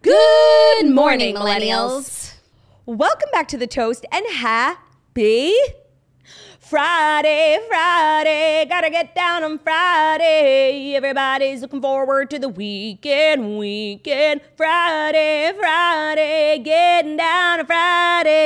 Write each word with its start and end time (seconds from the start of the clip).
Good 0.00 0.90
morning, 0.90 1.34
millennials. 1.34 2.34
Welcome 2.86 3.30
back 3.32 3.48
to 3.48 3.56
the 3.56 3.66
toast 3.66 4.06
and 4.12 4.24
happy 4.32 5.52
Friday, 6.60 7.58
Friday. 7.66 8.64
Gotta 8.68 8.90
get 8.90 9.16
down 9.16 9.42
on 9.42 9.58
Friday. 9.58 10.94
Everybody's 10.94 11.62
looking 11.62 11.82
forward 11.82 12.30
to 12.30 12.38
the 12.38 12.48
weekend, 12.48 13.58
weekend. 13.58 14.40
Friday, 14.56 15.50
Friday. 15.58 16.60
Getting 16.64 17.16
down 17.16 17.58
on 17.58 17.66
Friday. 17.66 18.36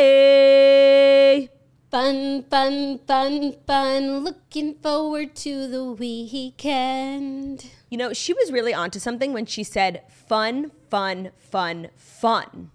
Fun, 1.90 2.44
fun, 2.44 2.98
fun, 3.06 3.56
fun. 3.66 4.20
Looking 4.20 4.76
forward 4.76 5.36
to 5.36 5.68
the 5.68 5.84
weekend. 5.84 7.66
You 7.92 7.98
know, 7.98 8.14
she 8.14 8.32
was 8.32 8.50
really 8.50 8.72
onto 8.72 8.98
something 8.98 9.34
when 9.34 9.44
she 9.44 9.62
said 9.62 10.00
fun, 10.08 10.70
fun, 10.88 11.30
fun, 11.36 11.88
fun. 11.94 12.70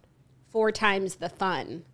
Four 0.48 0.72
times 0.72 1.16
the 1.16 1.28
fun. 1.28 1.86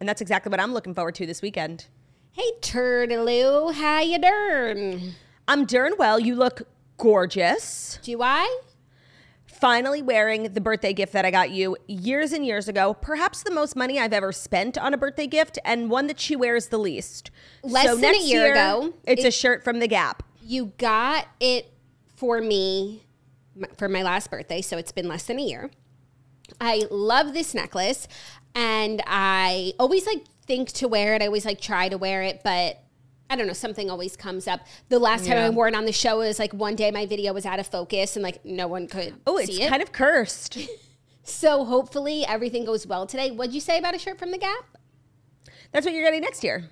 And 0.00 0.08
that's 0.08 0.20
exactly 0.20 0.50
what 0.50 0.58
I'm 0.58 0.74
looking 0.74 0.94
forward 0.94 1.14
to 1.14 1.26
this 1.26 1.40
weekend. 1.42 1.86
Hey, 2.32 2.50
Turtaloo, 2.60 3.72
how 3.72 4.00
you 4.00 4.18
doing? 4.18 5.12
I'm 5.46 5.64
doing 5.64 5.92
well. 5.96 6.18
You 6.18 6.34
look 6.34 6.62
gorgeous. 6.96 8.00
Do 8.02 8.20
I? 8.20 8.62
Finally 9.46 10.02
wearing 10.02 10.54
the 10.54 10.60
birthday 10.60 10.92
gift 10.92 11.12
that 11.12 11.24
I 11.24 11.30
got 11.30 11.50
you 11.52 11.76
years 11.86 12.32
and 12.32 12.44
years 12.44 12.66
ago. 12.66 12.94
Perhaps 12.94 13.44
the 13.44 13.52
most 13.52 13.76
money 13.76 14.00
I've 14.00 14.12
ever 14.12 14.32
spent 14.32 14.76
on 14.76 14.92
a 14.92 14.96
birthday 14.96 15.28
gift 15.28 15.56
and 15.64 15.88
one 15.88 16.08
that 16.08 16.18
she 16.18 16.34
wears 16.34 16.66
the 16.66 16.78
least. 16.78 17.30
Less 17.62 17.86
than 17.86 17.98
a 17.98 18.00
next 18.00 18.24
year 18.26 18.50
ago, 18.50 18.92
It's 19.04 19.22
it- 19.22 19.28
a 19.28 19.30
shirt 19.30 19.62
from 19.62 19.78
The 19.78 19.86
Gap. 19.86 20.24
You 20.42 20.72
got 20.78 21.28
it 21.38 21.70
for 22.16 22.40
me 22.40 23.02
for 23.76 23.88
my 23.88 24.02
last 24.02 24.30
birthday, 24.30 24.60
so 24.60 24.76
it's 24.76 24.92
been 24.92 25.08
less 25.08 25.24
than 25.24 25.38
a 25.38 25.42
year. 25.42 25.70
I 26.60 26.84
love 26.90 27.32
this 27.32 27.54
necklace 27.54 28.06
and 28.54 29.02
I 29.06 29.72
always 29.78 30.06
like 30.06 30.24
think 30.46 30.72
to 30.72 30.88
wear 30.88 31.14
it. 31.14 31.22
I 31.22 31.26
always 31.26 31.44
like 31.44 31.60
try 31.60 31.88
to 31.88 31.96
wear 31.98 32.22
it, 32.22 32.40
but 32.44 32.80
I 33.30 33.36
don't 33.36 33.46
know, 33.46 33.52
something 33.54 33.90
always 33.90 34.16
comes 34.16 34.46
up. 34.46 34.60
The 34.90 34.98
last 34.98 35.24
time 35.26 35.38
I 35.38 35.50
wore 35.50 35.66
it 35.68 35.74
on 35.74 35.86
the 35.86 35.92
show 35.92 36.18
was 36.18 36.38
like 36.38 36.52
one 36.52 36.76
day 36.76 36.90
my 36.90 37.06
video 37.06 37.32
was 37.32 37.46
out 37.46 37.58
of 37.58 37.66
focus 37.66 38.16
and 38.16 38.22
like 38.22 38.44
no 38.44 38.68
one 38.68 38.86
could 38.86 39.14
Oh, 39.26 39.38
it's 39.38 39.58
it. 39.58 39.68
kind 39.68 39.82
of 39.82 39.92
cursed. 39.92 40.58
so 41.22 41.64
hopefully 41.64 42.24
everything 42.26 42.64
goes 42.66 42.86
well 42.86 43.06
today. 43.06 43.30
What'd 43.30 43.54
you 43.54 43.60
say 43.60 43.78
about 43.78 43.94
a 43.94 43.98
shirt 43.98 44.18
from 44.18 44.30
the 44.30 44.38
Gap? 44.38 44.64
That's 45.72 45.86
what 45.86 45.94
you're 45.94 46.04
getting 46.04 46.20
next 46.20 46.44
year. 46.44 46.68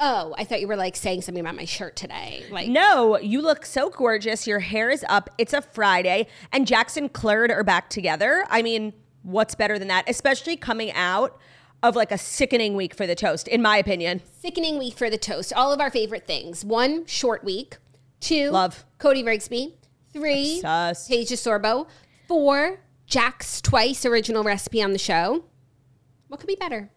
Oh, 0.00 0.34
I 0.36 0.44
thought 0.44 0.60
you 0.60 0.68
were 0.68 0.76
like 0.76 0.96
saying 0.96 1.22
something 1.22 1.40
about 1.40 1.54
my 1.54 1.64
shirt 1.64 1.94
today. 1.96 2.44
Like 2.50 2.68
No, 2.68 3.18
you 3.18 3.40
look 3.40 3.64
so 3.64 3.90
gorgeous. 3.90 4.46
Your 4.46 4.58
hair 4.58 4.90
is 4.90 5.04
up. 5.08 5.30
It's 5.38 5.52
a 5.52 5.62
Friday, 5.62 6.26
and 6.52 6.66
Jackson 6.66 7.08
Clurd 7.08 7.50
are 7.50 7.62
back 7.62 7.90
together. 7.90 8.44
I 8.50 8.62
mean, 8.62 8.92
what's 9.22 9.54
better 9.54 9.78
than 9.78 9.88
that? 9.88 10.08
Especially 10.08 10.56
coming 10.56 10.90
out 10.92 11.38
of 11.82 11.94
like 11.94 12.10
a 12.10 12.18
sickening 12.18 12.74
week 12.74 12.94
for 12.94 13.06
the 13.06 13.14
toast, 13.14 13.46
in 13.46 13.62
my 13.62 13.76
opinion. 13.76 14.20
Sickening 14.40 14.78
week 14.78 14.96
for 14.96 15.08
the 15.08 15.18
toast. 15.18 15.52
All 15.52 15.72
of 15.72 15.80
our 15.80 15.90
favorite 15.90 16.26
things. 16.26 16.64
One, 16.64 17.06
short 17.06 17.44
week. 17.44 17.76
Two, 18.20 18.50
Love. 18.50 18.84
Cody 18.98 19.22
Rigsby. 19.22 19.74
Three, 20.12 20.56
Obsessed. 20.56 21.08
Paige 21.08 21.28
Sorbo. 21.30 21.86
Four, 22.26 22.80
Jack's 23.06 23.60
twice 23.60 24.06
original 24.06 24.42
recipe 24.42 24.82
on 24.82 24.92
the 24.92 24.98
show. 24.98 25.44
What 26.28 26.40
could 26.40 26.46
be 26.46 26.56
better? 26.56 26.90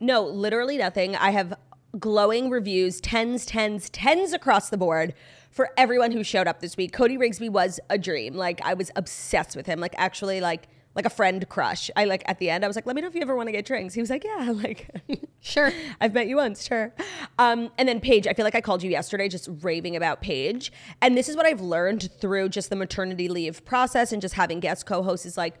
No, 0.00 0.22
literally 0.22 0.76
nothing. 0.76 1.14
I 1.14 1.30
have 1.30 1.54
glowing 1.98 2.50
reviews, 2.50 3.00
tens, 3.00 3.46
tens, 3.46 3.90
tens 3.90 4.32
across 4.32 4.70
the 4.70 4.76
board 4.76 5.14
for 5.50 5.70
everyone 5.76 6.12
who 6.12 6.24
showed 6.24 6.46
up 6.46 6.60
this 6.60 6.76
week. 6.76 6.92
Cody 6.92 7.16
Rigsby 7.16 7.50
was 7.50 7.78
a 7.90 7.98
dream. 7.98 8.34
Like 8.34 8.60
I 8.64 8.74
was 8.74 8.90
obsessed 8.96 9.56
with 9.56 9.66
him. 9.66 9.80
Like 9.80 9.94
actually 9.98 10.40
like 10.40 10.68
like 10.94 11.06
a 11.06 11.10
friend 11.10 11.48
crush. 11.48 11.90
I 11.96 12.04
like 12.04 12.22
at 12.26 12.38
the 12.38 12.50
end 12.50 12.64
I 12.64 12.66
was 12.66 12.76
like, 12.76 12.86
"Let 12.86 12.96
me 12.96 13.02
know 13.02 13.08
if 13.08 13.14
you 13.14 13.22
ever 13.22 13.34
want 13.34 13.48
to 13.48 13.52
get 13.52 13.64
drinks." 13.64 13.94
He 13.94 14.00
was 14.00 14.10
like, 14.10 14.24
"Yeah." 14.24 14.52
Like 14.62 14.88
Sure. 15.44 15.72
I've 16.00 16.14
met 16.14 16.28
you 16.28 16.36
once, 16.36 16.64
sure. 16.64 16.94
Um, 17.36 17.72
and 17.76 17.88
then 17.88 17.98
Paige, 18.00 18.28
I 18.28 18.32
feel 18.32 18.44
like 18.44 18.54
I 18.54 18.60
called 18.60 18.80
you 18.82 18.90
yesterday 18.90 19.28
just 19.28 19.48
raving 19.60 19.96
about 19.96 20.20
Paige. 20.20 20.72
And 21.00 21.16
this 21.16 21.28
is 21.28 21.36
what 21.36 21.46
I've 21.46 21.60
learned 21.60 22.10
through 22.20 22.50
just 22.50 22.70
the 22.70 22.76
maternity 22.76 23.26
leave 23.26 23.64
process 23.64 24.12
and 24.12 24.22
just 24.22 24.34
having 24.34 24.60
guest 24.60 24.86
co-hosts 24.86 25.26
is 25.26 25.36
like, 25.36 25.56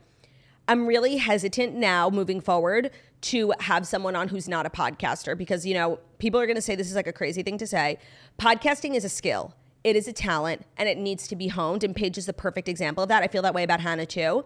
I'm 0.68 0.86
really 0.86 1.16
hesitant 1.16 1.74
now 1.74 2.08
moving 2.10 2.40
forward 2.40 2.92
to 3.22 3.52
have 3.60 3.86
someone 3.86 4.16
on 4.16 4.28
who's 4.28 4.48
not 4.48 4.66
a 4.66 4.70
podcaster 4.70 5.36
because, 5.36 5.64
you 5.64 5.74
know, 5.74 5.98
people 6.18 6.40
are 6.40 6.46
going 6.46 6.56
to 6.56 6.62
say 6.62 6.74
this 6.74 6.90
is 6.90 6.96
like 6.96 7.06
a 7.06 7.12
crazy 7.12 7.42
thing 7.42 7.56
to 7.58 7.66
say. 7.66 7.98
Podcasting 8.38 8.94
is 8.94 9.04
a 9.04 9.08
skill. 9.08 9.54
It 9.84 9.96
is 9.96 10.06
a 10.06 10.12
talent 10.12 10.62
and 10.76 10.88
it 10.88 10.98
needs 10.98 11.26
to 11.28 11.36
be 11.36 11.48
honed. 11.48 11.84
And 11.84 11.94
Paige 11.94 12.18
is 12.18 12.26
the 12.26 12.32
perfect 12.32 12.68
example 12.68 13.02
of 13.02 13.08
that. 13.08 13.22
I 13.22 13.28
feel 13.28 13.42
that 13.42 13.54
way 13.54 13.62
about 13.62 13.80
Hannah 13.80 14.06
too. 14.06 14.44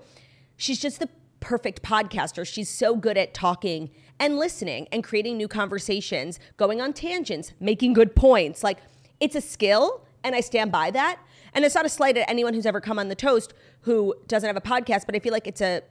She's 0.56 0.78
just 0.80 1.00
the 1.00 1.08
perfect 1.40 1.82
podcaster. 1.82 2.46
She's 2.46 2.68
so 2.68 2.96
good 2.96 3.16
at 3.16 3.34
talking 3.34 3.90
and 4.18 4.38
listening 4.38 4.88
and 4.92 5.04
creating 5.04 5.36
new 5.36 5.48
conversations, 5.48 6.38
going 6.56 6.80
on 6.80 6.92
tangents, 6.92 7.52
making 7.60 7.92
good 7.92 8.14
points. 8.14 8.62
Like 8.62 8.78
it's 9.20 9.36
a 9.36 9.40
skill 9.40 10.06
and 10.24 10.34
I 10.34 10.40
stand 10.40 10.72
by 10.72 10.90
that. 10.90 11.18
And 11.54 11.64
it's 11.64 11.74
not 11.74 11.86
a 11.86 11.90
slight 11.90 12.16
at 12.18 12.28
anyone 12.28 12.52
who's 12.52 12.66
ever 12.66 12.80
come 12.80 12.98
on 12.98 13.08
the 13.08 13.14
toast 13.14 13.54
who 13.82 14.14
doesn't 14.26 14.46
have 14.46 14.56
a 14.56 14.60
podcast, 14.60 15.06
but 15.06 15.14
I 15.14 15.18
feel 15.20 15.32
like 15.32 15.46
it's 15.46 15.60
a 15.60 15.82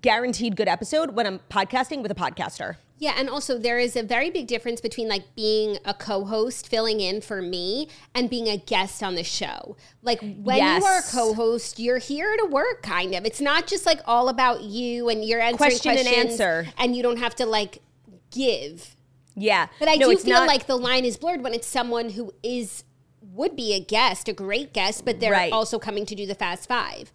guaranteed 0.00 0.56
good 0.56 0.68
episode 0.68 1.14
when 1.14 1.26
I'm 1.26 1.40
podcasting 1.50 2.02
with 2.02 2.10
a 2.10 2.14
podcaster. 2.14 2.76
Yeah, 2.98 3.14
and 3.16 3.28
also 3.28 3.58
there 3.58 3.78
is 3.78 3.96
a 3.96 4.02
very 4.02 4.30
big 4.30 4.46
difference 4.46 4.80
between 4.80 5.08
like 5.08 5.34
being 5.34 5.78
a 5.84 5.92
co-host 5.94 6.68
filling 6.68 7.00
in 7.00 7.20
for 7.20 7.42
me 7.42 7.88
and 8.14 8.30
being 8.30 8.48
a 8.48 8.56
guest 8.56 9.02
on 9.02 9.14
the 9.16 9.24
show. 9.24 9.76
Like 10.02 10.20
when 10.20 10.58
you 10.58 10.84
are 10.84 10.98
a 10.98 11.02
co-host, 11.02 11.78
you're 11.78 11.98
here 11.98 12.36
to 12.38 12.46
work 12.46 12.82
kind 12.82 13.14
of. 13.14 13.24
It's 13.24 13.40
not 13.40 13.66
just 13.66 13.84
like 13.84 14.00
all 14.06 14.28
about 14.28 14.62
you 14.62 15.08
and 15.08 15.24
you're 15.24 15.40
answering 15.40 15.70
Question 15.70 15.98
and 15.98 16.06
answer. 16.06 16.66
and 16.78 16.94
you 16.96 17.02
don't 17.02 17.18
have 17.18 17.34
to 17.36 17.46
like 17.46 17.82
give. 18.30 18.94
Yeah. 19.36 19.66
But 19.80 19.88
I 19.88 19.96
No, 19.96 20.10
do 20.10 20.16
feel 20.18 20.34
not- 20.40 20.46
like 20.48 20.66
the 20.66 20.76
line 20.76 21.04
is 21.04 21.16
blurred 21.16 21.42
when 21.42 21.52
it's 21.54 21.66
someone 21.66 22.10
who 22.10 22.32
is 22.42 22.84
would 23.32 23.56
be 23.56 23.72
a 23.74 23.80
guest, 23.80 24.28
a 24.28 24.32
great 24.32 24.72
guest, 24.72 25.04
but 25.04 25.18
they're 25.18 25.32
Right. 25.32 25.52
also 25.52 25.78
coming 25.80 26.06
to 26.06 26.14
do 26.14 26.24
the 26.26 26.36
Fast 26.36 26.68
Five. 26.68 27.12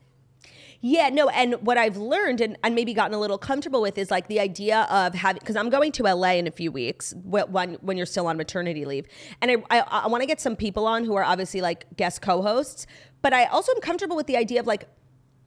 Yeah, 0.81 1.09
no, 1.09 1.27
and 1.29 1.55
what 1.55 1.77
I've 1.77 1.97
learned 1.97 2.39
and, 2.39 2.57
and 2.63 2.73
maybe 2.73 2.93
gotten 2.93 3.13
a 3.13 3.19
little 3.19 3.37
comfortable 3.37 3.81
with 3.81 3.97
is 3.97 4.09
like 4.09 4.27
the 4.27 4.39
idea 4.39 4.87
of 4.89 5.13
having 5.13 5.39
because 5.39 5.57
I'm 5.57 5.69
going 5.69 5.91
to 5.93 6.03
LA 6.03 6.33
in 6.33 6.47
a 6.47 6.51
few 6.51 6.71
weeks 6.71 7.13
when 7.25 7.73
when 7.81 7.97
you're 7.97 8.05
still 8.05 8.27
on 8.27 8.37
maternity 8.37 8.85
leave, 8.85 9.05
and 9.41 9.51
I 9.51 9.79
I, 9.79 9.79
I 10.03 10.07
want 10.07 10.21
to 10.21 10.27
get 10.27 10.39
some 10.39 10.55
people 10.55 10.87
on 10.87 11.03
who 11.03 11.15
are 11.15 11.23
obviously 11.23 11.59
like 11.59 11.85
guest 11.97 12.21
co-hosts, 12.21 12.87
but 13.21 13.33
I 13.33 13.45
also 13.45 13.73
am 13.73 13.81
comfortable 13.81 14.15
with 14.15 14.27
the 14.27 14.37
idea 14.37 14.61
of 14.61 14.67
like 14.67 14.85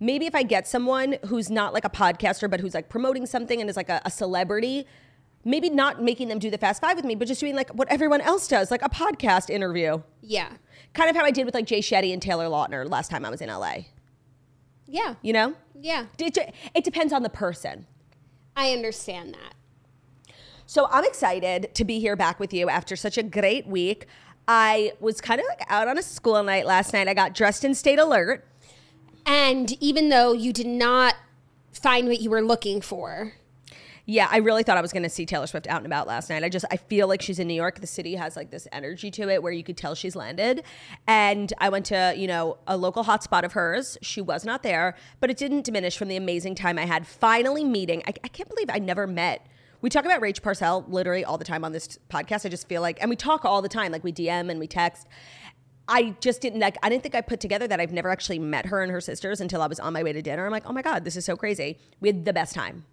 maybe 0.01 0.27
if 0.27 0.35
I 0.35 0.43
get 0.43 0.69
someone 0.69 1.17
who's 1.27 1.51
not 1.51 1.73
like 1.73 1.87
a 1.87 1.91
podcaster 1.91 2.51
but 2.51 2.61
who's 2.61 2.75
like 2.75 2.91
promoting 2.91 3.25
something 3.25 3.59
and 3.59 3.71
is 3.71 3.77
like 3.77 3.89
a, 3.89 4.03
a 4.05 4.11
celebrity. 4.11 4.87
Maybe 5.45 5.71
not 5.71 6.01
making 6.01 6.29
them 6.29 6.39
do 6.39 6.51
the 6.51 6.59
Fast 6.59 6.81
Five 6.81 6.95
with 6.95 7.05
me, 7.05 7.17
but 7.17 7.27
just 7.27 7.41
doing 7.41 7.57
like 7.57 7.71
what 7.71 7.89
everyone 7.89 8.21
else 8.21 8.47
does, 8.47 8.71
like 8.71 8.83
a 8.83 8.89
podcast 8.89 9.51
interview. 9.51 10.01
Yeah. 10.21 10.51
Kind 10.93 11.11
of 11.11 11.17
how 11.17 11.25
I 11.25 11.33
did 11.33 11.47
with 11.47 11.55
like 11.55 11.67
Jay 11.67 11.81
Shetty 11.81 12.13
and 12.13 12.23
Taylor 12.23 12.47
Lautner 12.47 12.89
last 12.89 13.11
time 13.11 13.25
I 13.25 13.31
was 13.31 13.41
in 13.41 13.49
LA. 13.49 13.79
Yeah. 14.93 15.15
You 15.23 15.33
know? 15.33 15.55
Yeah. 15.81 16.07
It, 16.19 16.55
it 16.75 16.85
depends 16.85 17.15
on 17.15 17.23
the 17.23 17.31
person. 17.31 17.87
I 18.55 18.73
understand 18.73 19.35
that. 19.35 20.35
So 20.67 20.87
I'm 20.91 21.05
excited 21.05 21.75
to 21.75 21.85
be 21.85 21.99
here 21.99 22.15
back 22.15 22.39
with 22.39 22.53
you 22.53 22.69
after 22.69 22.95
such 22.95 23.17
a 23.17 23.23
great 23.23 23.67
week. 23.67 24.07
I 24.47 24.93
was 25.01 25.21
kind 25.23 25.41
of 25.41 25.47
like 25.49 25.63
out 25.69 25.89
on 25.89 25.97
a 25.97 26.03
school 26.03 26.43
night 26.43 26.67
last 26.67 26.93
night. 26.93 27.09
I 27.09 27.15
got 27.15 27.35
dressed 27.35 27.65
in 27.65 27.75
state 27.75 27.99
alert. 27.99 28.47
And 29.25 29.73
even 29.83 30.11
though 30.11 30.35
you 30.35 30.53
did 30.53 30.67
not 30.67 31.15
find 31.73 32.07
what 32.07 32.21
you 32.21 32.29
were 32.29 32.43
looking 32.43 32.83
for, 32.83 33.33
Yeah, 34.05 34.27
I 34.31 34.39
really 34.39 34.65
thought 34.65 34.77
I 34.77 34.81
was 34.81 34.93
going 34.93 35.05
to 35.05 35.09
see 35.09 35.25
Taylor 35.25 35.47
Swift 35.47 35.69
out 35.69 35.79
and 35.79 35.87
about 35.87 36.09
last 36.09 36.29
night. 36.29 36.43
I 36.43 36.49
just 36.49 36.65
I 36.71 36.77
feel 36.77 37.07
like 37.07 37.23
she's 37.23 37.39
in 37.39 37.47
New 37.47 37.55
York. 37.55 37.81
The 37.81 37.87
city 37.87 38.17
has 38.17 38.37
like 38.37 38.51
this 38.51 38.67
energy 38.73 39.11
to 39.13 39.29
it 39.29 39.43
where 39.43 39.53
you 39.53 39.63
could 39.63 39.77
tell 39.77 39.95
she's 39.95 40.17
landed. 40.17 40.65
And 41.07 41.53
I 41.59 41.69
went 41.69 41.87
to, 41.87 42.13
you 42.17 42.27
know, 42.27 42.59
a 42.67 42.77
local 42.77 43.05
hotspot 43.05 43.45
of 43.45 43.53
hers. 43.53 43.97
She 44.03 44.21
was 44.21 44.45
not 44.45 44.63
there, 44.63 44.97
but 45.21 45.31
it 45.31 45.37
didn't 45.37 45.65
diminish 45.65 45.97
from 45.97 46.09
the 46.09 46.17
amazing 46.17 46.57
time 46.57 46.79
I 46.79 46.87
had 46.87 47.07
finally 47.07 47.65
meeting. 47.65 48.03
I, 48.07 48.15
I 48.25 48.29
can't 48.29 48.49
believe 48.49 48.71
I 48.71 48.79
never 48.79 49.07
met 49.07 49.47
we 49.83 49.91
talk 49.91 50.05
about 50.05 50.21
Rach 50.21 50.41
Parcell 50.41 50.85
literally 50.89 51.25
all 51.25 51.37
the 51.37 51.45
time 51.45 51.65
on 51.65 51.73
this 51.73 51.99
podcast. 52.09 52.47
I 52.47 52.49
just 52.49 52.69
feel 52.69 52.81
like, 52.81 52.99
and 53.01 53.11
we 53.11 53.17
talk 53.17 53.45
all 53.45 53.61
the 53.61 53.69
time, 53.69 53.91
like 53.91 54.05
we 54.05 54.13
DM 54.13 54.49
and 54.49 54.59
we 54.61 54.69
text. 54.69 55.09
I 55.89 56.15
just 56.21 56.41
didn't 56.41 56.61
like. 56.61 56.79
I 56.85 56.89
didn't 56.89 57.03
think 57.03 57.17
I 57.17 57.21
put 57.21 57.41
together 57.41 57.67
that 57.67 57.81
I've 57.81 57.93
never 57.93 58.09
actually 58.09 58.39
met 58.39 58.67
her 58.67 58.83
and 58.83 58.93
her 58.93 59.01
sisters 59.01 59.41
until 59.41 59.61
I 59.61 59.67
was 59.67 59.81
on 59.81 59.93
my 59.93 60.05
way 60.05 60.13
to 60.13 60.23
dinner. 60.23 60.47
I'm 60.47 60.53
like, 60.53 60.65
oh 60.67 60.73
my 60.73 60.83
god, 60.83 61.05
this 61.05 61.17
is 61.17 61.25
so 61.25 61.37
crazy. 61.37 61.79
We 62.01 62.09
had 62.09 62.25
the 62.25 62.33
best 62.33 62.55
time. 62.55 62.85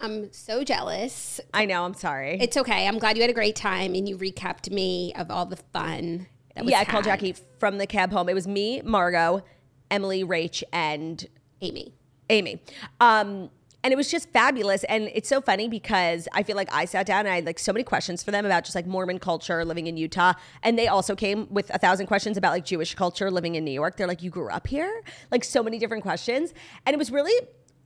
I'm 0.00 0.32
so 0.32 0.62
jealous. 0.62 1.40
I 1.52 1.64
know. 1.64 1.84
I'm 1.84 1.94
sorry. 1.94 2.38
It's 2.40 2.56
okay. 2.56 2.86
I'm 2.86 2.98
glad 2.98 3.16
you 3.16 3.22
had 3.22 3.30
a 3.30 3.34
great 3.34 3.56
time 3.56 3.94
and 3.94 4.08
you 4.08 4.16
recapped 4.16 4.70
me 4.70 5.12
of 5.14 5.30
all 5.30 5.46
the 5.46 5.56
fun. 5.56 6.26
That 6.54 6.64
was 6.64 6.72
yeah, 6.72 6.80
I 6.80 6.84
called. 6.84 7.04
Jackie 7.04 7.34
from 7.58 7.78
the 7.78 7.86
cab 7.86 8.12
home. 8.12 8.28
It 8.28 8.34
was 8.34 8.46
me, 8.46 8.80
Margot, 8.82 9.42
Emily, 9.90 10.24
Rach, 10.24 10.62
and 10.72 11.26
Amy. 11.60 11.94
Amy. 12.30 12.62
Um, 13.00 13.50
and 13.84 13.92
it 13.92 13.96
was 13.96 14.10
just 14.10 14.28
fabulous. 14.30 14.84
And 14.84 15.08
it's 15.14 15.28
so 15.28 15.40
funny 15.40 15.68
because 15.68 16.28
I 16.32 16.42
feel 16.42 16.56
like 16.56 16.68
I 16.72 16.84
sat 16.84 17.06
down 17.06 17.20
and 17.20 17.28
I 17.28 17.36
had 17.36 17.46
like 17.46 17.58
so 17.58 17.72
many 17.72 17.84
questions 17.84 18.22
for 18.22 18.32
them 18.32 18.44
about 18.44 18.64
just 18.64 18.74
like 18.74 18.86
Mormon 18.86 19.18
culture 19.18 19.64
living 19.64 19.86
in 19.86 19.96
Utah. 19.96 20.32
And 20.62 20.78
they 20.78 20.88
also 20.88 21.14
came 21.14 21.46
with 21.48 21.70
a 21.70 21.78
thousand 21.78 22.06
questions 22.06 22.36
about 22.36 22.50
like 22.50 22.64
Jewish 22.64 22.94
culture 22.94 23.30
living 23.30 23.54
in 23.54 23.64
New 23.64 23.70
York. 23.70 23.96
They're 23.96 24.08
like, 24.08 24.22
you 24.22 24.30
grew 24.30 24.50
up 24.50 24.66
here? 24.66 25.02
Like 25.30 25.44
so 25.44 25.62
many 25.62 25.78
different 25.78 26.02
questions. 26.02 26.52
And 26.86 26.94
it 26.94 26.98
was 26.98 27.12
really 27.12 27.32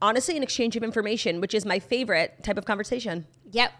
honestly 0.03 0.37
an 0.37 0.43
exchange 0.43 0.75
of 0.75 0.83
information, 0.83 1.41
which 1.41 1.55
is 1.55 1.65
my 1.65 1.79
favorite 1.79 2.43
type 2.43 2.57
of 2.57 2.65
conversation. 2.65 3.25
Yep. 3.51 3.71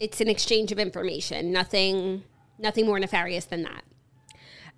It's 0.00 0.20
an 0.20 0.28
exchange 0.28 0.72
of 0.72 0.78
information. 0.78 1.52
Nothing 1.52 2.24
nothing 2.58 2.86
more 2.86 2.98
nefarious 2.98 3.44
than 3.44 3.62
that. 3.62 3.84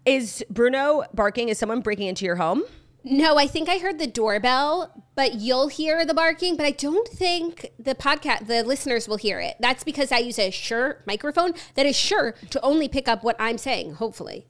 Is 0.04 0.44
Bruno 0.50 1.04
barking? 1.14 1.48
Is 1.48 1.58
someone 1.58 1.80
breaking 1.80 2.08
into 2.08 2.24
your 2.26 2.36
home? 2.36 2.62
No, 3.02 3.38
I 3.38 3.46
think 3.46 3.68
I 3.70 3.78
heard 3.78 3.98
the 3.98 4.06
doorbell, 4.06 5.04
but 5.14 5.34
you'll 5.34 5.68
hear 5.68 6.04
the 6.04 6.12
barking, 6.12 6.56
but 6.56 6.66
I 6.66 6.72
don't 6.72 7.08
think 7.08 7.70
the 7.78 7.94
podcast 7.94 8.46
the 8.46 8.62
listeners 8.62 9.08
will 9.08 9.16
hear 9.16 9.40
it. 9.40 9.56
That's 9.58 9.84
because 9.84 10.12
I 10.12 10.18
use 10.18 10.38
a 10.38 10.50
Shure 10.50 11.02
microphone 11.06 11.52
that 11.76 11.86
is 11.86 11.96
sure 11.96 12.34
to 12.50 12.60
only 12.60 12.88
pick 12.88 13.08
up 13.08 13.24
what 13.24 13.36
I'm 13.38 13.56
saying, 13.56 13.94
hopefully. 13.94 14.46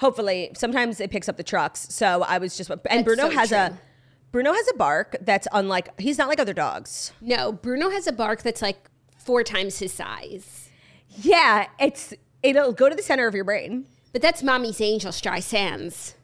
Hopefully, 0.00 0.50
sometimes 0.54 1.00
it 1.00 1.10
picks 1.10 1.28
up 1.28 1.36
the 1.38 1.42
trucks. 1.42 1.86
So 1.94 2.22
I 2.22 2.38
was 2.38 2.56
just, 2.56 2.68
and 2.68 2.80
That's 2.84 3.02
Bruno 3.04 3.30
so 3.30 3.36
has 3.36 3.48
true. 3.48 3.58
a, 3.58 3.78
Bruno 4.32 4.54
has 4.54 4.66
a 4.72 4.76
bark 4.76 5.16
that's 5.20 5.46
unlike. 5.52 6.00
He's 6.00 6.18
not 6.18 6.28
like 6.28 6.40
other 6.40 6.54
dogs. 6.54 7.12
No, 7.20 7.52
Bruno 7.52 7.90
has 7.90 8.06
a 8.06 8.12
bark 8.12 8.42
that's 8.42 8.62
like 8.62 8.88
four 9.18 9.44
times 9.44 9.78
his 9.78 9.92
size. 9.92 10.70
Yeah, 11.08 11.66
it's 11.78 12.14
it'll 12.42 12.72
go 12.72 12.88
to 12.88 12.94
the 12.94 13.02
center 13.02 13.26
of 13.26 13.34
your 13.34 13.44
brain. 13.44 13.86
But 14.12 14.22
that's 14.22 14.42
Mommy's 14.42 14.80
Angel 14.80 15.12
Streisand's. 15.12 16.14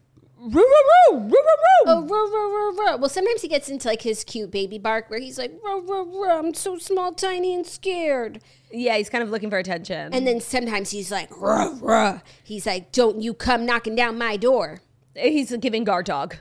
Roo, 0.41 0.51
roo, 0.51 0.63
roo, 1.11 1.19
roo, 1.19 1.25
roo, 1.25 1.31
roo. 1.31 1.85
Oh, 1.87 2.07
ruh, 2.07 2.31
ruh, 2.31 2.49
ruh, 2.49 2.93
ruh. 2.93 2.97
Well, 2.99 3.09
sometimes 3.09 3.43
he 3.43 3.49
gets 3.49 3.69
into 3.69 3.89
like 3.89 4.03
his 4.03 4.23
cute 4.23 4.53
baby 4.53 4.79
bark 4.79 5.11
where 5.11 5.19
he's 5.19 5.37
like, 5.37 5.53
ruh, 5.65 5.81
ruh, 5.81 6.05
ruh, 6.05 6.39
I'm 6.39 6.55
so 6.55 6.79
small, 6.79 7.13
tiny, 7.13 7.55
and 7.55 7.67
scared. 7.67 8.41
Yeah, 8.71 8.97
he's 8.97 9.11
kind 9.11 9.25
of 9.25 9.31
looking 9.31 9.51
for 9.51 9.59
attention. 9.59 10.15
And 10.15 10.27
then 10.27 10.41
sometimes 10.41 10.91
he's 10.91 11.11
like, 11.11 11.29
ruh, 11.37 11.75
ruh. 11.81 12.21
He's 12.45 12.67
like, 12.67 12.93
don't 12.93 13.21
you 13.21 13.35
come 13.35 13.67
knocking 13.67 13.97
down 13.97 14.17
my 14.17 14.37
door. 14.37 14.81
he's 15.17 15.51
a 15.51 15.59
giving 15.59 15.83
guard 15.83 16.07
dog. 16.07 16.37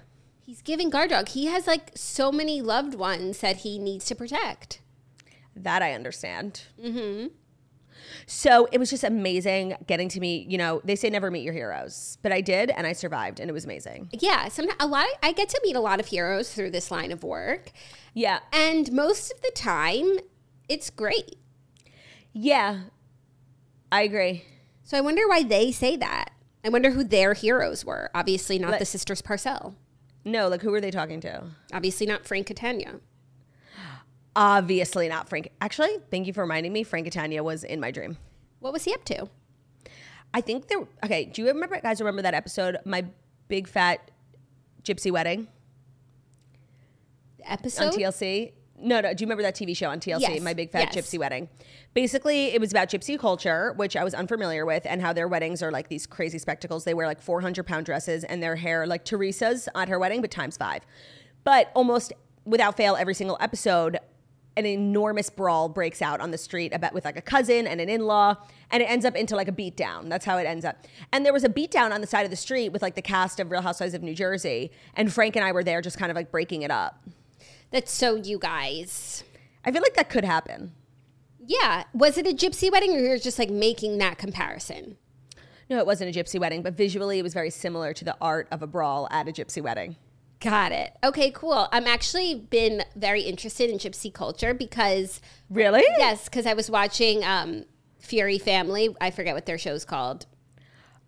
He's 0.48 0.62
giving 0.62 0.90
guard 0.90 1.10
dog. 1.10 1.28
He 1.28 1.48
has 1.48 1.68
like 1.68 1.92
so 1.94 2.32
many 2.32 2.62
loved 2.62 2.96
ones 2.96 3.40
that 3.42 3.58
he 3.58 3.78
needs 3.78 4.06
to 4.06 4.16
protect. 4.16 4.80
That 5.54 5.82
I 5.82 5.92
understand. 5.92 6.62
Mm-hmm. 6.82 7.28
So 8.28 8.70
it 8.72 8.78
was 8.78 8.90
just 8.90 9.04
amazing 9.04 9.76
getting 9.88 10.08
to 10.08 10.22
meet. 10.22 10.48
You 10.48 10.58
know, 10.58 10.80
they 10.86 10.96
say 10.96 11.10
never 11.10 11.30
meet 11.30 11.44
your 11.44 11.54
heroes, 11.54 12.18
but 12.22 12.32
I 12.32 12.40
did, 12.40 12.70
and 12.70 12.88
I 12.88 12.94
survived, 12.94 13.42
and 13.42 13.50
it 13.50 13.54
was 13.54 13.66
amazing. 13.66 14.08
Yeah, 14.14 14.48
some 14.48 14.68
a 14.80 14.88
lot. 14.88 15.08
I 15.22 15.34
get 15.34 15.50
to 15.50 15.60
meet 15.66 15.76
a 15.76 15.82
lot 15.82 16.00
of 16.00 16.06
heroes 16.06 16.54
through 16.54 16.72
this 16.72 16.92
line 16.92 17.12
of 17.12 17.24
work, 17.26 17.74
Yeah, 18.14 18.40
and 18.54 18.90
most 18.94 19.34
of 19.34 19.42
the 19.42 19.52
time, 19.54 20.20
it's 20.70 20.90
great. 20.90 21.36
yeah, 22.32 22.84
I 23.92 24.04
agree. 24.04 24.46
So 24.86 24.98
I 24.98 25.02
wonder 25.02 25.28
why 25.28 25.44
they 25.44 25.74
say 25.74 25.98
that. 25.98 26.30
I 26.64 26.70
wonder 26.70 26.92
who 26.92 27.04
their 27.04 27.34
heroes 27.34 27.84
were. 27.84 28.10
Obviously, 28.16 28.58
not 28.60 28.72
Like- 28.72 28.80
the 28.80 28.86
sisters 28.86 29.22
Parcell. 29.22 29.76
No, 30.28 30.50
like 30.50 30.62
who 30.62 30.72
were 30.72 30.82
they 30.82 30.92
talking 30.92 31.22
to? 31.22 31.44
Obviously, 31.74 32.06
not 32.06 32.26
Frank 32.26 32.48
Catania. 32.48 33.00
Obviously 34.36 35.08
not 35.08 35.30
Frank. 35.30 35.50
Actually, 35.62 35.98
thank 36.12 36.28
you 36.28 36.34
for 36.34 36.42
reminding 36.42 36.74
me. 36.74 36.84
Frank 36.84 37.06
Catania 37.06 37.44
was 37.44 37.64
in 37.64 37.80
my 37.80 37.92
dream. 37.92 38.18
What 38.60 38.74
was 38.74 38.84
he 38.84 38.94
up 38.94 39.06
to? 39.06 39.30
I 40.34 40.42
think 40.42 40.68
there. 40.68 40.80
Okay, 41.04 41.26
do 41.26 41.42
you 41.42 41.48
remember, 41.48 41.80
guys? 41.80 42.02
Remember 42.02 42.22
that 42.22 42.34
episode, 42.34 42.78
my 42.84 43.06
big 43.48 43.70
fat 43.70 44.12
gypsy 44.84 45.12
wedding 45.12 45.48
episode? 47.46 47.86
on 47.86 47.94
TLC? 47.94 48.52
No, 48.80 49.02
no. 49.02 49.14
Do 49.14 49.24
you 49.24 49.26
remember 49.26 49.42
that 49.44 49.56
TV 49.56 49.76
show 49.76 49.90
on 49.90 50.00
TLC, 50.00 50.22
Yes, 50.22 50.42
My 50.42 50.54
Big 50.54 50.72
Fat 50.72 50.94
yes. 50.94 51.08
Gypsy 51.08 51.18
Wedding? 51.18 51.50
Basically, 51.94 52.48
it 52.48 52.62
was 52.62 52.72
about 52.72 52.90
gypsy 52.90 53.18
culture, 53.18 53.74
which 53.76 53.96
I 53.96 54.04
was 54.04 54.14
unfamiliar 54.14 54.66
with, 54.66 54.86
and 54.86 55.02
how 55.02 55.14
their 55.14 55.28
weddings 55.28 55.64
are 55.64 55.72
like 55.72 55.90
these 55.90 56.06
crazy 56.06 56.38
spectacles. 56.38 56.84
They 56.84 56.94
wear 56.94 57.08
like 57.08 57.22
400 57.22 57.66
pound 57.66 57.88
dresses 57.88 58.24
and 58.24 58.42
their 58.42 58.56
hair 58.56 58.86
like 58.86 59.04
Teresa's 59.04 59.68
at 59.74 59.90
her 59.90 59.98
wedding, 59.98 60.22
but 60.22 60.30
times 60.30 60.58
five. 60.58 60.86
But 61.44 61.72
almost 61.74 62.14
without 62.46 62.78
fail, 62.78 62.96
every 62.96 63.16
single 63.16 63.38
episode, 63.40 63.98
an 64.56 64.66
enormous 64.66 65.30
brawl 65.30 65.70
breaks 65.70 66.02
out 66.02 66.20
on 66.20 66.32
the 66.32 66.38
street 66.38 66.74
about 66.74 66.94
with 66.94 67.06
like 67.06 67.18
a 67.18 67.22
cousin 67.22 67.66
and 67.68 67.82
an 67.82 67.90
in-law, 67.90 68.36
and 68.70 68.84
it 68.84 68.88
ends 68.88 69.06
up 69.06 69.16
into 69.16 69.36
like 69.36 69.48
a 69.48 69.52
beatdown. 69.52 70.10
That's 70.10 70.26
how 70.26 70.38
it 70.38 70.46
ends 70.46 70.66
up. 70.66 70.78
And 71.12 71.26
there 71.26 71.34
was 71.34 71.44
a 71.44 71.50
beatdown 71.50 71.92
on 71.92 72.02
the 72.02 72.08
side 72.08 72.24
of 72.26 72.32
the 72.32 72.38
street 72.38 72.70
with 72.70 72.82
like 72.82 72.96
the 72.96 73.02
cast 73.02 73.40
of 73.40 73.50
Real 73.50 73.62
Housewives 73.62 73.94
of 73.94 74.04
New 74.04 74.16
Jersey, 74.16 74.72
and 74.96 75.12
Frank 75.12 75.36
and 75.36 75.44
I 75.44 75.52
were 75.52 75.64
there 75.64 75.82
just 75.82 75.98
kind 75.98 76.12
of 76.12 76.16
like 76.16 76.32
breaking 76.32 76.62
it 76.62 76.72
up. 76.72 77.02
That's 77.72 77.92
so 77.92 78.16
you 78.16 78.40
guys. 78.40 79.24
I 79.66 79.72
feel 79.72 79.82
like 79.82 79.96
that 79.96 80.10
could 80.10 80.24
happen. 80.26 80.74
Yeah. 81.46 81.84
Was 81.94 82.18
it 82.18 82.26
a 82.28 82.32
gypsy 82.32 82.72
wedding 82.72 82.96
or 82.96 83.00
you're 83.00 83.18
just 83.18 83.40
like 83.40 83.50
making 83.50 83.98
that 84.00 84.18
comparison? 84.18 84.98
No, 85.70 85.78
it 85.80 85.86
wasn't 85.86 86.16
a 86.16 86.20
gypsy 86.20 86.40
wedding, 86.40 86.62
but 86.62 86.74
visually 86.74 87.20
it 87.20 87.24
was 87.24 87.34
very 87.34 87.50
similar 87.50 87.94
to 87.94 88.06
the 88.06 88.16
art 88.22 88.48
of 88.52 88.62
a 88.62 88.68
brawl 88.68 89.08
at 89.12 89.28
a 89.28 89.32
gypsy 89.32 89.62
wedding. 89.62 89.98
Got 90.40 90.72
it. 90.72 90.94
Okay, 91.04 91.32
cool. 91.32 91.68
I'm 91.72 91.88
actually 91.88 92.36
been 92.36 92.84
very 92.96 93.22
interested 93.22 93.70
in 93.70 93.78
gypsy 93.78 94.14
culture 94.14 94.54
because 94.54 95.20
Really? 95.50 95.84
yes, 95.98 96.26
because 96.26 96.46
I 96.46 96.54
was 96.54 96.70
watching 96.70 97.24
um, 97.26 97.66
Fury 98.00 98.38
Family. 98.38 98.96
I 99.02 99.12
forget 99.12 99.34
what 99.36 99.46
their 99.46 99.58
show's 99.58 99.84
called. 99.84 100.26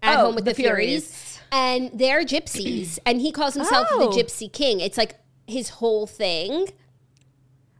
At 0.01 0.17
Oh, 0.17 0.25
Home 0.25 0.35
with 0.35 0.45
The 0.45 0.51
the, 0.51 0.55
Furies. 0.55 1.05
Furies. 1.05 1.39
and 1.51 1.91
they're 1.99 2.23
gypsies, 2.25 2.99
and 3.05 3.21
he 3.21 3.31
calls 3.31 3.53
himself 3.53 3.87
Oh. 3.91 4.09
the 4.09 4.21
Gypsy 4.23 4.51
King. 4.51 4.79
It's 4.79 4.97
like 4.97 5.15
his 5.49 5.69
whole 5.69 6.07
thing. 6.07 6.67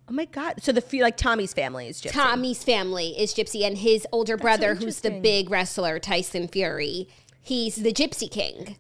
Oh 0.08 0.14
my 0.14 0.26
god! 0.26 0.62
So 0.62 0.72
the 0.72 1.00
like 1.02 1.18
Tommy's 1.18 1.54
family 1.54 1.88
is 1.88 2.02
gypsy. 2.02 2.12
Tommy's 2.12 2.64
family 2.64 3.10
is 3.20 3.34
gypsy, 3.34 3.66
and 3.66 3.78
his 3.78 4.08
older 4.12 4.38
brother, 4.38 4.76
who's 4.76 5.02
the 5.02 5.12
big 5.12 5.50
wrestler, 5.52 6.00
Tyson 6.00 6.48
Fury, 6.48 7.08
he's 7.42 7.76
the 7.76 7.94
Gypsy 7.94 8.30
King. 8.30 8.78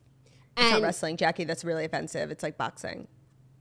It's 0.57 0.71
not 0.71 0.81
wrestling, 0.81 1.17
Jackie. 1.17 1.45
That's 1.45 1.63
really 1.63 1.85
offensive. 1.85 2.31
It's 2.31 2.43
like 2.43 2.57
boxing. 2.57 3.07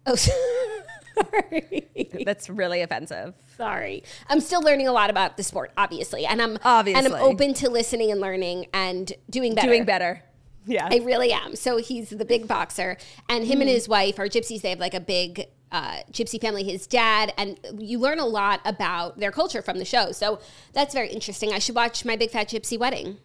oh, 0.07 0.17
sorry. 1.15 1.89
That's 2.25 2.51
really 2.51 2.83
offensive. 2.83 3.35
Sorry. 3.57 4.03
I'm 4.29 4.41
still 4.41 4.63
learning 4.63 4.89
a 4.89 4.93
lot 4.93 5.11
about 5.11 5.37
the 5.37 5.43
sport, 5.43 5.73
obviously. 5.77 6.27
And 6.27 6.43
I'm 6.43 6.59
obviously 6.65 7.05
and 7.05 7.15
I'm 7.15 7.21
open 7.23 7.55
to 7.55 7.71
listening 7.71 8.11
and 8.11 8.21
learning 8.21 8.67
and 8.73 9.13
doing 9.31 9.55
better. 9.55 9.69
Doing 9.69 9.85
better. 9.85 10.23
Yeah. 10.69 10.89
I 10.91 10.99
really 10.99 11.33
am. 11.33 11.57
So 11.57 11.79
he's 11.79 12.11
the 12.11 12.25
big 12.25 12.47
boxer, 12.47 12.97
and 13.29 13.45
him 13.45 13.57
Hmm. 13.59 13.63
and 13.63 13.71
his 13.71 13.89
wife 13.89 14.19
are 14.19 14.29
gypsies. 14.29 14.61
They 14.61 14.71
have 14.71 14.79
like 14.79 14.95
a 14.95 15.01
big 15.01 15.47
uh, 15.73 15.99
gypsy 16.13 16.41
family. 16.41 16.65
His 16.65 16.87
dad, 16.87 17.33
and 17.37 17.59
you 17.79 17.99
learn 17.99 18.19
a 18.19 18.27
lot 18.27 18.61
about 18.65 19.19
their 19.19 19.31
culture 19.33 19.61
from 19.63 19.79
the 19.79 19.85
show. 19.85 20.13
So 20.13 20.39
that's 20.73 20.95
very 20.95 21.09
interesting. 21.09 21.53
I 21.53 21.59
should 21.59 21.75
watch 21.75 22.05
my 22.05 22.17
big 22.17 22.31
fat 22.31 22.49
gypsy 22.49 22.79
wedding. 22.79 23.19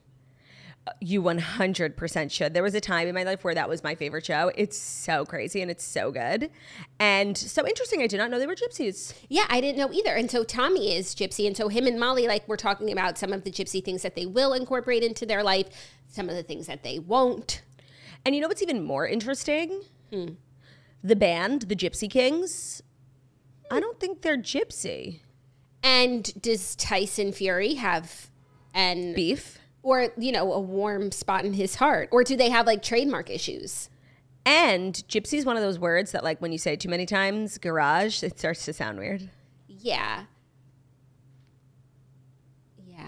You 0.99 1.21
100% 1.21 2.31
should. 2.31 2.53
There 2.53 2.63
was 2.63 2.75
a 2.75 2.81
time 2.81 3.07
in 3.07 3.15
my 3.15 3.23
life 3.23 3.43
where 3.43 3.55
that 3.55 3.69
was 3.69 3.83
my 3.83 3.95
favorite 3.95 4.25
show. 4.25 4.51
It's 4.55 4.77
so 4.77 5.25
crazy 5.25 5.61
and 5.61 5.71
it's 5.71 5.83
so 5.83 6.11
good 6.11 6.49
and 6.99 7.37
so 7.37 7.65
interesting. 7.65 8.01
I 8.01 8.07
did 8.07 8.17
not 8.17 8.29
know 8.29 8.37
they 8.37 8.47
were 8.47 8.55
gypsies. 8.55 9.13
Yeah, 9.29 9.45
I 9.49 9.61
didn't 9.61 9.77
know 9.77 9.93
either. 9.93 10.13
And 10.13 10.29
so 10.29 10.43
Tommy 10.43 10.95
is 10.95 11.15
gypsy, 11.15 11.47
and 11.47 11.55
so 11.55 11.69
him 11.69 11.87
and 11.87 11.99
Molly, 11.99 12.27
like, 12.27 12.47
we're 12.47 12.57
talking 12.57 12.91
about 12.91 13.17
some 13.17 13.31
of 13.31 13.43
the 13.43 13.51
gypsy 13.51 13.83
things 13.83 14.01
that 14.01 14.15
they 14.15 14.25
will 14.25 14.53
incorporate 14.53 15.03
into 15.03 15.25
their 15.25 15.43
life, 15.43 15.67
some 16.07 16.29
of 16.29 16.35
the 16.35 16.43
things 16.43 16.67
that 16.67 16.83
they 16.83 16.99
won't. 16.99 17.61
And 18.25 18.35
you 18.35 18.41
know 18.41 18.47
what's 18.47 18.61
even 18.61 18.83
more 18.83 19.07
interesting? 19.07 19.83
Hmm. 20.11 20.33
The 21.03 21.15
band, 21.15 21.63
the 21.63 21.75
Gypsy 21.75 22.09
Kings. 22.09 22.81
I 23.69 23.79
don't 23.79 23.99
think 23.99 24.21
they're 24.21 24.37
gypsy. 24.37 25.19
And 25.81 26.31
does 26.41 26.75
Tyson 26.77 27.33
Fury 27.33 27.73
have 27.73 28.29
an 28.73 29.13
Beef. 29.13 29.59
Or 29.83 30.09
you 30.17 30.31
know 30.31 30.51
a 30.53 30.59
warm 30.59 31.11
spot 31.11 31.45
in 31.45 31.53
his 31.53 31.75
heart? 31.75 32.09
Or 32.11 32.23
do 32.23 32.35
they 32.35 32.49
have 32.49 32.65
like 32.65 32.81
trademark 32.81 33.29
issues? 33.29 33.89
And 34.45 34.95
gypsy 35.07 35.37
is 35.37 35.45
one 35.45 35.55
of 35.55 35.63
those 35.63 35.79
words 35.79 36.11
that, 36.11 36.21
like, 36.21 36.41
when 36.41 36.51
you 36.51 36.57
say 36.57 36.73
it 36.73 36.81
too 36.81 36.89
many 36.89 37.05
times, 37.05 37.57
garage, 37.57 38.23
it 38.23 38.37
starts 38.37 38.65
to 38.65 38.73
sound 38.73 38.97
weird. 38.97 39.29
yeah. 39.67 40.25
Yeah. 42.85 43.07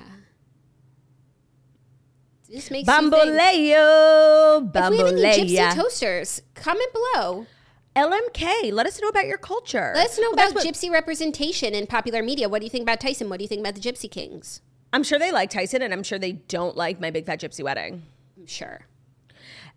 This 2.49 2.71
makes. 2.71 2.87
Bamboleo, 2.87 4.71
if 4.73 4.89
we 4.89 4.97
have 4.97 5.07
any 5.07 5.21
gypsy 5.21 5.73
toasters 5.75 6.41
comment 6.53 6.91
below. 6.93 7.47
LMK, 7.95 8.73
let 8.73 8.85
us 8.85 9.01
know 9.01 9.07
about 9.07 9.25
your 9.25 9.37
culture. 9.37 9.93
let 9.95 10.07
us 10.07 10.19
know 10.19 10.31
Well, 10.35 10.51
about 10.51 10.63
gypsy 10.63 10.91
representation 10.91 11.73
in 11.73 11.87
popular 11.87 12.21
media. 12.21 12.49
What 12.49 12.59
do 12.59 12.65
you 12.65 12.69
think 12.69 12.83
about 12.83 12.99
tyson? 12.99 13.29
What 13.29 13.37
do 13.39 13.43
you 13.43 13.47
think 13.47 13.61
about 13.61 13.75
the 13.75 13.81
gypsy 13.81 14.11
kings 14.11 14.61
I'm 14.95 15.03
sure 15.03 15.19
they 15.19 15.33
like 15.33 15.49
Tyson, 15.49 15.81
and 15.81 15.91
I'm 15.91 16.03
sure 16.03 16.17
they 16.17 16.31
don't 16.31 16.77
like 16.77 17.01
my 17.01 17.11
big 17.11 17.25
fat 17.25 17.41
gypsy 17.41 17.65
wedding. 17.65 18.03
i'm 18.37 18.45
sure 18.45 18.85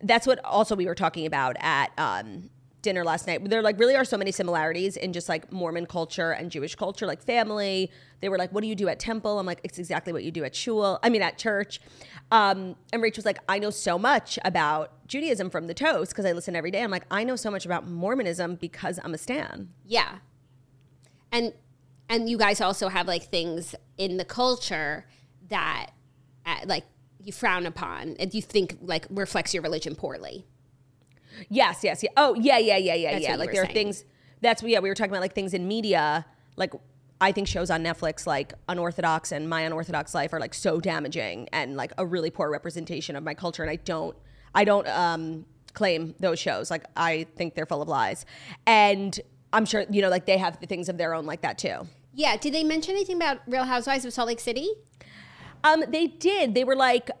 That's 0.01 0.25
what 0.25 0.39
also 0.45 0.77
we 0.77 0.85
were 0.85 0.95
talking 0.95 1.25
about 1.25 1.57
at 1.59 1.91
um, 1.97 2.49
dinner 2.81 3.03
last 3.03 3.27
night. 3.27 3.43
There 3.49 3.61
like 3.61 3.77
really 3.77 3.97
are 3.97 4.05
so 4.05 4.17
many 4.17 4.31
similarities 4.31 4.95
in 4.95 5.11
just 5.11 5.27
like 5.27 5.51
Mormon 5.51 5.87
culture 5.87 6.31
and 6.31 6.49
Jewish 6.49 6.73
culture, 6.75 7.05
like 7.05 7.21
family. 7.21 7.91
They 8.21 8.29
were 8.29 8.37
like, 8.37 8.53
"What 8.53 8.61
do 8.61 8.67
you 8.67 8.75
do 8.75 8.87
at 8.87 8.97
temple?" 8.97 9.39
I'm 9.39 9.45
like, 9.45 9.59
"It's 9.65 9.77
exactly 9.77 10.13
what 10.13 10.23
you 10.23 10.31
do 10.31 10.45
at 10.45 10.55
shul." 10.55 10.99
I 11.03 11.09
mean, 11.09 11.21
at 11.21 11.37
church. 11.37 11.81
Um, 12.31 12.77
and 12.93 13.03
Rach 13.03 13.17
was 13.17 13.25
like, 13.25 13.39
"I 13.49 13.59
know 13.59 13.71
so 13.71 13.99
much 13.99 14.39
about 14.45 15.05
Judaism 15.05 15.49
from 15.49 15.67
the 15.67 15.73
toast 15.73 16.11
because 16.11 16.23
I 16.23 16.31
listen 16.31 16.55
every 16.55 16.71
day." 16.71 16.81
I'm 16.81 16.91
like, 16.91 17.05
"I 17.11 17.25
know 17.25 17.35
so 17.35 17.51
much 17.51 17.65
about 17.65 17.85
Mormonism 17.85 18.55
because 18.55 19.01
I'm 19.03 19.13
a 19.13 19.17
stan." 19.17 19.67
Yeah. 19.85 20.19
And 21.29 21.51
and 22.09 22.29
you 22.29 22.37
guys 22.37 22.59
also 22.59 22.89
have 22.89 23.07
like 23.07 23.23
things 23.23 23.75
in 23.97 24.17
the 24.17 24.25
culture 24.25 25.05
that 25.49 25.91
uh, 26.45 26.57
like 26.65 26.83
you 27.23 27.31
frown 27.31 27.65
upon 27.65 28.15
and 28.19 28.33
you 28.33 28.41
think 28.41 28.77
like 28.81 29.05
reflects 29.09 29.53
your 29.53 29.63
religion 29.63 29.95
poorly. 29.95 30.45
Yes, 31.49 31.83
yes, 31.83 32.03
yeah. 32.03 32.09
Oh, 32.17 32.33
yeah, 32.35 32.57
yeah, 32.57 32.77
yeah, 32.77 32.95
yeah, 32.95 33.11
That's 33.13 33.23
yeah. 33.23 33.35
Like 33.35 33.51
there 33.51 33.63
are 33.63 33.67
things. 33.67 34.03
That's 34.41 34.63
yeah. 34.63 34.79
We 34.79 34.89
were 34.89 34.95
talking 34.95 35.11
about 35.11 35.21
like 35.21 35.35
things 35.35 35.53
in 35.53 35.67
media, 35.67 36.25
like. 36.55 36.73
I 37.21 37.33
think 37.33 37.49
shows 37.49 37.69
on 37.69 37.83
Netflix 37.83 38.25
like 38.25 38.53
Unorthodox 38.69 39.33
and 39.33 39.49
My 39.49 39.63
Unorthodox 39.63 40.15
Life 40.15 40.31
are 40.31 40.39
like 40.39 40.53
so 40.53 40.79
damaging 40.79 41.49
and 41.51 41.75
like 41.75 41.91
a 41.97 42.05
really 42.05 42.29
poor 42.29 42.49
representation 42.49 43.17
of 43.17 43.25
my 43.25 43.33
culture. 43.33 43.61
And 43.61 43.69
I 43.69 43.75
don't, 43.75 44.15
I 44.55 44.63
don't 44.63 44.87
um, 44.87 45.45
claim 45.73 46.15
those 46.21 46.39
shows. 46.39 46.71
Like 46.71 46.85
I 46.95 47.27
think 47.35 47.55
they're 47.55 47.65
full 47.65 47.81
of 47.81 47.89
lies. 47.89 48.25
And 48.65 49.19
I'm 49.51 49.65
sure 49.65 49.83
you 49.89 50.01
know 50.01 50.07
like 50.07 50.27
they 50.27 50.37
have 50.37 50.61
the 50.61 50.65
things 50.65 50.87
of 50.87 50.97
their 50.97 51.13
own 51.13 51.25
like 51.25 51.41
that 51.41 51.57
too. 51.57 51.89
Yeah, 52.13 52.37
did 52.37 52.53
they 52.53 52.63
mention 52.63 52.95
anything 52.95 53.15
about 53.15 53.39
Real 53.47 53.65
Housewives 53.65 54.05
of 54.05 54.13
Salt 54.13 54.27
Lake 54.27 54.39
City? 54.39 54.69
Um, 55.63 55.83
they 55.89 56.07
did. 56.07 56.55
They 56.55 56.63
were 56.63 56.75
like, 56.75 57.11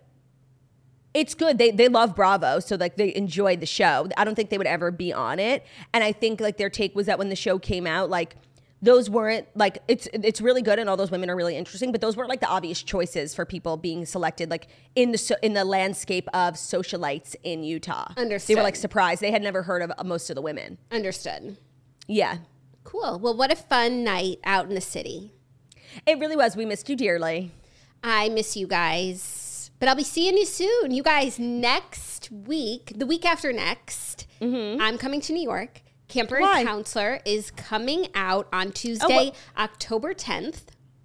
it's 1.13 1.33
good. 1.33 1.57
They 1.57 1.71
they 1.71 1.87
love 1.87 2.15
Bravo, 2.15 2.59
so 2.59 2.75
like 2.75 2.95
they 2.95 3.13
enjoyed 3.15 3.59
the 3.59 3.65
show. 3.65 4.07
I 4.15 4.23
don't 4.23 4.35
think 4.35 4.49
they 4.49 4.57
would 4.57 4.67
ever 4.67 4.91
be 4.91 5.11
on 5.11 5.39
it. 5.39 5.65
And 5.93 6.03
I 6.03 6.11
think 6.11 6.39
like 6.39 6.57
their 6.57 6.69
take 6.69 6.95
was 6.95 7.07
that 7.07 7.17
when 7.17 7.29
the 7.29 7.35
show 7.35 7.57
came 7.57 7.87
out, 7.87 8.09
like 8.09 8.35
those 8.81 9.09
weren't 9.09 9.47
like 9.55 9.79
it's 9.87 10.07
it's 10.13 10.39
really 10.39 10.61
good 10.61 10.79
and 10.79 10.89
all 10.89 10.95
those 10.95 11.11
women 11.11 11.29
are 11.29 11.35
really 11.35 11.57
interesting, 11.57 11.91
but 11.91 11.99
those 11.99 12.15
weren't 12.15 12.29
like 12.29 12.39
the 12.41 12.47
obvious 12.47 12.81
choices 12.83 13.33
for 13.33 13.45
people 13.45 13.75
being 13.75 14.05
selected 14.05 14.49
like 14.49 14.67
in 14.95 15.11
the 15.11 15.17
so, 15.17 15.35
in 15.41 15.53
the 15.53 15.65
landscape 15.65 16.27
of 16.33 16.53
socialites 16.53 17.35
in 17.43 17.63
Utah. 17.63 18.13
They 18.15 18.55
were 18.55 18.63
like 18.63 18.75
surprised. 18.75 19.21
They 19.21 19.31
had 19.31 19.41
never 19.41 19.63
heard 19.63 19.81
of 19.81 19.91
most 20.05 20.29
of 20.29 20.35
the 20.35 20.41
women. 20.41 20.77
Understood. 20.91 21.57
Yeah. 22.07 22.37
Cool. 22.89 23.19
Well, 23.19 23.37
what 23.37 23.51
a 23.51 23.55
fun 23.55 24.03
night 24.03 24.39
out 24.43 24.67
in 24.67 24.73
the 24.73 24.81
city. 24.81 25.31
It 26.07 26.17
really 26.17 26.35
was. 26.35 26.55
We 26.55 26.65
missed 26.65 26.89
you 26.89 26.95
dearly. 26.95 27.51
I 28.03 28.29
miss 28.29 28.57
you 28.57 28.65
guys. 28.65 29.69
But 29.79 29.89
I'll 29.89 29.95
be 29.95 30.03
seeing 30.03 30.35
you 30.35 30.45
soon. 30.47 30.89
You 30.89 31.03
guys, 31.03 31.37
next 31.37 32.31
week, 32.31 32.93
the 32.95 33.05
week 33.05 33.25
after 33.25 33.53
next, 33.53 34.25
mm-hmm. 34.41 34.81
I'm 34.81 34.97
coming 34.97 35.21
to 35.21 35.33
New 35.33 35.43
York. 35.43 35.83
Camper 36.07 36.39
Why? 36.39 36.61
and 36.61 36.67
Counselor 36.67 37.19
is 37.25 37.51
coming 37.51 38.07
out 38.15 38.47
on 38.51 38.69
oh, 38.69 38.71
Tuesday, 38.71 39.33
October 39.55 40.15
10th. 40.15 40.61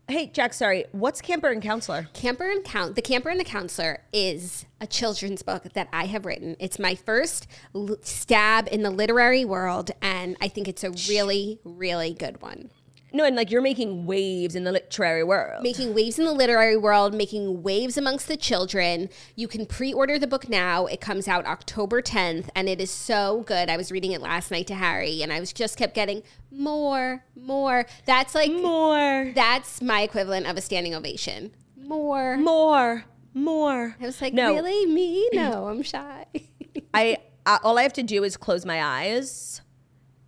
Hey, 0.06 0.26
Jack, 0.26 0.52
sorry. 0.52 0.84
What's 0.92 1.22
Camper 1.22 1.48
and 1.48 1.62
Counselor? 1.62 2.08
Camper 2.12 2.50
and 2.50 2.62
Count, 2.62 2.94
The 2.94 3.00
Camper 3.00 3.30
and 3.30 3.40
the 3.40 3.44
Counselor 3.44 4.02
is 4.12 4.66
a 4.78 4.86
children's 4.86 5.40
book 5.40 5.72
that 5.72 5.88
I 5.94 6.04
have 6.04 6.26
written. 6.26 6.56
It's 6.60 6.78
my 6.78 6.94
first 6.94 7.46
l- 7.74 7.96
stab 8.02 8.68
in 8.70 8.82
the 8.82 8.90
literary 8.90 9.46
world, 9.46 9.92
and 10.02 10.36
I 10.42 10.48
think 10.48 10.68
it's 10.68 10.84
a 10.84 10.90
really, 11.08 11.58
really 11.64 12.12
good 12.12 12.42
one. 12.42 12.68
No, 13.14 13.24
and 13.24 13.36
like 13.36 13.50
you're 13.50 13.62
making 13.62 14.06
waves 14.06 14.54
in 14.56 14.64
the 14.64 14.72
literary 14.72 15.22
world. 15.22 15.62
making 15.62 15.94
waves 15.94 16.18
in 16.18 16.24
the 16.24 16.32
literary 16.32 16.76
world, 16.76 17.14
making 17.14 17.62
waves 17.62 17.96
amongst 17.96 18.26
the 18.26 18.36
children. 18.36 19.08
You 19.36 19.46
can 19.46 19.66
pre-order 19.66 20.18
the 20.18 20.26
book 20.26 20.48
now. 20.48 20.86
It 20.86 21.00
comes 21.00 21.28
out 21.28 21.46
October 21.46 22.02
10th 22.02 22.48
and 22.56 22.68
it 22.68 22.80
is 22.80 22.90
so 22.90 23.44
good. 23.46 23.70
I 23.70 23.76
was 23.76 23.92
reading 23.92 24.10
it 24.12 24.20
last 24.20 24.50
night 24.50 24.66
to 24.66 24.74
Harry 24.74 25.22
and 25.22 25.32
I 25.32 25.38
was 25.38 25.52
just 25.52 25.78
kept 25.78 25.94
getting 25.94 26.24
more, 26.50 27.24
more. 27.36 27.86
That's 28.04 28.34
like 28.34 28.50
more, 28.50 29.30
that's 29.34 29.80
my 29.80 30.02
equivalent 30.02 30.46
of 30.48 30.56
a 30.56 30.60
standing 30.60 30.94
ovation. 30.94 31.52
More. 31.76 32.36
more, 32.36 33.04
more. 33.32 33.96
I 34.00 34.06
was 34.06 34.20
like, 34.20 34.34
No. 34.34 34.52
really? 34.54 34.86
Me? 34.86 35.28
No, 35.32 35.68
I'm 35.68 35.82
shy. 35.82 36.26
I, 36.94 37.18
I 37.46 37.58
all 37.62 37.78
I 37.78 37.82
have 37.82 37.92
to 37.92 38.02
do 38.02 38.24
is 38.24 38.36
close 38.36 38.64
my 38.66 38.82
eyes, 38.82 39.60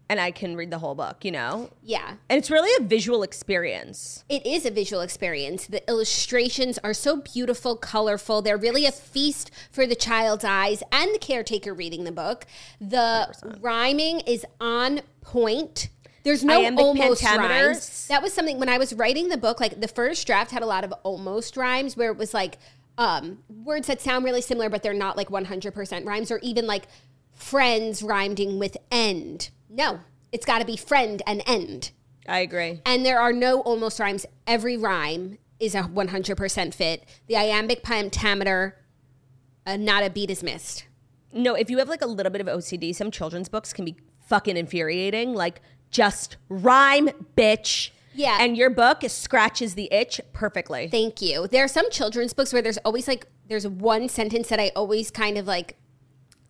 and 0.09 0.21
I 0.21 0.31
can 0.31 0.57
read 0.57 0.71
the 0.71 0.79
whole 0.79 0.95
book. 0.95 1.25
You 1.25 1.33
know, 1.33 1.71
yeah. 1.83 2.15
and 2.29 2.39
it's 2.39 2.51
really 2.51 2.71
a 2.83 2.87
visual 2.87 3.23
experience. 3.23 4.25
It 4.29 4.47
is 4.47 4.67
a 4.67 4.71
visual 4.71 5.03
experience. 5.03 5.67
The 5.67 5.89
illustrations 5.89 6.79
are 6.85 6.95
so 6.95 7.17
beautiful, 7.17 7.77
colorful. 7.77 8.43
They're 8.43 8.57
really 8.57 8.87
a 8.87 8.93
feast 8.93 9.51
for 9.71 9.87
the 9.87 9.97
child's 9.97 10.45
eyes 10.45 10.83
and 10.93 11.15
the 11.15 11.19
caretaker 11.19 11.75
reading 11.75 12.05
the 12.05 12.13
book. 12.13 12.47
The 12.81 13.35
rhyming 13.61 14.21
is 14.21 14.45
on 14.61 15.01
point. 15.21 15.89
There's 16.27 16.43
no 16.43 16.61
Iambic 16.61 16.85
almost 16.85 17.23
rhymes. 17.23 18.09
That 18.09 18.21
was 18.21 18.33
something 18.33 18.59
when 18.59 18.69
I 18.69 18.79
was 18.79 18.93
writing 18.93 19.29
the 19.29 19.37
book, 19.37 19.61
like 19.61 19.81
the 19.81 19.87
first 19.87 20.27
draft 20.27 20.51
had 20.51 20.63
a 20.63 20.67
lot 20.67 20.83
of 20.83 20.93
almost 21.05 21.57
rhymes 21.57 21.97
where 21.97 22.11
it 22.11 22.17
was 22.17 22.35
like 22.35 22.59
um, 22.99 23.39
words 23.65 23.87
that 23.87 24.01
sound 24.01 24.25
really 24.25 24.41
similar, 24.41 24.69
but 24.69 24.83
they're 24.83 24.95
not 24.95 25.17
like 25.17 25.29
100% 25.29 26.05
rhymes, 26.05 26.31
or 26.31 26.41
even 26.43 26.67
like 26.67 26.89
friends 27.33 28.03
rhyming 28.03 28.59
with 28.59 28.77
end. 28.91 29.51
No, 29.69 30.01
it's 30.33 30.47
got 30.47 30.59
to 30.59 30.65
be 30.65 30.77
friend 30.77 31.23
and 31.27 31.43
end. 31.47 31.91
I 32.29 32.41
agree. 32.41 32.81
And 32.85 33.05
there 33.05 33.21
are 33.21 33.33
no 33.33 33.61
almost 33.61 34.01
rhymes. 34.01 34.27
Every 34.47 34.77
rhyme 34.77 35.39
is 35.61 35.75
a 35.75 35.83
100% 35.83 36.75
fit. 36.75 37.05
The 37.29 37.37
iambic 37.37 37.83
pentameter, 37.83 38.77
uh, 39.67 39.77
not 39.77 40.05
a 40.05 40.11
beat 40.11 40.31
is 40.31 40.43
missed. 40.43 40.87
No, 41.33 41.55
if 41.55 41.71
you 41.71 41.79
have 41.79 41.89
like 41.89 42.03
a 42.03 42.07
little 42.07 42.33
bit 42.33 42.41
of 42.41 42.47
OCD, 42.47 42.95
some 42.95 43.11
children's 43.11 43.49
books 43.49 43.73
can 43.73 43.85
be 43.85 43.97
fucking 44.27 44.57
infuriating. 44.57 45.35
Like 45.35 45.61
just 45.91 46.37
rhyme, 46.49 47.09
bitch. 47.37 47.91
Yeah. 48.15 48.39
And 48.41 48.57
your 48.57 48.71
book 48.71 49.03
scratches 49.09 49.75
the 49.75 49.93
itch 49.93 50.21
perfectly. 50.33 50.89
Thank 50.89 51.21
you. 51.21 51.47
There 51.47 51.65
are 51.65 51.69
some 51.69 51.91
children's 51.91 52.33
books 52.33 52.53
where 52.53 52.63
there's 52.63 52.79
always 52.79 53.07
like, 53.07 53.27
there's 53.47 53.67
one 53.67 54.09
sentence 54.09 54.49
that 54.49 54.59
I 54.59 54.73
always 54.75 55.11
kind 55.11 55.37
of 55.37 55.47
like 55.47 55.77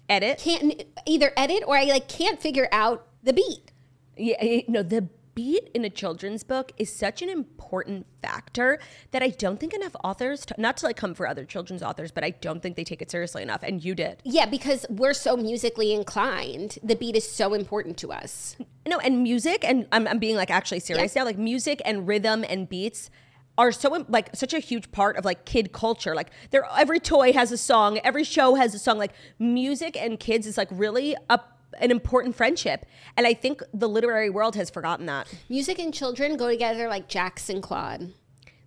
Edit. 0.09 0.39
can't 0.39 0.85
either 1.05 1.33
edit 1.37 1.65
or 1.67 1.77
I 1.77 1.85
like 1.85 2.07
can't 2.09 2.41
figure 2.41 2.69
out 2.71 3.06
the 3.27 3.33
beat. 3.33 3.73
Yeah, 4.17 4.63
no, 4.69 4.83
the 4.83 5.09
beat 5.35 5.69
in 5.75 5.85
a 5.85 5.91
children's 5.91 6.43
book 6.43 6.73
is 6.79 6.91
such 6.91 7.21
an 7.21 7.29
important 7.29 8.07
factor 8.23 8.79
that 9.11 9.23
I 9.23 9.29
don't 9.29 9.61
think 9.61 9.75
enough 9.75 9.95
authors, 10.03 10.47
not 10.57 10.79
to 10.79 10.87
like 10.87 10.97
come 10.97 11.15
for 11.15 11.29
other 11.29 11.45
children's 11.45 11.83
authors, 11.83 12.11
but 12.11 12.25
I 12.25 12.31
don't 12.31 12.63
think 12.63 12.77
they 12.77 12.85
take 12.85 13.03
it 13.03 13.11
seriously 13.11 13.43
enough. 13.43 13.63
And 13.63 13.85
you 13.85 13.95
did. 13.95 14.23
Yeah, 14.25 14.47
because 14.47 14.87
we're 14.89 15.13
so 15.13 15.37
musically 15.37 15.93
inclined. 15.93 16.79
The 16.83 16.97
beat 16.97 17.17
is 17.17 17.31
so 17.31 17.53
important 17.53 17.99
to 17.99 18.13
us. 18.13 18.57
No, 18.89 19.01
and 19.01 19.25
music, 19.25 19.65
and 19.65 19.89
I'm, 19.91 20.07
I'm 20.07 20.21
being 20.21 20.37
like 20.37 20.49
actually 20.49 20.79
serious 20.79 21.17
now, 21.17 21.25
like 21.25 21.37
music 21.37 21.83
and 21.85 22.07
rhythm 22.07 22.45
and 22.49 22.69
beats 22.69 23.11
are 23.59 23.73
so 23.73 24.05
like 24.09 24.31
such 24.33 24.55
a 24.55 24.61
huge 24.61 24.93
part 24.93 25.17
of 25.17 25.25
like 25.25 25.45
kid 25.45 25.73
culture. 25.73 26.15
Like 26.15 26.31
there, 26.53 26.65
every 26.79 27.01
toy 27.01 27.33
has 27.33 27.51
a 27.51 27.59
song, 27.59 27.99
every 28.05 28.23
show 28.23 28.55
has 28.55 28.77
a 28.77 28.79
song. 28.79 28.97
Like 28.97 29.13
music 29.41 29.97
and 29.97 30.21
kids 30.21 30.47
is 30.47 30.57
like 30.57 30.69
really 30.71 31.17
a, 31.29 31.41
an 31.81 31.91
important 31.91 32.37
friendship, 32.37 32.87
and 33.17 33.27
I 33.27 33.35
think 33.35 33.63
the 33.73 33.89
literary 33.89 34.31
world 34.31 34.57
has 34.57 34.71
forgotten 34.71 35.07
that. 35.07 35.33
Music 35.49 35.79
and 35.79 35.93
children 35.93 36.37
go 36.37 36.49
together 36.49 36.89
like 36.89 37.09
Jackson 37.09 37.61
Claude. 37.61 38.13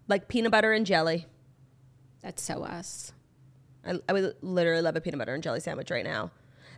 Like 0.08 0.28
peanut 0.28 0.52
butter 0.52 0.74
and 0.74 0.86
jelly. 0.86 1.26
That's 2.22 2.42
so 2.42 2.64
us. 2.64 3.14
I, 3.86 4.00
I 4.08 4.14
would 4.14 4.36
literally 4.42 4.82
love 4.82 4.96
a 4.96 5.02
peanut 5.02 5.20
butter 5.20 5.34
and 5.34 5.44
jelly 5.44 5.60
sandwich 5.60 5.92
right 5.92 6.04
now. 6.04 6.32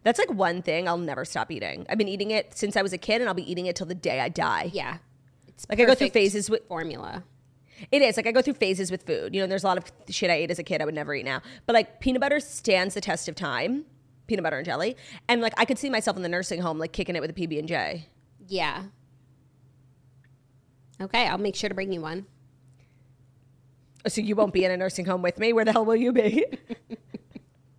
That's 0.03 0.19
like 0.19 0.31
one 0.31 0.61
thing 0.61 0.87
I'll 0.87 0.97
never 0.97 1.25
stop 1.25 1.51
eating. 1.51 1.85
I've 1.89 1.97
been 1.97 2.07
eating 2.07 2.31
it 2.31 2.57
since 2.57 2.75
I 2.75 2.81
was 2.81 2.93
a 2.93 2.97
kid, 2.97 3.21
and 3.21 3.27
I'll 3.27 3.35
be 3.35 3.49
eating 3.49 3.67
it 3.67 3.75
till 3.75 3.87
the 3.87 3.95
day 3.95 4.19
I 4.19 4.29
die. 4.29 4.71
Yeah. 4.73 4.97
It's 5.47 5.67
Like 5.69 5.79
I 5.79 5.85
go 5.85 5.95
through 5.95 6.09
phases 6.09 6.49
with 6.49 6.67
formula. 6.67 7.23
It 7.91 8.01
is 8.01 8.17
like 8.17 8.27
I 8.27 8.31
go 8.31 8.41
through 8.41 8.55
phases 8.55 8.91
with 8.91 9.03
food. 9.03 9.33
You 9.33 9.41
know, 9.41 9.47
there's 9.47 9.63
a 9.63 9.67
lot 9.67 9.77
of 9.77 9.91
shit 10.09 10.29
I 10.29 10.35
ate 10.35 10.51
as 10.51 10.59
a 10.59 10.63
kid 10.63 10.81
I 10.81 10.85
would 10.85 10.93
never 10.93 11.13
eat 11.15 11.25
now. 11.25 11.41
But 11.65 11.73
like 11.73 11.99
peanut 11.99 12.21
butter 12.21 12.39
stands 12.39 12.93
the 12.93 13.01
test 13.01 13.27
of 13.27 13.35
time. 13.35 13.85
Peanut 14.31 14.43
butter 14.43 14.55
and 14.55 14.65
jelly, 14.65 14.95
and 15.27 15.41
like 15.41 15.53
I 15.57 15.65
could 15.65 15.77
see 15.77 15.89
myself 15.89 16.15
in 16.15 16.23
the 16.23 16.29
nursing 16.29 16.61
home 16.61 16.79
like 16.79 16.93
kicking 16.93 17.17
it 17.17 17.19
with 17.19 17.31
a 17.31 17.33
PB 17.33 17.59
and 17.59 17.67
J. 17.67 18.07
Yeah. 18.47 18.83
Okay, 21.01 21.27
I'll 21.27 21.37
make 21.37 21.53
sure 21.53 21.67
to 21.67 21.75
bring 21.75 21.91
you 21.91 21.99
one. 21.99 22.27
So 24.07 24.21
you 24.21 24.37
won't 24.37 24.53
be 24.53 24.63
in 24.63 24.71
a 24.71 24.77
nursing 24.77 25.03
home 25.03 25.21
with 25.21 25.37
me. 25.37 25.51
Where 25.51 25.65
the 25.65 25.73
hell 25.73 25.83
will 25.83 25.97
you 25.97 26.13
be? 26.13 26.45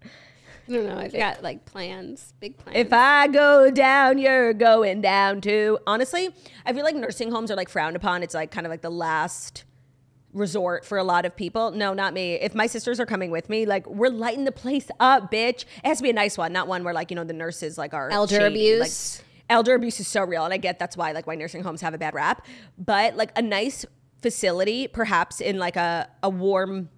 I 0.03 0.09
don't 0.69 0.85
know. 0.85 0.99
I've 0.99 1.15
got 1.15 1.43
like 1.43 1.65
plans, 1.65 2.35
big 2.39 2.59
plans. 2.59 2.77
If 2.77 2.93
I 2.93 3.29
go 3.29 3.71
down, 3.71 4.19
you're 4.19 4.53
going 4.53 5.01
down 5.01 5.41
too. 5.41 5.79
Honestly, 5.87 6.29
I 6.67 6.75
feel 6.75 6.85
like 6.85 6.97
nursing 6.97 7.31
homes 7.31 7.51
are 7.51 7.57
like 7.57 7.71
frowned 7.71 7.97
upon. 7.97 8.23
It's 8.23 8.35
like 8.35 8.51
kind 8.51 8.67
of 8.67 8.71
like 8.71 8.83
the 8.83 8.91
last 8.91 9.65
resort 10.33 10.85
for 10.85 10.99
a 10.99 11.05
lot 11.05 11.25
of 11.25 11.37
people. 11.37 11.71
No, 11.73 11.93
not 11.93 12.15
me. 12.15 12.35
If 12.35 12.55
my 12.55 12.67
sisters 12.67 12.99
are 12.99 13.07
coming 13.07 13.31
with 13.31 13.49
me, 13.49 13.67
like 13.67 13.87
we're 13.87 14.09
lighting 14.09 14.45
the 14.45 14.53
place 14.53 14.89
up, 15.01 15.31
bitch. 15.31 15.65
It 15.85 15.87
has 15.87 15.99
to 15.99 16.03
be 16.03 16.11
a 16.11 16.15
nice 16.15 16.39
one, 16.39 16.53
not 16.53 16.69
one 16.69 16.85
where 16.85 16.95
like, 16.95 17.11
you 17.11 17.17
know, 17.17 17.25
the 17.25 17.33
nurses 17.35 17.77
like 17.77 17.95
are 17.95 18.11
Elder 18.11 18.37
shady. 18.37 18.73
Like, 18.73 18.87
abuse. 18.89 19.23
elder 19.51 19.75
abuse 19.75 20.01
is 20.01 20.09
so 20.09 20.23
real. 20.25 20.45
And 20.45 20.55
I 20.55 20.57
get 20.57 20.79
that's 20.79 20.97
why 20.97 21.13
like 21.13 21.27
why 21.27 21.35
nursing 21.35 21.63
homes 21.63 21.81
have 21.83 21.95
a 21.95 21.99
bad 21.99 22.15
rap. 22.15 22.47
But 22.79 23.17
like 23.17 23.31
a 23.37 23.43
nice 23.43 23.85
facility, 24.23 24.89
perhaps 24.89 25.41
in 25.41 25.59
like 25.59 25.77
a, 25.77 26.09
a 26.23 26.31
warm 26.31 26.89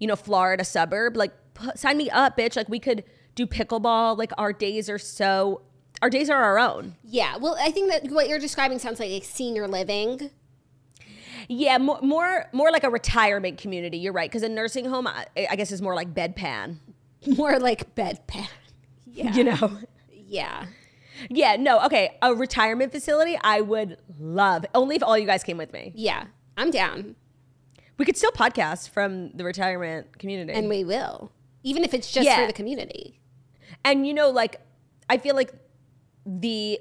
you 0.00 0.06
know, 0.06 0.16
Florida 0.16 0.64
suburb, 0.64 1.16
like 1.16 1.32
sign 1.76 1.98
me 1.98 2.10
up, 2.10 2.36
bitch. 2.36 2.56
Like 2.56 2.68
we 2.68 2.80
could 2.80 3.04
do 3.34 3.46
pickleball. 3.46 4.18
Like 4.18 4.32
our 4.38 4.52
days 4.52 4.88
are 4.88 4.98
so, 4.98 5.60
our 6.02 6.10
days 6.10 6.30
are 6.30 6.42
our 6.42 6.58
own. 6.58 6.96
yeah. 7.04 7.36
Well, 7.36 7.56
I 7.60 7.70
think 7.70 7.90
that 7.90 8.10
what 8.10 8.28
you're 8.28 8.38
describing 8.38 8.78
sounds 8.78 8.98
like, 8.98 9.10
like 9.10 9.24
senior 9.24 9.68
living. 9.68 10.30
Yeah, 11.52 11.78
more 11.78 11.98
more 12.00 12.46
more 12.52 12.70
like 12.70 12.84
a 12.84 12.90
retirement 12.90 13.58
community. 13.58 13.98
You're 13.98 14.12
right, 14.12 14.30
because 14.30 14.44
a 14.44 14.48
nursing 14.48 14.84
home, 14.84 15.08
I, 15.08 15.26
I 15.50 15.56
guess, 15.56 15.72
is 15.72 15.82
more 15.82 15.96
like 15.96 16.14
bedpan. 16.14 16.76
More 17.36 17.58
like 17.58 17.94
bedpan. 17.94 18.48
Yeah. 19.04 19.34
You 19.34 19.44
know. 19.44 19.78
Yeah. 20.10 20.66
Yeah. 21.28 21.56
No. 21.56 21.84
Okay. 21.84 22.16
A 22.22 22.34
retirement 22.34 22.92
facility, 22.92 23.36
I 23.42 23.60
would 23.60 23.98
love. 24.18 24.64
Only 24.74 24.96
if 24.96 25.02
all 25.02 25.18
you 25.18 25.26
guys 25.26 25.42
came 25.42 25.58
with 25.58 25.70
me. 25.72 25.92
Yeah. 25.94 26.26
I'm 26.56 26.70
down. 26.70 27.16
We 27.98 28.06
could 28.06 28.16
still 28.16 28.30
podcast 28.30 28.88
from 28.88 29.32
the 29.32 29.44
retirement 29.44 30.18
community. 30.18 30.52
And 30.54 30.68
we 30.68 30.82
will. 30.84 31.30
Even 31.62 31.84
if 31.84 31.92
it's 31.92 32.10
just 32.10 32.24
Yeah. 32.24 32.40
for 32.40 32.46
the 32.46 32.54
community. 32.54 33.20
And 33.84 34.06
you 34.06 34.14
know, 34.14 34.30
like, 34.30 34.56
I 35.10 35.18
feel 35.18 35.34
like 35.34 35.52
the 36.24 36.78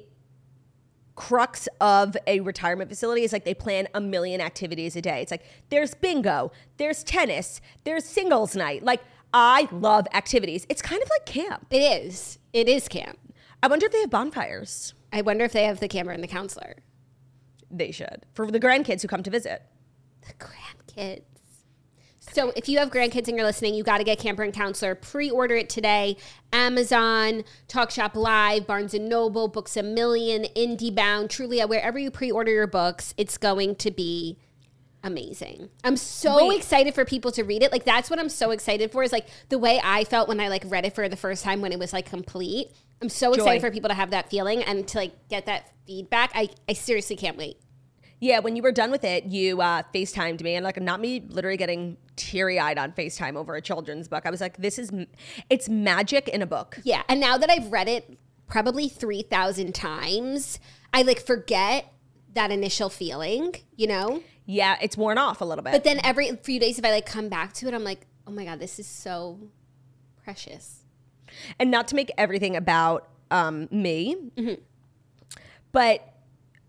crux 1.20 1.68
of 1.82 2.16
a 2.28 2.40
retirement 2.40 2.90
facility 2.90 3.24
is 3.24 3.34
like 3.34 3.44
they 3.44 3.54
plan 3.54 3.90
a 3.94 4.00
million 4.00 4.40
activities 4.40 4.96
a 4.96 5.02
day. 5.02 5.22
It's 5.22 5.32
like 5.32 5.44
there's 5.70 5.94
bingo, 5.94 6.54
there's 6.78 7.04
tennis, 7.04 7.60
there's 7.84 8.06
singles 8.06 8.56
night. 8.56 8.84
Like, 8.84 9.02
I 9.34 9.68
love 9.74 10.08
activities. 10.14 10.66
It's 10.70 10.82
kind 10.82 11.04
of 11.04 11.10
like 11.10 11.26
camp. 11.26 11.68
It 11.72 11.82
is. 11.82 12.40
It 12.54 12.70
is 12.70 12.88
camp. 12.88 13.20
I 13.62 13.68
wonder 13.68 13.88
if 13.88 13.92
they 13.92 14.00
have 14.00 14.10
bonfires. 14.10 14.94
I 15.12 15.22
wonder 15.22 15.44
if 15.44 15.52
they 15.52 15.66
have 15.66 15.82
the 15.82 15.90
camera 15.90 16.14
and 16.14 16.24
the 16.24 16.28
counselor. 16.28 16.78
They 17.70 17.92
should 17.92 18.26
for 18.34 18.50
the 18.50 18.60
grandkids 18.60 19.02
who 19.02 19.10
come 19.10 19.22
to 19.24 19.30
visit. 19.30 19.62
The 20.26 20.34
grandkids. 20.34 21.24
So 22.32 22.52
if 22.56 22.70
you 22.70 22.80
have 22.80 22.90
grandkids 22.90 23.28
and 23.28 23.38
you're 23.38 23.46
listening, 23.46 23.74
you 23.76 23.84
got 23.84 23.98
to 23.98 24.04
get 24.04 24.20
Camper 24.20 24.44
and 24.44 24.54
Counselor. 24.54 24.96
Pre-order 24.96 25.56
it 25.56 25.70
today. 25.70 26.18
Amazon, 26.54 27.44
Talk 27.68 27.92
Shop 27.92 28.16
Live, 28.16 28.68
Barnes 28.68 28.94
and 28.94 29.10
Noble, 29.10 29.48
Books 29.48 29.76
a 29.78 29.84
Million, 29.84 30.46
IndieBound, 30.56 31.28
Trulia. 31.30 31.68
Wherever 31.68 31.98
you 31.98 32.12
pre-order 32.12 32.52
your 32.52 32.68
books, 32.68 33.14
it's 33.18 33.38
going 33.38 33.76
to 33.76 33.92
be 33.92 34.38
amazing. 35.04 35.70
I'm 35.84 35.98
so 35.98 36.48
Wait. 36.48 36.58
excited 36.58 36.94
for 36.94 37.06
people 37.06 37.32
to 37.32 37.44
read 37.44 37.64
it. 37.64 37.72
Like 37.72 37.86
that's 37.86 38.10
what 38.10 38.20
I'm 38.20 38.30
so 38.30 38.52
excited 38.52 38.92
for. 38.92 39.04
Is 39.04 39.12
like 39.12 39.28
the 39.50 39.58
way 39.58 39.80
I 39.84 40.04
felt 40.04 40.28
when 40.28 40.40
I 40.40 40.50
like 40.50 40.64
read 40.68 40.86
it 40.86 40.94
for 40.94 41.08
the 41.08 41.16
first 41.16 41.44
time 41.44 41.62
when 41.62 41.72
it 41.72 41.80
was 41.80 41.94
like 41.94 42.06
complete. 42.06 42.72
I'm 43.02 43.10
so 43.10 43.32
excited 43.32 43.62
for 43.62 43.72
people 43.72 43.88
to 43.90 43.94
have 43.94 44.12
that 44.12 44.30
feeling 44.30 44.62
and 44.64 44.88
to 44.90 44.98
like 44.98 45.30
get 45.30 45.46
that 45.46 45.72
feedback. 45.88 46.32
I 46.36 46.50
I 46.68 46.74
seriously 46.74 47.16
can't 47.16 47.38
wait. 47.38 47.58
Yeah, 48.20 48.40
when 48.40 48.56
you 48.56 48.62
were 48.62 48.72
done 48.72 48.92
with 48.92 49.04
it, 49.04 49.26
you 49.26 49.62
uh, 49.62 49.84
FaceTimed 49.94 50.42
me, 50.42 50.56
and 50.56 50.64
like 50.64 50.80
not 50.82 51.00
me 51.00 51.24
literally 51.30 51.58
getting 51.58 51.98
teary 52.16 52.60
eyed 52.60 52.78
on 52.78 52.92
FaceTime 52.92 53.36
over 53.36 53.56
a 53.56 53.62
children's 53.62 54.08
book. 54.08 54.26
I 54.26 54.30
was 54.30 54.42
like, 54.42 54.58
this 54.58 54.78
is, 54.78 54.92
it's 55.50 55.70
magic 55.70 56.28
in 56.28 56.42
a 56.42 56.48
book. 56.48 56.80
Yeah, 56.84 57.04
and 57.08 57.20
now 57.20 57.38
that 57.38 57.50
I've 57.50 57.72
read 57.72 57.88
it 57.88 58.18
probably 58.48 58.90
3,000 58.90 59.74
times, 59.74 60.60
I 60.94 61.04
like 61.04 61.26
forget 61.26 61.94
that 62.34 62.52
initial 62.52 62.90
feeling, 62.90 63.56
you 63.76 63.88
know? 63.88 64.22
Yeah, 64.46 64.78
it's 64.82 64.98
worn 64.98 65.18
off 65.18 65.42
a 65.42 65.46
little 65.46 65.64
bit. 65.64 65.72
But 65.72 65.84
then 65.84 66.02
every 66.04 66.36
few 66.44 66.60
days 66.60 66.78
if 66.78 66.86
I 66.86 66.92
like 66.92 67.06
come 67.06 67.30
back 67.30 67.54
to 67.54 67.68
it, 67.68 67.74
I'm 67.74 67.84
like, 67.84 68.08
"Oh 68.26 68.32
my 68.32 68.46
god, 68.46 68.60
this 68.60 68.80
is 68.80 68.88
so 68.88 69.40
precious." 70.24 70.84
and 71.60 71.72
not 71.72 71.88
to 71.90 71.96
make 71.96 72.12
everything 72.18 72.56
about 72.56 73.10
um, 73.32 73.68
me, 73.72 74.16
but 75.72 76.19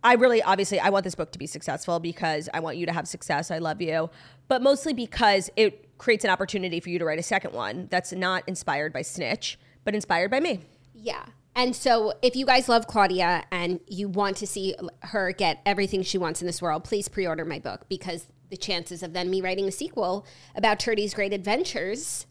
I 0.02 0.14
really, 0.14 0.42
obviously, 0.42 0.80
I 0.80 0.88
want 0.90 1.04
this 1.04 1.14
book 1.14 1.30
to 1.32 1.38
be 1.38 1.46
successful 1.46 2.00
because 2.00 2.48
I 2.54 2.60
want 2.60 2.78
you 2.78 2.86
to 2.86 2.92
have 2.92 3.06
success. 3.06 3.50
I 3.50 3.58
love 3.58 3.82
you, 3.82 4.08
but 4.48 4.62
mostly 4.62 4.94
because 4.94 5.50
it 5.56 5.96
creates 5.98 6.24
an 6.24 6.30
opportunity 6.30 6.80
for 6.80 6.88
you 6.88 6.98
to 6.98 7.04
write 7.04 7.18
a 7.18 7.22
second 7.22 7.52
one 7.52 7.86
that's 7.90 8.12
not 8.12 8.42
inspired 8.46 8.92
by 8.92 9.02
Snitch, 9.02 9.58
but 9.84 9.94
inspired 9.94 10.30
by 10.30 10.40
me. 10.40 10.60
Yeah. 10.94 11.24
And 11.54 11.76
so 11.76 12.14
if 12.22 12.34
you 12.36 12.46
guys 12.46 12.68
love 12.68 12.86
Claudia 12.86 13.44
and 13.50 13.80
you 13.88 14.08
want 14.08 14.36
to 14.38 14.46
see 14.46 14.74
her 15.00 15.32
get 15.32 15.60
everything 15.66 16.02
she 16.02 16.16
wants 16.16 16.40
in 16.40 16.46
this 16.46 16.62
world, 16.62 16.84
please 16.84 17.08
pre-order 17.08 17.44
my 17.44 17.58
book 17.58 17.86
because 17.88 18.28
the 18.48 18.56
chances 18.56 19.02
of 19.02 19.12
then 19.12 19.28
me 19.28 19.40
writing 19.42 19.66
a 19.68 19.72
sequel 19.72 20.24
about 20.54 20.78
Turdy's 20.78 21.12
great 21.12 21.32
adventures, 21.32 22.26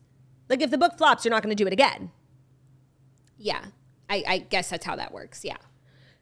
Like 0.49 0.61
if 0.61 0.71
the 0.71 0.77
book 0.77 0.97
flops, 0.97 1.23
you're 1.23 1.31
not 1.31 1.43
going 1.43 1.55
to 1.55 1.63
do 1.63 1.67
it 1.67 1.73
again. 1.73 2.11
yeah. 3.37 3.65
I, 4.09 4.23
I 4.27 4.37
guess 4.39 4.71
that's 4.71 4.87
how 4.87 4.95
that 4.95 5.13
works. 5.13 5.45
Yeah. 5.45 5.57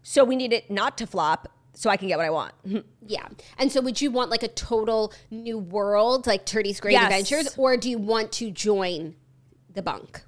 So 0.10 0.24
we 0.24 0.38
need 0.38 0.54
it 0.54 0.72
not 0.72 0.98
to 1.00 1.06
flop 1.06 1.50
so 1.74 1.90
I 1.90 1.98
can 1.98 2.08
get 2.08 2.18
what 2.18 2.26
I 2.26 2.30
want. 2.30 2.54
Yeah. 3.06 3.28
And 3.58 3.72
so 3.72 3.80
would 3.82 4.02
you 4.02 4.10
want 4.12 4.30
like 4.32 4.44
a 4.44 4.48
total 4.50 5.14
new 5.32 5.58
world, 5.58 6.28
like 6.28 6.46
Turdy's 6.46 6.80
Great 6.82 6.92
Yes. 6.94 7.04
Adventures, 7.06 7.56
or 7.58 7.76
do 7.78 7.90
you 7.90 7.98
want 7.98 8.32
to 8.34 8.52
join 8.52 9.16
the 9.74 9.82
bunk? 9.82 10.22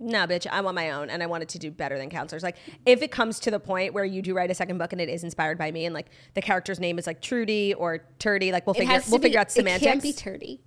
No, 0.00 0.26
bitch, 0.26 0.46
I 0.48 0.60
want 0.60 0.74
my 0.74 0.90
own 0.90 1.10
and 1.10 1.22
I 1.22 1.26
want 1.26 1.42
it 1.44 1.48
to 1.50 1.58
do 1.60 1.70
better 1.70 1.96
than 1.96 2.10
counselors. 2.10 2.42
Like, 2.42 2.56
if 2.86 3.02
it 3.02 3.10
comes 3.12 3.38
to 3.40 3.50
the 3.52 3.60
point 3.60 3.92
where 3.94 4.04
you 4.04 4.20
do 4.22 4.34
write 4.34 4.50
a 4.50 4.54
second 4.54 4.78
book 4.78 4.92
and 4.92 5.00
it 5.00 5.08
is 5.08 5.22
inspired 5.22 5.58
by 5.58 5.70
me 5.70 5.84
and 5.84 5.94
like 5.94 6.06
the 6.34 6.42
character's 6.42 6.80
name 6.80 6.98
is 6.98 7.06
like 7.06 7.20
Trudy 7.20 7.72
or 7.74 8.04
Turdy, 8.18 8.50
like 8.52 8.66
we'll 8.66 8.74
It 8.74 8.80
figure 8.80 9.00
we'll 9.08 9.18
be- 9.18 9.22
figure 9.24 9.40
out 9.40 9.50
semantics. 9.52 9.82
It 9.84 9.88
can't 9.88 10.02
be 10.02 10.12
Turdy. 10.12 10.58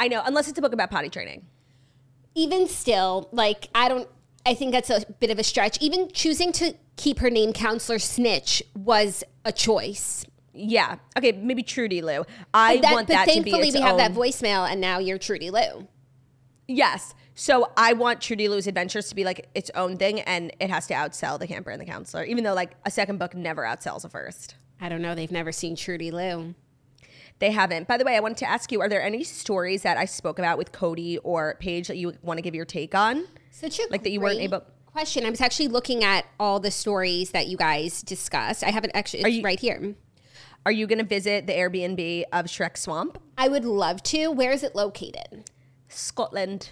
I 0.00 0.08
know, 0.08 0.22
unless 0.24 0.48
it's 0.48 0.58
a 0.58 0.62
book 0.62 0.72
about 0.72 0.90
potty 0.90 1.08
training. 1.08 1.46
Even 2.34 2.66
still, 2.66 3.28
like 3.30 3.68
I 3.74 3.88
don't 3.88 4.08
I 4.46 4.54
think 4.54 4.72
that's 4.72 4.90
a 4.90 5.04
bit 5.20 5.30
of 5.30 5.38
a 5.38 5.42
stretch. 5.44 5.78
Even 5.80 6.10
choosing 6.12 6.52
to 6.52 6.74
keep 6.96 7.18
her 7.20 7.30
name 7.30 7.52
Counselor 7.52 7.98
Snitch 7.98 8.62
was 8.74 9.24
a 9.44 9.52
choice. 9.52 10.24
Yeah. 10.52 10.96
Okay, 11.16 11.32
maybe 11.32 11.62
Trudy 11.62 12.02
Lou. 12.02 12.24
I 12.52 12.76
That- 12.78 12.92
want 12.92 13.08
that 13.08 13.24
to 13.24 13.42
be 13.42 13.50
thankfully 13.50 13.70
we 13.72 13.80
have 13.80 13.96
that 13.96 14.12
voicemail 14.12 14.70
and 14.70 14.80
now 14.80 14.98
you're 14.98 15.18
Trudy 15.18 15.50
Lou. 15.50 15.88
Yes. 16.68 17.14
So 17.34 17.70
I 17.76 17.94
want 17.94 18.20
Trudy 18.20 18.48
Lou's 18.48 18.66
Adventures 18.66 19.08
to 19.08 19.14
be 19.16 19.24
like 19.24 19.48
its 19.54 19.70
own 19.74 19.96
thing 19.96 20.20
and 20.20 20.52
it 20.60 20.70
has 20.70 20.86
to 20.86 20.94
outsell 20.94 21.38
the 21.38 21.46
camper 21.48 21.70
and 21.70 21.80
the 21.80 21.84
counselor, 21.84 22.22
even 22.24 22.44
though 22.44 22.54
like 22.54 22.76
a 22.84 22.90
second 22.90 23.18
book 23.18 23.34
never 23.34 23.62
outsells 23.62 24.04
a 24.04 24.08
first. 24.08 24.54
I 24.80 24.88
don't 24.88 25.02
know, 25.02 25.14
they've 25.14 25.30
never 25.32 25.50
seen 25.50 25.74
Trudy 25.74 26.10
Lou. 26.10 26.54
They 27.40 27.50
haven't. 27.50 27.88
By 27.88 27.96
the 27.96 28.04
way, 28.04 28.14
I 28.16 28.20
wanted 28.20 28.36
to 28.38 28.48
ask 28.48 28.70
you: 28.70 28.80
Are 28.80 28.88
there 28.88 29.02
any 29.02 29.24
stories 29.24 29.82
that 29.82 29.96
I 29.96 30.04
spoke 30.04 30.38
about 30.38 30.56
with 30.56 30.70
Cody 30.70 31.18
or 31.18 31.56
Paige 31.58 31.88
that 31.88 31.96
you 31.96 32.14
want 32.22 32.38
to 32.38 32.42
give 32.42 32.54
your 32.54 32.64
take 32.64 32.94
on? 32.94 33.24
Such 33.54 33.78
a 33.78 33.86
Like 33.88 34.02
that 34.02 34.10
you 34.10 34.20
weren't 34.20 34.40
able- 34.40 34.64
Question. 34.86 35.24
I 35.24 35.30
was 35.30 35.40
actually 35.40 35.68
looking 35.68 36.02
at 36.02 36.24
all 36.40 36.58
the 36.60 36.70
stories 36.72 37.30
that 37.30 37.46
you 37.46 37.56
guys 37.56 38.02
discussed. 38.02 38.64
I 38.64 38.70
have 38.70 38.84
it 38.84 38.90
actually 38.94 39.20
it's 39.20 39.36
you- 39.36 39.42
right 39.42 39.58
here. 39.58 39.94
Are 40.66 40.72
you 40.72 40.86
going 40.88 40.98
to 40.98 41.04
visit 41.04 41.46
the 41.46 41.52
Airbnb 41.52 42.24
of 42.32 42.46
Shrek 42.46 42.76
Swamp, 42.76 43.18
I 43.38 43.48
would 43.48 43.64
love 43.64 44.02
to. 44.04 44.28
Where 44.28 44.50
is 44.50 44.62
it 44.64 44.74
located? 44.74 45.50
Scotland? 45.88 46.70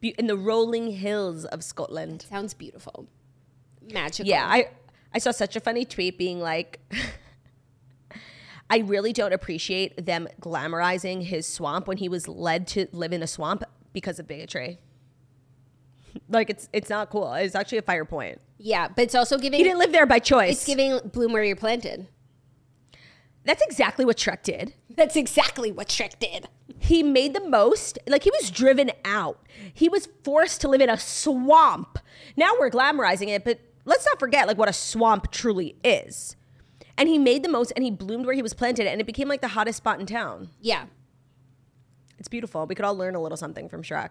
Be- 0.00 0.14
In 0.18 0.28
the 0.28 0.36
rolling 0.36 0.92
hills 0.92 1.44
of 1.46 1.62
Scotland. 1.64 2.24
Sounds 2.28 2.54
beautiful. 2.54 3.06
Magical. 3.92 4.28
Yeah, 4.30 4.46
I 4.46 4.68
I 5.12 5.18
saw 5.18 5.30
such 5.30 5.56
a 5.56 5.60
funny 5.60 5.84
tweet 5.84 6.16
being 6.16 6.40
like 6.40 6.80
I 8.70 8.78
really 8.78 9.12
don't 9.12 9.32
appreciate 9.32 10.04
them 10.06 10.28
glamorizing 10.40 11.22
his 11.24 11.46
swamp 11.46 11.86
when 11.88 11.96
he 11.98 12.08
was 12.08 12.28
led 12.28 12.66
to 12.68 12.86
live 12.92 13.12
in 13.12 13.22
a 13.22 13.26
swamp 13.26 13.64
because 13.92 14.18
of 14.18 14.26
bigotry. 14.28 14.78
Like 16.28 16.50
it's 16.50 16.68
it's 16.72 16.90
not 16.90 17.10
cool. 17.10 17.32
It's 17.34 17.54
actually 17.54 17.78
a 17.78 17.82
fire 17.82 18.04
point. 18.04 18.40
Yeah, 18.58 18.88
but 18.88 19.02
it's 19.02 19.14
also 19.14 19.38
giving 19.38 19.58
He 19.58 19.64
didn't 19.64 19.78
live 19.78 19.92
there 19.92 20.06
by 20.06 20.18
choice. 20.18 20.56
it's 20.56 20.64
giving 20.66 20.98
bloom 21.12 21.32
where 21.32 21.44
you're 21.44 21.56
planted. 21.56 22.08
That's 23.44 23.62
exactly 23.62 24.04
what 24.04 24.18
Shrek 24.18 24.42
did. 24.42 24.74
That's 24.90 25.16
exactly 25.16 25.72
what 25.72 25.88
Shrek 25.88 26.18
did. 26.18 26.48
He 26.80 27.02
made 27.02 27.34
the 27.34 27.40
most, 27.48 27.98
like 28.06 28.24
he 28.24 28.30
was 28.30 28.50
driven 28.50 28.90
out. 29.04 29.40
He 29.72 29.88
was 29.88 30.08
forced 30.22 30.60
to 30.62 30.68
live 30.68 30.80
in 30.80 30.90
a 30.90 30.98
swamp. 30.98 31.98
Now 32.36 32.50
we're 32.58 32.68
glamorizing 32.70 33.28
it, 33.28 33.44
but 33.44 33.58
let's 33.84 34.04
not 34.04 34.18
forget 34.18 34.46
like 34.46 34.58
what 34.58 34.68
a 34.68 34.72
swamp 34.72 35.30
truly 35.30 35.76
is. 35.82 36.36
And 36.98 37.08
he 37.08 37.16
made 37.16 37.42
the 37.42 37.48
most 37.48 37.72
and 37.74 37.84
he 37.84 37.90
bloomed 37.90 38.26
where 38.26 38.34
he 38.34 38.42
was 38.42 38.52
planted 38.54 38.86
and 38.86 39.00
it 39.00 39.06
became 39.06 39.28
like 39.28 39.40
the 39.40 39.48
hottest 39.48 39.78
spot 39.78 39.98
in 40.00 40.04
town. 40.06 40.50
Yeah. 40.60 40.86
It's 42.18 42.28
beautiful. 42.28 42.66
We 42.66 42.74
could 42.74 42.84
all 42.84 42.96
learn 42.96 43.14
a 43.14 43.22
little 43.22 43.38
something 43.38 43.68
from 43.68 43.82
Shrek. 43.82 44.10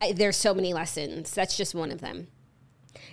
I, 0.00 0.12
there's 0.12 0.36
so 0.36 0.54
many 0.54 0.72
lessons. 0.72 1.32
That's 1.32 1.56
just 1.56 1.74
one 1.74 1.90
of 1.90 2.00
them. 2.00 2.28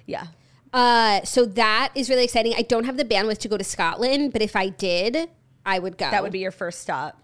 Yeah. 0.06 0.28
Uh, 0.74 1.24
so 1.24 1.46
that 1.46 1.92
is 1.96 2.10
really 2.10 2.24
exciting. 2.24 2.54
I 2.58 2.62
don't 2.62 2.86
have 2.86 2.98
the 2.98 3.06
bandwidth 3.06 3.40
to 3.40 3.48
go 3.48 3.58
to 3.58 3.64
Scotland, 3.64 4.34
but 4.34 4.42
if 4.42 4.56
I 4.56 4.70
did, 4.70 5.30
I 5.66 5.80
would 5.80 5.98
go. 5.98 6.10
That 6.10 6.24
would 6.24 6.32
be 6.32 6.40
your 6.40 6.52
first 6.52 6.82
stop. 6.82 7.22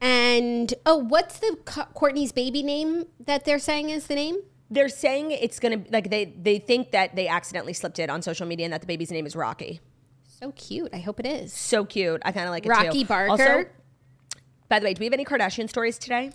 And 0.00 0.72
oh, 0.84 0.96
what's 0.96 1.38
the 1.38 1.56
Co- 1.64 1.86
Kourtney's 1.94 2.32
baby 2.32 2.62
name 2.62 3.06
that 3.20 3.44
they're 3.44 3.58
saying 3.58 3.90
is 3.90 4.06
the 4.06 4.14
name? 4.14 4.36
They're 4.70 4.88
saying 4.88 5.30
it's 5.30 5.60
gonna 5.60 5.84
like 5.90 6.10
they 6.10 6.24
they 6.24 6.58
think 6.58 6.90
that 6.90 7.14
they 7.14 7.28
accidentally 7.28 7.72
slipped 7.72 7.98
it 7.98 8.10
on 8.10 8.20
social 8.20 8.46
media 8.46 8.66
and 8.66 8.72
that 8.72 8.80
the 8.80 8.86
baby's 8.86 9.10
name 9.10 9.24
is 9.24 9.36
Rocky. 9.36 9.80
So 10.24 10.52
cute. 10.52 10.90
I 10.92 10.98
hope 10.98 11.20
it 11.20 11.26
is. 11.26 11.52
So 11.52 11.84
cute. 11.84 12.20
I 12.24 12.32
kind 12.32 12.46
of 12.46 12.50
like 12.50 12.66
it 12.66 12.68
Rocky 12.68 13.02
too. 13.02 13.08
Barker. 13.08 13.30
Also, 13.30 13.64
by 14.68 14.80
the 14.80 14.84
way, 14.84 14.94
do 14.94 15.00
we 15.00 15.06
have 15.06 15.12
any 15.12 15.24
Kardashian 15.24 15.68
stories 15.68 15.98
today? 15.98 16.32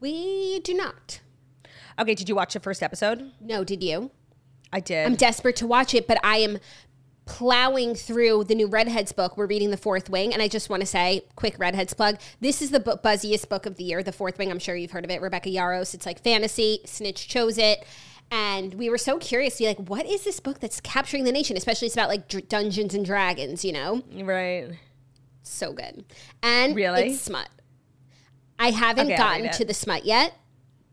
We 0.00 0.60
do 0.60 0.74
not. 0.74 1.20
Okay, 1.98 2.14
did 2.14 2.28
you 2.28 2.34
watch 2.34 2.54
the 2.54 2.60
first 2.60 2.82
episode? 2.82 3.32
No, 3.40 3.64
did 3.64 3.82
you? 3.82 4.10
I 4.72 4.80
did. 4.80 5.06
I'm 5.06 5.14
desperate 5.16 5.56
to 5.56 5.66
watch 5.66 5.94
it, 5.94 6.06
but 6.06 6.18
I 6.24 6.38
am 6.38 6.58
plowing 7.24 7.94
through 7.94 8.44
the 8.44 8.54
new 8.54 8.66
Redheads 8.68 9.12
book. 9.12 9.36
We're 9.36 9.46
reading 9.46 9.70
The 9.70 9.76
Fourth 9.76 10.08
Wing, 10.08 10.32
and 10.32 10.40
I 10.40 10.48
just 10.48 10.70
want 10.70 10.80
to 10.80 10.86
say, 10.86 11.22
quick 11.36 11.58
Redheads 11.58 11.92
plug. 11.94 12.18
This 12.40 12.62
is 12.62 12.70
the 12.70 12.80
bu- 12.80 12.96
buzziest 12.96 13.48
book 13.48 13.66
of 13.66 13.76
the 13.76 13.84
year, 13.84 14.02
The 14.02 14.12
Fourth 14.12 14.38
Wing. 14.38 14.50
I'm 14.50 14.58
sure 14.58 14.76
you've 14.76 14.92
heard 14.92 15.04
of 15.04 15.10
it. 15.10 15.20
Rebecca 15.20 15.48
Yarros. 15.50 15.92
It's 15.94 16.06
like 16.06 16.22
fantasy. 16.22 16.80
Snitch 16.84 17.28
chose 17.28 17.58
it. 17.58 17.84
And 18.30 18.74
we 18.74 18.90
were 18.90 18.98
so 18.98 19.18
curious 19.18 19.56
to 19.56 19.64
be 19.64 19.68
like, 19.68 19.78
what 19.88 20.04
is 20.06 20.24
this 20.24 20.38
book 20.38 20.60
that's 20.60 20.80
capturing 20.80 21.24
the 21.24 21.32
nation? 21.32 21.56
Especially 21.56 21.86
it's 21.86 21.94
about 21.96 22.08
like 22.10 22.28
dr- 22.28 22.46
Dungeons 22.48 22.94
and 22.94 23.04
Dragons, 23.04 23.64
you 23.64 23.72
know? 23.72 24.02
right. 24.22 24.70
So 25.42 25.72
good. 25.72 26.04
And 26.42 26.76
Really? 26.76 27.08
it's 27.10 27.22
smut. 27.22 27.48
I 28.58 28.70
haven't 28.70 29.06
Okay, 29.06 29.16
gotten 29.16 29.50
to 29.52 29.64
the 29.64 29.72
smut 29.72 30.04
yet, 30.04 30.34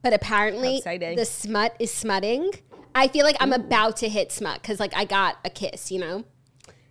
but 0.06 0.13
apparently 0.13 0.78
exciting. 0.78 1.15
the 1.15 1.26
smut 1.26 1.76
is 1.80 1.91
smutting. 1.91 2.52
I 2.94 3.08
feel 3.08 3.26
like 3.26 3.38
I'm 3.39 3.52
about 3.52 3.98
to 3.98 4.08
hit 4.08 4.32
smut 4.32 4.62
because 4.62 4.80
like 4.80 4.96
I 4.96 5.04
got 5.04 5.39
a 5.44 5.50
kiss, 5.50 5.91
you 5.91 6.00
know? 6.00 6.24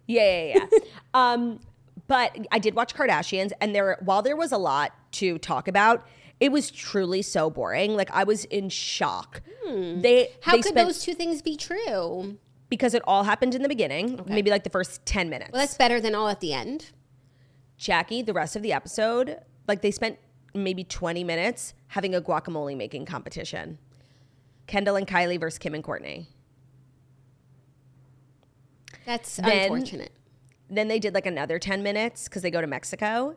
Yeah, 0.09 0.47
yeah, 0.47 0.67
yeah. 0.73 0.79
um, 1.15 1.61
but 2.09 2.37
I 2.51 2.59
did 2.59 2.75
watch 2.75 2.93
Kardashians, 2.93 3.53
and 3.61 3.73
there, 3.73 3.99
while 4.01 4.21
there 4.21 4.37
was 4.37 4.51
a 4.51 4.59
lot 4.59 4.93
to 5.13 5.39
talk 5.39 5.69
about, 5.69 6.05
it 6.41 6.51
was 6.51 6.73
truly 6.73 7.23
so 7.23 7.51
boring. 7.51 7.95
Like 7.95 8.11
I 8.11 8.25
was 8.25 8.47
in 8.47 8.69
shock. 8.69 9.43
They 9.65 10.33
How 10.41 10.53
they 10.53 10.59
could 10.59 10.73
spent- 10.73 10.89
those 10.89 11.01
two 11.01 11.15
things 11.15 11.41
be 11.41 11.57
true? 11.57 12.37
because 12.69 12.95
it 12.95 13.03
all 13.07 13.23
happened 13.23 13.55
in 13.55 13.63
the 13.63 13.69
beginning, 13.69 14.21
maybe 14.27 14.51
like 14.51 14.65
the 14.65 14.71
first 14.71 15.07
ten 15.07 15.31
minutes. 15.31 15.53
Well, 15.53 15.63
that's 15.63 15.77
better 15.77 16.01
than 16.01 16.17
all 16.17 16.27
at 16.29 16.41
the 16.41 16.53
end. 16.53 16.87
Jackie, 17.79 18.23
the 18.23 18.33
rest 18.33 18.57
of 18.57 18.63
the 18.63 18.73
episode, 18.73 19.39
like 19.69 19.83
they 19.83 19.93
spent 19.93 20.19
maybe 20.55 20.85
twenty 20.85 21.25
minutes 21.25 21.75
having 21.89 22.15
a 22.15 22.21
guacamole 22.21 22.77
making 22.77 23.07
competition. 23.07 23.79
Kendall 24.67 24.97
and 24.97 25.07
Kylie 25.07 25.39
versus 25.39 25.59
Kim 25.59 25.75
and 25.75 25.85
Kourtney. 25.85 26.27
That's 29.07 29.37
Then- 29.37 29.73
unfortunate. 29.73 30.13
Then 30.71 30.89
they 30.89 30.99
did 30.99 31.13
like 31.13 31.27
another 31.27 31.59
10 31.59 31.83
minutes 31.83 32.25
because 32.25 32.41
they 32.43 32.51
go 32.51 32.61
to 32.63 32.67
Mexico 32.67 33.37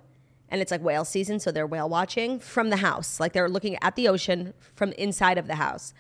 and 0.50 0.62
it's 0.62 0.72
like 0.72 0.82
whale 0.82 1.04
season. 1.04 1.40
So 1.40 1.52
they're 1.52 1.68
whale 1.68 1.90
watching 1.90 2.40
from 2.40 2.70
the 2.70 2.78
house. 2.78 3.20
Like 3.20 3.34
they're 3.34 3.50
looking 3.50 3.78
at 3.82 3.96
the 3.98 4.08
ocean 4.08 4.54
from 4.74 4.94
inside 4.94 5.38
of 5.38 5.48
the 5.48 5.56
house. 5.56 5.94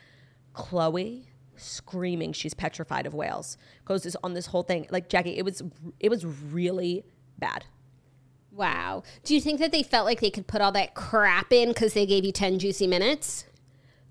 Khloé 0.56 1.26
screaming 1.58 2.32
she's 2.34 2.54
petrified 2.54 3.06
of 3.08 3.14
whales 3.16 3.58
goes 3.84 4.04
this 4.04 4.16
on 4.24 4.34
this 4.34 4.48
whole 4.48 4.64
thing. 4.64 4.88
Like 4.90 5.10
Jackie, 5.10 5.38
it 5.38 5.44
was 5.44 5.62
it 6.00 6.10
was 6.10 6.24
really 6.26 7.04
bad. 7.38 7.66
Wow. 8.58 9.04
Do 9.24 9.36
you 9.36 9.42
think 9.42 9.60
that 9.60 9.72
they 9.72 9.84
felt 9.84 10.08
like 10.08 10.20
they 10.20 10.32
could 10.32 10.48
put 10.48 10.62
all 10.62 10.72
that 10.72 10.96
crap 10.96 11.54
in 11.54 11.70
because 11.70 11.94
they 11.94 12.08
gave 12.08 12.26
you 12.26 12.32
10 12.32 12.58
juicy 12.58 12.88
minutes? 12.88 13.46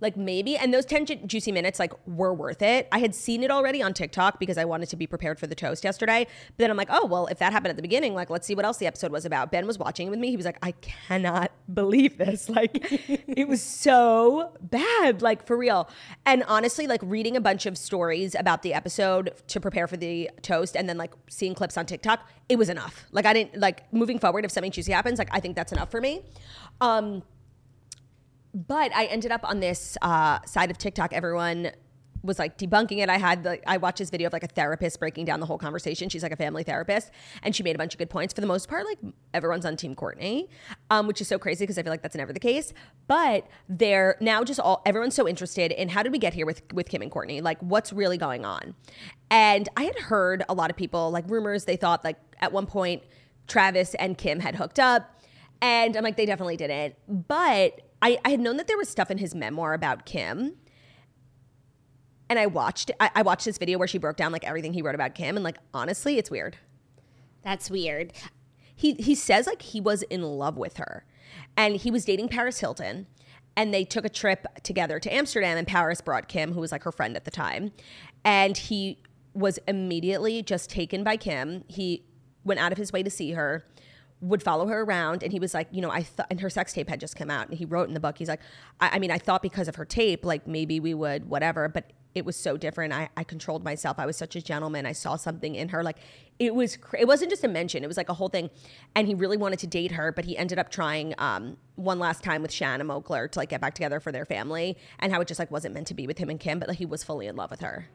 Like 0.00 0.16
maybe, 0.16 0.56
and 0.56 0.74
those 0.74 0.85
10 0.85 1.06
ju- 1.06 1.16
juicy 1.26 1.52
minutes 1.52 1.78
like 1.78 1.92
were 2.06 2.35
worth 2.35 2.61
it. 2.61 2.87
I 2.92 2.98
had 2.98 3.14
seen 3.14 3.42
it 3.42 3.50
already 3.50 3.82
on 3.82 3.94
TikTok 3.94 4.38
because 4.38 4.59
I 4.59 4.64
wanted 4.64 4.90
to 4.90 4.96
be 4.96 5.06
prepared 5.06 5.38
for 5.38 5.46
the 5.46 5.54
toast 5.54 5.85
yesterday. 5.85 6.26
But 6.48 6.59
then 6.59 6.70
I'm 6.70 6.76
like, 6.76 6.88
oh, 6.90 7.06
well, 7.06 7.26
if 7.28 7.38
that 7.38 7.52
happened 7.52 7.70
at 7.70 7.76
the 7.76 7.82
beginning, 7.82 8.14
like 8.14 8.28
let's 8.28 8.46
see 8.46 8.54
what 8.54 8.64
else 8.64 8.76
the 8.76 8.87
episode 8.87 9.11
was 9.11 9.24
about. 9.24 9.50
Ben 9.50 9.66
was 9.66 9.78
watching 9.78 10.11
with 10.11 10.18
me. 10.18 10.28
He 10.28 10.37
was 10.37 10.44
like, 10.44 10.59
I 10.62 10.72
cannot 10.72 11.50
believe 11.72 12.18
this. 12.18 12.48
Like 12.48 12.70
it 13.26 13.48
was 13.48 13.62
so 13.62 14.52
bad, 14.61 15.22
like 15.22 15.46
for 15.46 15.56
real. 15.56 15.88
And 16.26 16.44
honestly, 16.46 16.87
like 16.87 17.00
reading 17.02 17.37
a 17.37 17.40
bunch 17.40 17.64
of 17.64 17.78
stories 17.78 18.35
about 18.35 18.62
the 18.62 18.74
episode 18.74 19.32
to 19.48 19.61
prepare 19.61 19.87
for 19.87 19.96
the 19.96 20.30
toast 20.42 20.76
and 20.76 20.88
then 20.88 20.98
like 20.98 21.14
seeing 21.28 21.54
clips 21.54 21.76
on 21.76 21.87
TikTok, 21.87 22.28
it 22.48 22.56
was 22.56 22.68
enough. 22.68 23.06
Like 23.12 23.24
I 23.24 23.32
didn't 23.32 23.59
like 23.59 23.90
moving 23.92 24.18
forward 24.18 24.44
if 24.44 24.50
something 24.50 24.70
juicy 24.72 24.92
happens, 24.92 25.18
like 25.18 25.28
I 25.32 25.40
think 25.40 25.56
that's 25.56 25.72
enough 25.72 25.90
for 25.90 26.00
me. 26.00 26.22
Um 26.80 27.22
but 28.57 28.90
I 28.97 29.05
ended 29.05 29.33
up 29.33 29.45
on 29.45 29.61
this 29.61 29.99
uh, 30.01 30.40
side 30.47 30.71
of 30.71 30.79
TikTok. 30.79 31.12
Everyone 31.12 31.73
was 32.23 32.38
like 32.38 32.57
debunking 32.57 32.99
it. 33.03 33.11
I 33.11 33.19
had 33.19 33.45
the 33.45 33.71
I 33.71 33.77
watched 33.77 33.99
this 33.99 34.09
video 34.09 34.29
of 34.29 34.33
like 34.33 34.42
a 34.42 34.49
therapist 34.49 34.99
breaking 34.99 35.27
down 35.27 35.40
the 35.40 35.47
whole 35.47 35.59
conversation. 35.59 36.09
She's 36.09 36.23
like 36.23 36.33
a 36.33 36.37
family 36.37 36.62
therapist, 36.62 37.11
and 37.42 37.55
she 37.55 37.62
made 37.62 37.77
a 37.77 37.79
bunch 37.79 37.92
of 37.95 37.99
good 37.99 38.09
points. 38.09 38.33
For 38.33 38.40
the 38.40 38.47
most 38.47 38.66
part, 38.66 38.87
like 38.87 38.99
everyone's 39.35 39.66
on 39.66 39.77
Team 39.77 39.95
Kourtney, 39.95 40.49
um, 40.90 41.07
which 41.07 41.21
is 41.21 41.29
so 41.29 41.38
crazy 41.38 41.64
because 41.64 41.77
I 41.77 41.83
feel 41.83 41.92
like 41.92 42.01
that's 42.01 42.16
never 42.16 42.33
the 42.33 42.40
case. 42.40 42.73
But 43.07 43.47
they're 43.69 44.16
now 44.21 44.42
just 44.42 44.59
all 44.59 44.81
everyone's 44.87 45.14
so 45.14 45.29
interested 45.29 45.71
in 45.71 45.90
how 45.90 46.03
did 46.03 46.12
we 46.12 46.19
get 46.19 46.33
here 46.33 46.47
with 46.47 46.62
with 46.73 46.88
Kim 46.88 47.03
and 47.03 47.12
Kourtney? 47.12 47.42
Like 47.42 47.61
what's 47.61 47.92
really 47.92 48.16
going 48.16 48.47
on? 48.47 48.75
And 49.31 49.69
I 49.77 49.85
had 49.85 49.99
heard 49.99 50.45
a 50.49 50.55
lot 50.55 50.71
of 50.71 50.77
people 50.77 51.11
like 51.11 51.29
rumors. 51.29 51.66
They 51.66 51.77
thought 51.77 52.05
like 52.05 52.16
at 52.40 52.53
one 52.53 52.64
point 52.64 53.03
Travis 53.49 53.95
and 53.97 54.16
Kim 54.16 54.40
had 54.40 54.57
hooked 54.57 54.79
up. 54.79 55.12
And 55.62 55.97
I'm 55.97 56.05
like, 56.05 56.16
they 56.16 56.27
definitely 56.27 56.57
didn't. 56.57 56.97
But 57.09 57.81
I, 58.07 58.19
I 58.25 58.31
had 58.31 58.40
known 58.40 58.57
that 58.59 58.69
there 58.69 58.79
was 58.79 58.88
stuff 58.88 59.11
in 59.11 59.19
his 59.19 59.35
memoir 59.35 59.75
about 59.75 60.07
Kim. 60.07 60.53
And 62.29 62.38
I 62.38 62.47
watched 62.47 62.92
I, 63.01 63.11
I 63.16 63.23
watched 63.23 63.45
this 63.45 63.59
video 63.59 63.79
where 63.79 63.88
she 63.88 63.99
broke 63.99 64.16
down 64.16 64.31
like 64.31 64.45
everything 64.45 64.73
he 64.73 64.83
wrote 64.83 64.95
about 64.95 65.16
Kim. 65.16 65.37
And 65.37 65.42
like 65.42 65.59
honestly, 65.75 66.16
it's 66.16 66.31
weird. 66.31 66.57
That's 67.42 67.69
weird. 67.69 68.12
He 68.77 68.95
he 68.95 69.16
says 69.16 69.47
like 69.49 69.61
he 69.62 69.81
was 69.81 70.03
in 70.03 70.23
love 70.23 70.57
with 70.57 70.77
her. 70.77 71.05
And 71.57 71.77
he 71.77 71.90
was 71.90 72.05
dating 72.05 72.29
Paris 72.29 72.61
Hilton. 72.61 73.09
And 73.57 73.75
they 73.75 73.85
took 73.85 74.05
a 74.05 74.11
trip 74.11 74.47
together 74.62 75.01
to 75.01 75.12
Amsterdam, 75.12 75.57
and 75.57 75.66
Paris 75.66 76.03
brought 76.03 76.29
Kim, 76.29 76.53
who 76.53 76.61
was 76.61 76.71
like 76.71 76.83
her 76.83 76.92
friend 76.92 77.16
at 77.16 77.25
the 77.25 77.31
time. 77.31 77.73
And 78.23 78.55
he 78.55 78.99
was 79.33 79.59
immediately 79.66 80.42
just 80.42 80.69
taken 80.69 81.03
by 81.03 81.16
Kim. 81.16 81.64
He 81.66 82.05
went 82.45 82.61
out 82.61 82.71
of 82.71 82.77
his 82.77 82.92
way 82.92 83.03
to 83.03 83.09
see 83.09 83.33
her, 83.33 83.66
would 84.20 84.42
follow 84.42 84.66
her 84.66 84.83
around, 84.83 85.22
and 85.22 85.33
he 85.33 85.38
was 85.38 85.52
like, 85.52 85.68
you 85.70 85.83
know, 85.83 85.90
I 85.90 86.02
thought, 86.02 86.26
and 86.31 86.40
her 86.40 86.50
sex 86.50 86.72
tape 86.72 86.88
had 86.88 87.00
just 87.00 87.16
come 87.16 87.31
out, 87.31 87.48
and 87.48 87.59
he 87.59 87.64
wrote 87.64 87.88
in 87.88 87.94
the 87.94 88.00
book, 88.00 88.18
he's 88.18 88.29
like, 88.29 88.40
I, 88.81 88.90
I 88.94 88.98
mean, 88.98 89.11
I 89.11 89.18
thought 89.18 89.42
because 89.42 89.68
of 89.68 89.76
her 89.76 89.85
tape, 89.85 90.24
like 90.24 90.46
maybe 90.46 90.81
we 90.81 90.94
would, 90.94 91.29
whatever, 91.29 91.68
but 91.68 91.92
it 92.14 92.24
was 92.24 92.35
so 92.35 92.57
different. 92.57 92.94
I, 92.94 93.11
I 93.14 93.24
controlled 93.24 93.62
myself. 93.62 93.98
I 93.98 94.07
was 94.07 94.16
such 94.16 94.37
a 94.37 94.40
gentleman. 94.40 94.87
I 94.87 94.92
saw 94.92 95.16
something 95.16 95.55
in 95.55 95.68
her. 95.68 95.83
Like 95.83 95.98
it 96.38 96.55
was, 96.55 96.79
it 96.98 97.07
wasn't 97.07 97.29
just 97.31 97.44
a 97.44 97.48
mention. 97.48 97.85
It 97.85 97.88
was 97.88 97.98
like 97.98 98.09
a 98.09 98.14
whole 98.14 98.31
thing. 98.31 98.48
And 98.94 99.07
he 99.07 99.14
really 99.14 99.37
wanted 99.37 99.59
to 99.59 99.66
date 99.66 99.92
her, 99.92 100.12
but 100.12 100.24
he 100.24 100.35
ended 100.35 100.59
up 100.59 100.70
trying 100.70 101.12
um, 101.18 101.59
one 101.74 101.98
last 101.98 102.24
time 102.24 102.40
with 102.40 102.50
Shannon 102.50 102.87
Moakler 102.87 103.31
to 103.31 103.38
like 103.38 103.50
get 103.50 103.61
back 103.61 103.74
together 103.74 104.00
for 104.00 104.12
their 104.12 104.24
family, 104.24 104.79
and 104.98 105.12
how 105.12 105.20
it 105.20 105.29
just 105.29 105.38
like 105.38 105.50
wasn't 105.50 105.74
meant 105.74 105.88
to 105.88 105.94
be 105.94 106.07
with 106.07 106.16
him 106.16 106.31
and 106.31 106.40
Kim, 106.40 106.59
but 106.59 106.68
like 106.68 106.79
he 106.79 106.87
was 106.87 107.05
fully 107.05 107.26
in 107.26 107.37
love 107.37 107.50
with 107.50 107.61
her. 107.61 107.90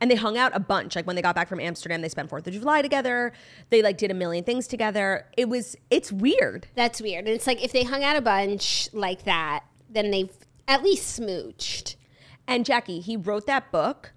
And 0.00 0.10
they 0.10 0.16
hung 0.16 0.36
out 0.36 0.52
a 0.54 0.60
bunch. 0.60 0.96
Like 0.96 1.06
when 1.06 1.16
they 1.16 1.22
got 1.22 1.34
back 1.34 1.48
from 1.48 1.60
Amsterdam, 1.60 2.02
they 2.02 2.08
spent 2.08 2.28
Fourth 2.28 2.46
of 2.46 2.52
July 2.52 2.82
together. 2.82 3.32
They 3.70 3.82
like 3.82 3.98
did 3.98 4.10
a 4.10 4.14
million 4.14 4.44
things 4.44 4.66
together. 4.66 5.26
It 5.36 5.48
was, 5.48 5.76
it's 5.90 6.12
weird. 6.12 6.68
That's 6.74 7.00
weird. 7.00 7.26
And 7.26 7.34
it's 7.34 7.46
like 7.46 7.62
if 7.62 7.72
they 7.72 7.84
hung 7.84 8.04
out 8.04 8.16
a 8.16 8.20
bunch 8.20 8.88
like 8.92 9.24
that, 9.24 9.64
then 9.88 10.10
they've 10.10 10.32
at 10.68 10.82
least 10.82 11.20
smooched. 11.20 11.96
And 12.46 12.64
Jackie, 12.64 13.00
he 13.00 13.16
wrote 13.16 13.46
that 13.46 13.70
book. 13.72 14.12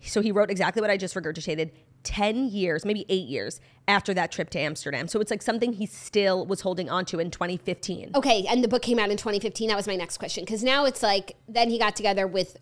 So 0.00 0.20
he 0.20 0.32
wrote 0.32 0.50
exactly 0.50 0.80
what 0.80 0.90
I 0.90 0.96
just 0.96 1.14
regurgitated 1.14 1.72
10 2.06 2.48
years, 2.48 2.84
maybe 2.84 3.04
eight 3.08 3.26
years 3.26 3.60
after 3.88 4.14
that 4.14 4.30
trip 4.30 4.48
to 4.50 4.60
Amsterdam. 4.60 5.08
So 5.08 5.20
it's 5.20 5.30
like 5.30 5.42
something 5.42 5.72
he 5.72 5.86
still 5.86 6.46
was 6.46 6.60
holding 6.60 6.88
on 6.88 7.04
to 7.06 7.18
in 7.18 7.30
2015. 7.32 8.12
Okay, 8.14 8.46
and 8.48 8.62
the 8.62 8.68
book 8.68 8.82
came 8.82 8.98
out 8.98 9.10
in 9.10 9.16
2015. 9.16 9.68
That 9.68 9.76
was 9.76 9.88
my 9.88 9.96
next 9.96 10.18
question 10.18 10.44
because 10.44 10.62
now 10.62 10.84
it's 10.84 11.02
like 11.02 11.36
then 11.48 11.68
he 11.68 11.78
got 11.78 11.96
together 11.96 12.26
with 12.26 12.58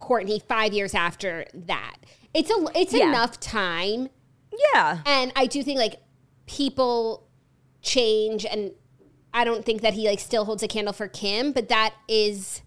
Kourtney 0.00 0.42
five 0.42 0.72
years 0.72 0.94
after 0.94 1.46
that. 1.54 1.96
It's 2.34 2.50
a 2.50 2.66
it's 2.74 2.92
Yeah. 2.92 3.08
enough 3.08 3.38
time, 3.40 4.08
Yeah. 4.74 5.00
and 5.06 5.32
I 5.36 5.46
do 5.46 5.62
think 5.62 5.78
like 5.78 6.00
people 6.46 7.26
change, 7.82 8.44
and 8.44 8.72
I 9.32 9.44
don't 9.44 9.64
think 9.64 9.82
that 9.82 9.94
he 9.94 10.08
like 10.08 10.20
still 10.20 10.44
holds 10.44 10.62
a 10.62 10.68
candle 10.68 10.92
for 10.92 11.08
Kim, 11.08 11.52
but 11.52 11.68
that 11.68 11.94
is 12.08 12.62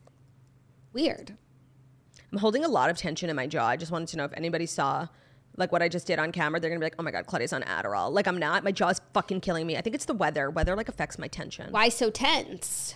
weird. 0.93 1.37
I'm 2.31 2.39
holding 2.39 2.63
a 2.65 2.67
lot 2.67 2.89
of 2.89 2.97
tension 2.97 3.29
in 3.29 3.35
my 3.35 3.47
jaw. 3.47 3.67
I 3.67 3.77
just 3.77 3.91
wanted 3.91 4.07
to 4.09 4.17
know 4.17 4.25
if 4.25 4.33
anybody 4.33 4.65
saw 4.65 5.07
like 5.55 5.71
what 5.71 5.83
I 5.83 5.87
just 5.89 6.07
did 6.07 6.17
on 6.17 6.31
camera. 6.31 6.59
They're 6.59 6.69
gonna 6.71 6.79
be 6.79 6.85
like, 6.87 6.95
oh 6.97 7.03
my 7.03 7.11
God, 7.11 7.27
Claudia's 7.27 7.53
on 7.53 7.61
Adderall. 7.63 8.11
Like 8.11 8.25
I'm 8.27 8.37
not. 8.39 8.63
My 8.63 8.71
jaw 8.71 8.89
is 8.89 9.01
fucking 9.13 9.41
killing 9.41 9.67
me. 9.67 9.77
I 9.77 9.81
think 9.81 9.95
it's 9.95 10.05
the 10.05 10.13
weather. 10.15 10.49
Weather 10.49 10.75
like 10.75 10.89
affects 10.89 11.19
my 11.19 11.27
tension. 11.27 11.71
Why 11.71 11.89
so 11.89 12.09
tense? 12.09 12.95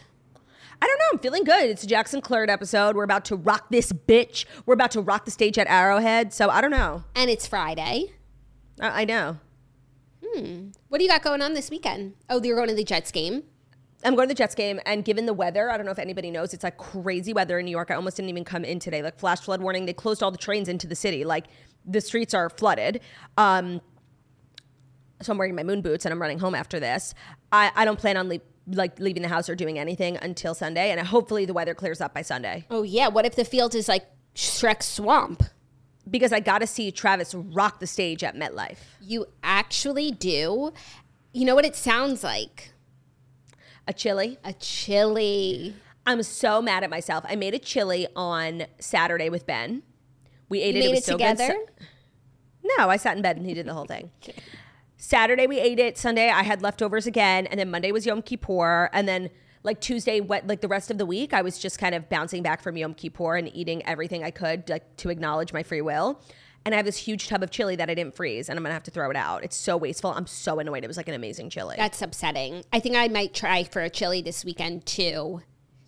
I 0.81 0.85
don't 0.85 0.99
know. 0.99 1.05
I'm 1.13 1.19
feeling 1.19 1.43
good. 1.43 1.69
It's 1.69 1.83
a 1.83 1.87
Jackson 1.87 2.21
Claret 2.21 2.49
episode. 2.49 2.95
We're 2.95 3.03
about 3.03 3.25
to 3.25 3.35
rock 3.35 3.69
this 3.69 3.91
bitch. 3.91 4.45
We're 4.65 4.73
about 4.73 4.91
to 4.91 5.01
rock 5.01 5.25
the 5.25 5.31
stage 5.31 5.57
at 5.57 5.67
Arrowhead. 5.67 6.33
So 6.33 6.49
I 6.49 6.61
don't 6.61 6.71
know. 6.71 7.03
And 7.15 7.29
it's 7.29 7.47
Friday. 7.47 8.13
I, 8.79 9.01
I 9.01 9.05
know. 9.05 9.37
What 10.89 10.99
do 10.99 11.03
you 11.03 11.09
got 11.09 11.23
going 11.23 11.41
on 11.41 11.53
this 11.53 11.71
weekend? 11.71 12.13
Oh, 12.29 12.41
you're 12.43 12.55
going 12.55 12.69
to 12.69 12.75
the 12.75 12.83
Jets 12.83 13.11
game. 13.11 13.43
I'm 14.03 14.13
going 14.13 14.27
to 14.27 14.33
the 14.33 14.37
Jets 14.37 14.53
game, 14.53 14.79
and 14.85 15.03
given 15.03 15.25
the 15.25 15.33
weather, 15.33 15.71
I 15.71 15.77
don't 15.77 15.85
know 15.85 15.91
if 15.91 15.97
anybody 15.97 16.29
knows, 16.29 16.53
it's 16.53 16.63
like 16.63 16.77
crazy 16.77 17.33
weather 17.33 17.57
in 17.57 17.65
New 17.65 17.71
York. 17.71 17.89
I 17.89 17.95
almost 17.95 18.17
didn't 18.17 18.29
even 18.29 18.43
come 18.43 18.63
in 18.63 18.79
today. 18.79 19.01
Like 19.01 19.17
flash 19.17 19.39
flood 19.39 19.61
warning. 19.61 19.87
They 19.87 19.93
closed 19.93 20.21
all 20.21 20.29
the 20.29 20.37
trains 20.37 20.69
into 20.69 20.85
the 20.85 20.95
city. 20.95 21.25
Like 21.25 21.47
the 21.83 21.99
streets 22.01 22.35
are 22.35 22.49
flooded. 22.51 23.01
Um, 23.37 23.81
so 25.21 25.31
I'm 25.31 25.39
wearing 25.39 25.55
my 25.55 25.63
moon 25.63 25.81
boots 25.81 26.05
and 26.05 26.13
I'm 26.13 26.21
running 26.21 26.37
home 26.37 26.53
after 26.53 26.79
this. 26.79 27.15
I, 27.51 27.71
I 27.75 27.85
don't 27.85 27.97
plan 27.97 28.17
on 28.17 28.29
leave, 28.29 28.41
like 28.69 28.99
leaving 28.99 29.21
the 29.23 29.30
house 29.30 29.47
or 29.49 29.56
doing 29.56 29.80
anything 29.80 30.17
until 30.17 30.53
Sunday, 30.53 30.91
and 30.91 30.99
hopefully 31.08 31.45
the 31.45 31.53
weather 31.53 31.73
clears 31.73 32.01
up 32.01 32.13
by 32.13 32.21
Sunday 32.21 32.65
Oh 32.69 32.84
yeah. 32.84 33.08
What 33.08 33.25
if 33.25 33.36
the 33.36 33.45
field 33.45 33.73
is 33.75 33.88
like 33.88 34.06
Shrek 34.36 34.84
swamp? 34.84 35.43
because 36.10 36.32
I 36.32 36.39
got 36.39 36.60
to 36.60 36.67
see 36.67 36.89
Travis 36.89 37.36
rock 37.36 37.82
the 37.82 37.88
stage 37.88 38.23
at 38.23 38.34
MetLife. 38.34 38.77
You 39.01 39.25
actually 39.43 40.12
do. 40.12 40.71
You 41.34 41.45
know 41.45 41.53
what 41.53 41.65
it 41.65 41.75
sounds 41.75 42.23
like? 42.23 42.71
A 43.89 43.91
chili. 43.91 44.38
A 44.45 44.53
chili. 44.53 45.75
I'm 46.06 46.23
so 46.23 46.62
mad 46.62 46.86
at 46.86 46.89
myself. 46.89 47.25
I 47.27 47.36
made 47.36 47.53
a 47.53 47.60
chili 47.60 48.08
on 48.15 48.67
Saturday 48.80 49.30
with 49.30 49.45
Ben. 49.45 49.84
We 50.47 50.62
ate 50.62 50.75
You 50.75 50.82
it. 50.82 50.86
made 50.86 50.89
was 50.91 50.99
it 50.99 51.03
so 51.06 51.17
good. 51.17 51.38
together? 51.38 51.53
Sa- 51.77 51.86
no, 52.77 52.89
I 52.89 52.95
sat 52.95 53.17
in 53.17 53.21
bed 53.21 53.36
and 53.36 53.45
he 53.45 53.53
did 53.53 53.65
the 53.65 53.73
whole 53.73 53.86
thing. 53.86 54.10
Saturday 54.97 55.45
we 55.45 55.60
ate 55.60 55.79
it. 55.79 55.97
Sunday 55.97 56.29
I 56.29 56.43
had 56.43 56.62
leftovers 56.62 57.05
again, 57.07 57.47
and 57.47 57.60
then 57.60 57.69
Monday 57.69 57.91
was 57.91 58.05
Yom 58.05 58.21
Kippur, 58.21 58.89
and 58.91 59.07
then 59.07 59.29
like 59.63 59.79
Tuesday, 59.79 60.21
what 60.21 60.47
like 60.47 60.62
the 60.62 60.67
rest 60.67 60.89
of 60.89 60.97
the 60.97 61.05
week, 61.05 61.33
I 61.33 61.41
was 61.41 61.60
just 61.60 61.77
kind 61.77 61.93
of 61.93 62.10
bouncing 62.10 62.41
back 62.41 62.62
from 62.62 62.77
Yom 62.77 62.93
Kippur 62.93 63.36
and 63.36 63.53
eating 63.55 63.86
everything 63.86 64.23
I 64.23 64.31
could 64.31 64.69
like 64.69 64.95
to 64.97 65.10
acknowledge 65.10 65.53
my 65.53 65.63
free 65.63 65.81
will. 65.81 66.21
And 66.65 66.73
I 66.73 66.77
have 66.77 66.86
this 66.86 66.97
huge 66.97 67.27
tub 67.29 67.43
of 67.43 67.51
chili 67.51 67.75
that 67.77 67.89
I 67.89 67.93
didn't 67.93 68.15
freeze, 68.15 68.49
and 68.49 68.57
I'm 68.57 68.63
gonna 68.63 68.73
have 68.73 68.83
to 68.83 68.91
throw 68.91 69.10
it 69.10 69.15
out. 69.15 69.43
It's 69.43 69.55
so 69.55 69.77
wasteful. 69.77 70.12
I'm 70.12 70.27
so 70.27 70.60
annoyed. 70.60 70.83
It 70.83 70.88
was 70.88 70.97
like 70.97 71.07
an 71.07 71.13
amazing 71.13 71.49
chili. 71.49 71.75
That's 71.77 72.01
upsetting. 72.01 72.63
I 72.73 72.79
think 72.79 72.95
I 72.95 73.07
might 73.07 73.33
try 73.33 73.63
for 73.63 73.81
a 73.81 73.89
chili 73.89 74.21
this 74.21 74.43
weekend 74.43 74.86
too. 74.86 75.41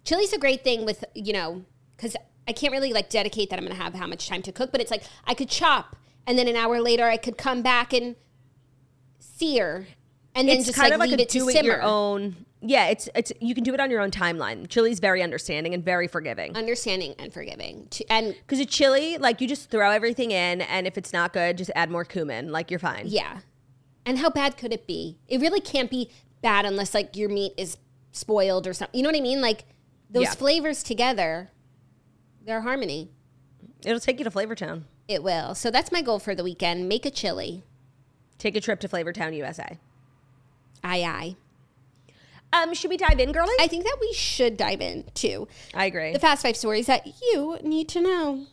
Chili's 0.05 0.33
a 0.33 0.39
great 0.39 0.63
thing 0.63 0.85
with, 0.85 1.03
you 1.15 1.33
know, 1.33 1.65
because 1.95 2.15
I 2.47 2.53
can't 2.53 2.71
really 2.71 2.93
like 2.93 3.09
dedicate 3.09 3.49
that 3.49 3.59
I'm 3.59 3.65
to 3.65 3.73
have 3.73 3.95
how 3.95 4.07
much 4.07 4.27
time 4.27 4.41
to 4.43 4.51
cook, 4.51 4.71
but 4.71 4.81
it's 4.81 4.91
like 4.91 5.03
I 5.25 5.33
could 5.33 5.49
chop 5.49 5.95
and 6.25 6.37
then 6.37 6.47
an 6.47 6.55
hour 6.55 6.79
later 6.79 7.05
I 7.05 7.17
could 7.17 7.37
come 7.37 7.61
back 7.61 7.91
and 7.93 8.15
sear 9.39 9.87
and 10.35 10.47
then 10.47 10.57
it's 10.57 10.67
just 10.67 10.77
kind 10.77 10.89
like, 10.89 10.93
of 10.95 10.99
like 10.99 11.09
leave 11.09 11.19
a 11.19 11.21
it 11.23 11.29
to 11.29 11.39
do 11.39 11.49
it 11.49 11.53
simmer. 11.53 11.67
your 11.67 11.81
own. 11.81 12.45
Yeah, 12.61 12.87
it's 12.87 13.07
it's 13.15 13.31
you 13.39 13.55
can 13.55 13.63
do 13.63 13.73
it 13.73 13.79
on 13.79 13.89
your 13.89 14.01
own 14.01 14.11
timeline. 14.11 14.67
Chili's 14.69 14.99
very 14.99 15.23
understanding 15.23 15.73
and 15.73 15.83
very 15.83 16.07
forgiving. 16.07 16.55
Understanding 16.57 17.15
and 17.17 17.33
forgiving. 17.33 17.87
To- 17.91 18.05
And 18.11 18.35
Because 18.35 18.59
a 18.59 18.65
chili, 18.65 19.17
like 19.17 19.39
you 19.41 19.47
just 19.47 19.69
throw 19.69 19.89
everything 19.91 20.31
in, 20.31 20.61
and 20.61 20.85
if 20.85 20.97
it's 20.97 21.13
not 21.13 21.31
good, 21.33 21.57
just 21.57 21.71
add 21.75 21.89
more 21.89 22.03
cumin. 22.05 22.51
Like 22.51 22.69
you're 22.69 22.79
fine. 22.79 23.05
yeah. 23.07 23.39
And 24.05 24.17
how 24.19 24.29
bad 24.29 24.57
could 24.57 24.73
it 24.73 24.87
be? 24.87 25.19
It 25.27 25.39
really 25.39 25.61
can't 25.61 25.89
be 25.89 26.09
bad 26.41 26.65
unless 26.65 26.93
like 26.93 27.15
your 27.15 27.29
meat 27.29 27.53
is 27.57 27.77
spoiled 28.11 28.65
or 28.67 28.73
something. 28.73 28.97
You 28.97 29.03
know 29.03 29.09
what 29.09 29.17
I 29.17 29.21
mean? 29.21 29.39
Like 29.41 29.65
those 30.09 30.23
Yeah. 30.23 30.31
flavors 30.33 30.83
together, 30.83 31.51
they're 32.43 32.61
harmony. 32.61 33.09
It'll 33.85 33.99
take 33.99 34.17
you 34.19 34.23
to 34.25 34.31
Flavor 34.31 34.55
Town. 34.55 34.85
It 35.07 35.23
will. 35.23 35.53
So 35.55 35.69
that's 35.71 35.91
my 35.91 36.01
goal 36.01 36.19
for 36.19 36.33
the 36.35 36.43
weekend. 36.43 36.89
Make 36.89 37.05
a 37.05 37.11
chili. 37.11 37.63
Take 38.39 38.55
a 38.55 38.61
trip 38.61 38.79
to 38.79 38.87
Flavortown, 38.87 39.35
USA. 39.35 39.77
Aye, 40.83 41.03
aye. 41.03 41.35
Um, 42.51 42.73
should 42.73 42.89
we 42.89 42.97
dive 42.97 43.19
in, 43.19 43.31
girlie? 43.31 43.53
I 43.59 43.67
think 43.67 43.83
that 43.83 43.97
we 44.01 44.11
should 44.13 44.57
dive 44.57 44.81
in 44.81 45.03
too. 45.13 45.47
I 45.75 45.85
agree. 45.85 46.13
the 46.13 46.19
fast 46.19 46.41
five 46.41 46.57
stories 46.57 46.87
that 46.87 47.05
you 47.21 47.59
need 47.61 47.87
to 47.89 48.01
know. 48.01 48.47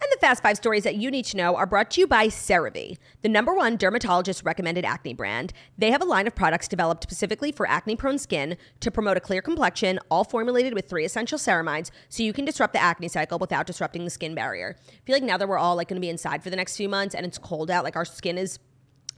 And 0.00 0.10
the 0.12 0.18
fast 0.20 0.42
five 0.42 0.56
stories 0.56 0.82
that 0.84 0.96
you 0.96 1.10
need 1.10 1.24
to 1.26 1.36
know 1.36 1.54
are 1.56 1.66
brought 1.66 1.90
to 1.92 2.00
you 2.00 2.06
by 2.06 2.26
CeraVe, 2.26 2.98
the 3.22 3.28
number 3.28 3.54
one 3.54 3.76
dermatologist 3.76 4.44
recommended 4.44 4.84
acne 4.84 5.14
brand. 5.14 5.52
They 5.78 5.90
have 5.92 6.02
a 6.02 6.06
line 6.06 6.26
of 6.26 6.34
products 6.34 6.68
developed 6.68 7.04
specifically 7.04 7.52
for 7.52 7.68
acne 7.68 7.96
prone 7.96 8.18
skin 8.18 8.56
to 8.80 8.90
promote 8.90 9.16
a 9.16 9.20
clear 9.20 9.40
complexion, 9.40 10.00
all 10.10 10.24
formulated 10.24 10.74
with 10.74 10.88
three 10.88 11.04
essential 11.04 11.38
ceramides 11.38 11.90
so 12.08 12.22
you 12.22 12.32
can 12.32 12.44
disrupt 12.44 12.72
the 12.72 12.82
acne 12.82 13.08
cycle 13.08 13.38
without 13.38 13.66
disrupting 13.66 14.04
the 14.04 14.10
skin 14.10 14.34
barrier. 14.34 14.76
I 14.88 15.06
feel 15.06 15.16
like 15.16 15.22
now 15.22 15.36
that 15.36 15.48
we're 15.48 15.58
all 15.58 15.76
like 15.76 15.88
going 15.88 15.96
to 15.96 16.04
be 16.04 16.10
inside 16.10 16.42
for 16.42 16.50
the 16.50 16.56
next 16.56 16.76
few 16.76 16.88
months 16.88 17.14
and 17.14 17.24
it's 17.24 17.38
cold 17.38 17.70
out, 17.70 17.84
like 17.84 17.96
our 17.96 18.04
skin 18.04 18.36
is 18.36 18.58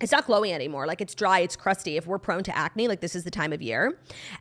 it's 0.01 0.13
not 0.13 0.27
glowing 0.27 0.53
anymore. 0.53 0.87
Like 0.87 1.01
it's 1.01 1.15
dry, 1.15 1.41
it's 1.41 1.57
crusty. 1.57 1.97
If 1.97 2.07
we're 2.07 2.19
prone 2.19 2.43
to 2.45 2.57
acne, 2.57 2.87
like 2.87 3.01
this 3.01 3.17
is 3.17 3.25
the 3.25 3.31
time 3.31 3.53
of 3.53 3.63
year. 3.63 3.99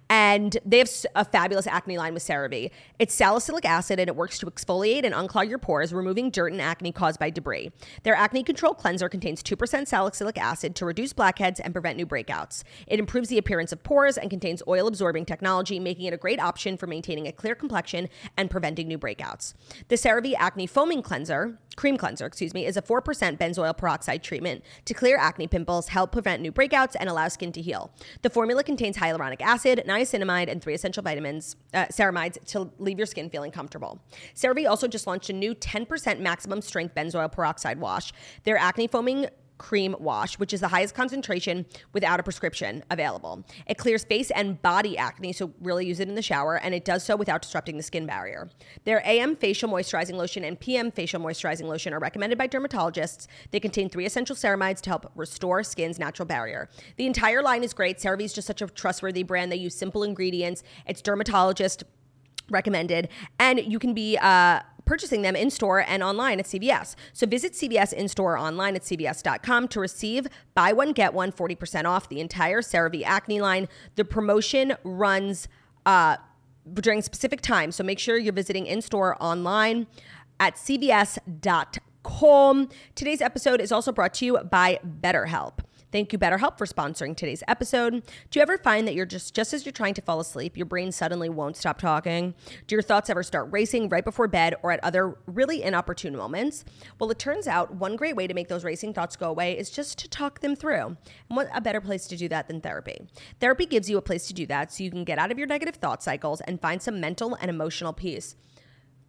And 0.10 0.58
they 0.66 0.80
have 0.80 0.90
a 1.16 1.24
fabulous 1.24 1.66
acne 1.66 1.98
line 1.98 2.14
with 2.14 2.24
CeraVe. 2.24 2.72
It's 3.00 3.14
salicylic 3.14 3.64
acid 3.64 4.00
and 4.00 4.10
it 4.10 4.16
works 4.18 4.38
to 4.40 4.48
exfoliate 4.48 5.06
and 5.06 5.16
unclog 5.16 5.48
your 5.48 5.58
pores, 5.58 5.94
removing 5.94 6.30
dirt 6.30 6.52
and 6.52 6.62
acne 6.62 6.92
caused 6.92 7.20
by 7.20 7.30
debris. 7.30 7.72
Their 8.04 8.16
acne 8.16 8.44
control 8.44 8.74
cleanser 8.74 9.08
contains 9.08 9.42
2% 9.42 9.88
salicylic 9.88 10.38
acid 10.38 10.76
to 10.76 10.86
reduce 10.86 11.14
blackheads 11.14 11.62
and 11.62 11.74
prevent 11.74 11.96
new 11.96 12.06
breakouts. 12.06 12.64
It 12.88 13.00
improves 13.00 13.30
the 13.30 13.38
appearance 13.38 13.72
of 13.72 13.82
pores 13.82 14.18
and 14.18 14.30
contains 14.30 14.62
oil 14.68 14.88
absorbing 14.88 15.26
technology, 15.26 15.80
making 15.80 16.06
it 16.06 16.14
a 16.14 16.18
great 16.18 16.42
option 16.42 16.76
for 16.76 16.88
maintaining 16.88 17.28
a 17.28 17.32
clear 17.32 17.56
complexion 17.56 18.10
and 18.36 18.50
preventing 18.52 18.90
new 18.90 18.98
breakouts. 18.98 19.54
The 19.88 19.96
CeraVe 19.96 20.36
Acne 20.38 20.68
Foaming 20.68 21.02
Cleanser, 21.02 21.60
cream 21.76 21.98
cleanser, 21.98 22.26
excuse 22.26 22.54
me, 22.54 22.66
is 22.66 22.78
a 22.78 22.82
4% 22.82 23.38
benzoyl 23.38 23.78
peroxide 23.78 24.24
treatment 24.24 24.64
to 24.86 24.94
clear 24.94 25.18
acne 25.18 25.45
pimples, 25.48 25.88
help 25.90 26.12
prevent 26.12 26.42
new 26.42 26.52
breakouts, 26.52 26.96
and 27.00 27.10
allow 27.10 27.28
skin 27.28 27.52
to 27.54 27.62
heal. 27.62 27.92
The 28.22 28.30
formula 28.30 28.64
contains 28.64 28.98
hyaluronic 28.98 29.42
acid, 29.42 29.84
niacinamide, 29.88 30.50
and 30.50 30.62
three 30.62 30.74
essential 30.74 31.04
vitamins, 31.04 31.56
uh, 31.74 31.86
ceramides, 31.86 32.44
to 32.48 32.72
leave 32.80 32.98
your 32.98 33.06
skin 33.06 33.30
feeling 33.30 33.52
comfortable. 33.52 34.00
CeraVe 34.36 34.70
also 34.70 34.88
just 34.88 35.08
launched 35.08 35.30
a 35.30 35.34
new 35.34 35.56
10% 35.56 36.20
maximum 36.20 36.62
strength 36.62 36.96
benzoyl 36.96 37.32
peroxide 37.32 37.80
wash. 37.80 38.12
Their 38.44 38.58
acne 38.58 38.88
foaming 38.88 39.28
cream 39.58 39.96
wash, 40.00 40.38
which 40.40 40.54
is 40.54 40.60
the 40.60 40.68
highest 40.68 40.96
concentration 40.96 41.66
without 41.94 42.20
a 42.20 42.24
prescription 42.24 42.84
available. 42.92 43.46
It 43.68 43.78
clears 43.78 44.04
face 44.04 44.32
and 44.32 44.62
body 44.62 44.98
acne, 44.98 45.34
so 45.34 45.54
really 45.62 45.86
use 45.86 46.00
it 46.00 46.10
in 46.10 46.16
the 46.16 46.22
shower, 46.22 46.58
and 46.58 46.74
it 46.74 46.86
does 46.86 47.04
so 47.04 47.16
without 47.16 47.42
disrupting 47.42 47.78
the 47.78 47.84
skin 47.84 48.06
barrier. 48.06 48.50
Their 48.84 49.02
AM 49.06 49.36
facial 49.36 49.70
moisturizing 49.70 50.16
lotion 50.16 50.44
and 50.44 50.60
PM 50.60 50.92
facial 50.92 51.22
moisturizing 51.22 51.68
lotion 51.68 51.94
are 51.94 52.00
recommended 52.00 52.38
by 52.38 52.48
dermatologists. 52.48 53.28
They 53.52 53.60
contain 53.60 53.90
three 53.90 54.06
essential 54.06 54.36
ceramides 54.36 54.82
to 54.82 54.90
help 54.90 55.12
restore 55.16 55.64
skin's 55.64 56.00
natural 56.00 56.26
barrier. 56.26 56.70
The 56.98 57.08
entire 57.08 57.42
line 57.42 57.64
is 57.64 57.74
great. 57.74 57.98
CeraVe 57.98 58.24
is 58.24 58.34
just 58.34 58.48
such 58.48 58.62
a 58.62 58.68
trustworthy 58.68 59.24
brand. 59.24 59.52
They 59.52 59.58
use 59.58 59.76
simple 59.76 60.04
ingredients. 60.04 60.64
It's 60.86 61.02
dermatologist 61.02 61.84
recommended, 62.50 63.10
and 63.40 63.60
you 63.60 63.80
can 63.80 63.94
be 63.94 64.18
uh, 64.18 64.60
purchasing 64.86 65.22
them 65.22 65.36
in 65.36 65.50
store 65.50 65.80
and 65.80 66.02
online 66.04 66.40
at 66.40 66.46
CVS. 66.46 66.96
So 67.14 67.26
visit 67.28 67.54
CVS 67.54 67.94
in 67.94 68.08
store 68.08 68.34
or 68.34 68.38
online 68.38 68.76
at 68.76 68.84
CVS.com 68.84 69.68
to 69.70 69.80
receive 69.80 70.28
buy 70.54 70.74
one 70.74 70.92
get 70.94 71.14
one 71.14 71.32
40% 71.32 71.86
off 71.86 72.10
the 72.10 72.20
entire 72.20 72.62
CeraVe 72.62 73.04
acne 73.04 73.42
line. 73.42 73.68
The 73.96 74.06
promotion 74.06 74.76
runs 74.84 75.48
uh, 75.86 76.18
during 76.74 77.02
specific 77.02 77.42
times, 77.42 77.76
so 77.76 77.84
make 77.84 78.00
sure 78.00 78.18
you're 78.18 78.34
visiting 78.34 78.66
in 78.66 78.82
store 78.82 79.16
online 79.20 79.88
at 80.40 80.56
CVS.com. 80.56 81.80
Today's 82.96 83.22
episode 83.22 83.62
is 83.62 83.72
also 83.72 83.92
brought 83.92 84.14
to 84.16 84.26
you 84.26 84.38
by 84.40 84.80
BetterHelp. 85.02 85.60
Thank 85.92 86.12
you, 86.12 86.20
BetterHelp, 86.20 86.58
for 86.58 86.66
sponsoring 86.66 87.16
today's 87.16 87.44
episode. 87.48 88.04
Do 88.30 88.40
you 88.40 88.42
ever 88.42 88.58
find 88.58 88.88
that 88.88 88.96
you're 88.96 89.06
just 89.06 89.34
just 89.34 89.54
as 89.54 89.66
you're 89.66 89.72
trying 89.72 89.94
to 89.94 90.02
fall 90.02 90.20
asleep, 90.20 90.58
your 90.58 90.66
brain 90.66 90.92
suddenly 90.92 91.30
won't 91.30 91.56
stop 91.56 91.80
talking? 91.80 92.34
Do 92.68 92.76
your 92.76 92.82
thoughts 92.82 93.10
ever 93.10 93.24
start 93.24 93.52
racing 93.52 93.90
right 93.90 94.04
before 94.04 94.28
bed 94.28 94.56
or 94.64 94.72
at 94.72 94.84
other 94.84 95.18
really 95.26 95.64
inopportune 95.64 96.16
moments? 96.16 96.66
Well, 97.00 97.12
it 97.12 97.20
turns 97.20 97.48
out 97.48 97.76
one 97.76 97.96
great 97.96 98.16
way 98.16 98.28
to 98.28 98.34
make 98.34 98.48
those 98.48 98.64
racing 98.64 98.94
thoughts 98.94 99.16
go 99.16 99.30
away 99.30 99.58
is 99.58 99.70
just 99.70 99.98
to 100.00 100.10
talk 100.10 100.42
them 100.42 100.56
through. 100.56 100.86
And 100.86 100.98
what 101.28 101.50
a 101.54 101.62
better 101.62 101.82
place 101.82 102.08
to 102.08 102.18
do 102.18 102.28
that 102.30 102.48
than 102.48 102.62
therapy? 102.62 103.08
Therapy 103.40 103.66
gives 103.66 103.90
you 103.90 103.98
a 103.98 104.02
place 104.02 104.28
to 104.28 104.34
do 104.34 104.46
that 104.48 104.74
so 104.74 104.84
you 104.84 104.92
can 104.92 105.04
get 105.04 105.20
out 105.20 105.32
of 105.32 105.38
your 105.38 105.48
negative 105.48 105.76
thought 105.76 106.04
cycles 106.04 106.42
and 106.42 106.60
find 106.60 106.82
some 106.82 107.00
mental 107.00 107.36
and 107.36 107.50
emotional 107.50 107.94
peace. 107.94 108.36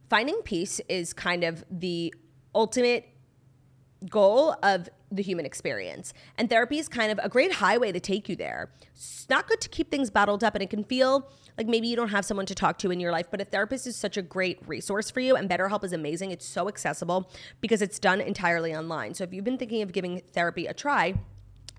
Finding 0.09 0.41
peace 0.43 0.81
is 0.89 1.13
kind 1.13 1.43
of 1.43 1.65
the 1.71 2.15
ultimate 2.55 3.09
goal 4.09 4.55
of 4.63 4.89
the 5.11 5.23
human 5.23 5.47
experience. 5.47 6.13
And 6.37 6.49
therapy 6.49 6.79
is 6.79 6.89
kind 6.89 7.13
of 7.13 7.21
a 7.23 7.29
great 7.29 7.53
highway 7.55 7.93
to 7.93 8.01
take 8.01 8.29
you 8.29 8.37
there. 8.37 8.71
It's 8.93 9.27
not 9.29 9.47
good 9.49 9.61
to 9.61 9.69
keep 9.69 9.91
things 9.91 10.11
bottled 10.11 10.43
up, 10.43 10.55
and 10.55 10.63
it 10.63 10.71
can 10.71 10.85
feel 10.85 11.31
like 11.57 11.67
maybe 11.67 11.89
you 11.89 11.97
don't 11.97 12.09
have 12.09 12.25
someone 12.25 12.47
to 12.47 12.55
talk 12.55 12.79
to 12.79 12.91
in 12.91 13.01
your 13.01 13.13
life, 13.13 13.27
but 13.31 13.41
a 13.41 13.45
therapist 13.45 13.87
is 13.87 13.97
such 13.97 14.17
a 14.17 14.23
great 14.23 14.59
resource 14.67 15.11
for 15.11 15.21
you. 15.21 15.37
And 15.37 15.49
BetterHelp 15.49 15.85
is 15.85 15.93
amazing. 15.93 16.31
It's 16.31 16.47
so 16.47 16.69
accessible 16.69 17.31
because 17.61 17.83
it's 17.83 17.99
done 17.99 18.21
entirely 18.21 18.75
online. 18.75 19.15
So 19.15 19.25
if 19.25 19.33
you've 19.33 19.45
been 19.45 19.59
thinking 19.59 19.83
of 19.83 19.93
giving 19.93 20.21
therapy 20.33 20.67
a 20.67 20.75
try, 20.75 21.15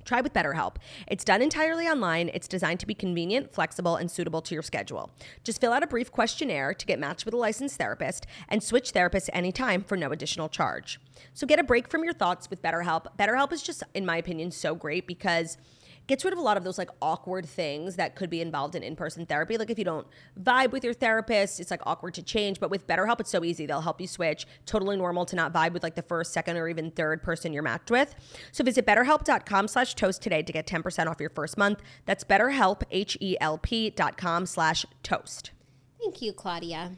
Try 0.07 0.21
with 0.21 0.31
BetterHelp. 0.31 0.77
It's 1.07 1.25
done 1.25 1.41
entirely 1.41 1.85
online. 1.85 2.31
It's 2.33 2.47
designed 2.47 2.79
to 2.79 2.87
be 2.87 2.93
convenient, 2.93 3.53
flexible, 3.53 3.97
and 3.97 4.09
suitable 4.09 4.41
to 4.43 4.55
your 4.55 4.63
schedule. 4.63 5.11
Just 5.43 5.59
fill 5.59 5.73
out 5.73 5.83
a 5.83 5.87
brief 5.87 6.13
questionnaire 6.13 6.73
to 6.73 6.85
get 6.85 6.97
matched 6.97 7.25
with 7.25 7.33
a 7.33 7.37
licensed 7.37 7.75
therapist 7.75 8.25
and 8.47 8.63
switch 8.63 8.93
therapists 8.93 9.29
anytime 9.33 9.83
for 9.83 9.97
no 9.97 10.13
additional 10.13 10.47
charge. 10.47 10.97
So 11.33 11.45
get 11.45 11.59
a 11.59 11.63
break 11.63 11.89
from 11.89 12.05
your 12.05 12.13
thoughts 12.13 12.49
with 12.49 12.61
BetterHelp. 12.61 13.17
BetterHelp 13.19 13.51
is 13.51 13.61
just, 13.61 13.83
in 13.93 14.05
my 14.05 14.15
opinion, 14.15 14.51
so 14.51 14.75
great 14.75 15.07
because 15.07 15.57
gets 16.07 16.23
rid 16.23 16.33
of 16.33 16.39
a 16.39 16.41
lot 16.41 16.57
of 16.57 16.63
those 16.63 16.77
like 16.77 16.89
awkward 17.01 17.45
things 17.45 17.97
that 17.97 18.15
could 18.15 18.29
be 18.29 18.41
involved 18.41 18.75
in 18.75 18.83
in-person 18.83 19.25
therapy. 19.25 19.57
Like 19.57 19.69
if 19.69 19.77
you 19.77 19.85
don't 19.85 20.07
vibe 20.41 20.71
with 20.71 20.83
your 20.83 20.93
therapist, 20.93 21.59
it's 21.59 21.69
like 21.71 21.81
awkward 21.85 22.13
to 22.15 22.23
change. 22.23 22.59
But 22.59 22.69
with 22.71 22.87
BetterHelp, 22.87 23.19
it's 23.19 23.29
so 23.29 23.43
easy. 23.43 23.65
They'll 23.65 23.81
help 23.81 24.01
you 24.01 24.07
switch. 24.07 24.47
Totally 24.65 24.97
normal 24.97 25.25
to 25.25 25.35
not 25.35 25.53
vibe 25.53 25.73
with 25.73 25.83
like 25.83 25.95
the 25.95 26.01
first, 26.01 26.33
second, 26.33 26.57
or 26.57 26.67
even 26.67 26.91
third 26.91 27.21
person 27.21 27.53
you're 27.53 27.63
matched 27.63 27.91
with. 27.91 28.15
So 28.51 28.63
visit 28.63 28.85
betterhelp.com 28.85 29.67
slash 29.67 29.95
toast 29.95 30.21
today 30.21 30.41
to 30.41 30.53
get 30.53 30.65
10% 30.65 31.07
off 31.07 31.19
your 31.19 31.29
first 31.29 31.57
month. 31.57 31.81
That's 32.05 32.23
betterhelp, 32.23 32.83
H-E-L-P 32.89 33.89
dot 33.91 34.17
com 34.17 34.45
slash 34.45 34.85
toast. 35.03 35.51
Thank 35.99 36.21
you, 36.21 36.31
Claudia. 36.33 36.93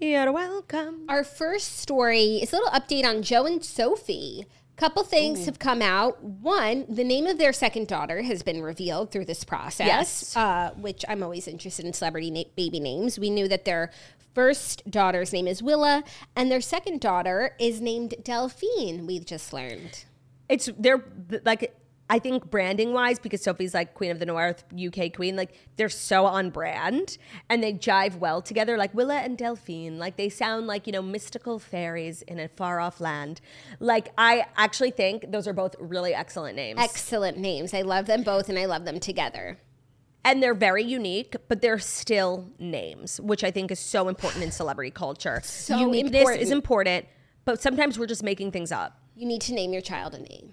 You're 0.00 0.32
welcome. 0.32 1.06
Our 1.08 1.22
first 1.24 1.78
story 1.78 2.36
is 2.42 2.52
a 2.52 2.56
little 2.56 2.70
update 2.72 3.04
on 3.04 3.22
Joe 3.22 3.46
and 3.46 3.64
Sophie. 3.64 4.46
Couple 4.76 5.04
things 5.04 5.46
have 5.46 5.58
come 5.60 5.80
out. 5.80 6.22
One, 6.22 6.84
the 6.88 7.04
name 7.04 7.26
of 7.26 7.38
their 7.38 7.52
second 7.52 7.86
daughter 7.86 8.22
has 8.22 8.42
been 8.42 8.60
revealed 8.60 9.12
through 9.12 9.26
this 9.26 9.44
process, 9.44 9.86
Yes. 9.86 10.36
uh, 10.36 10.72
which 10.76 11.04
I'm 11.08 11.22
always 11.22 11.46
interested 11.46 11.84
in 11.86 11.92
celebrity 11.92 12.30
na- 12.30 12.42
baby 12.56 12.80
names. 12.80 13.16
We 13.18 13.30
knew 13.30 13.46
that 13.48 13.64
their 13.64 13.92
first 14.34 14.90
daughter's 14.90 15.32
name 15.32 15.46
is 15.46 15.62
Willa, 15.62 16.02
and 16.34 16.50
their 16.50 16.60
second 16.60 17.00
daughter 17.00 17.54
is 17.60 17.80
named 17.80 18.14
Delphine. 18.24 19.06
We've 19.06 19.24
just 19.24 19.52
learned. 19.52 20.04
It's 20.48 20.68
they're 20.76 21.04
like 21.44 21.72
I 22.10 22.18
think 22.18 22.50
branding 22.50 22.92
wise 22.92 23.18
because 23.18 23.42
Sophie's 23.42 23.72
like 23.72 23.94
Queen 23.94 24.10
of 24.10 24.18
the 24.18 24.26
North, 24.26 24.62
UK 24.74 25.10
Queen, 25.12 25.36
like 25.36 25.54
they're 25.76 25.88
so 25.88 26.26
on 26.26 26.50
brand 26.50 27.16
and 27.48 27.62
they 27.62 27.72
jive 27.72 28.18
well 28.18 28.42
together. 28.42 28.76
Like 28.76 28.92
Willa 28.94 29.16
and 29.16 29.38
Delphine, 29.38 29.98
like 29.98 30.16
they 30.16 30.28
sound 30.28 30.66
like 30.66 30.86
you 30.86 30.92
know 30.92 31.00
mystical 31.02 31.58
fairies 31.58 32.20
in 32.22 32.38
a 32.38 32.48
far 32.48 32.78
off 32.78 33.00
land. 33.00 33.40
Like 33.80 34.10
I 34.18 34.44
actually 34.56 34.90
think 34.90 35.30
those 35.32 35.48
are 35.48 35.54
both 35.54 35.74
really 35.80 36.12
excellent 36.14 36.56
names, 36.56 36.78
Excellent 36.78 37.38
names. 37.38 37.72
I 37.72 37.80
love 37.82 38.04
them 38.06 38.22
both, 38.22 38.48
and 38.50 38.58
I 38.58 38.66
love 38.66 38.84
them 38.84 39.00
together. 39.00 39.58
and 40.26 40.42
they're 40.42 40.54
very 40.54 40.82
unique, 40.84 41.36
but 41.48 41.62
they're 41.62 41.78
still 41.78 42.50
names, 42.58 43.18
which 43.20 43.42
I 43.44 43.50
think 43.50 43.70
is 43.70 43.80
so 43.80 44.08
important 44.08 44.44
in 44.44 44.50
celebrity 44.52 44.90
culture. 44.90 45.40
So 45.44 45.78
Uniqueness 45.78 46.20
important. 46.20 46.42
is 46.42 46.50
important, 46.50 47.06
but 47.46 47.62
sometimes 47.62 47.98
we're 47.98 48.06
just 48.06 48.22
making 48.22 48.50
things 48.52 48.70
up. 48.72 48.98
You 49.16 49.26
need 49.26 49.40
to 49.42 49.54
name 49.54 49.72
your 49.72 49.82
child 49.82 50.14
a 50.14 50.18
name. 50.18 50.52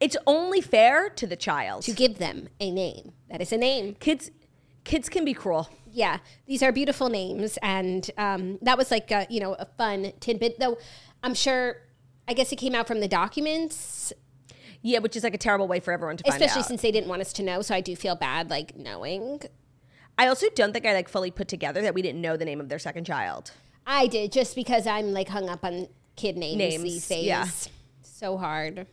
It's 0.00 0.16
only 0.26 0.60
fair 0.60 1.08
to 1.10 1.26
the 1.26 1.36
child. 1.36 1.82
To 1.84 1.92
give 1.92 2.18
them 2.18 2.48
a 2.60 2.70
name. 2.70 3.12
That 3.30 3.40
is 3.40 3.52
a 3.52 3.56
name. 3.56 3.94
kids 4.00 4.30
kids 4.84 5.08
can 5.08 5.24
be 5.24 5.34
cruel 5.34 5.68
yeah, 5.96 6.18
these 6.46 6.62
are 6.62 6.72
beautiful 6.72 7.08
names, 7.08 7.58
and 7.62 8.08
um, 8.18 8.58
that 8.60 8.76
was 8.76 8.90
like 8.90 9.10
a, 9.10 9.26
you 9.30 9.40
know 9.40 9.54
a 9.54 9.64
fun 9.64 10.12
tidbit. 10.20 10.60
Though 10.60 10.76
I'm 11.22 11.32
sure, 11.32 11.76
I 12.28 12.34
guess 12.34 12.52
it 12.52 12.56
came 12.56 12.74
out 12.74 12.86
from 12.86 13.00
the 13.00 13.08
documents, 13.08 14.12
yeah 14.82 14.98
which 14.98 15.16
is 15.16 15.24
like 15.24 15.34
a 15.34 15.38
terrible 15.38 15.66
way 15.66 15.80
for 15.80 15.92
everyone 15.92 16.18
to 16.18 16.24
find 16.24 16.34
out. 16.34 16.40
especially 16.46 16.60
out 16.60 16.68
since 16.68 16.82
they 16.82 16.92
didn't 16.92 17.08
want 17.08 17.22
us 17.22 17.32
to 17.32 17.42
know. 17.42 17.62
So 17.62 17.74
I 17.74 17.80
do 17.80 17.96
feel 17.96 18.14
bad, 18.14 18.50
like 18.50 18.76
knowing. 18.76 19.40
i 20.18 20.26
also 20.28 20.46
don't 20.54 20.72
think 20.72 20.84
i 20.86 20.92
like 20.92 21.08
fully 21.08 21.30
put 21.30 21.48
together 21.48 21.80
that 21.82 21.94
we 21.94 22.02
didn't 22.02 22.20
know 22.20 22.36
the 22.36 22.44
name 22.44 22.60
of 22.60 22.68
their 22.68 22.78
second 22.78 23.04
child 23.04 23.52
I 23.86 24.08
did 24.08 24.32
just 24.32 24.54
because 24.56 24.86
I'm 24.86 25.12
like 25.12 25.28
hung 25.28 25.48
up 25.48 25.64
on 25.64 25.86
kid 26.16 26.36
names, 26.36 26.58
Names, 26.58 26.82
these 26.82 27.08
days. 27.08 27.24
yeah. 27.24 27.46
So 28.02 28.36
hard. 28.36 28.86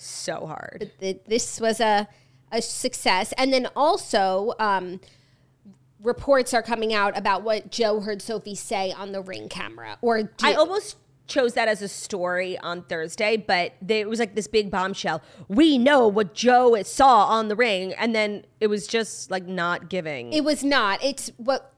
So 0.00 0.46
hard 0.46 0.90
Th- 1.00 1.20
This 1.26 1.60
was 1.60 1.80
a 1.80 2.08
a 2.52 2.60
success, 2.62 3.32
and 3.38 3.52
then 3.52 3.68
also. 3.76 4.54
Um, 4.58 5.00
Reports 6.02 6.54
are 6.54 6.62
coming 6.62 6.94
out 6.94 7.16
about 7.18 7.42
what 7.42 7.70
Joe 7.70 8.00
heard 8.00 8.22
Sophie 8.22 8.54
say 8.54 8.90
on 8.90 9.12
the 9.12 9.20
ring 9.20 9.50
camera, 9.50 9.98
or 10.00 10.22
do, 10.22 10.30
i 10.42 10.54
almost 10.54 10.96
chose 11.26 11.52
that 11.52 11.68
as 11.68 11.82
a 11.82 11.88
story 11.88 12.58
on 12.58 12.82
thursday 12.84 13.36
but 13.36 13.74
they, 13.82 14.00
it 14.00 14.08
was 14.08 14.18
like 14.18 14.34
this 14.34 14.48
big 14.48 14.70
bombshell 14.70 15.22
we 15.46 15.76
know 15.78 16.08
what 16.08 16.34
joe 16.34 16.76
saw 16.82 17.26
on 17.26 17.48
the 17.48 17.54
ring 17.54 17.92
and 17.94 18.14
then 18.14 18.44
it 18.60 18.66
was 18.66 18.86
just 18.86 19.30
like 19.30 19.46
not 19.46 19.88
giving 19.90 20.32
It 20.32 20.42
was 20.42 20.64
not. 20.64 21.04
It's 21.04 21.30
what 21.36 21.72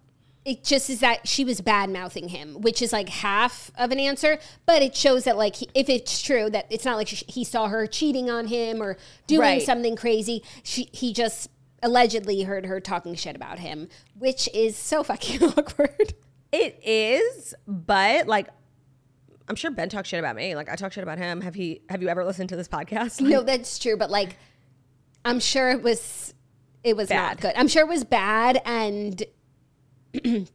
it 0.44 0.64
just 0.64 0.90
is 0.90 1.00
that 1.00 1.28
she 1.28 1.44
was 1.44 1.61
bad 1.61 1.88
mouthing 1.90 2.28
him, 2.28 2.61
which 2.61 2.83
is 2.83 2.92
like 2.92 3.09
half 3.09 3.70
of 3.78 3.92
an 3.92 4.00
answer, 4.00 4.38
but 4.66 4.83
it 4.83 4.96
shows 4.96 5.24
that 5.24 5.37
like 5.37 5.57
he, 5.57 5.68
if 5.74 5.88
it's 5.88 6.20
true 6.20 6.50
that 6.50 6.66
it's 6.70 6.85
not 6.85 6.96
like 6.96 7.09
she, 7.09 7.24
he 7.28 7.44
saw 7.44 7.68
her 7.68 7.87
cheating 7.87 8.28
on 8.31 8.46
him 8.48 8.83
or 8.83 8.96
doing 9.26 9.40
Right. 9.40 9.62
something 9.62 9.94
crazy. 9.96 10.42
She 10.64 10.88
he 10.92 11.12
just 11.12 11.48
allegedly 11.83 12.42
heard 12.42 12.66
her 12.66 12.81
talking 12.81 13.14
shit 13.14 13.37
about 13.37 13.59
him, 13.61 13.88
which 14.18 14.48
is 14.55 14.76
so 14.76 15.02
fucking 15.02 15.42
awkward. 15.57 16.14
it 16.52 16.78
is 16.85 17.55
but 17.66 18.26
like 18.26 18.48
i'm 19.48 19.57
sure 19.57 19.70
ben 19.70 19.88
talks 19.88 20.09
shit 20.09 20.18
about 20.20 20.37
me 20.37 20.55
like 20.55 20.68
i 20.68 20.76
talk 20.76 20.92
shit 20.92 21.02
about 21.02 21.18
him 21.18 21.40
have 21.40 21.55
he 21.55 21.81
have 21.88 22.00
you 22.02 22.09
ever 22.09 22.24
listened 22.24 22.48
to 22.48 22.57
this 22.57 22.68
podcast 22.68 23.20
Like, 23.20 23.31
no, 23.31 23.42
that's 23.42 23.78
true, 23.78 23.96
but 23.96 24.11
like 24.11 24.37
I'm 25.24 25.40
sure 25.40 25.70
it 25.70 25.83
was 25.83 26.35
it 26.85 26.96
was 26.96 27.09
not 27.11 27.37
Bad. 27.37 27.40
good. 27.40 27.52
I'm 27.57 27.68
sure 27.68 27.83
it 27.83 27.88
was 27.88 28.05
bad 28.05 28.61
and 28.64 29.22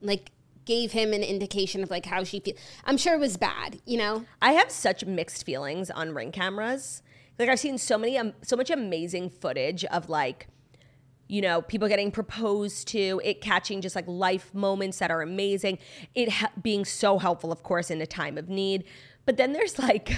like 0.00 0.30
gave 0.64 0.92
him 0.92 1.12
an 1.12 1.22
indication 1.22 1.82
of 1.82 1.90
like 1.90 2.06
how 2.06 2.24
she 2.24 2.40
feel. 2.40 2.54
I'm 2.84 2.96
sure 2.96 3.14
it 3.14 3.20
was 3.20 3.36
bad, 3.36 3.80
you 3.84 3.98
know. 3.98 4.24
I 4.40 4.52
have 4.52 4.70
such 4.70 5.04
mixed 5.04 5.44
feelings 5.44 5.90
on 5.90 6.14
ring 6.14 6.32
cameras. 6.32 7.02
Like 7.38 7.48
I've 7.48 7.60
seen 7.60 7.78
so 7.78 7.98
many, 7.98 8.16
um, 8.16 8.32
so 8.42 8.56
much 8.56 8.70
amazing 8.70 9.30
footage 9.30 9.84
of 9.86 10.08
like, 10.08 10.48
you 11.26 11.40
know, 11.40 11.62
people 11.62 11.88
getting 11.88 12.10
proposed 12.10 12.88
to, 12.88 13.20
it 13.24 13.40
catching 13.40 13.80
just 13.80 13.96
like 13.96 14.06
life 14.06 14.54
moments 14.54 14.98
that 14.98 15.10
are 15.10 15.22
amazing, 15.22 15.78
it 16.14 16.30
ha- 16.30 16.52
being 16.62 16.84
so 16.84 17.18
helpful, 17.18 17.50
of 17.50 17.62
course, 17.62 17.90
in 17.90 18.00
a 18.00 18.06
time 18.06 18.38
of 18.38 18.48
need. 18.48 18.84
But 19.26 19.36
then 19.36 19.52
there's 19.52 19.78
like, 19.78 20.12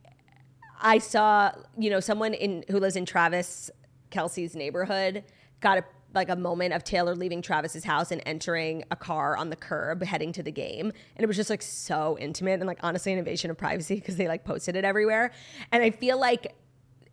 I 0.80 0.98
saw, 0.98 1.52
you 1.78 1.90
know, 1.90 2.00
someone 2.00 2.34
in 2.34 2.64
who 2.68 2.78
lives 2.78 2.94
in 2.94 3.06
Travis 3.06 3.70
Kelce's 4.10 4.54
neighborhood 4.54 5.24
got 5.60 5.78
a 5.78 5.84
like 6.14 6.28
a 6.28 6.36
moment 6.36 6.74
of 6.74 6.84
Taylor 6.84 7.14
leaving 7.14 7.42
Travis's 7.42 7.84
house 7.84 8.10
and 8.10 8.22
entering 8.26 8.84
a 8.90 8.96
car 8.96 9.36
on 9.36 9.50
the 9.50 9.56
curb 9.56 10.02
heading 10.02 10.32
to 10.32 10.42
the 10.42 10.52
game. 10.52 10.92
And 11.16 11.24
it 11.24 11.26
was 11.26 11.36
just 11.36 11.50
like 11.50 11.62
so 11.62 12.16
intimate 12.20 12.60
and 12.60 12.66
like 12.66 12.78
honestly 12.82 13.12
an 13.12 13.18
invasion 13.18 13.50
of 13.50 13.58
privacy 13.58 13.96
because 13.96 14.16
they 14.16 14.28
like 14.28 14.44
posted 14.44 14.76
it 14.76 14.84
everywhere. 14.84 15.32
And 15.72 15.82
I 15.82 15.90
feel 15.90 16.18
like 16.18 16.54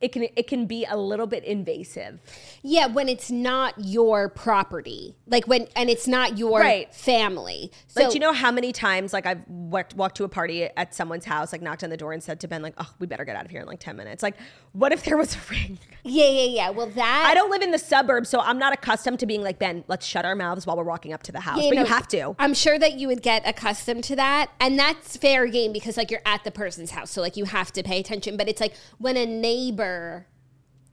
it 0.02 0.12
can 0.12 0.24
it 0.36 0.48
can 0.48 0.66
be 0.66 0.86
a 0.86 0.98
little 0.98 1.28
bit 1.28 1.44
invasive. 1.44 2.20
Yeah, 2.62 2.88
when 2.88 3.08
it's 3.10 3.30
not 3.32 3.74
your 3.78 4.30
property, 4.30 5.16
like 5.28 5.48
when 5.48 5.68
and 5.76 5.90
it's 5.90 6.08
not 6.08 6.38
your 6.38 6.60
Right. 6.60 6.94
family. 6.94 7.72
So 7.88 8.04
Like, 8.04 8.14
you 8.14 8.20
know 8.20 8.34
how 8.34 8.52
many 8.52 8.72
times 8.72 9.14
like 9.14 9.26
I've 9.26 9.42
walked, 9.48 9.96
walked 9.96 10.18
to 10.18 10.24
a 10.24 10.30
party 10.30 10.64
at 10.64 10.94
someone's 10.94 11.26
house, 11.26 11.52
like 11.52 11.62
knocked 11.62 11.84
on 11.84 11.90
the 11.90 11.98
door 11.98 12.14
and 12.14 12.22
said 12.24 12.40
to 12.42 12.48
Ben, 12.48 12.62
like, 12.62 12.74
"Oh, 12.78 12.90
we 13.00 13.08
better 13.08 13.26
get 13.26 13.36
out 13.36 13.46
of 13.46 13.52
here 13.52 13.62
in 13.62 13.68
like 13.68 13.80
ten 13.80 13.96
minutes." 13.96 14.22
Like, 14.24 14.36
what 14.74 14.92
if 14.92 15.04
there 15.04 15.18
was 15.18 15.36
a 15.36 15.40
ring? 15.50 15.78
yeah, 16.04 16.28
yeah, 16.30 16.44
yeah. 16.46 16.70
Well, 16.70 16.88
that 16.88 17.26
I 17.30 17.34
don't 17.34 17.50
live 17.52 17.62
in 17.62 17.72
the 17.72 17.80
suburbs, 17.80 18.30
so 18.30 18.40
I'm 18.40 18.58
not 18.60 18.74
accustomed 18.74 19.20
to 19.20 19.26
being 19.26 19.42
like 19.44 19.60
Ben. 19.60 19.84
Let's 19.88 20.06
shut 20.06 20.26
our 20.26 20.36
mouths 20.36 20.66
while 20.68 20.78
we're 20.78 20.84
walking 20.84 21.14
up 21.14 21.24
to 21.24 21.32
the 21.32 21.40
house. 21.42 21.62
Yeah, 21.62 21.70
but 21.70 21.76
no, 21.76 21.82
you 21.82 21.88
have 21.88 22.08
to. 22.10 22.36
I'm 22.40 22.54
sure 22.54 22.78
that 22.80 22.94
you 23.00 23.08
would 23.08 23.22
get 23.22 23.48
accustomed 23.48 24.04
to 24.06 24.16
that. 24.18 24.50
And 24.60 24.78
that's 24.80 25.18
fair 25.18 25.48
game 25.48 25.72
because 25.74 25.98
like 25.98 26.12
you're 26.12 26.22
at 26.26 26.44
the 26.44 26.52
person's 26.52 26.92
house. 26.92 27.12
So 27.12 27.22
like 27.22 27.38
you 27.38 27.46
have 27.46 27.72
to 27.74 27.84
pay 27.84 28.00
attention. 28.00 28.38
But 28.38 28.48
it's 28.48 28.62
like 28.62 28.74
when 28.98 29.18
a 29.18 29.26
neighbor 29.26 29.91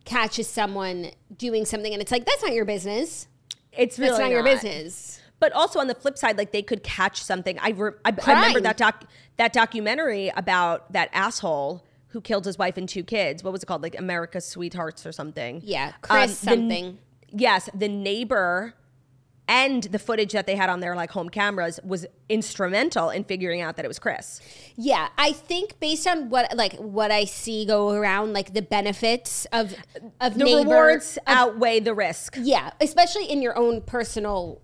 catches 0.05 0.49
someone 0.49 1.11
doing 1.37 1.65
something 1.65 1.93
and 1.93 2.01
it's 2.01 2.11
like, 2.13 2.25
that's 2.25 2.43
not 2.43 2.53
your 2.53 2.65
business. 2.65 3.29
It's 3.73 3.99
really 3.99 4.11
That's 4.11 4.21
not, 4.21 4.31
your 4.31 4.43
business. 4.43 5.21
But 5.41 5.53
also 5.53 5.79
on 5.79 5.87
the 5.87 5.95
flip 5.95 6.19
side, 6.19 6.37
like 6.37 6.51
they 6.53 6.63
could 6.63 6.83
catch 6.83 7.23
something. 7.23 7.59
I, 7.61 7.71
re- 7.71 7.93
I, 8.05 8.13
I 8.27 8.33
remember 8.35 8.61
that 8.63 8.77
doc 8.77 9.05
that 9.37 9.53
documentary 9.53 10.33
about 10.35 10.93
that 10.95 11.11
asshole 11.13 11.85
who 12.09 12.21
killed 12.21 12.45
his 12.45 12.59
wife 12.59 12.77
and 12.77 12.89
two 12.89 13.05
kids. 13.05 13.45
What 13.45 13.53
was 13.53 13.63
it 13.63 13.67
called? 13.67 13.83
Like 13.83 13.97
America's 13.99 14.47
Sweethearts 14.47 15.07
or 15.07 15.13
something. 15.13 15.61
Yeah. 15.63 15.93
Chris 16.01 16.17
Um, 16.23 16.29
the- 16.29 16.35
something. 16.63 16.99
yes, 17.31 17.69
the 17.75 17.87
neighbor 17.89 18.75
and 19.49 19.83
the 19.85 19.99
footage 19.99 20.33
that 20.33 20.47
they 20.47 20.55
had 20.57 20.69
on 20.69 20.81
their 20.81 20.95
like 20.95 21.11
home 21.11 21.29
cameras 21.31 21.81
was 21.83 22.07
instrumental 22.29 23.11
in 23.11 23.25
figuring 23.25 23.61
out 23.63 23.77
that 23.77 23.85
it 23.85 23.89
was 23.89 23.99
Chris. 23.99 24.41
Yeah, 24.77 25.09
I 25.19 25.33
think 25.33 25.81
based 25.81 26.07
on 26.07 26.29
what 26.31 26.55
like 26.57 26.75
what 26.77 27.11
I 27.11 27.25
see 27.25 27.65
go 27.65 27.91
around, 27.91 28.35
like 28.35 28.53
the 28.55 28.63
benefits 28.63 29.47
of 29.53 29.75
of 30.21 30.35
The 30.39 30.45
neighbor, 30.45 30.61
rewards 30.71 31.17
of- 31.17 31.23
outweigh 31.27 31.81
the 31.81 31.95
risk. 31.95 32.37
yeah, 32.41 32.71
especially 32.81 33.25
in 33.25 33.43
your 33.43 33.57
own 33.59 33.81
personal 33.81 34.61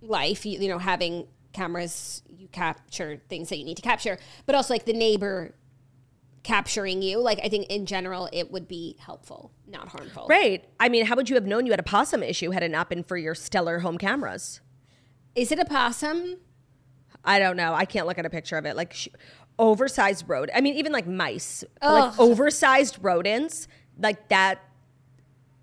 life. 0.00 0.44
You, 0.46 0.58
you 0.60 0.68
know, 0.68 0.78
having 0.78 1.26
cameras, 1.52 2.22
you 2.28 2.48
capture 2.48 3.20
things 3.28 3.48
that 3.50 3.58
you 3.58 3.64
need 3.64 3.76
to 3.76 3.82
capture, 3.82 4.18
but 4.46 4.54
also 4.54 4.74
like 4.74 4.84
the 4.86 4.92
neighbor 4.92 5.54
capturing 6.46 7.02
you. 7.02 7.18
Like 7.18 7.40
I 7.42 7.48
think 7.48 7.66
in 7.66 7.86
general, 7.86 8.28
it 8.32 8.52
would 8.52 8.68
be 8.68 8.96
helpful, 9.00 9.50
not 9.66 9.88
harmful. 9.88 10.26
Right. 10.28 10.64
I 10.78 10.88
mean, 10.88 11.04
how 11.04 11.16
would 11.16 11.28
you 11.28 11.34
have 11.34 11.44
known 11.44 11.66
you 11.66 11.72
had 11.72 11.80
a 11.80 11.84
possum 11.84 12.22
issue 12.22 12.52
had 12.52 12.62
it 12.62 12.70
not 12.70 12.88
been 12.88 13.02
for 13.02 13.16
your 13.16 13.34
stellar 13.34 13.80
home 13.80 13.98
cameras? 13.98 14.60
Is 15.34 15.50
it 15.50 15.58
a 15.58 15.64
possum? 15.64 16.36
I 17.24 17.40
don't 17.40 17.56
know. 17.56 17.74
I 17.74 17.84
can't 17.84 18.06
look 18.06 18.18
at 18.18 18.24
a 18.24 18.30
picture 18.30 18.56
of 18.56 18.64
it. 18.64 18.76
Like 18.76 18.94
sh- 18.94 19.08
oversized 19.58 20.28
rodent. 20.28 20.56
I 20.56 20.60
mean, 20.60 20.76
even 20.76 20.92
like 20.92 21.08
mice, 21.08 21.64
but, 21.80 21.92
like 21.92 22.20
oversized 22.20 22.98
rodents, 23.02 23.66
like 23.98 24.28
that. 24.28 24.62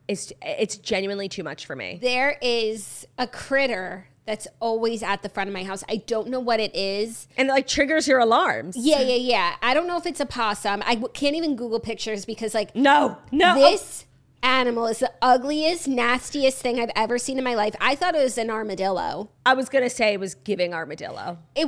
Is 0.09 0.33
it's 0.41 0.75
genuinely 0.75 1.29
too 1.29 1.43
much 1.43 1.65
for 1.65 1.77
me. 1.77 1.97
There 2.01 2.37
is 2.41 3.07
a 3.17 3.25
critter 3.25 4.09
that's 4.25 4.47
always 4.59 5.03
at 5.03 5.21
the 5.21 5.29
front 5.29 5.49
of 5.49 5.53
my 5.53 5.63
house. 5.63 5.83
I 5.89 5.97
don't 5.97 6.29
know 6.29 6.39
what 6.39 6.59
it 6.59 6.73
is. 6.75 7.27
And 7.37 7.49
it, 7.49 7.51
like 7.51 7.67
triggers 7.67 8.07
your 8.07 8.19
alarms. 8.19 8.77
Yeah, 8.77 9.01
yeah, 9.01 9.15
yeah. 9.15 9.55
I 9.61 9.73
don't 9.73 9.85
know 9.87 9.97
if 9.97 10.05
it's 10.05 10.19
a 10.21 10.25
possum. 10.25 10.81
I 10.85 10.95
w- 10.95 11.11
can't 11.13 11.35
even 11.35 11.55
Google 11.55 11.79
pictures 11.81 12.23
because, 12.25 12.53
like, 12.53 12.73
No, 12.75 13.17
no. 13.31 13.53
Oh. 13.57 13.71
this 13.71 14.05
animal 14.41 14.87
is 14.87 14.99
the 14.99 15.11
ugliest, 15.21 15.87
nastiest 15.87 16.57
thing 16.59 16.79
I've 16.79 16.91
ever 16.97 17.17
seen 17.17 17.37
in 17.37 17.43
my 17.45 17.53
life. 17.55 17.75
I 17.79 17.95
thought 17.95 18.13
it 18.15 18.21
was 18.23 18.37
an 18.37 18.49
armadillo. 18.49 19.29
I 19.45 19.53
was 19.53 19.69
gonna 19.69 19.89
say 19.89 20.13
it 20.13 20.19
was 20.19 20.35
giving 20.35 20.73
armadillo. 20.73 21.37
It, 21.55 21.67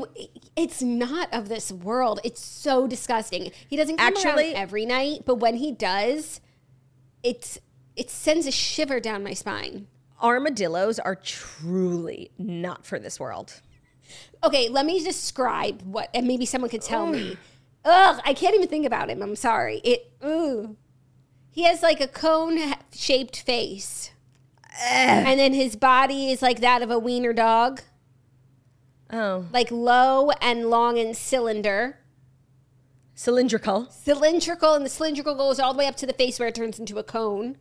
it's 0.57 0.81
not 0.81 1.33
of 1.33 1.47
this 1.49 1.71
world. 1.71 2.19
It's 2.25 2.41
so 2.43 2.85
disgusting. 2.85 3.51
He 3.69 3.77
doesn't 3.77 3.95
come 3.97 4.07
Actually- 4.07 4.53
around 4.53 4.61
every 4.61 4.85
night, 4.85 5.21
but 5.25 5.35
when 5.35 5.55
he 5.55 5.71
does, 5.71 6.41
it's 7.23 7.59
it 7.95 8.09
sends 8.09 8.45
a 8.45 8.51
shiver 8.51 8.99
down 8.99 9.23
my 9.23 9.33
spine. 9.33 9.87
Armadillos 10.26 10.97
are 10.99 11.15
truly 11.15 12.32
not 12.38 12.86
for 12.86 12.97
this 12.99 13.19
world. 13.19 13.61
Okay, 14.43 14.69
let 14.69 14.86
me 14.86 15.03
describe 15.03 15.82
what, 15.84 16.09
and 16.13 16.28
maybe 16.28 16.45
someone 16.45 16.69
could 16.69 16.82
tell 16.82 17.05
me. 17.05 17.38
Ugh, 17.86 18.19
I 18.26 18.34
can't 18.34 18.55
even 18.55 18.67
think 18.67 18.86
about 18.86 19.09
him. 19.09 19.21
I'm 19.21 19.36
sorry. 19.36 19.78
It. 19.84 20.11
Ooh. 20.26 20.76
He 21.51 21.63
has 21.63 21.84
like 21.84 22.01
a 22.01 22.07
cone 22.07 22.57
shaped 22.91 23.39
face. 23.41 24.11
And 24.82 25.39
then 25.39 25.53
his 25.53 25.76
body 25.76 26.32
is 26.32 26.41
like 26.41 26.59
that 26.59 26.82
of 26.82 26.91
a 26.91 26.99
wiener 26.99 27.32
dog, 27.32 27.82
Oh, 29.13 29.45
like 29.53 29.69
low 29.71 30.32
and 30.41 30.69
long 30.69 30.97
and 30.99 31.15
cylinder. 31.15 31.99
cylindrical. 33.13 33.88
Cylindrical, 33.91 34.73
and 34.73 34.84
the 34.86 34.89
cylindrical 34.89 35.36
goes 35.36 35.59
all 35.59 35.71
the 35.73 35.78
way 35.80 35.88
up 35.88 35.95
to 35.97 36.05
the 36.05 36.13
face 36.13 36.39
where 36.39 36.49
it 36.49 36.55
turns 36.55 36.80
into 36.80 36.97
a 36.97 37.03
cone. 37.03 37.57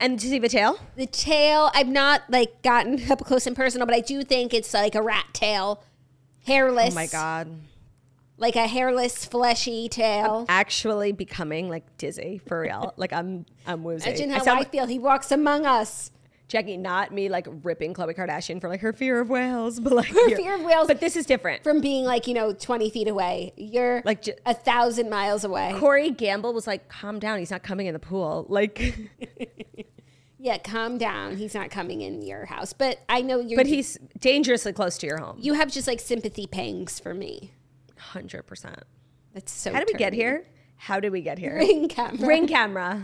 And 0.00 0.18
do 0.18 0.26
you 0.26 0.30
see 0.32 0.38
the 0.38 0.48
tail? 0.48 0.78
The 0.96 1.06
tail, 1.06 1.70
I've 1.74 1.86
not 1.88 2.22
like 2.30 2.62
gotten 2.62 3.00
up 3.12 3.20
close 3.24 3.46
and 3.46 3.54
personal, 3.54 3.86
but 3.86 3.94
I 3.94 4.00
do 4.00 4.22
think 4.24 4.54
it's 4.54 4.72
like 4.74 4.94
a 4.94 5.02
rat 5.02 5.26
tail. 5.32 5.82
Hairless. 6.46 6.92
Oh 6.92 6.94
my 6.94 7.06
god. 7.06 7.48
Like 8.38 8.56
a 8.56 8.66
hairless, 8.66 9.26
fleshy 9.26 9.90
tail. 9.90 10.46
Actually 10.48 11.12
becoming 11.12 11.68
like 11.68 11.84
dizzy 11.98 12.40
for 12.48 12.62
real. 12.62 12.94
like 12.96 13.12
I'm 13.12 13.44
I'm 13.66 13.84
woozy. 13.84 14.08
Imagine 14.08 14.30
I 14.30 14.34
how 14.36 14.40
I, 14.40 14.44
sound 14.44 14.58
like- 14.60 14.72
feel. 14.72 14.86
He 14.86 14.98
walks 14.98 15.30
among 15.30 15.66
us. 15.66 16.10
Jackie, 16.50 16.76
not 16.76 17.12
me 17.12 17.28
like 17.30 17.46
ripping 17.62 17.94
Khloé 17.94 18.14
Kardashian 18.14 18.60
for 18.60 18.68
like 18.68 18.80
her 18.80 18.92
fear 18.92 19.20
of 19.20 19.30
whales, 19.30 19.80
but 19.84 19.92
like 19.94 20.08
Her 20.08 20.28
here- 20.28 20.36
fear 20.36 20.54
of 20.56 20.62
whales. 20.62 20.88
But 20.88 21.00
this 21.00 21.16
is 21.16 21.24
different. 21.24 21.62
From 21.62 21.80
being 21.80 22.04
like, 22.04 22.26
you 22.26 22.34
know, 22.34 22.52
20 22.52 22.90
feet 22.90 23.08
away. 23.08 23.52
You're 23.56 24.02
Like 24.04 24.20
j- 24.22 24.34
a 24.44 24.52
thousand 24.52 25.08
miles 25.08 25.44
away. 25.44 25.72
Corey 25.78 26.10
Gamble 26.10 26.52
was 26.52 26.66
like, 26.66 26.88
"Calm 26.88 27.18
down, 27.18 27.38
he's 27.38 27.50
not 27.50 27.62
coming 27.62 27.86
in 27.86 27.94
the 27.94 27.98
pool." 28.00 28.44
Like, 28.50 28.94
Yeah, 30.42 30.56
calm 30.58 30.96
down. 30.96 31.36
He's 31.36 31.54
not 31.54 31.70
coming 31.70 32.00
in 32.00 32.22
your 32.22 32.46
house. 32.46 32.72
But 32.72 32.98
I 33.10 33.20
know 33.20 33.40
you're. 33.40 33.58
but 33.58 33.66
he's 33.66 33.98
dangerously 34.18 34.72
close 34.72 34.96
to 34.98 35.06
your 35.06 35.18
home. 35.18 35.36
You 35.38 35.52
have 35.52 35.70
just 35.70 35.86
like 35.86 36.00
sympathy 36.00 36.46
pangs 36.46 36.98
for 36.98 37.12
me. 37.12 37.52
Hundred 37.98 38.44
percent. 38.44 38.82
That's 39.34 39.52
so. 39.52 39.70
How 39.72 39.80
did 39.80 39.88
we 39.92 39.98
get 39.98 40.14
here? 40.14 40.46
How 40.76 40.98
did 40.98 41.12
we 41.12 41.20
get 41.20 41.38
here? 41.38 41.56
Ring 41.58 41.88
camera. 41.88 42.26
Ring 42.26 42.46
camera. 42.48 43.02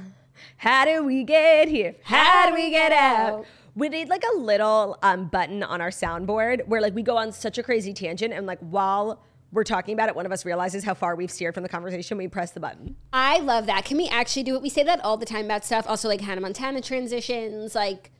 How 0.58 0.84
do 0.84 1.04
we 1.04 1.24
get 1.24 1.68
here? 1.68 1.94
How 2.02 2.48
do 2.48 2.54
we 2.54 2.70
get 2.70 2.92
out? 2.92 3.46
We 3.74 3.88
need 3.88 4.08
like 4.08 4.24
a 4.34 4.38
little 4.38 4.98
um, 5.02 5.28
button 5.28 5.62
on 5.62 5.80
our 5.80 5.90
soundboard 5.90 6.66
where 6.66 6.80
like 6.80 6.94
we 6.94 7.02
go 7.02 7.16
on 7.16 7.32
such 7.32 7.58
a 7.58 7.62
crazy 7.62 7.92
tangent 7.92 8.32
and 8.32 8.46
like 8.46 8.58
while 8.60 9.22
we're 9.52 9.64
talking 9.64 9.94
about 9.94 10.08
it, 10.08 10.16
one 10.16 10.26
of 10.26 10.32
us 10.32 10.44
realizes 10.44 10.84
how 10.84 10.94
far 10.94 11.14
we've 11.14 11.30
steered 11.30 11.54
from 11.54 11.62
the 11.62 11.68
conversation. 11.68 12.18
We 12.18 12.28
press 12.28 12.50
the 12.50 12.60
button. 12.60 12.96
I 13.12 13.38
love 13.38 13.66
that. 13.66 13.84
Can 13.84 13.96
we 13.96 14.08
actually 14.08 14.42
do 14.42 14.54
it? 14.56 14.62
We 14.62 14.68
say 14.68 14.82
that 14.82 15.02
all 15.04 15.16
the 15.16 15.26
time 15.26 15.44
about 15.46 15.64
stuff. 15.64 15.86
Also, 15.88 16.08
like 16.08 16.20
Hannah 16.20 16.40
Montana 16.40 16.80
transitions. 16.80 17.74
Like, 17.74 18.10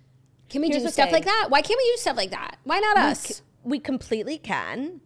can 0.49 0.63
we 0.63 0.69
Here's 0.69 0.83
do 0.83 0.89
stuff 0.89 1.07
thing. 1.07 1.15
like 1.15 1.25
that? 1.25 1.47
Why 1.49 1.63
can't 1.63 1.79
we 1.79 1.93
do 1.93 1.97
stuff 1.99 2.17
like 2.17 2.31
that? 2.31 2.59
Why 2.65 2.79
not 2.79 2.97
us? 2.97 3.43
We 3.65 3.79
completely 3.79 4.39
can. 4.39 5.01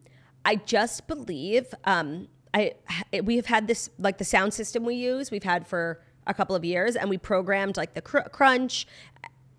I 0.45 0.57
just 0.57 1.07
believe 1.07 1.75
um, 1.85 2.29
I 2.53 2.75
we 3.23 3.37
have 3.37 3.47
had 3.47 3.67
this 3.67 3.91
like 3.99 4.19
the 4.19 4.25
sound 4.25 4.55
system 4.55 4.85
we 4.85 4.95
use. 4.95 5.31
We've 5.31 5.43
had 5.43 5.67
for 5.67 6.01
a 6.31 6.35
couple 6.35 6.57
of 6.57 6.65
years, 6.65 6.97
and 6.97 7.11
we 7.11 7.19
programmed 7.19 7.77
like 7.77 7.95
the 7.95 8.01
cr- 8.03 8.29
crunch 8.33 8.87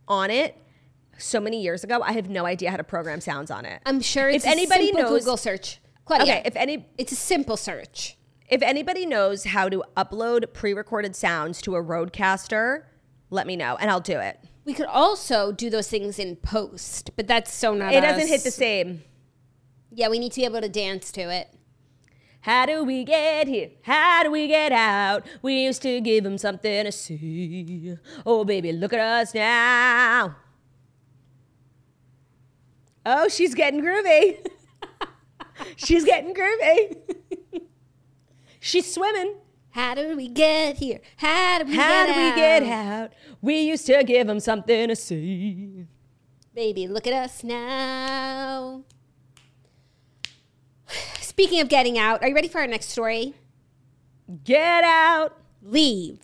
on 0.08 0.32
it 0.32 0.58
so 1.18 1.40
many 1.40 1.62
years 1.62 1.84
ago. 1.84 2.02
I 2.02 2.14
have 2.14 2.30
no 2.30 2.46
idea 2.46 2.72
how 2.72 2.78
to 2.78 2.84
program 2.84 3.22
sounds 3.22 3.52
on 3.52 3.66
it. 3.66 3.82
I'm 3.86 4.02
sure 4.02 4.30
it's 4.30 4.46
if 4.46 4.52
anybody 4.52 4.88
simple 4.88 5.04
knows, 5.04 5.20
Google 5.22 5.38
search. 5.38 5.80
Claudia, 6.06 6.24
okay, 6.24 6.42
if 6.46 6.56
any 6.56 6.88
it's 6.98 7.12
a 7.12 7.16
simple 7.16 7.58
search. 7.58 8.18
if 8.50 8.62
anybody 8.62 9.06
knows 9.06 9.46
how 9.46 9.70
to 9.70 9.84
upload 9.96 10.52
pre-recorded 10.54 11.16
sounds 11.16 11.62
to 11.62 11.76
a 11.76 11.84
RODECaster, 11.84 12.84
let 13.30 13.46
me 13.48 13.56
know, 13.56 13.78
and 13.80 13.90
I'll 13.92 14.00
do 14.02 14.20
it. 14.20 14.40
We 14.66 14.74
could 14.74 14.88
also 14.88 15.52
do 15.52 15.70
those 15.70 15.88
things 15.88 16.20
in 16.20 16.36
post, 16.36 17.12
but 17.16 17.28
that's 17.28 17.54
so 17.54 17.74
not. 17.74 17.94
It 17.94 18.02
doesn't 18.02 18.28
hit 18.28 18.44
the 18.44 18.52
same. 18.52 19.04
Yeah, 19.92 20.10
we 20.10 20.20
need 20.20 20.32
to 20.34 20.42
be 20.42 20.46
able 20.46 20.62
to 20.62 20.70
dance 20.70 21.12
to 21.14 21.22
it. 21.22 21.54
How 22.42 22.66
do 22.66 22.84
we 22.84 23.04
get 23.04 23.48
here? 23.48 23.70
How 23.84 24.24
do 24.24 24.32
we 24.32 24.48
get 24.48 24.72
out? 24.72 25.28
We 25.44 25.64
used 25.64 25.84
to 25.84 26.02
give 26.02 26.24
them 26.24 26.40
something 26.40 26.86
to 26.86 26.92
see. 26.92 27.98
Oh, 28.26 28.44
baby, 28.44 28.72
look 28.72 28.94
at 28.94 29.00
us 29.00 29.36
now. 29.36 30.36
Oh, 33.06 33.28
she's 33.28 33.54
getting 33.54 33.82
groovy. 33.82 34.44
she's 35.76 36.04
getting 36.04 36.34
groovy. 36.34 36.98
she's 38.60 38.92
swimming. 38.92 39.36
How 39.70 39.94
do 39.94 40.18
we 40.18 40.28
get 40.28 40.78
here? 40.78 41.00
How 41.18 41.60
do 41.60 41.66
we 41.66 41.76
How 41.76 42.06
get 42.06 42.14
do 42.14 42.20
we 42.20 42.28
out? 42.30 42.36
get 42.36 42.64
out? 42.64 43.12
We 43.42 43.62
used 43.62 43.86
to 43.86 44.04
give 44.04 44.26
them 44.26 44.40
something 44.40 44.88
to 44.88 44.96
see. 44.96 45.86
Baby, 46.56 46.88
look 46.88 47.06
at 47.06 47.14
us 47.14 47.44
now. 47.44 48.84
Speaking 51.42 51.62
of 51.62 51.70
getting 51.70 51.98
out, 51.98 52.22
are 52.22 52.28
you 52.28 52.36
ready 52.36 52.48
for 52.48 52.62
our 52.62 52.68
next 52.68 52.90
story? 52.90 53.34
Get 54.44 54.84
out 54.84 55.36
Leave. 55.64 56.20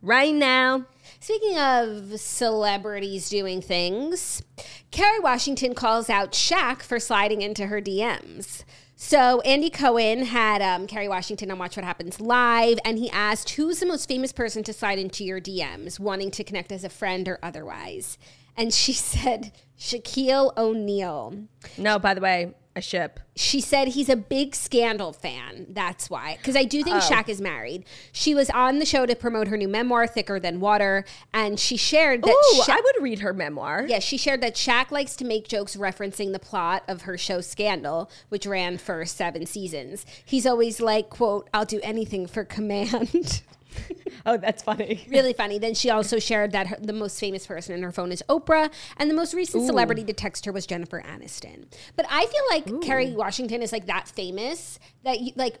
right 0.00 0.34
now. 0.34 0.86
Speaking 1.20 1.58
of 1.58 2.18
celebrities 2.18 3.28
doing 3.28 3.60
things, 3.60 4.42
Kerry 4.90 5.20
Washington 5.20 5.74
calls 5.74 6.08
out 6.08 6.32
Shaq 6.32 6.80
for 6.80 6.98
sliding 6.98 7.42
into 7.42 7.66
her 7.66 7.82
DMs. 7.82 8.64
So 8.96 9.42
Andy 9.42 9.68
Cohen 9.68 10.24
had 10.24 10.62
um, 10.62 10.86
Kerry 10.86 11.06
Washington 11.06 11.50
on 11.50 11.58
Watch 11.58 11.76
What 11.76 11.84
Happens 11.84 12.18
Live, 12.18 12.78
and 12.82 12.98
he 12.98 13.10
asked, 13.10 13.50
"Who's 13.50 13.80
the 13.80 13.84
most 13.84 14.08
famous 14.08 14.32
person 14.32 14.62
to 14.64 14.72
slide 14.72 14.98
into 14.98 15.22
your 15.22 15.38
DMs, 15.38 16.00
wanting 16.00 16.30
to 16.30 16.44
connect 16.44 16.72
as 16.72 16.82
a 16.82 16.88
friend 16.88 17.28
or 17.28 17.38
otherwise?" 17.42 18.16
And 18.56 18.72
she 18.72 18.92
said, 18.94 19.52
"Shaquille 19.78 20.56
O'Neal." 20.56 21.46
No, 21.76 21.98
by 21.98 22.14
the 22.14 22.22
way, 22.22 22.54
a 22.74 22.80
ship. 22.80 23.20
She 23.36 23.60
said 23.60 23.88
he's 23.88 24.08
a 24.08 24.16
big 24.16 24.54
Scandal 24.54 25.12
fan. 25.12 25.66
That's 25.70 26.08
why. 26.08 26.36
Because 26.38 26.56
I 26.56 26.64
do 26.64 26.82
think 26.82 26.96
oh. 26.96 27.00
Shaq 27.00 27.28
is 27.28 27.40
married. 27.40 27.84
She 28.12 28.34
was 28.34 28.50
on 28.50 28.78
the 28.78 28.86
show 28.86 29.06
to 29.06 29.14
promote 29.14 29.48
her 29.48 29.56
new 29.56 29.68
memoir, 29.68 30.06
Thicker 30.06 30.40
Than 30.40 30.60
Water, 30.60 31.04
and 31.32 31.58
she 31.58 31.76
shared 31.76 32.22
that. 32.22 32.30
Ooh, 32.30 32.62
Sha- 32.64 32.72
I 32.72 32.80
would 32.82 33.02
read 33.02 33.20
her 33.20 33.32
memoir. 33.32 33.84
yeah, 33.88 33.98
she 33.98 34.16
shared 34.16 34.40
that 34.42 34.54
Shaq 34.54 34.90
likes 34.90 35.16
to 35.16 35.24
make 35.24 35.48
jokes 35.48 35.76
referencing 35.76 36.32
the 36.32 36.38
plot 36.38 36.82
of 36.88 37.02
her 37.02 37.18
show 37.18 37.40
Scandal, 37.40 38.10
which 38.28 38.46
ran 38.46 38.78
for 38.78 39.04
seven 39.04 39.46
seasons. 39.46 40.06
He's 40.24 40.46
always 40.46 40.80
like, 40.80 41.10
"quote 41.10 41.48
I'll 41.52 41.64
do 41.64 41.80
anything 41.82 42.26
for 42.26 42.44
command." 42.44 43.42
Oh, 44.24 44.36
that's 44.36 44.62
funny. 44.62 45.04
really 45.08 45.32
funny. 45.32 45.58
Then 45.58 45.74
she 45.74 45.90
also 45.90 46.20
shared 46.20 46.52
that 46.52 46.68
her, 46.68 46.76
the 46.80 46.92
most 46.92 47.18
famous 47.18 47.44
person 47.44 47.74
in 47.74 47.82
her 47.82 47.90
phone 47.90 48.12
is 48.12 48.22
Oprah, 48.28 48.72
and 48.96 49.10
the 49.10 49.14
most 49.14 49.34
recent 49.34 49.66
celebrity 49.66 50.04
to 50.04 50.12
text 50.12 50.44
her 50.44 50.52
was 50.52 50.64
Jennifer 50.64 51.02
Aniston. 51.02 51.64
But 51.96 52.06
I 52.08 52.26
feel 52.26 52.42
like 52.50 52.82
Kerry 52.82 53.12
Washington 53.12 53.62
is 53.62 53.72
like 53.72 53.86
that 53.86 54.06
famous 54.06 54.78
that 55.02 55.20
you 55.20 55.32
like, 55.34 55.58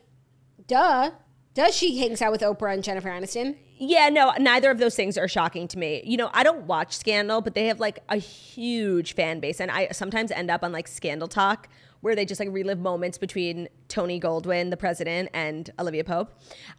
duh, 0.68 1.10
does 1.54 1.74
she 1.74 1.98
hangs 1.98 2.22
out 2.22 2.30
with 2.30 2.40
Oprah 2.40 2.72
and 2.72 2.84
Jennifer 2.84 3.08
Aniston? 3.08 3.56
Yeah, 3.78 4.08
no, 4.10 4.32
neither 4.38 4.70
of 4.70 4.78
those 4.78 4.94
things 4.94 5.18
are 5.18 5.26
shocking 5.26 5.66
to 5.68 5.78
me. 5.78 6.02
You 6.04 6.16
know, 6.16 6.30
I 6.32 6.44
don't 6.44 6.66
watch 6.66 6.96
Scandal, 6.96 7.40
but 7.40 7.54
they 7.54 7.66
have 7.66 7.80
like 7.80 7.98
a 8.08 8.16
huge 8.16 9.14
fan 9.14 9.40
base. 9.40 9.60
And 9.60 9.70
I 9.70 9.88
sometimes 9.88 10.30
end 10.30 10.50
up 10.50 10.62
on 10.62 10.70
like 10.70 10.86
Scandal 10.86 11.26
Talk 11.26 11.68
where 12.00 12.14
they 12.14 12.24
just 12.24 12.40
like 12.40 12.48
relive 12.52 12.78
moments 12.80 13.16
between 13.18 13.68
Tony 13.88 14.20
Goldwyn, 14.20 14.70
the 14.70 14.76
president, 14.76 15.30
and 15.34 15.70
Olivia 15.78 16.04
Pope. 16.04 16.32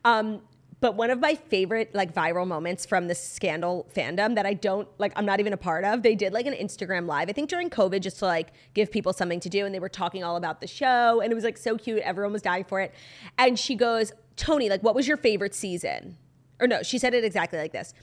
Um, 0.05 0.41
but 0.84 0.95
one 0.95 1.09
of 1.09 1.21
my 1.21 1.34
favorite 1.34 1.95
like 1.95 2.13
viral 2.13 2.45
moments 2.45 2.86
from 2.86 3.07
the 3.07 3.15
Scandal 3.15 3.88
fandom 3.95 4.36
that 4.36 4.45
I 4.45 4.53
don't 4.53 4.86
like, 4.97 5.13
I'm 5.15 5.25
not 5.25 5.39
even 5.39 5.53
a 5.53 5.57
part 5.57 5.86
of, 5.86 6.03
they 6.03 6.13
did 6.13 6.34
like 6.34 6.45
an 6.45 6.53
Instagram 6.53 7.07
live, 7.07 7.29
I 7.29 7.31
think 7.31 7.49
during 7.49 7.69
COVID, 7.69 8.01
just 8.01 8.19
to 8.19 8.25
like 8.25 8.49
give 8.73 8.91
people 8.91 9.13
something 9.13 9.39
to 9.39 9.47
do. 9.47 9.65
And 9.65 9.73
they 9.73 9.79
were 9.79 9.88
talking 9.88 10.25
all 10.25 10.36
about 10.36 10.59
the 10.59 10.67
show. 10.67 11.21
And 11.21 11.31
it 11.31 11.36
was 11.36 11.45
like 11.45 11.57
so 11.57 11.77
cute. 11.77 11.99
Everyone 11.99 12.34
was 12.34 12.41
dying 12.41 12.65
for 12.65 12.81
it. 12.81 12.93
And 13.38 13.57
she 13.57 13.75
goes, 13.75 14.11
Tony, 14.36 14.67
like, 14.67 14.84
what 14.84 14.93
was 14.93 15.07
your 15.07 15.15
favorite 15.15 15.55
season? 15.55 16.17
Or 16.59 16.67
no, 16.67 16.84
she 16.84 16.97
said 16.97 17.13
it 17.13 17.23
exactly 17.23 17.59
like 17.59 17.71
this. 17.71 17.93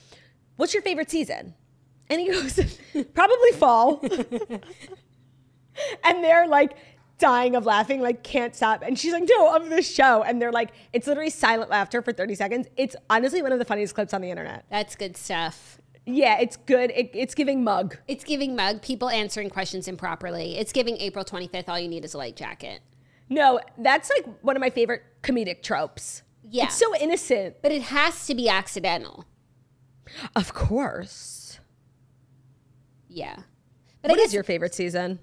What's 0.57 0.73
your 0.73 0.83
favorite 0.83 1.11
season? 1.11 1.53
And 2.09 2.19
he 2.19 2.29
goes, 2.31 2.59
probably 3.13 3.53
fall. 3.59 4.03
and 6.03 6.25
they're 6.25 6.49
like 6.49 6.79
dying 7.21 7.55
of 7.55 7.67
laughing, 7.67 8.01
like 8.01 8.25
can't 8.25 8.55
stop. 8.57 8.83
And 8.85 8.99
she's 8.99 9.13
like, 9.13 9.29
no, 9.29 9.55
of 9.55 9.69
this 9.71 9.89
show. 9.93 10.23
And 10.23 10.41
they're 10.43 10.51
like, 10.53 10.73
it's 10.93 11.07
literally 11.07 11.31
silent 11.31 11.71
laughter 11.71 12.03
for 12.03 12.13
30 12.13 12.35
seconds. 12.35 12.67
It's 12.77 12.97
honestly 13.09 13.43
one 13.43 13.53
of 13.53 13.59
the 13.59 13.65
funniest 13.65 13.95
clips 13.95 14.13
on 14.13 14.21
the 14.21 14.31
internet. 14.31 14.65
That's 14.71 14.97
good 14.97 15.17
stuff. 15.17 15.81
Yeah, 16.07 16.41
it's 16.41 16.57
good. 16.57 16.91
It, 16.91 17.11
it's 17.15 17.35
giving 17.35 17.63
mug. 17.63 17.97
It's 18.09 18.25
giving 18.25 18.57
mug 18.57 18.83
people 18.83 19.09
answering 19.09 19.51
questions 19.51 19.87
improperly. 19.87 20.59
It's 20.59 20.73
giving 20.73 20.97
April 20.97 21.25
25th. 21.25 21.69
All 21.69 21.79
you 21.79 21.89
need 21.89 22.05
is 22.05 22.15
a 22.15 22.19
light 22.19 22.37
jacket. 22.37 22.81
No, 23.29 23.61
that's 23.79 24.11
like 24.11 24.27
one 24.43 24.57
of 24.57 24.61
my 24.61 24.71
favorite 24.71 25.03
comedic 25.23 25.63
tropes. 25.63 26.23
Yeah. 26.49 26.65
It's 26.65 26.75
so 26.77 26.97
innocent. 26.97 27.57
But 27.63 27.71
it 27.71 27.83
has 27.83 28.27
to 28.27 28.35
be 28.35 28.49
accidental. 28.49 29.25
Of 30.35 30.53
course. 30.53 31.61
Yeah. 33.09 33.37
But 34.03 34.11
What 34.13 34.21
I 34.21 34.23
is 34.25 34.35
your 34.35 34.43
favorite 34.43 34.75
season? 34.75 35.21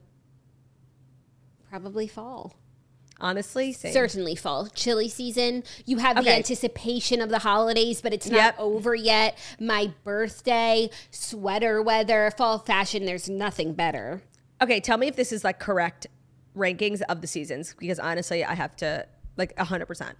Probably 1.81 2.07
fall. 2.07 2.55
Honestly, 3.19 3.71
same. 3.73 3.93
Certainly 3.93 4.35
fall. 4.35 4.67
Chilly 4.67 5.09
season. 5.09 5.63
You 5.85 5.97
have 5.97 6.23
the 6.23 6.29
anticipation 6.35 7.19
of 7.21 7.29
the 7.29 7.39
holidays, 7.39 8.01
but 8.01 8.13
it's 8.13 8.27
not 8.27 8.37
Yep. 8.37 8.55
over 8.59 8.93
yet. 8.95 9.37
My 9.59 9.93
birthday, 10.03 10.89
sweater 11.09 11.81
weather, 11.81 12.31
fall 12.37 12.59
fashion, 12.59 13.05
there's 13.05 13.27
nothing 13.29 13.73
better. 13.73 14.21
Okay, 14.61 14.79
tell 14.79 14.97
me 14.97 15.07
if 15.07 15.15
this 15.15 15.31
is 15.31 15.43
like 15.43 15.59
correct 15.59 16.07
rankings 16.55 17.01
of 17.09 17.21
the 17.21 17.27
seasons 17.27 17.75
because 17.79 17.99
honestly, 17.99 18.43
I 18.43 18.53
have 18.55 18.75
to 18.77 19.05
like 19.35 19.55
100%. 19.57 20.13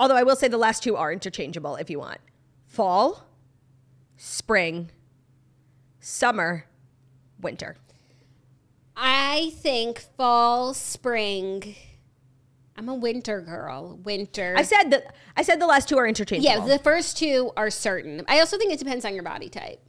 Although 0.00 0.16
I 0.16 0.22
will 0.24 0.36
say 0.36 0.48
the 0.48 0.58
last 0.58 0.82
two 0.82 0.96
are 0.96 1.12
interchangeable 1.12 1.76
if 1.76 1.88
you 1.88 1.98
want. 2.00 2.18
Fall, 2.66 3.24
spring, 4.16 4.90
summer, 6.00 6.66
winter. 7.40 7.76
I 8.96 9.52
think 9.56 10.00
fall, 10.16 10.74
spring. 10.74 11.74
I'm 12.76 12.88
a 12.88 12.94
winter 12.94 13.40
girl. 13.40 13.98
Winter. 14.02 14.54
I 14.56 14.62
said 14.62 14.90
that 14.90 15.14
I 15.36 15.42
said 15.42 15.60
the 15.60 15.66
last 15.66 15.88
two 15.88 15.98
are 15.98 16.06
interchangeable. 16.06 16.68
yeah, 16.68 16.76
the 16.76 16.82
first 16.82 17.16
two 17.18 17.52
are 17.56 17.70
certain. 17.70 18.22
I 18.28 18.40
also 18.40 18.58
think 18.58 18.72
it 18.72 18.78
depends 18.78 19.04
on 19.04 19.14
your 19.14 19.22
body 19.22 19.48
type. 19.48 19.80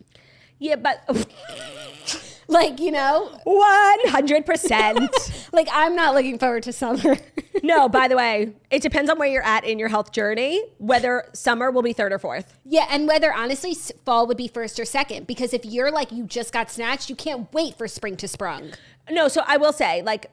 yeah, 0.59 0.75
but 0.75 1.03
Like, 2.49 2.81
you 2.81 2.91
know, 2.91 3.39
one 3.45 3.99
hundred 4.07 4.45
percent. 4.45 5.09
like 5.53 5.67
I'm 5.71 5.95
not 5.95 6.13
looking 6.13 6.37
forward 6.37 6.63
to 6.63 6.73
summer. 6.73 7.17
No, 7.61 7.87
by 7.87 8.09
the 8.09 8.17
way, 8.17 8.51
it 8.71 8.81
depends 8.81 9.09
on 9.09 9.17
where 9.17 9.29
you're 9.29 9.43
at 9.45 9.63
in 9.63 9.79
your 9.79 9.87
health 9.87 10.11
journey, 10.11 10.61
whether 10.79 11.29
summer 11.31 11.71
will 11.71 11.83
be 11.83 11.93
third 11.93 12.11
or 12.11 12.19
fourth. 12.19 12.59
yeah, 12.65 12.87
and 12.89 13.07
whether 13.07 13.33
honestly 13.33 13.73
fall 14.03 14.27
would 14.27 14.35
be 14.35 14.49
first 14.49 14.81
or 14.81 14.85
second. 14.85 15.27
Because 15.27 15.53
if 15.53 15.63
you're 15.63 15.89
like, 15.89 16.11
you 16.11 16.25
just 16.25 16.51
got 16.51 16.69
snatched, 16.69 17.09
you 17.09 17.15
can't 17.15 17.53
wait 17.53 17.77
for 17.77 17.87
spring 17.87 18.17
to 18.17 18.27
sprung. 18.27 18.71
No, 19.09 19.27
so 19.27 19.43
I 19.45 19.57
will 19.57 19.73
say, 19.73 20.01
like, 20.01 20.31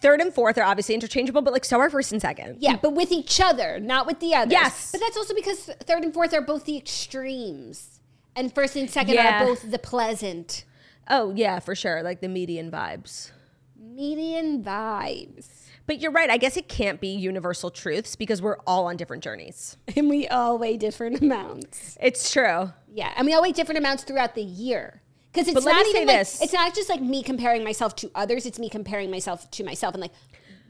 third 0.00 0.20
and 0.20 0.34
fourth 0.34 0.58
are 0.58 0.64
obviously 0.64 0.94
interchangeable, 0.94 1.42
but 1.42 1.52
like 1.52 1.64
so 1.64 1.78
are 1.78 1.88
first 1.90 2.10
and 2.12 2.20
second. 2.20 2.56
Yeah, 2.60 2.76
but 2.76 2.94
with 2.94 3.12
each 3.12 3.40
other, 3.40 3.78
not 3.78 4.06
with 4.06 4.18
the 4.20 4.34
others. 4.34 4.52
Yes. 4.52 4.90
But 4.92 5.00
that's 5.00 5.16
also 5.16 5.34
because 5.34 5.66
third 5.84 6.02
and 6.02 6.12
fourth 6.12 6.34
are 6.34 6.40
both 6.42 6.64
the 6.64 6.76
extremes. 6.76 8.00
And 8.34 8.52
first 8.54 8.74
and 8.76 8.90
second 8.90 9.14
Yeah. 9.14 9.42
are 9.42 9.46
both 9.46 9.70
the 9.70 9.78
pleasant. 9.78 10.64
Oh, 11.08 11.32
yeah, 11.34 11.58
for 11.60 11.74
sure. 11.74 12.02
Like 12.02 12.20
the 12.20 12.28
median 12.28 12.70
vibes. 12.70 13.30
Median 13.78 14.64
vibes. 14.64 15.48
But 15.86 16.00
you're 16.00 16.12
right. 16.12 16.30
I 16.30 16.36
guess 16.38 16.56
it 16.56 16.68
can't 16.68 17.00
be 17.00 17.08
universal 17.08 17.70
truths 17.70 18.16
because 18.16 18.40
we're 18.40 18.56
all 18.66 18.86
on 18.86 18.96
different 18.96 19.22
journeys. 19.22 19.76
And 19.96 20.08
we 20.08 20.26
all 20.28 20.56
weigh 20.58 20.76
different 20.76 21.20
amounts. 21.22 21.98
It's 22.00 22.32
true. 22.32 22.72
Yeah, 22.92 23.12
and 23.16 23.26
we 23.26 23.34
all 23.34 23.42
weigh 23.42 23.52
different 23.52 23.78
amounts 23.78 24.04
throughout 24.04 24.34
the 24.34 24.42
year. 24.42 25.01
Because 25.32 25.48
it's 25.48 25.64
But 25.64 25.70
not 25.70 25.86
even 25.86 26.06
like, 26.06 26.18
this. 26.18 26.42
it's 26.42 26.52
not 26.52 26.74
just 26.74 26.88
like 26.88 27.00
me 27.00 27.22
comparing 27.22 27.64
myself 27.64 27.96
to 27.96 28.10
others. 28.14 28.44
It's 28.44 28.58
me 28.58 28.68
comparing 28.68 29.10
myself 29.10 29.50
to 29.50 29.64
myself 29.64 29.94
and 29.94 30.02
like 30.02 30.12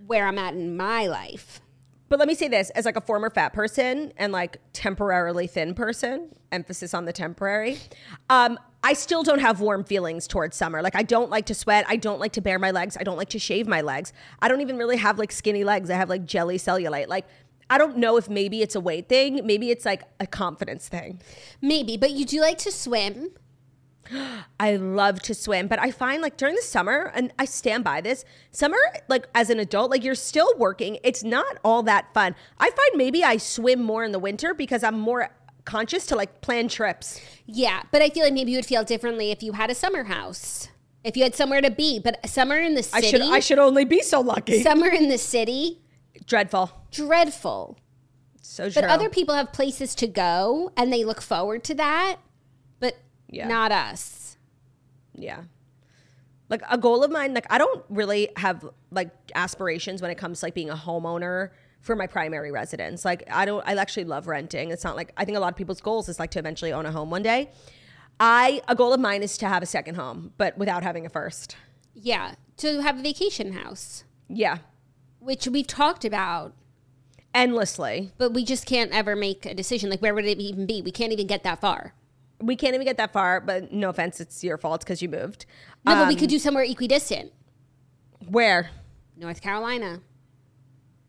where 0.06 0.26
I'm 0.26 0.38
at 0.38 0.54
in 0.54 0.76
my 0.76 1.06
life. 1.06 1.60
But 2.08 2.18
let 2.18 2.28
me 2.28 2.34
say 2.34 2.46
this 2.46 2.70
as 2.70 2.84
like 2.84 2.96
a 2.96 3.00
former 3.00 3.30
fat 3.30 3.54
person 3.54 4.12
and 4.18 4.32
like 4.32 4.58
temporarily 4.72 5.46
thin 5.46 5.74
person, 5.74 6.28
emphasis 6.52 6.92
on 6.92 7.06
the 7.06 7.12
temporary. 7.12 7.78
Um, 8.28 8.58
I 8.84 8.92
still 8.92 9.22
don't 9.22 9.38
have 9.38 9.60
warm 9.60 9.82
feelings 9.82 10.26
towards 10.28 10.56
summer. 10.56 10.82
Like 10.82 10.94
I 10.94 11.02
don't 11.02 11.30
like 11.30 11.46
to 11.46 11.54
sweat. 11.54 11.86
I 11.88 11.96
don't 11.96 12.20
like 12.20 12.32
to 12.32 12.40
bare 12.40 12.58
my 12.58 12.70
legs. 12.70 12.96
I 13.00 13.02
don't 13.02 13.16
like 13.16 13.30
to 13.30 13.38
shave 13.38 13.66
my 13.66 13.80
legs. 13.80 14.12
I 14.40 14.48
don't 14.48 14.60
even 14.60 14.76
really 14.76 14.98
have 14.98 15.18
like 15.18 15.32
skinny 15.32 15.64
legs. 15.64 15.88
I 15.88 15.94
have 15.94 16.08
like 16.10 16.24
jelly 16.26 16.58
cellulite. 16.58 17.08
Like 17.08 17.26
I 17.70 17.78
don't 17.78 17.96
know 17.96 18.16
if 18.18 18.28
maybe 18.28 18.60
it's 18.60 18.74
a 18.74 18.80
weight 18.80 19.08
thing. 19.08 19.40
Maybe 19.46 19.70
it's 19.70 19.86
like 19.86 20.02
a 20.20 20.26
confidence 20.26 20.88
thing. 20.88 21.20
Maybe, 21.62 21.96
but 21.96 22.10
you 22.10 22.26
do 22.26 22.40
like 22.40 22.58
to 22.58 22.70
swim. 22.70 23.30
I 24.58 24.76
love 24.76 25.20
to 25.22 25.34
swim, 25.34 25.68
but 25.68 25.78
I 25.78 25.90
find 25.90 26.22
like 26.22 26.36
during 26.36 26.54
the 26.54 26.62
summer, 26.62 27.10
and 27.14 27.32
I 27.38 27.44
stand 27.44 27.84
by 27.84 28.00
this, 28.00 28.24
summer, 28.50 28.78
like 29.08 29.26
as 29.34 29.48
an 29.50 29.58
adult, 29.58 29.90
like 29.90 30.04
you're 30.04 30.14
still 30.14 30.52
working. 30.58 30.98
It's 31.02 31.22
not 31.22 31.58
all 31.64 31.82
that 31.84 32.12
fun. 32.14 32.34
I 32.58 32.70
find 32.70 32.90
maybe 32.96 33.22
I 33.24 33.36
swim 33.36 33.82
more 33.82 34.04
in 34.04 34.12
the 34.12 34.18
winter 34.18 34.54
because 34.54 34.82
I'm 34.82 34.98
more 34.98 35.30
conscious 35.64 36.06
to 36.06 36.16
like 36.16 36.40
plan 36.40 36.68
trips. 36.68 37.20
Yeah, 37.46 37.82
but 37.92 38.02
I 38.02 38.10
feel 38.10 38.24
like 38.24 38.32
maybe 38.32 38.50
you 38.52 38.58
would 38.58 38.66
feel 38.66 38.84
differently 38.84 39.30
if 39.30 39.42
you 39.42 39.52
had 39.52 39.70
a 39.70 39.74
summer 39.74 40.04
house. 40.04 40.68
If 41.04 41.16
you 41.16 41.22
had 41.24 41.34
somewhere 41.34 41.60
to 41.60 41.70
be, 41.70 41.98
but 41.98 42.28
summer 42.28 42.58
in 42.58 42.74
the 42.74 42.80
I 42.92 43.00
city, 43.00 43.08
should 43.08 43.22
I 43.22 43.40
should 43.40 43.58
only 43.58 43.84
be 43.84 44.02
so 44.02 44.20
lucky. 44.20 44.62
summer 44.62 44.88
in 44.88 45.08
the 45.08 45.18
city, 45.18 45.80
Dreadful. 46.26 46.70
dreadful. 46.92 47.78
So 48.40 48.64
true. 48.70 48.82
But 48.82 48.90
other 48.90 49.08
people 49.08 49.34
have 49.34 49.52
places 49.52 49.94
to 49.96 50.06
go 50.06 50.70
and 50.76 50.92
they 50.92 51.04
look 51.04 51.20
forward 51.20 51.64
to 51.64 51.74
that, 51.74 52.16
Yeah. 53.32 53.48
not 53.48 53.72
us. 53.72 54.36
Yeah. 55.14 55.42
Like 56.48 56.62
a 56.70 56.76
goal 56.78 57.02
of 57.02 57.10
mine, 57.10 57.34
like 57.34 57.46
I 57.50 57.58
don't 57.58 57.84
really 57.88 58.28
have 58.36 58.64
like 58.90 59.10
aspirations 59.34 60.00
when 60.02 60.10
it 60.10 60.16
comes 60.18 60.40
to 60.40 60.46
like 60.46 60.54
being 60.54 60.70
a 60.70 60.76
homeowner 60.76 61.50
for 61.80 61.96
my 61.96 62.06
primary 62.06 62.52
residence. 62.52 63.04
Like 63.04 63.24
I 63.30 63.44
don't 63.44 63.66
I 63.66 63.74
actually 63.74 64.04
love 64.04 64.26
renting. 64.28 64.70
It's 64.70 64.84
not 64.84 64.94
like 64.96 65.12
I 65.16 65.24
think 65.24 65.36
a 65.36 65.40
lot 65.40 65.52
of 65.52 65.56
people's 65.56 65.80
goals 65.80 66.08
is 66.08 66.18
like 66.20 66.30
to 66.32 66.38
eventually 66.38 66.72
own 66.72 66.86
a 66.86 66.92
home 66.92 67.10
one 67.10 67.22
day. 67.22 67.50
I 68.20 68.60
a 68.68 68.74
goal 68.76 68.92
of 68.92 69.00
mine 69.00 69.22
is 69.22 69.36
to 69.38 69.48
have 69.48 69.62
a 69.62 69.66
second 69.66 69.94
home, 69.96 70.32
but 70.36 70.56
without 70.58 70.82
having 70.82 71.06
a 71.06 71.08
first. 71.08 71.56
Yeah, 71.94 72.34
to 72.58 72.80
have 72.82 72.98
a 72.98 73.02
vacation 73.02 73.52
house, 73.54 74.04
Yeah. 74.28 74.58
which 75.18 75.48
we've 75.48 75.66
talked 75.66 76.04
about, 76.04 76.54
Endlessly. 77.34 78.12
but 78.18 78.32
we 78.34 78.44
just 78.44 78.66
can't 78.66 78.92
ever 78.92 79.16
make 79.16 79.46
a 79.46 79.54
decision. 79.54 79.88
Like, 79.90 80.00
where 80.02 80.14
would 80.14 80.24
it 80.26 80.38
even 80.38 80.66
be? 80.66 80.82
We 80.82 80.90
can't 80.90 81.12
even 81.12 81.26
get 81.26 81.42
that 81.44 81.60
far. 81.60 81.94
We 82.42 82.56
can't 82.56 82.74
even 82.74 82.84
get 82.86 82.96
that 82.96 83.12
far, 83.12 83.40
but 83.40 83.72
no 83.72 83.88
offense, 83.90 84.20
it's 84.20 84.42
your 84.42 84.58
fault 84.58 84.80
because 84.80 85.00
you 85.00 85.08
moved. 85.08 85.46
No, 85.86 85.94
but 85.94 86.08
we 86.08 86.14
Um, 86.14 86.18
could 86.20 86.28
do 86.30 86.38
somewhere 86.38 86.64
equidistant. 86.64 87.32
Where? 88.28 88.70
North 89.16 89.40
Carolina. 89.40 90.00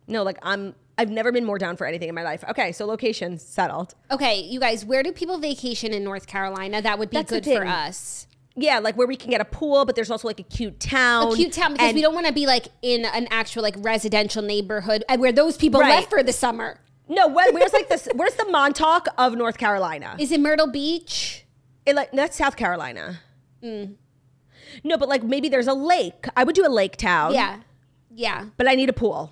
No, 0.08 0.24
like 0.24 0.38
I'm 0.44 0.76
I've 0.98 1.10
never 1.10 1.32
been 1.32 1.44
more 1.46 1.58
down 1.58 1.76
for 1.76 1.88
anything 1.88 2.08
in 2.08 2.14
my 2.14 2.22
life. 2.22 2.44
Okay, 2.50 2.72
so 2.72 2.86
location 2.86 3.40
settled. 3.40 3.96
Okay, 4.12 4.42
you 4.42 4.60
guys, 4.60 4.86
where 4.86 5.02
do 5.02 5.12
people 5.12 5.40
vacation 5.40 5.92
in 5.92 6.04
North 6.04 6.28
Carolina? 6.28 6.84
That 6.84 7.00
would 7.00 7.10
be 7.10 7.18
That's 7.18 7.32
good 7.32 7.46
for 7.46 7.66
us. 7.66 8.28
Yeah, 8.56 8.78
like 8.78 8.96
where 8.96 9.08
we 9.08 9.16
can 9.16 9.32
get 9.32 9.42
a 9.42 9.46
pool, 9.46 9.86
but 9.86 9.96
there's 9.96 10.12
also 10.12 10.28
like 10.28 10.40
a 10.40 10.44
cute 10.44 10.80
town. 10.80 11.34
A 11.34 11.36
cute 11.36 11.52
town 11.54 11.74
because 11.74 11.88
and- 11.90 11.96
we 11.96 12.02
don't 12.04 12.14
want 12.14 12.28
to 12.28 12.34
be 12.34 12.46
like 12.46 12.68
in 12.84 13.06
an 13.06 13.28
actual 13.32 13.64
like 13.64 13.74
residential 13.80 14.44
neighborhood 14.44 15.04
where 15.18 15.32
those 15.32 15.58
people 15.58 15.82
Right. 15.82 15.96
left 15.96 16.12
for 16.12 16.22
the 16.22 16.34
summer. 16.34 16.80
No, 17.14 17.28
where, 17.28 17.52
where's 17.54 17.74
like 17.74 17.90
this? 17.90 18.08
Where's 18.16 18.34
the 18.34 18.46
Montauk 18.50 19.08
of 19.18 19.36
North 19.36 19.58
Carolina? 19.58 20.16
Is 20.20 20.32
it 20.32 20.40
Myrtle 20.40 20.68
Beach? 20.68 21.46
It, 21.86 21.96
like 21.96 22.12
that's 22.12 22.36
South 22.38 22.56
Carolina. 22.56 23.20
Mm. 23.64 23.96
No, 24.84 24.98
but 24.98 25.08
like 25.08 25.24
maybe 25.24 25.48
there's 25.50 25.68
a 25.68 25.74
lake. 25.74 26.26
I 26.36 26.44
would 26.44 26.56
do 26.56 26.66
a 26.66 26.70
lake 26.70 26.98
town. 26.98 27.34
Yeah. 27.34 27.60
Yeah. 28.16 28.46
but 28.58 28.68
I 28.68 28.76
need 28.76 28.90
a 28.90 28.94
pool. 28.94 29.32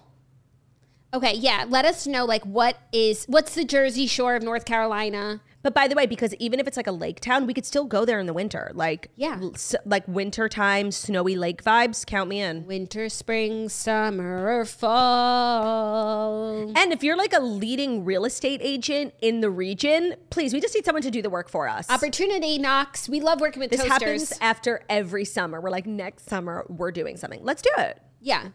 Okay, 1.13 1.34
yeah. 1.36 1.65
Let 1.67 1.86
us 1.86 2.07
know 2.07 2.25
like 2.25 2.43
what 2.43 2.77
is 2.91 3.25
what's 3.25 3.55
the 3.55 3.65
Jersey 3.65 4.07
Shore 4.07 4.36
of 4.36 4.43
North 4.43 4.65
Carolina? 4.65 5.41
But 5.64 5.76
by 5.76 5.88
the 5.88 5.93
way, 5.95 6.07
because 6.07 6.34
even 6.39 6.59
if 6.59 6.68
it's 6.68 6.76
like 6.76 6.88
a 6.88 6.91
lake 6.91 7.20
town, 7.20 7.45
we 7.45 7.53
could 7.53 7.66
still 7.68 7.86
go 7.86 8.03
there 8.03 8.20
in 8.20 8.26
the 8.26 8.34
winter. 8.34 8.72
Like 8.74 9.12
Yeah. 9.16 9.39
s- 9.53 9.76
like 9.86 10.07
winter 10.07 10.49
time, 10.49 10.91
snowy 10.91 11.36
lake 11.36 11.64
vibes. 11.64 12.03
Count 12.05 12.30
me 12.30 12.41
in. 12.41 12.66
Winter, 12.66 13.09
spring, 13.09 13.70
summer, 13.70 14.57
or 14.59 14.66
fall. 14.66 16.72
And 16.76 16.91
if 16.91 17.03
you're 17.03 17.18
like 17.18 17.34
a 17.34 17.39
leading 17.39 18.03
real 18.05 18.26
estate 18.26 18.59
agent 18.64 19.14
in 19.22 19.41
the 19.41 19.49
region, 19.51 20.16
please, 20.32 20.51
we 20.53 20.59
just 20.62 20.74
need 20.74 20.86
someone 20.86 21.03
to 21.03 21.12
do 21.12 21.22
the 21.22 21.30
work 21.30 21.49
for 21.49 21.68
us. 21.68 21.88
Opportunity 21.89 22.57
knocks. 22.57 23.07
We 23.07 23.20
love 23.22 23.39
working 23.39 23.59
with 23.59 23.70
this 23.72 23.82
toasters. 23.82 24.01
happens 24.01 24.34
after 24.41 24.84
every 24.89 25.26
summer. 25.26 25.62
We're 25.62 25.70
like, 25.70 25.86
next 25.86 26.28
summer, 26.28 26.66
we're 26.70 26.91
doing 26.91 27.18
something. 27.18 27.39
Let's 27.43 27.62
do 27.62 27.70
it. 27.78 28.01
Yeah. 28.20 28.49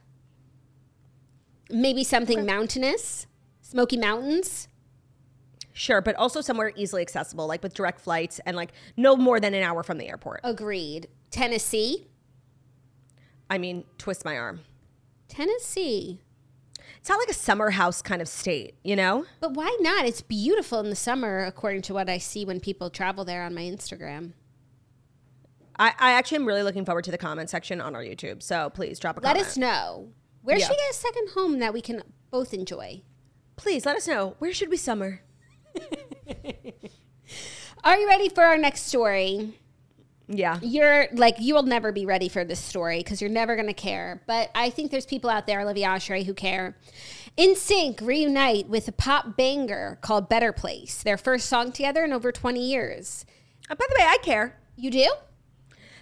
Maybe 1.71 2.05
something 2.05 2.47
mountainous, 2.47 3.27
Smoky 3.61 3.97
Mountains. 3.97 4.69
Sure, 5.79 6.01
but 6.01 6.16
also 6.16 6.41
somewhere 6.41 6.72
easily 6.74 7.03
accessible, 7.03 7.47
like 7.47 7.62
with 7.62 7.74
direct 7.74 8.01
flights 8.01 8.41
and 8.47 8.57
like 8.57 8.72
no 8.97 9.14
more 9.14 9.39
than 9.39 9.53
an 9.53 9.62
hour 9.62 9.83
from 9.83 9.99
the 9.99 10.09
airport. 10.09 10.41
Agreed. 10.43 11.07
Tennessee. 11.31 12.07
I 13.51 13.59
mean, 13.59 13.85
twist 13.99 14.24
my 14.24 14.39
arm. 14.39 14.61
Tennessee. 15.29 16.22
It's 16.99 17.11
not 17.11 17.18
like 17.18 17.29
a 17.29 17.35
summer 17.35 17.70
house 17.70 18.01
kind 18.01 18.22
of 18.22 18.27
state, 18.29 18.77
you 18.85 18.97
know? 18.97 19.27
But 19.41 19.53
why 19.53 19.77
not? 19.81 20.07
It's 20.07 20.22
beautiful 20.22 20.81
in 20.81 20.89
the 20.89 20.97
summer, 20.97 21.45
according 21.45 21.83
to 21.83 21.95
what 21.95 22.09
I 22.09 22.16
see 22.16 22.47
when 22.47 22.59
people 22.59 22.89
travel 22.89 23.27
there 23.27 23.43
on 23.43 23.55
my 23.55 23.61
Instagram. 23.61 24.33
I, 25.79 25.93
I 25.99 26.12
actually 26.12 26.37
am 26.37 26.47
really 26.47 26.62
looking 26.62 26.87
forward 26.87 27.05
to 27.05 27.11
the 27.11 27.18
comment 27.18 27.51
section 27.51 27.83
on 27.83 27.95
our 27.95 28.03
YouTube. 28.03 28.43
So 28.43 28.70
please 28.70 28.99
drop 28.99 29.18
a 29.18 29.20
Let 29.20 29.35
comment. 29.37 29.41
Let 29.45 29.47
us 29.51 29.57
know. 29.59 30.09
Where 30.41 30.57
Yeah. 30.57 30.64
should 30.64 30.70
we 30.72 30.77
get 30.79 30.91
a 30.91 30.95
second 30.95 31.29
home 31.35 31.59
that 31.59 31.74
we 31.74 31.83
can 31.83 32.03
both 32.31 32.55
enjoy? 32.55 33.03
Please 33.57 33.85
let 33.85 33.95
us 33.95 34.09
know. 34.09 34.37
Where 34.39 34.55
should 34.55 34.70
we 34.70 34.79
summer? 34.79 35.20
Are 37.85 37.97
you 37.97 38.09
ready 38.09 38.29
for 38.29 38.43
our 38.43 38.59
next 38.59 38.83
story? 38.83 39.55
Yeah. 40.29 40.59
You're 40.61 41.07
like, 41.12 41.37
you 41.39 41.55
will 41.55 41.62
never 41.62 41.93
be 41.93 42.05
ready 42.05 42.29
for 42.29 42.45
this 42.45 42.59
story 42.59 42.99
because 42.99 43.20
you're 43.20 43.31
never 43.31 43.55
going 43.55 43.68
to 43.68 43.74
care. 43.74 44.22
But 44.27 44.51
I 44.55 44.70
think 44.70 44.91
there's 44.91 45.07
people 45.07 45.31
out 45.31 45.47
there, 45.47 45.61
Olivia 45.61 45.89
Oshry, 45.89 46.27
who 46.27 46.35
care. 46.35 46.77
NSYNC 47.39 48.01
reunite 48.01 48.68
with 48.68 48.89
a 48.89 48.93
pop 48.93 49.37
banger 49.37 49.99
called 50.01 50.29
Better 50.29 50.53
Place, 50.53 51.03
their 51.03 51.16
first 51.16 51.49
song 51.49 51.70
together 51.70 52.05
in 52.05 52.12
over 52.12 52.33
20 52.33 52.61
years. 52.61 53.24
Uh, 53.70 53.74
by 53.74 53.85
the 53.89 53.97
way, 53.99 54.07
I 54.07 54.18
care. 54.22 54.59
You 54.74 54.91
do? 54.91 55.12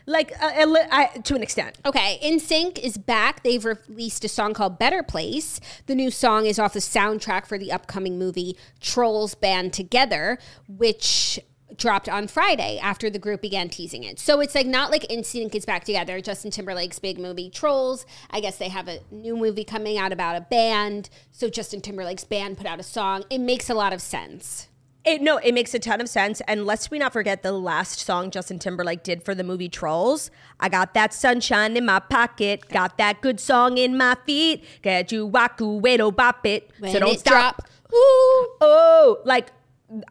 Like, 0.06 0.32
uh, 0.32 0.50
I, 0.54 1.10
to 1.24 1.34
an 1.34 1.42
extent. 1.42 1.78
Okay, 1.84 2.18
NSYNC 2.22 2.78
is 2.78 2.98
back. 2.98 3.42
They've 3.42 3.64
released 3.64 4.24
a 4.24 4.28
song 4.28 4.52
called 4.52 4.78
Better 4.78 5.02
Place. 5.02 5.60
The 5.86 5.94
new 5.94 6.10
song 6.10 6.46
is 6.46 6.58
off 6.58 6.74
the 6.74 6.80
soundtrack 6.80 7.46
for 7.46 7.58
the 7.58 7.72
upcoming 7.72 8.18
movie 8.18 8.56
Trolls 8.80 9.34
Band 9.34 9.72
Together, 9.72 10.38
which 10.68 11.40
dropped 11.76 12.08
on 12.08 12.28
Friday 12.28 12.78
after 12.78 13.10
the 13.10 13.18
group 13.18 13.42
began 13.42 13.68
teasing 13.68 14.04
it. 14.04 14.18
So 14.18 14.40
it's 14.40 14.54
like 14.54 14.66
not 14.66 14.90
like 14.90 15.02
NSYNC 15.08 15.54
is 15.54 15.64
back 15.64 15.84
together. 15.84 16.20
Justin 16.20 16.50
Timberlake's 16.50 16.98
big 16.98 17.18
movie 17.18 17.50
Trolls. 17.50 18.06
I 18.30 18.40
guess 18.40 18.58
they 18.58 18.68
have 18.68 18.88
a 18.88 19.00
new 19.10 19.36
movie 19.36 19.64
coming 19.64 19.98
out 19.98 20.12
about 20.12 20.36
a 20.36 20.42
band. 20.42 21.08
So 21.32 21.48
Justin 21.48 21.80
Timberlake's 21.80 22.24
band 22.24 22.58
put 22.58 22.66
out 22.66 22.80
a 22.80 22.84
song. 22.84 23.24
It 23.30 23.38
makes 23.38 23.70
a 23.70 23.74
lot 23.74 23.92
of 23.92 24.00
sense. 24.00 24.68
It, 25.04 25.20
no, 25.20 25.36
it 25.36 25.52
makes 25.52 25.74
a 25.74 25.78
ton 25.78 26.00
of 26.00 26.08
sense. 26.08 26.40
And 26.48 26.64
lest 26.64 26.90
we 26.90 26.98
not 26.98 27.12
forget 27.12 27.42
the 27.42 27.52
last 27.52 27.98
song 27.98 28.30
Justin 28.30 28.58
Timberlake 28.58 29.02
did 29.02 29.22
for 29.22 29.34
the 29.34 29.44
movie 29.44 29.68
Trolls. 29.68 30.30
I 30.58 30.70
got 30.70 30.94
that 30.94 31.12
sunshine 31.12 31.76
in 31.76 31.84
my 31.84 31.98
pocket, 31.98 32.68
got 32.70 32.96
that 32.96 33.20
good 33.20 33.38
song 33.38 33.76
in 33.76 33.98
my 33.98 34.16
feet. 34.26 34.64
Get 34.80 35.12
you 35.12 35.28
waku 35.28 35.80
wait 35.80 36.00
bop 36.16 36.46
it. 36.46 36.70
When 36.78 36.92
so 36.92 37.00
don't 37.00 37.14
it 37.14 37.20
stop. 37.20 37.56
drop, 37.56 37.68
ooh. 37.92 38.48
Oh, 38.62 39.18
like 39.26 39.52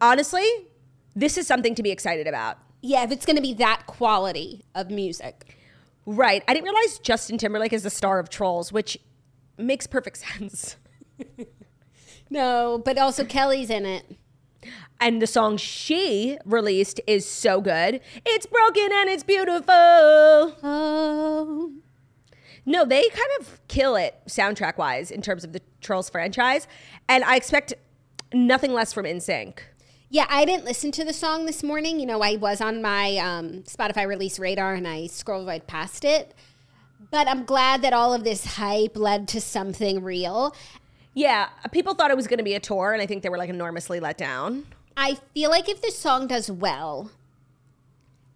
honestly, 0.00 0.46
this 1.16 1.36
is 1.36 1.46
something 1.46 1.74
to 1.74 1.82
be 1.82 1.90
excited 1.90 2.28
about. 2.28 2.58
Yeah, 2.80 3.02
if 3.02 3.10
it's 3.10 3.26
going 3.26 3.36
to 3.36 3.42
be 3.42 3.54
that 3.54 3.86
quality 3.86 4.64
of 4.74 4.90
music. 4.90 5.56
Right. 6.06 6.44
I 6.46 6.54
didn't 6.54 6.64
realize 6.64 6.98
Justin 6.98 7.38
Timberlake 7.38 7.72
is 7.72 7.82
the 7.82 7.90
star 7.90 8.18
of 8.18 8.28
Trolls, 8.28 8.72
which 8.72 8.98
makes 9.56 9.86
perfect 9.86 10.18
sense. 10.38 10.76
No, 12.30 12.82
but 12.84 12.98
also 12.98 13.24
Kelly's 13.24 13.70
in 13.70 13.86
it. 13.86 14.16
And 15.04 15.20
the 15.20 15.26
song 15.26 15.58
she 15.58 16.38
released 16.46 16.98
is 17.06 17.28
so 17.28 17.60
good. 17.60 18.00
It's 18.24 18.46
broken 18.46 18.88
and 18.90 19.10
it's 19.10 19.22
beautiful. 19.22 19.64
Oh. 19.68 21.72
No, 22.64 22.86
they 22.86 23.02
kind 23.10 23.30
of 23.38 23.60
kill 23.68 23.96
it 23.96 24.18
soundtrack 24.26 24.78
wise 24.78 25.10
in 25.10 25.20
terms 25.20 25.44
of 25.44 25.52
the 25.52 25.60
Trolls 25.82 26.08
franchise. 26.08 26.66
And 27.06 27.22
I 27.22 27.36
expect 27.36 27.74
nothing 28.32 28.72
less 28.72 28.94
from 28.94 29.04
NSYNC. 29.04 29.58
Yeah, 30.08 30.24
I 30.30 30.46
didn't 30.46 30.64
listen 30.64 30.90
to 30.92 31.04
the 31.04 31.12
song 31.12 31.44
this 31.44 31.62
morning. 31.62 32.00
You 32.00 32.06
know, 32.06 32.22
I 32.22 32.36
was 32.36 32.62
on 32.62 32.80
my 32.80 33.18
um, 33.18 33.62
Spotify 33.64 34.08
release 34.08 34.38
radar 34.38 34.72
and 34.72 34.88
I 34.88 35.08
scrolled 35.08 35.46
right 35.46 35.66
past 35.66 36.06
it. 36.06 36.32
But 37.10 37.28
I'm 37.28 37.44
glad 37.44 37.82
that 37.82 37.92
all 37.92 38.14
of 38.14 38.24
this 38.24 38.46
hype 38.46 38.96
led 38.96 39.28
to 39.28 39.40
something 39.42 40.02
real. 40.02 40.56
Yeah, 41.12 41.50
people 41.72 41.92
thought 41.92 42.10
it 42.10 42.16
was 42.16 42.26
going 42.26 42.38
to 42.38 42.44
be 42.44 42.54
a 42.54 42.60
tour, 42.60 42.92
and 42.92 43.00
I 43.00 43.06
think 43.06 43.22
they 43.22 43.28
were 43.28 43.38
like 43.38 43.50
enormously 43.50 44.00
let 44.00 44.18
down. 44.18 44.66
I 44.96 45.18
feel 45.34 45.50
like 45.50 45.68
if 45.68 45.82
this 45.82 45.98
song 45.98 46.26
does 46.26 46.50
well 46.50 47.10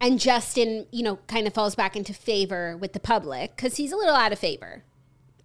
and 0.01 0.21
Justin, 0.21 0.87
you 0.91 1.03
know, 1.03 1.17
kind 1.27 1.47
of 1.47 1.55
falls 1.55 1.75
back 1.75 1.97
into 1.97 2.15
favor 2.15 2.77
with 2.77 2.93
the 2.93 3.01
public, 3.01 3.57
because 3.57 3.77
he's 3.77 3.93
a 3.93 3.97
little 3.97 4.15
out 4.15 4.33
of 4.33 4.39
favor. 4.39 4.85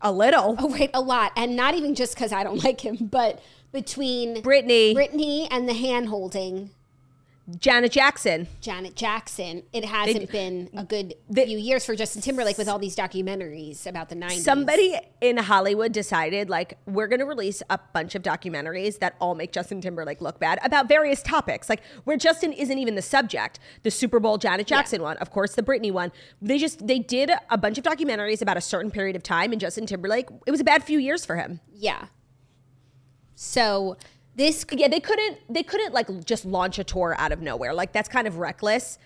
A 0.02 0.12
little. 0.12 0.56
Oh, 0.60 0.68
wait, 0.68 0.92
a 0.94 1.02
lot. 1.02 1.32
And 1.36 1.56
not 1.56 1.76
even 1.76 1.96
just 1.96 2.14
because 2.14 2.32
I 2.32 2.44
don't 2.44 2.64
like 2.64 2.82
him, 2.82 2.98
but 3.02 3.42
between 3.72 4.44
Britney, 4.44 4.94
Britney 4.94 5.48
and 5.50 5.68
the 5.68 5.74
hand 5.74 6.10
holding 6.10 6.72
Janet 7.60 7.92
Jackson. 7.92 8.48
Janet 8.62 8.96
Jackson, 8.96 9.64
it 9.74 9.84
hasn't 9.84 10.32
been 10.32 10.70
a 10.78 10.86
good 10.86 11.16
they- 11.30 11.46
few 11.46 11.58
years 11.58 11.86
for 11.86 11.94
Justin 11.94 12.22
Timberlake 12.22 12.58
with 12.58 12.70
all 12.70 12.80
these 12.80 12.96
documentaries 12.96 13.86
about 13.86 14.08
the 14.08 14.16
90s. 14.16 14.44
Somebody 14.44 14.98
in 15.20 15.36
Hollywood 15.36 15.92
decided, 15.92 16.50
like, 16.50 16.78
we're 16.86 17.08
going 17.08 17.20
to 17.20 17.26
release 17.26 17.62
a 17.70 17.78
bunch 17.94 18.16
of 18.16 18.24
documentaries 18.24 19.00
that 19.00 19.16
all 19.20 19.36
make 19.36 19.52
Justin 19.52 19.82
Timberlake 19.82 20.22
look 20.22 20.40
bad 20.40 20.58
about 20.64 20.88
various 20.88 21.22
topics, 21.22 21.68
like 21.68 21.84
where 22.06 22.16
Justin 22.16 22.54
isn't 22.54 22.78
even 22.78 22.96
the 22.96 23.02
subject. 23.02 23.60
The 23.84 23.92
Super 23.92 24.22
Bowl 24.22 24.38
Janet 24.38 24.68
Jackson 24.68 25.02
one, 25.02 25.18
of 25.18 25.30
course, 25.30 25.56
the 25.56 25.64
Britney 25.64 25.92
one. 25.92 26.14
They 26.42 26.58
just 26.58 26.88
they 26.88 27.00
did 27.00 27.30
a 27.50 27.58
bunch 27.58 27.78
of 27.78 27.84
documentaries 27.84 28.42
about 28.42 28.56
a 28.56 28.62
certain 28.62 28.90
period 28.90 29.18
of 29.18 29.24
time, 29.24 29.52
and 29.52 29.60
Justin 29.60 29.86
Timberlake, 29.86 30.28
it 30.48 30.52
was 30.52 30.62
a 30.62 30.64
bad 30.66 30.84
few 30.84 30.98
years 30.98 31.26
for 31.26 31.36
him. 31.36 31.60
Yeah. 31.74 32.06
So 33.36 33.98
this 34.36 34.66
Yeah, 34.72 34.88
they 34.88 35.00
couldn't 35.00 35.40
they 35.50 35.64
couldn't 35.64 35.94
like 35.94 36.26
just 36.26 36.46
launch 36.46 36.80
a 36.80 36.84
tour 36.84 37.16
out 37.18 37.32
of 37.32 37.42
nowhere. 37.42 37.74
Like 37.74 37.94
that's 37.94 38.10
kind 38.10 38.28
of 38.28 38.38
reckless. 38.38 38.98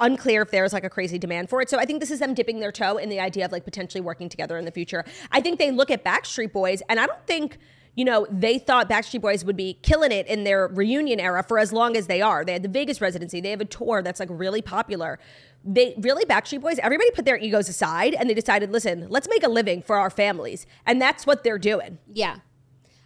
Unclear 0.00 0.42
if 0.42 0.50
there's 0.50 0.72
like 0.72 0.84
a 0.84 0.90
crazy 0.90 1.18
demand 1.18 1.50
for 1.50 1.60
it. 1.60 1.68
So 1.68 1.78
I 1.78 1.84
think 1.84 2.00
this 2.00 2.10
is 2.10 2.20
them 2.20 2.32
dipping 2.34 2.60
their 2.60 2.70
toe 2.70 2.98
in 2.98 3.08
the 3.08 3.18
idea 3.18 3.44
of 3.44 3.52
like 3.52 3.64
potentially 3.64 4.00
working 4.00 4.28
together 4.28 4.56
in 4.56 4.64
the 4.64 4.70
future. 4.70 5.04
I 5.32 5.40
think 5.40 5.58
they 5.58 5.72
look 5.72 5.90
at 5.90 6.04
Backstreet 6.04 6.52
Boys 6.52 6.82
and 6.88 7.00
I 7.00 7.06
don't 7.06 7.26
think 7.26 7.58
you 7.98 8.04
know, 8.04 8.28
they 8.30 8.60
thought 8.60 8.88
Backstreet 8.88 9.20
Boys 9.22 9.44
would 9.44 9.56
be 9.56 9.76
killing 9.82 10.12
it 10.12 10.24
in 10.28 10.44
their 10.44 10.68
reunion 10.68 11.18
era 11.18 11.42
for 11.42 11.58
as 11.58 11.72
long 11.72 11.96
as 11.96 12.06
they 12.06 12.22
are. 12.22 12.44
They 12.44 12.52
had 12.52 12.62
the 12.62 12.68
Vegas 12.68 13.00
residency. 13.00 13.40
They 13.40 13.50
have 13.50 13.60
a 13.60 13.64
tour 13.64 14.02
that's 14.02 14.20
like 14.20 14.28
really 14.30 14.62
popular. 14.62 15.18
They 15.64 15.96
really 15.98 16.24
Backstreet 16.24 16.60
Boys, 16.60 16.78
everybody 16.78 17.10
put 17.10 17.24
their 17.24 17.38
egos 17.38 17.68
aside 17.68 18.14
and 18.14 18.30
they 18.30 18.34
decided, 18.34 18.70
listen, 18.70 19.08
let's 19.08 19.28
make 19.28 19.42
a 19.42 19.48
living 19.48 19.82
for 19.82 19.96
our 19.96 20.10
families. 20.10 20.64
And 20.86 21.02
that's 21.02 21.26
what 21.26 21.42
they're 21.42 21.58
doing. 21.58 21.98
yeah. 22.12 22.36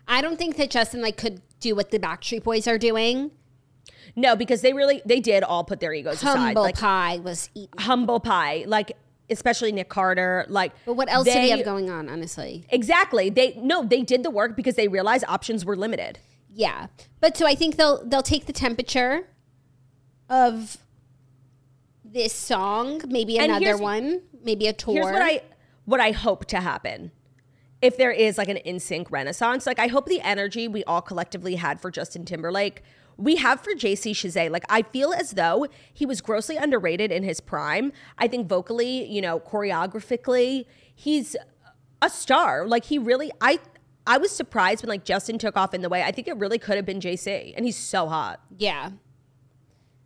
I 0.08 0.20
don't 0.20 0.36
think 0.36 0.56
that 0.56 0.70
Justin 0.70 1.00
like 1.00 1.16
could 1.16 1.40
do 1.60 1.74
what 1.74 1.90
the 1.90 1.98
Backstreet 1.98 2.42
Boys 2.42 2.66
are 2.66 2.78
doing. 2.78 3.30
No, 4.14 4.36
because 4.36 4.60
they 4.60 4.72
really 4.72 5.00
they 5.06 5.20
did 5.20 5.42
all 5.42 5.64
put 5.64 5.80
their 5.80 5.94
egos 5.94 6.16
aside. 6.22 6.38
Humble 6.38 6.62
Like 6.62 6.78
pie 6.78 7.18
was 7.22 7.48
eaten. 7.54 7.78
humble 7.78 8.20
pie, 8.20 8.64
like 8.66 8.92
especially 9.30 9.72
Nick 9.72 9.88
Carter. 9.88 10.44
Like, 10.48 10.72
But 10.84 10.94
what 10.94 11.10
else 11.10 11.24
did 11.24 11.36
they- 11.36 11.44
he 11.44 11.50
have 11.50 11.64
going 11.64 11.88
on, 11.88 12.08
honestly? 12.10 12.66
Exactly. 12.68 13.30
They 13.30 13.54
no, 13.62 13.84
they 13.84 14.02
did 14.02 14.22
the 14.22 14.30
work 14.30 14.56
because 14.56 14.74
they 14.74 14.88
realized 14.88 15.24
options 15.28 15.64
were 15.64 15.76
limited. 15.76 16.18
Yeah. 16.54 16.88
But 17.20 17.36
so 17.36 17.46
I 17.46 17.54
think 17.54 17.76
they'll 17.76 18.04
they'll 18.04 18.22
take 18.22 18.44
the 18.46 18.52
temperature 18.52 19.28
of 20.28 20.76
this 22.04 22.34
song, 22.34 23.00
maybe 23.08 23.38
And 23.38 23.50
another 23.52 23.78
one, 23.78 24.22
maybe 24.44 24.66
a 24.66 24.72
tour. 24.74 24.94
Here's 24.94 25.06
what 25.06 25.22
I 25.22 25.40
what 25.86 26.00
I 26.00 26.10
hope 26.12 26.44
to 26.46 26.60
happen. 26.60 27.12
If 27.82 27.96
there 27.96 28.12
is 28.12 28.38
like 28.38 28.48
an 28.48 28.58
NSYNC 28.64 29.10
renaissance, 29.10 29.66
like 29.66 29.78
I 29.78 29.88
hope 29.88 30.06
the 30.06 30.20
energy 30.20 30.68
we 30.68 30.84
all 30.84 31.02
collectively 31.02 31.56
had 31.56 31.80
for 31.80 31.90
Justin 31.90 32.24
Timberlake, 32.24 32.82
we 33.16 33.36
have 33.36 33.60
for 33.60 33.72
JC 33.72 34.12
Chasez. 34.12 34.50
Like 34.50 34.64
I 34.68 34.82
feel 34.82 35.12
as 35.12 35.32
though 35.32 35.66
he 35.92 36.06
was 36.06 36.20
grossly 36.20 36.56
underrated 36.56 37.10
in 37.10 37.24
his 37.24 37.40
prime. 37.40 37.92
I 38.18 38.28
think 38.28 38.48
vocally, 38.48 39.04
you 39.04 39.20
know, 39.20 39.40
choreographically, 39.40 40.66
he's 40.94 41.36
a 42.00 42.08
star. 42.08 42.66
Like 42.66 42.84
he 42.84 42.98
really 42.98 43.30
I 43.40 43.58
I 44.06 44.18
was 44.18 44.30
surprised 44.30 44.82
when 44.82 44.88
like 44.88 45.04
Justin 45.04 45.38
took 45.38 45.56
off 45.56 45.74
in 45.74 45.82
the 45.82 45.88
way. 45.88 46.02
I 46.02 46.12
think 46.12 46.28
it 46.28 46.36
really 46.36 46.58
could 46.58 46.76
have 46.76 46.86
been 46.86 47.00
JC, 47.00 47.52
and 47.56 47.64
he's 47.66 47.76
so 47.76 48.08
hot. 48.08 48.40
yeah. 48.56 48.90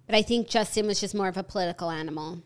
But 0.07 0.15
I 0.15 0.23
think 0.23 0.49
Justin 0.49 0.87
was 0.87 1.01
just 1.01 1.17
more 1.17 1.27
of 1.27 1.37
a 1.37 1.43
political 1.43 1.91
animal. 1.91 2.43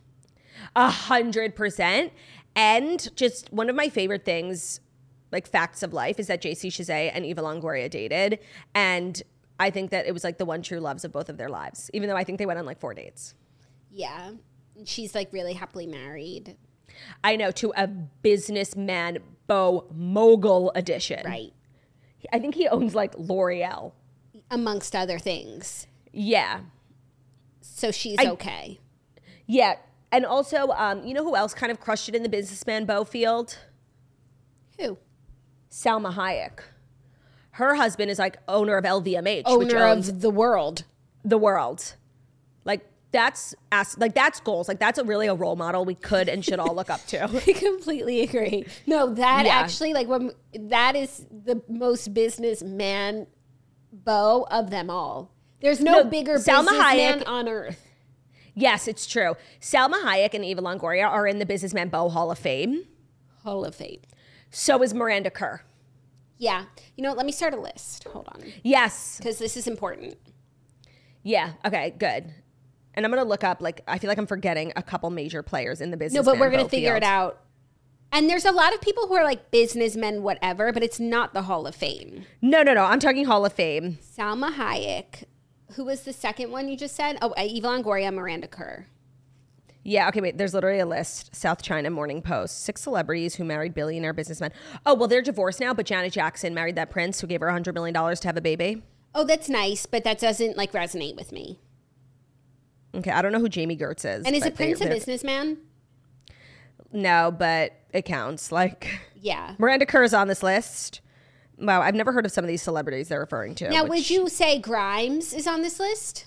A 0.74 0.88
hundred 0.88 1.54
percent. 1.54 2.12
And 2.56 3.14
just 3.16 3.52
one 3.52 3.68
of 3.68 3.76
my 3.76 3.90
favorite 3.90 4.24
things, 4.24 4.80
like 5.32 5.46
facts 5.46 5.82
of 5.82 5.92
life, 5.92 6.18
is 6.18 6.26
that 6.28 6.42
JC 6.42 6.68
Chasez 6.70 7.10
and 7.14 7.24
Eva 7.24 7.42
Longoria 7.42 7.88
dated. 7.88 8.38
And 8.74 9.22
I 9.58 9.70
think 9.70 9.90
that 9.90 10.06
it 10.06 10.12
was 10.12 10.24
like 10.24 10.38
the 10.38 10.44
one 10.44 10.62
true 10.62 10.80
loves 10.80 11.04
of 11.04 11.12
both 11.12 11.28
of 11.28 11.36
their 11.36 11.48
lives, 11.48 11.90
even 11.92 12.08
though 12.08 12.16
I 12.16 12.24
think 12.24 12.38
they 12.38 12.46
went 12.46 12.58
on 12.58 12.66
like 12.66 12.80
four 12.80 12.94
dates. 12.94 13.34
Yeah. 13.90 14.32
She's 14.84 15.14
like 15.14 15.32
really 15.32 15.52
happily 15.52 15.86
married. 15.86 16.56
I 17.22 17.36
know 17.36 17.50
to 17.52 17.72
a 17.76 17.86
businessman 17.86 19.18
Bo 19.46 19.86
mogul 19.94 20.72
edition. 20.74 21.22
Right. 21.24 21.52
I 22.32 22.38
think 22.38 22.54
he 22.54 22.68
owns 22.68 22.94
like 22.94 23.14
L'Oreal. 23.18 23.92
Amongst 24.50 24.96
other 24.96 25.18
things. 25.18 25.86
Yeah. 26.12 26.60
So 27.60 27.90
she's 27.90 28.18
I- 28.18 28.26
okay. 28.30 28.78
Yeah. 29.46 29.76
And 30.12 30.26
also, 30.26 30.68
um, 30.70 31.04
you 31.04 31.14
know 31.14 31.22
who 31.22 31.36
else 31.36 31.54
kind 31.54 31.70
of 31.70 31.80
crushed 31.80 32.08
it 32.08 32.14
in 32.14 32.22
the 32.22 32.28
businessman 32.28 32.84
Bo 32.84 33.04
field? 33.04 33.58
Who? 34.78 34.98
Salma 35.70 36.14
Hayek. 36.14 36.60
Her 37.52 37.74
husband 37.74 38.10
is 38.10 38.18
like 38.18 38.38
owner 38.48 38.76
of 38.76 38.84
LVMH, 38.84 39.58
which 39.58 39.72
Owner 39.72 39.84
owns 39.84 40.08
of 40.08 40.20
the 40.20 40.30
world. 40.30 40.84
the 41.24 41.38
world. 41.38 41.94
Like 42.64 42.86
that's 43.12 43.54
as 43.72 43.98
like 43.98 44.14
that's 44.14 44.40
goals. 44.40 44.68
Like 44.68 44.78
that's 44.78 44.98
a 44.98 45.04
really 45.04 45.26
a 45.26 45.34
role 45.34 45.56
model 45.56 45.84
we 45.84 45.94
could 45.94 46.28
and 46.28 46.44
should 46.44 46.58
all 46.58 46.74
look 46.74 46.90
up 46.90 47.04
to. 47.08 47.24
I 47.46 47.52
completely 47.52 48.22
agree. 48.22 48.66
No, 48.86 49.12
that 49.14 49.46
Yeah. 49.46 49.54
actually, 49.54 49.92
like, 49.94 50.08
when 50.08 50.32
that 50.54 50.96
is 50.96 51.26
the 51.30 51.60
most 51.68 52.14
businessman 52.14 53.26
bow 53.92 54.46
of 54.50 54.70
them 54.70 54.88
all. 54.90 55.32
There's 55.60 55.80
no, 55.80 55.98
No, 55.98 56.04
bigger 56.04 56.36
Salma 56.36 56.68
businessman 56.70 57.20
Hayek- 57.20 57.28
on 57.28 57.48
earth. 57.48 57.84
yes, 58.54 58.88
it's 58.88 59.06
true. 59.06 59.34
Salma 59.60 60.02
Hayek 60.04 60.32
and 60.34 60.44
Eva 60.44 60.62
Longoria 60.62 61.06
are 61.06 61.26
in 61.26 61.38
the 61.38 61.44
Businessman 61.46 61.88
Bow 61.90 62.08
Hall 62.08 62.30
of 62.30 62.38
Fame. 62.38 62.84
Hall 63.42 63.64
of 63.64 63.74
Fame. 63.74 64.00
So 64.50 64.82
is 64.82 64.92
Miranda 64.94 65.30
Kerr. 65.30 65.62
Yeah. 66.38 66.64
You 66.96 67.02
know, 67.02 67.10
what, 67.10 67.18
let 67.18 67.26
me 67.26 67.32
start 67.32 67.54
a 67.54 67.60
list. 67.60 68.04
Hold 68.04 68.28
on, 68.28 68.42
Yes. 68.62 69.18
because 69.18 69.38
this 69.38 69.56
is 69.56 69.66
important. 69.66 70.16
Yeah. 71.22 71.52
Okay. 71.64 71.94
Good. 71.98 72.32
And 72.94 73.04
I'm 73.06 73.12
gonna 73.12 73.24
look 73.28 73.44
up. 73.44 73.60
Like 73.60 73.82
I 73.86 73.98
feel 73.98 74.08
like 74.08 74.18
I'm 74.18 74.26
forgetting 74.26 74.72
a 74.74 74.82
couple 74.82 75.10
major 75.10 75.42
players 75.42 75.80
in 75.80 75.90
the 75.90 75.96
business. 75.96 76.24
No, 76.24 76.30
but 76.32 76.40
we're 76.40 76.50
gonna 76.50 76.68
figure 76.68 76.96
it 76.96 77.04
out. 77.04 77.40
And 78.12 78.28
there's 78.28 78.44
a 78.44 78.50
lot 78.50 78.74
of 78.74 78.80
people 78.80 79.06
who 79.06 79.14
are 79.14 79.22
like 79.22 79.50
businessmen, 79.52 80.22
whatever, 80.24 80.72
but 80.72 80.82
it's 80.82 80.98
not 80.98 81.32
the 81.32 81.42
Hall 81.42 81.66
of 81.66 81.74
Fame. 81.76 82.24
No, 82.42 82.62
no, 82.62 82.74
no. 82.74 82.84
I'm 82.84 82.98
talking 82.98 83.26
Hall 83.26 83.44
of 83.46 83.52
Fame. 83.52 83.98
Salma 84.02 84.54
Hayek. 84.54 85.24
Who 85.74 85.84
was 85.84 86.02
the 86.02 86.12
second 86.12 86.50
one 86.50 86.68
you 86.68 86.76
just 86.76 86.96
said? 86.96 87.16
Oh, 87.22 87.30
uh, 87.38 87.42
Eva 87.46 87.68
Longoria, 87.68 88.12
Miranda 88.12 88.48
Kerr. 88.48 88.86
Yeah, 89.82 90.08
okay, 90.08 90.20
wait. 90.20 90.36
There's 90.36 90.52
literally 90.52 90.78
a 90.80 90.86
list. 90.86 91.34
South 91.34 91.62
China 91.62 91.88
Morning 91.90 92.20
Post. 92.20 92.64
Six 92.64 92.82
celebrities 92.82 93.36
who 93.36 93.44
married 93.44 93.72
billionaire 93.74 94.12
businessmen. 94.12 94.52
Oh, 94.84 94.94
well, 94.94 95.08
they're 95.08 95.22
divorced 95.22 95.58
now, 95.60 95.72
but 95.72 95.86
Janet 95.86 96.12
Jackson 96.12 96.52
married 96.54 96.76
that 96.76 96.90
prince 96.90 97.20
who 97.20 97.26
gave 97.26 97.40
her 97.40 97.46
$100 97.46 97.72
million 97.72 97.94
to 97.94 98.28
have 98.28 98.36
a 98.36 98.40
baby. 98.42 98.82
Oh, 99.14 99.24
that's 99.24 99.48
nice, 99.48 99.86
but 99.86 100.04
that 100.04 100.18
doesn't 100.20 100.56
like 100.56 100.72
resonate 100.72 101.16
with 101.16 101.32
me. 101.32 101.58
Okay, 102.94 103.10
I 103.10 103.22
don't 103.22 103.32
know 103.32 103.38
who 103.40 103.48
Jami 103.48 103.76
Gertz 103.76 104.04
is. 104.04 104.26
And 104.26 104.36
is 104.36 104.44
a 104.44 104.50
prince 104.50 104.80
they- 104.80 104.86
a 104.86 104.88
businessman? 104.90 105.58
No, 106.92 107.30
but 107.36 107.72
it 107.92 108.02
counts. 108.04 108.50
Like 108.60 109.00
Yeah. 109.20 109.54
Miranda 109.58 109.86
Kerr's 109.86 110.12
on 110.12 110.28
this 110.28 110.42
list. 110.42 111.00
Wow, 111.58 111.82
I've 111.82 111.94
never 111.94 112.12
heard 112.12 112.24
of 112.26 112.32
some 112.32 112.44
of 112.44 112.48
these 112.48 112.62
celebrities 112.62 113.08
they're 113.08 113.20
referring 113.20 113.54
to. 113.56 113.70
Now, 113.70 113.82
which- 113.84 113.90
would 113.90 114.10
you 114.10 114.28
say 114.28 114.58
Grimes 114.58 115.32
is 115.32 115.46
on 115.46 115.62
this 115.62 115.78
list? 115.80 116.26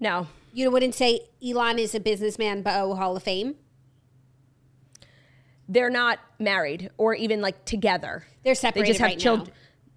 No, 0.00 0.26
You 0.56 0.70
wouldn't 0.70 0.94
say 0.94 1.20
Elon 1.46 1.78
is 1.78 1.94
a 1.94 2.00
businessman, 2.00 2.62
but 2.62 2.80
oh, 2.80 2.94
Hall 2.94 3.14
of 3.14 3.22
Fame. 3.22 3.56
they're 5.68 5.90
not 5.90 6.18
married 6.38 6.88
or 6.96 7.14
even 7.14 7.42
like 7.42 7.66
together. 7.66 8.24
They're 8.42 8.52
They 8.52 8.54
separated 8.54 8.86
just 8.88 9.00
have 9.00 9.10
right 9.10 9.18
children. 9.18 9.50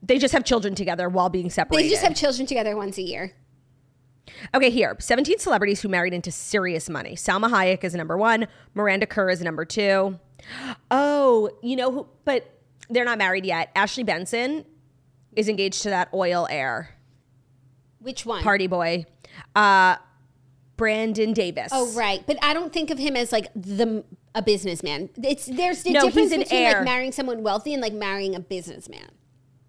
They 0.04 0.18
just 0.18 0.34
have 0.34 0.44
children 0.44 0.76
together 0.76 1.08
while 1.08 1.30
being 1.30 1.50
separated. 1.50 1.86
They 1.86 1.90
just 1.90 2.04
have 2.04 2.14
children 2.14 2.46
together 2.46 2.76
once 2.76 2.98
a 2.98 3.02
year. 3.04 3.32
Okay, 4.54 4.70
here 4.70 4.98
17 5.00 5.40
celebrities 5.40 5.82
who 5.82 5.88
married 5.88 6.14
into 6.14 6.30
serious 6.30 6.90
money. 6.90 7.16
Salma 7.16 7.50
Hayek 7.50 7.86
is 7.86 7.96
number 7.96 8.18
one. 8.18 8.46
Miranda 8.74 9.06
Kerr 9.06 9.30
is 9.30 9.42
number 9.42 9.64
two. 9.64 10.20
Oh, 10.92 11.52
you 11.64 11.78
know 11.78 11.90
who? 11.90 12.08
But 12.26 12.54
they're 12.90 13.06
not 13.06 13.18
married 13.18 13.46
yet. 13.46 13.72
Ashley 13.76 14.04
Benson 14.04 14.66
is 15.38 15.48
engaged 15.48 15.84
to 15.84 15.90
that 15.92 16.10
oil 16.14 16.48
heir 16.50 16.96
Which 18.00 18.26
one? 18.26 18.44
party 18.44 18.68
boy, 18.68 19.06
uh, 19.56 19.96
Brandon 20.80 21.34
Davis. 21.34 21.70
Oh, 21.72 21.92
right. 21.94 22.24
But 22.26 22.38
I 22.42 22.54
don't 22.56 22.74
think 22.74 22.90
of 22.90 22.98
him 22.98 23.16
as 23.16 23.32
like 23.32 23.50
the 23.54 24.04
a 24.34 24.42
businessman. 24.42 25.10
It's 25.24 25.46
there's 25.46 25.84
the 25.84 25.92
No, 25.92 26.06
difference 26.06 26.30
between 26.32 26.48
heir. 26.52 26.74
like 26.78 26.86
marrying 26.86 27.12
someone 27.12 27.44
wealthy 27.44 27.74
and 27.74 27.82
like 27.82 27.94
marrying 27.94 28.34
a 28.34 28.40
businessman. 28.40 29.10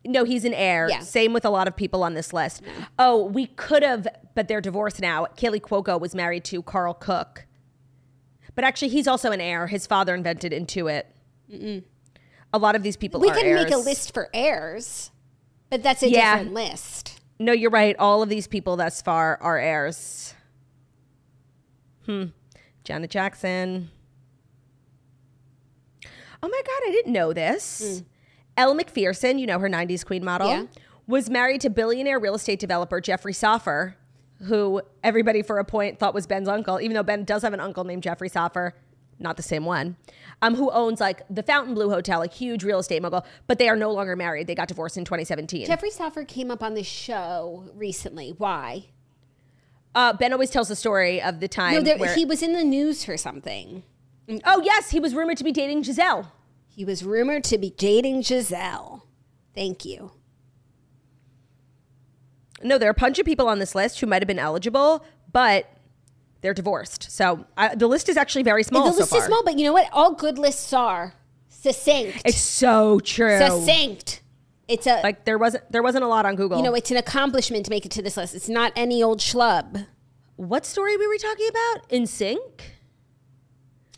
No, 0.05 0.25
he's 0.25 0.45
an 0.47 0.55
heir. 0.55 0.89
Yeah. 0.89 1.01
Same 1.01 1.33
with 1.35 1.45
a 1.45 1.51
lot 1.51 1.69
of 1.69 1.77
people 1.77 2.03
on 2.03 2.15
this 2.15 2.33
list. 2.33 2.63
Oh, 2.99 3.25
we 3.25 3.47
could 3.49 3.83
have, 3.83 4.07
but 4.35 4.49
they're 4.49 4.61
divorced 4.63 5.01
now. 5.01 5.27
Kaley 5.37 5.61
Cuoco 5.61 6.01
was 6.01 6.15
married 6.15 6.45
to 6.45 6.63
Karl 6.63 6.95
Cook. 6.95 7.47
But 8.55 8.65
actually, 8.65 8.89
he's 8.89 9.07
also 9.07 9.31
an 9.33 9.41
heir. 9.41 9.67
His 9.67 9.87
father 9.87 10.15
invented 10.15 10.53
Intuit. 10.53 11.03
A 12.53 12.59
lot 12.59 12.75
of 12.77 12.83
these 12.83 12.97
people 12.97 13.21
We 13.21 13.29
can 13.31 13.45
heirs. 13.45 13.65
make 13.65 13.75
a 13.75 13.79
list 13.79 14.15
for 14.15 14.29
heirs, 14.33 15.11
but 15.69 15.83
that's 15.83 16.03
a 16.03 16.09
Yeah. 16.09 16.37
different 16.37 16.55
list. 16.55 17.21
No, 17.39 17.53
you're 17.53 17.71
right. 17.71 17.95
All 17.99 18.23
of 18.23 18.29
these 18.29 18.47
people 18.47 18.77
thus 18.77 19.03
far 19.03 19.39
are 19.41 19.59
heirs. 19.59 20.35
Hmm. 22.11 22.25
Janet 22.83 23.11
Jackson. 23.11 23.91
Oh 26.43 26.49
my 26.49 26.63
God, 26.67 26.89
I 26.89 26.91
didn't 26.91 27.13
know 27.13 27.33
this. 27.33 28.03
Elle 28.57 28.75
Macpherson, 28.75 29.39
you 29.39 29.47
know 29.47 29.59
her 29.59 29.69
90s 29.69 30.05
queen 30.05 30.25
model, 30.25 30.49
Yeah. 30.49 30.65
was 31.07 31.31
married 31.31 31.61
to 31.61 31.71
billionaire 31.71 32.19
real 32.19 32.35
estate 32.35 32.59
developer 32.59 33.01
Jeffrey 33.01 33.33
Soffer, 33.33 33.97
who 34.45 34.81
everybody 35.05 35.43
for 35.43 35.59
a 35.59 35.65
point 35.65 35.99
thought 35.99 36.15
was 36.15 36.27
Ben's 36.27 36.49
uncle, 36.49 36.81
even 36.81 36.95
though 36.95 37.03
Ben 37.03 37.25
does 37.25 37.43
have 37.43 37.53
an 37.53 37.61
uncle 37.61 37.85
named 37.85 38.03
Jeffrey 38.03 38.29
Soffer, 38.29 38.75
not 39.19 39.37
the 39.37 39.43
same 39.43 39.65
one, 39.67 39.97
um, 40.43 40.55
who 40.55 40.71
owns 40.71 40.99
like 41.01 41.23
the 41.29 41.43
Fontainebleau 41.43 41.91
Hotel, 41.91 42.23
a 42.23 42.27
huge 42.29 42.65
real 42.65 42.79
estate 42.79 43.03
mogul, 43.03 43.25
but 43.47 43.59
they 43.59 43.69
are 43.69 43.77
no 43.77 43.93
longer 43.93 44.17
married. 44.17 44.47
They 44.47 44.55
got 44.55 44.69
divorced 44.69 44.97
in 44.97 45.05
2017. 45.05 45.67
Jeffrey 45.67 45.91
Soffer 45.91 46.25
came 46.25 46.51
up 46.51 46.63
on 46.63 46.75
the 46.75 46.83
show 46.83 47.71
recently. 47.75 48.31
Why? 48.37 48.87
Uh, 49.95 50.13
ben 50.13 50.33
always 50.33 50.51
tells 50.51 50.69
the 50.69 50.77
story 50.77 51.21
of 51.21 51.41
the 51.41 51.49
time 51.49 51.75
No, 51.75 51.81
there, 51.81 51.99
where. 51.99 52.15
he 52.15 52.25
was 52.25 52.43
in 52.43 52.53
the 52.53 52.63
news 52.65 53.05
for 53.05 53.17
something. 53.17 53.83
oh 54.45 54.61
yes, 54.63 54.91
he 54.91 55.01
was 55.01 55.15
rumored 55.15 55.37
to 55.39 55.45
be 55.45 55.53
dating 55.53 55.83
Gisele. 55.83 56.31
He 56.69 56.85
was 56.85 57.03
rumored 57.05 57.45
to 57.45 57.59
be 57.59 57.71
dating 57.71 58.23
Gisele. 58.23 59.05
Thank 59.55 59.85
you. 59.85 60.13
No, 62.63 62.79
there 62.79 62.89
are 62.89 62.93
a 62.93 62.95
bunch 62.95 63.19
of 63.19 63.27
people 63.27 63.49
on 63.49 63.59
this 63.59 63.75
list 63.75 64.01
who 64.01 64.07
might 64.07 64.23
have 64.23 64.29
been 64.29 64.39
eligible, 64.39 65.05
but 65.33 65.67
they're 66.41 66.55
divorced. 66.55 67.11
So 67.11 67.45
uh, 67.57 67.75
the 67.75 67.87
list 67.87 68.09
is 68.09 68.17
actually 68.17 68.43
very 68.43 68.63
small. 68.63 68.85
the 68.85 68.93
so 68.93 69.01
list 69.01 69.15
is 69.15 69.25
small, 69.25 69.43
but 69.45 69.59
you 69.59 69.65
know 69.65 69.73
what? 69.73 69.89
All 69.93 70.13
good 70.13 70.39
lists 70.39 70.73
are 70.73 71.15
succinct. 71.49 72.23
It's 72.25 72.39
so 72.39 73.01
true. 73.01 73.39
succinct. 73.39 74.20
It's 74.71 74.87
a 74.87 75.01
Like 75.03 75.25
there 75.25 75.37
wasn't 75.39 75.71
there 75.73 75.83
wasn't 75.83 76.05
a 76.05 76.09
lot 76.09 76.25
on 76.27 76.37
Google. 76.37 76.59
you 76.59 76.63
know, 76.65 76.75
it's 76.75 76.91
an 76.91 76.97
accomplishment 76.97 77.65
to 77.67 77.71
make 77.71 77.85
it 77.85 77.91
to 77.93 78.03
this 78.03 78.17
list. 78.17 78.35
It's 78.35 78.49
not 78.49 78.73
any 78.77 79.03
old 79.03 79.19
schlub. 79.21 79.87
what 80.37 80.65
story 80.65 80.97
were 80.97 81.09
we 81.09 81.19
talking 81.19 81.49
about? 81.49 81.89
NSYNC. 81.91 82.61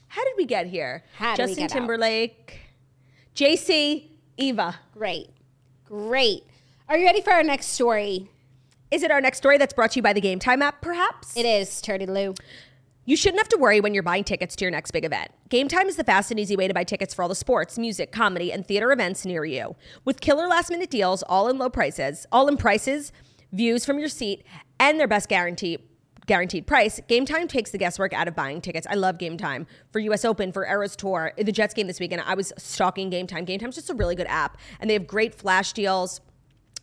How 0.08 0.24
did 0.24 0.34
we 0.36 0.44
get 0.44 0.66
here? 0.66 1.04
How 1.16 1.36
did 1.36 1.42
we 1.42 1.46
Justin 1.54 1.64
get 1.64 1.72
out? 1.72 1.78
Timberlake, 1.78 2.60
JC, 3.34 4.08
Eva. 4.36 4.78
Great. 4.92 5.28
Great. 5.84 6.44
Are 6.88 6.98
you 6.98 7.06
ready 7.06 7.20
for 7.22 7.32
our 7.32 7.42
next 7.42 7.66
story? 7.68 8.28
Is 8.90 9.02
it 9.02 9.10
our 9.10 9.20
next 9.22 9.38
story 9.38 9.56
that's 9.56 9.72
brought 9.72 9.92
to 9.92 9.96
you 9.98 10.02
by 10.02 10.12
the 10.12 10.20
Game 10.20 10.38
Time 10.38 10.60
app? 10.60 10.82
Perhaps 10.82 11.34
It 11.36 11.46
is, 11.46 11.68
Turdy 11.80 12.06
Lou. 12.06 12.34
You 13.04 13.16
shouldn't 13.16 13.40
have 13.40 13.48
to 13.48 13.58
worry 13.58 13.80
when 13.80 13.94
you're 13.94 14.04
buying 14.04 14.22
tickets 14.22 14.54
to 14.54 14.64
your 14.64 14.70
next 14.70 14.92
big 14.92 15.04
event. 15.04 15.32
Game 15.48 15.66
Time 15.66 15.88
is 15.88 15.96
the 15.96 16.04
fast 16.04 16.30
and 16.30 16.38
easy 16.38 16.54
way 16.54 16.68
to 16.68 16.74
buy 16.74 16.84
tickets 16.84 17.12
for 17.12 17.22
all 17.22 17.28
the 17.28 17.34
sports, 17.34 17.76
music, 17.76 18.12
comedy, 18.12 18.52
and 18.52 18.64
theater 18.64 18.92
events 18.92 19.26
near 19.26 19.44
you. 19.44 19.74
With 20.04 20.20
killer 20.20 20.46
last 20.46 20.70
minute 20.70 20.88
deals, 20.88 21.24
all 21.24 21.48
in 21.48 21.58
low 21.58 21.68
prices, 21.68 22.26
all 22.30 22.46
in 22.46 22.56
prices, 22.56 23.12
views 23.50 23.84
from 23.84 23.98
your 23.98 24.08
seat, 24.08 24.44
and 24.78 25.00
their 25.00 25.08
best 25.08 25.28
guarantee 25.28 25.78
guaranteed 26.26 26.68
price, 26.68 27.00
Game 27.08 27.26
Time 27.26 27.48
takes 27.48 27.72
the 27.72 27.78
guesswork 27.78 28.12
out 28.12 28.28
of 28.28 28.36
buying 28.36 28.60
tickets. 28.60 28.86
I 28.88 28.94
love 28.94 29.18
Game 29.18 29.36
Time 29.36 29.66
for 29.90 29.98
US 29.98 30.24
Open, 30.24 30.52
for 30.52 30.64
Eras 30.64 30.94
Tour, 30.94 31.32
the 31.36 31.50
Jets 31.50 31.74
game 31.74 31.88
this 31.88 31.98
weekend. 31.98 32.22
I 32.24 32.34
was 32.34 32.52
stalking 32.56 33.10
Game 33.10 33.26
Time. 33.26 33.44
Game 33.44 33.58
Time's 33.58 33.74
just 33.74 33.90
a 33.90 33.94
really 33.94 34.14
good 34.14 34.28
app, 34.28 34.58
and 34.78 34.88
they 34.88 34.94
have 34.94 35.08
great 35.08 35.34
flash 35.34 35.72
deals. 35.72 36.20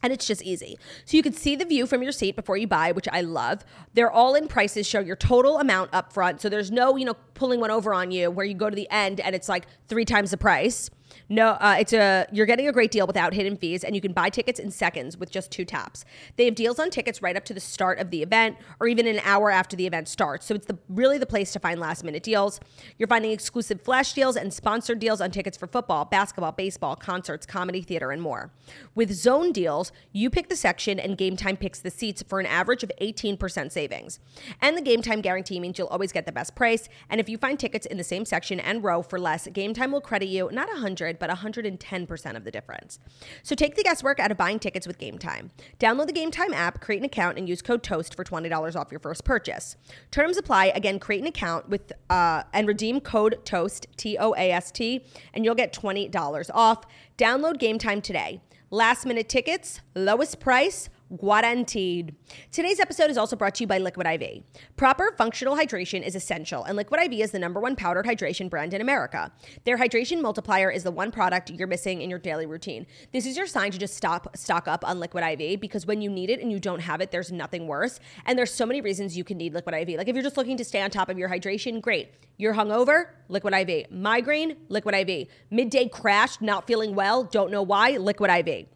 And 0.01 0.13
it's 0.13 0.25
just 0.25 0.41
easy. 0.43 0.77
So 1.05 1.17
you 1.17 1.23
can 1.23 1.33
see 1.33 1.55
the 1.55 1.65
view 1.65 1.85
from 1.85 2.01
your 2.01 2.11
seat 2.11 2.35
before 2.35 2.57
you 2.57 2.67
buy, 2.67 2.91
which 2.91 3.07
I 3.11 3.21
love. 3.21 3.65
They're 3.93 4.11
all 4.11 4.35
in 4.35 4.47
prices, 4.47 4.87
show 4.87 4.99
your 4.99 5.15
total 5.15 5.59
amount 5.59 5.93
up 5.93 6.13
front. 6.13 6.41
So 6.41 6.49
there's 6.49 6.71
no, 6.71 6.95
you 6.95 7.05
know, 7.05 7.15
pulling 7.33 7.59
one 7.59 7.71
over 7.71 7.93
on 7.93 8.11
you 8.11 8.31
where 8.31 8.45
you 8.45 8.53
go 8.53 8.69
to 8.69 8.75
the 8.75 8.89
end 8.89 9.19
and 9.19 9.35
it's 9.35 9.49
like 9.49 9.65
three 9.87 10.05
times 10.05 10.31
the 10.31 10.37
price. 10.37 10.89
No, 11.31 11.49
uh, 11.51 11.77
it's 11.79 11.93
a 11.93 12.25
you're 12.31 12.47
getting 12.47 12.67
a 12.67 12.71
great 12.71 12.89
deal 12.89 13.05
without 13.05 13.35
hidden 13.35 13.55
fees, 13.55 13.83
and 13.83 13.93
you 13.93 14.01
can 14.01 14.13
buy 14.13 14.29
tickets 14.29 14.59
in 14.59 14.71
seconds 14.71 15.15
with 15.15 15.29
just 15.29 15.51
two 15.51 15.63
taps. 15.63 16.03
They 16.37 16.45
have 16.45 16.55
deals 16.55 16.79
on 16.79 16.89
tickets 16.89 17.21
right 17.21 17.37
up 17.37 17.45
to 17.45 17.53
the 17.53 17.59
start 17.59 17.99
of 17.99 18.09
the 18.09 18.23
event, 18.23 18.57
or 18.79 18.87
even 18.87 19.05
an 19.05 19.19
hour 19.23 19.51
after 19.51 19.75
the 19.75 19.85
event 19.85 20.07
starts. 20.07 20.47
So 20.47 20.55
it's 20.55 20.65
the 20.65 20.79
really 20.89 21.19
the 21.19 21.27
place 21.27 21.53
to 21.53 21.59
find 21.59 21.79
last 21.79 22.03
minute 22.03 22.23
deals. 22.23 22.59
You're 22.97 23.07
finding 23.07 23.29
exclusive 23.31 23.81
flash 23.81 24.13
deals 24.13 24.35
and 24.35 24.51
sponsored 24.51 24.97
deals 24.97 25.21
on 25.21 25.29
tickets 25.29 25.55
for 25.55 25.67
football, 25.67 26.03
basketball, 26.05 26.51
baseball, 26.51 26.95
concerts, 26.95 27.45
comedy, 27.45 27.83
theater, 27.83 28.09
and 28.09 28.23
more. 28.23 28.51
With 28.95 29.13
zone 29.13 29.51
deals, 29.51 29.91
you 30.11 30.31
pick 30.31 30.49
the 30.49 30.55
section, 30.55 30.99
and 30.99 31.15
Game 31.15 31.37
Time 31.37 31.57
picks 31.57 31.77
the 31.77 31.91
seats 31.91 32.23
for 32.27 32.39
an 32.39 32.47
average 32.47 32.81
of 32.81 32.91
18% 32.99 33.71
savings. 33.71 34.19
And 34.61 34.75
the 34.75 34.81
Game 34.81 35.03
Time 35.03 35.21
guarantee 35.21 35.59
means 35.59 35.77
you'll 35.77 35.87
always 35.89 36.11
get 36.11 36.25
the 36.25 36.31
best 36.31 36.55
price. 36.55 36.89
And 37.07 37.21
if 37.21 37.29
you 37.29 37.37
find 37.37 37.59
tickets 37.59 37.85
in 37.85 37.97
the 37.97 38.03
same 38.03 38.25
section 38.25 38.59
and 38.59 38.83
row 38.83 39.03
for 39.03 39.19
less, 39.19 39.47
Game 39.49 39.75
Time 39.75 39.91
will 39.91 40.01
credit 40.01 40.29
you 40.29 40.49
not 40.51 40.69
100 40.69 41.18
but 41.19 41.29
110% 41.29 42.35
of 42.35 42.43
the 42.43 42.51
difference. 42.51 42.99
So 43.43 43.55
take 43.55 43.75
the 43.75 43.83
guesswork 43.83 44.19
out 44.19 44.31
of 44.31 44.37
buying 44.37 44.59
tickets 44.59 44.87
with 44.87 44.97
Game 44.97 45.17
Time. 45.17 45.51
Download 45.79 46.07
the 46.07 46.13
Game 46.13 46.31
Time 46.31 46.53
app, 46.53 46.81
create 46.81 46.99
an 46.99 47.05
account, 47.05 47.37
and 47.37 47.47
use 47.47 47.61
code 47.61 47.83
TOAST 47.83 48.15
for 48.15 48.23
$20 48.23 48.75
off 48.75 48.91
your 48.91 48.99
first 48.99 49.23
purchase. 49.23 49.75
Terms 50.11 50.37
apply. 50.37 50.67
Again, 50.67 50.99
create 50.99 51.21
an 51.21 51.27
account 51.27 51.69
with 51.69 51.91
uh, 52.09 52.43
and 52.53 52.67
redeem 52.67 53.01
code 53.01 53.39
TOAST, 53.45 53.87
T 53.97 54.17
O 54.17 54.33
A 54.33 54.51
S 54.51 54.71
T, 54.71 55.05
and 55.33 55.45
you'll 55.45 55.55
get 55.55 55.73
$20 55.73 56.49
off. 56.53 56.85
Download 57.17 57.57
Game 57.57 57.77
Time 57.77 58.01
today. 58.01 58.41
Last 58.71 59.05
minute 59.05 59.27
tickets, 59.27 59.81
lowest 59.95 60.39
price, 60.39 60.89
guaranteed. 61.17 62.15
Today's 62.51 62.79
episode 62.79 63.09
is 63.09 63.17
also 63.17 63.35
brought 63.35 63.55
to 63.55 63.63
you 63.63 63.67
by 63.67 63.77
Liquid 63.77 64.07
IV. 64.07 64.43
Proper 64.75 65.13
functional 65.17 65.55
hydration 65.55 66.05
is 66.05 66.15
essential, 66.15 66.63
and 66.63 66.75
Liquid 66.75 67.01
IV 67.01 67.13
is 67.19 67.31
the 67.31 67.39
number 67.39 67.59
one 67.59 67.75
powdered 67.75 68.05
hydration 68.05 68.49
brand 68.49 68.73
in 68.73 68.81
America. 68.81 69.31
Their 69.65 69.77
hydration 69.77 70.21
multiplier 70.21 70.69
is 70.69 70.83
the 70.83 70.91
one 70.91 71.11
product 71.11 71.49
you're 71.49 71.67
missing 71.67 72.01
in 72.01 72.09
your 72.09 72.19
daily 72.19 72.45
routine. 72.45 72.85
This 73.11 73.25
is 73.25 73.35
your 73.37 73.47
sign 73.47 73.71
to 73.71 73.77
just 73.77 73.95
stop 73.95 74.35
stock 74.37 74.67
up 74.67 74.87
on 74.87 74.99
Liquid 74.99 75.23
IV 75.23 75.59
because 75.59 75.85
when 75.85 76.01
you 76.01 76.09
need 76.09 76.29
it 76.29 76.39
and 76.39 76.51
you 76.51 76.59
don't 76.59 76.79
have 76.81 77.01
it, 77.01 77.11
there's 77.11 77.31
nothing 77.31 77.67
worse. 77.67 77.99
And 78.25 78.37
there's 78.37 78.53
so 78.53 78.65
many 78.65 78.81
reasons 78.81 79.17
you 79.17 79.23
can 79.23 79.37
need 79.37 79.53
Liquid 79.53 79.75
IV. 79.75 79.97
Like 79.97 80.07
if 80.07 80.15
you're 80.15 80.23
just 80.23 80.37
looking 80.37 80.57
to 80.57 80.65
stay 80.65 80.81
on 80.81 80.89
top 80.89 81.09
of 81.09 81.17
your 81.17 81.29
hydration, 81.29 81.81
great. 81.81 82.13
You're 82.37 82.53
hungover, 82.53 83.07
Liquid 83.27 83.53
IV. 83.53 83.91
Migraine, 83.91 84.55
Liquid 84.69 84.95
IV. 84.95 85.27
Midday 85.49 85.87
crash, 85.89 86.39
not 86.39 86.67
feeling 86.67 86.95
well, 86.95 87.23
don't 87.23 87.51
know 87.51 87.63
why, 87.63 87.97
Liquid 87.97 88.31
IV. 88.47 88.67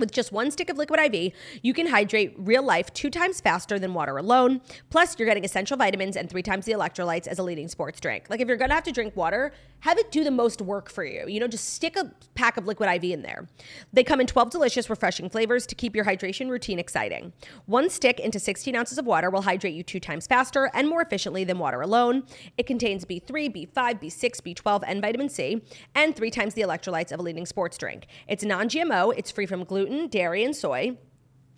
With 0.00 0.12
just 0.12 0.32
one 0.32 0.50
stick 0.50 0.70
of 0.70 0.78
liquid 0.78 0.98
IV, 0.98 1.32
you 1.62 1.74
can 1.74 1.86
hydrate 1.86 2.34
real 2.38 2.62
life 2.62 2.92
two 2.94 3.10
times 3.10 3.40
faster 3.40 3.78
than 3.78 3.92
water 3.92 4.16
alone. 4.16 4.62
Plus, 4.88 5.18
you're 5.18 5.28
getting 5.28 5.44
essential 5.44 5.76
vitamins 5.76 6.16
and 6.16 6.28
three 6.28 6.42
times 6.42 6.64
the 6.64 6.72
electrolytes 6.72 7.26
as 7.26 7.38
a 7.38 7.42
leading 7.42 7.68
sports 7.68 8.00
drink. 8.00 8.26
Like, 8.30 8.40
if 8.40 8.48
you're 8.48 8.56
gonna 8.56 8.74
have 8.74 8.84
to 8.84 8.92
drink 8.92 9.14
water, 9.14 9.52
have 9.80 9.98
it 9.98 10.10
do 10.10 10.24
the 10.24 10.30
most 10.30 10.62
work 10.62 10.90
for 10.90 11.04
you. 11.04 11.26
You 11.26 11.40
know, 11.40 11.48
just 11.48 11.74
stick 11.74 11.96
a 11.96 12.10
pack 12.34 12.56
of 12.56 12.66
liquid 12.66 12.88
IV 12.88 13.04
in 13.04 13.22
there. 13.22 13.48
They 13.92 14.04
come 14.04 14.20
in 14.20 14.26
12 14.26 14.50
delicious, 14.50 14.88
refreshing 14.90 15.28
flavors 15.28 15.66
to 15.66 15.74
keep 15.74 15.96
your 15.96 16.04
hydration 16.04 16.48
routine 16.48 16.78
exciting. 16.78 17.32
One 17.66 17.90
stick 17.90 18.20
into 18.20 18.38
16 18.38 18.74
ounces 18.76 18.98
of 18.98 19.06
water 19.06 19.30
will 19.30 19.42
hydrate 19.42 19.74
you 19.74 19.82
two 19.82 20.00
times 20.00 20.26
faster 20.26 20.70
and 20.74 20.88
more 20.88 21.02
efficiently 21.02 21.44
than 21.44 21.58
water 21.58 21.80
alone. 21.80 22.24
It 22.58 22.66
contains 22.66 23.04
B3, 23.04 23.70
B5, 23.72 24.00
B6, 24.00 24.40
B12, 24.40 24.82
and 24.86 25.00
vitamin 25.00 25.28
C, 25.28 25.62
and 25.94 26.14
three 26.14 26.30
times 26.30 26.54
the 26.54 26.62
electrolytes 26.62 27.12
of 27.12 27.20
a 27.20 27.22
leading 27.22 27.46
sports 27.46 27.78
drink. 27.78 28.06
It's 28.28 28.44
non 28.44 28.68
GMO, 28.68 29.14
it's 29.16 29.30
free 29.30 29.46
from 29.46 29.64
gluten, 29.64 29.89
dairy, 30.08 30.44
and 30.44 30.54
soy. 30.54 30.96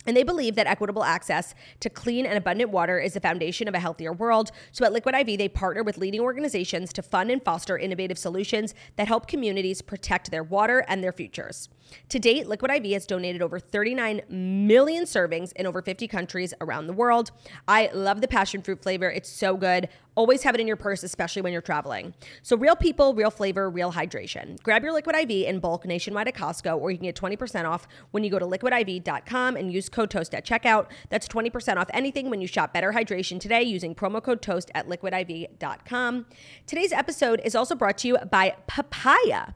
And 0.05 0.15
they 0.15 0.23
believe 0.23 0.55
that 0.55 0.67
equitable 0.67 1.03
access 1.03 1.55
to 1.79 1.89
clean 1.89 2.25
and 2.25 2.37
abundant 2.37 2.71
water 2.71 2.99
is 2.99 3.13
the 3.13 3.19
foundation 3.19 3.67
of 3.67 3.73
a 3.73 3.79
healthier 3.79 4.13
world. 4.13 4.51
So 4.71 4.85
at 4.85 4.93
Liquid 4.93 5.15
IV, 5.15 5.37
they 5.37 5.49
partner 5.49 5.83
with 5.83 5.97
leading 5.97 6.19
organizations 6.19 6.91
to 6.93 7.01
fund 7.01 7.31
and 7.31 7.43
foster 7.43 7.77
innovative 7.77 8.17
solutions 8.17 8.73
that 8.95 9.07
help 9.07 9.27
communities 9.27 9.81
protect 9.81 10.31
their 10.31 10.43
water 10.43 10.85
and 10.87 11.03
their 11.03 11.13
futures. 11.13 11.69
To 12.09 12.19
date, 12.19 12.47
Liquid 12.47 12.71
IV 12.71 12.91
has 12.93 13.05
donated 13.05 13.41
over 13.41 13.59
39 13.59 14.21
million 14.29 15.03
servings 15.05 15.51
in 15.53 15.65
over 15.65 15.81
50 15.81 16.07
countries 16.07 16.53
around 16.61 16.87
the 16.87 16.93
world. 16.93 17.31
I 17.67 17.89
love 17.93 18.21
the 18.21 18.27
passion 18.27 18.61
fruit 18.61 18.81
flavor. 18.81 19.09
It's 19.09 19.29
so 19.29 19.57
good. 19.57 19.89
Always 20.15 20.43
have 20.43 20.53
it 20.53 20.61
in 20.61 20.67
your 20.67 20.75
purse, 20.75 21.01
especially 21.01 21.41
when 21.41 21.53
you're 21.53 21.61
traveling. 21.61 22.13
So, 22.43 22.55
real 22.55 22.75
people, 22.75 23.15
real 23.15 23.31
flavor, 23.31 23.67
real 23.69 23.91
hydration. 23.91 24.61
Grab 24.61 24.83
your 24.83 24.93
Liquid 24.93 25.15
IV 25.15 25.47
in 25.47 25.59
bulk 25.59 25.85
nationwide 25.85 26.27
at 26.27 26.35
Costco, 26.35 26.77
or 26.77 26.91
you 26.91 26.97
can 26.97 27.05
get 27.05 27.15
20% 27.15 27.65
off 27.65 27.87
when 28.11 28.23
you 28.23 28.29
go 28.29 28.37
to 28.37 28.45
liquidiv.com 28.45 29.55
and 29.57 29.73
use 29.73 29.89
code 29.93 30.09
TOAST 30.09 30.35
at 30.35 30.45
checkout. 30.45 30.87
That's 31.09 31.27
20% 31.27 31.77
off 31.77 31.87
anything 31.93 32.29
when 32.29 32.41
you 32.41 32.47
shop 32.47 32.73
Better 32.73 32.91
Hydration 32.91 33.39
today 33.39 33.63
using 33.63 33.95
promo 33.95 34.21
code 34.21 34.41
TOAST 34.41 34.71
at 34.75 34.89
liquidiv.com. 34.89 36.25
Today's 36.67 36.91
episode 36.91 37.39
is 37.45 37.55
also 37.55 37.75
brought 37.75 37.99
to 37.99 38.07
you 38.09 38.17
by 38.29 38.55
Papaya. 38.67 39.53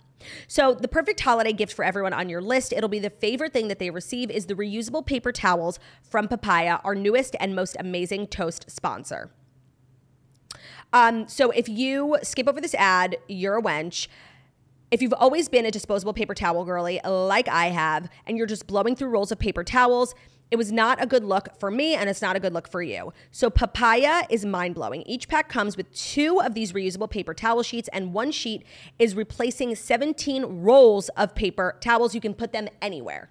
So, 0.47 0.73
the 0.73 0.87
perfect 0.87 1.19
holiday 1.19 1.53
gift 1.53 1.73
for 1.73 1.85
everyone 1.85 2.13
on 2.13 2.27
your 2.27 2.41
list, 2.41 2.73
it'll 2.73 2.89
be 2.89 2.99
the 2.99 3.09
favorite 3.09 3.53
thing 3.53 3.67
that 3.67 3.79
they 3.79 3.89
receive 3.89 4.31
is 4.31 4.47
the 4.47 4.55
reusable 4.55 5.05
paper 5.05 5.31
towels 5.31 5.79
from 6.01 6.27
Papaya, 6.27 6.79
our 6.83 6.95
newest 6.95 7.35
and 7.39 7.55
most 7.55 7.75
amazing 7.79 8.27
toast 8.27 8.69
sponsor. 8.69 9.31
Um, 10.93 11.27
so 11.27 11.51
if 11.51 11.67
you 11.67 12.17
skip 12.23 12.47
over 12.47 12.61
this 12.61 12.73
ad, 12.75 13.17
you're 13.27 13.57
a 13.57 13.61
wench. 13.61 14.07
If 14.89 15.01
you've 15.01 15.13
always 15.13 15.49
been 15.49 15.65
a 15.65 15.71
disposable 15.71 16.13
paper 16.13 16.33
towel 16.33 16.63
girly 16.63 17.01
like 17.03 17.49
I 17.49 17.65
have, 17.67 18.09
and 18.25 18.37
you're 18.37 18.47
just 18.47 18.67
blowing 18.67 18.95
through 18.95 19.09
rolls 19.09 19.33
of 19.33 19.39
paper 19.39 19.61
towels, 19.61 20.15
it 20.49 20.55
was 20.55 20.71
not 20.71 21.03
a 21.03 21.05
good 21.05 21.25
look 21.25 21.49
for 21.59 21.69
me, 21.69 21.93
and 21.93 22.09
it's 22.09 22.21
not 22.21 22.37
a 22.37 22.39
good 22.39 22.53
look 22.53 22.71
for 22.71 22.81
you. 22.81 23.11
So, 23.29 23.49
papaya 23.49 24.23
is 24.29 24.45
mind 24.45 24.75
blowing. 24.75 25.03
Each 25.05 25.27
pack 25.27 25.49
comes 25.49 25.75
with 25.75 25.93
two 25.93 26.39
of 26.39 26.53
these 26.53 26.71
reusable 26.71 27.09
paper 27.09 27.33
towel 27.33 27.63
sheets, 27.63 27.89
and 27.91 28.13
one 28.13 28.31
sheet 28.31 28.65
is 28.97 29.13
replacing 29.13 29.75
17 29.75 30.61
rolls 30.61 31.09
of 31.09 31.35
paper 31.35 31.75
towels. 31.81 32.15
You 32.15 32.21
can 32.21 32.33
put 32.33 32.53
them 32.53 32.69
anywhere. 32.81 33.29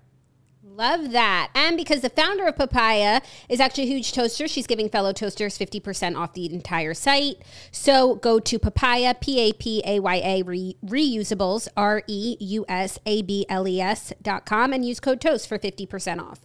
Love 0.76 1.12
that. 1.12 1.50
And 1.54 1.74
because 1.74 2.02
the 2.02 2.10
founder 2.10 2.44
of 2.44 2.56
Papaya 2.56 3.22
is 3.48 3.60
actually 3.60 3.84
a 3.84 3.86
huge 3.94 4.12
toaster, 4.12 4.46
she's 4.46 4.66
giving 4.66 4.90
fellow 4.90 5.14
toasters 5.14 5.58
50% 5.58 6.18
off 6.18 6.34
the 6.34 6.52
entire 6.52 6.92
site. 6.92 7.36
So 7.70 8.16
go 8.16 8.38
to 8.40 8.58
Papaya, 8.58 9.14
P 9.14 9.40
A 9.40 9.54
P 9.54 9.82
A 9.86 10.00
Y 10.00 10.16
A, 10.16 10.42
re- 10.42 10.76
reusables, 10.84 11.66
R 11.78 12.02
E 12.06 12.36
U 12.40 12.66
S 12.68 12.98
A 13.06 13.22
B 13.22 13.46
L 13.48 13.66
E 13.66 13.80
S 13.80 14.12
dot 14.20 14.44
com, 14.44 14.74
and 14.74 14.84
use 14.84 15.00
code 15.00 15.18
TOAST 15.18 15.48
for 15.48 15.58
50% 15.58 16.20
off. 16.20 16.40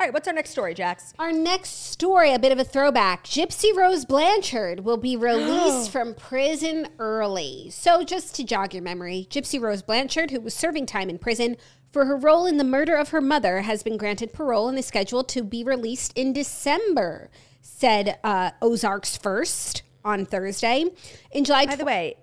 All 0.00 0.06
right, 0.06 0.14
what's 0.14 0.28
our 0.28 0.34
next 0.34 0.50
story, 0.50 0.74
Jax? 0.74 1.12
Our 1.18 1.32
next 1.32 1.90
story, 1.90 2.32
a 2.32 2.38
bit 2.38 2.52
of 2.52 2.58
a 2.60 2.64
throwback. 2.64 3.24
Gypsy 3.24 3.74
Rose 3.74 4.04
Blanchard 4.04 4.84
will 4.84 4.96
be 4.96 5.16
released 5.16 5.90
from 5.92 6.14
prison 6.14 6.86
early. 7.00 7.68
So, 7.70 8.04
just 8.04 8.36
to 8.36 8.44
jog 8.44 8.72
your 8.72 8.82
memory, 8.84 9.26
Gypsy 9.28 9.60
Rose 9.60 9.82
Blanchard, 9.82 10.30
who 10.30 10.40
was 10.40 10.54
serving 10.54 10.86
time 10.86 11.10
in 11.10 11.18
prison 11.18 11.56
for 11.90 12.04
her 12.06 12.16
role 12.16 12.46
in 12.46 12.56
the 12.58 12.64
murder 12.64 12.96
of 12.96 13.10
her 13.10 13.20
mother, 13.20 13.62
has 13.62 13.82
been 13.82 13.96
granted 13.96 14.32
parole 14.32 14.68
and 14.68 14.78
is 14.78 14.86
scheduled 14.86 15.28
to 15.30 15.42
be 15.42 15.64
released 15.64 16.12
in 16.16 16.32
December, 16.32 17.30
said 17.62 18.18
uh, 18.22 18.50
Ozarks 18.60 19.16
First 19.16 19.82
on 20.04 20.26
Thursday. 20.26 20.84
In 21.32 21.44
July, 21.44 21.66
By 21.66 21.76
the 21.76 21.84
way, 21.84 22.16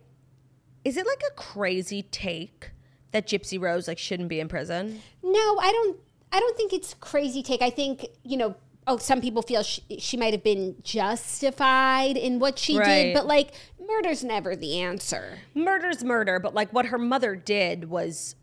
is 0.84 0.97
it 0.97 1.05
like 1.07 1.22
a 1.32 1.34
crazy 1.36 2.03
take 2.03 2.72
that 3.11 3.28
Gypsy 3.28 3.59
Rose 3.59 3.88
like 3.88 3.97
shouldn't 3.97 4.30
be 4.30 4.39
in 4.39 4.47
prison? 4.47 5.01
No, 5.24 5.57
I 5.59 5.72
don't. 5.72 5.97
I 6.32 6.39
don't 6.39 6.57
think 6.57 6.74
it's 6.74 6.93
crazy 6.95 7.41
take. 7.41 7.61
I 7.61 7.70
think 7.70 8.05
you 8.24 8.38
know. 8.38 8.55
Oh, 8.88 8.97
some 8.97 9.20
people 9.20 9.41
feel 9.41 9.63
she, 9.63 9.82
she 9.97 10.16
might 10.16 10.32
have 10.34 10.43
been 10.43 10.76
justified 10.84 12.18
in 12.18 12.38
what 12.38 12.59
she 12.59 12.78
Right. 12.78 13.05
did, 13.05 13.13
but 13.16 13.26
like 13.26 13.51
murder's 13.84 14.24
never 14.24 14.55
the 14.55 14.80
answer. 14.80 15.39
Murder's 15.55 16.03
murder, 16.03 16.39
but 16.39 16.53
like 16.53 16.72
what 16.72 16.86
her 16.88 16.99
mother 16.99 17.36
did 17.36 17.89
was 17.89 18.36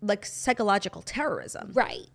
like 0.00 0.26
psychological 0.26 1.02
terrorism. 1.02 1.70
Right. 1.72 2.08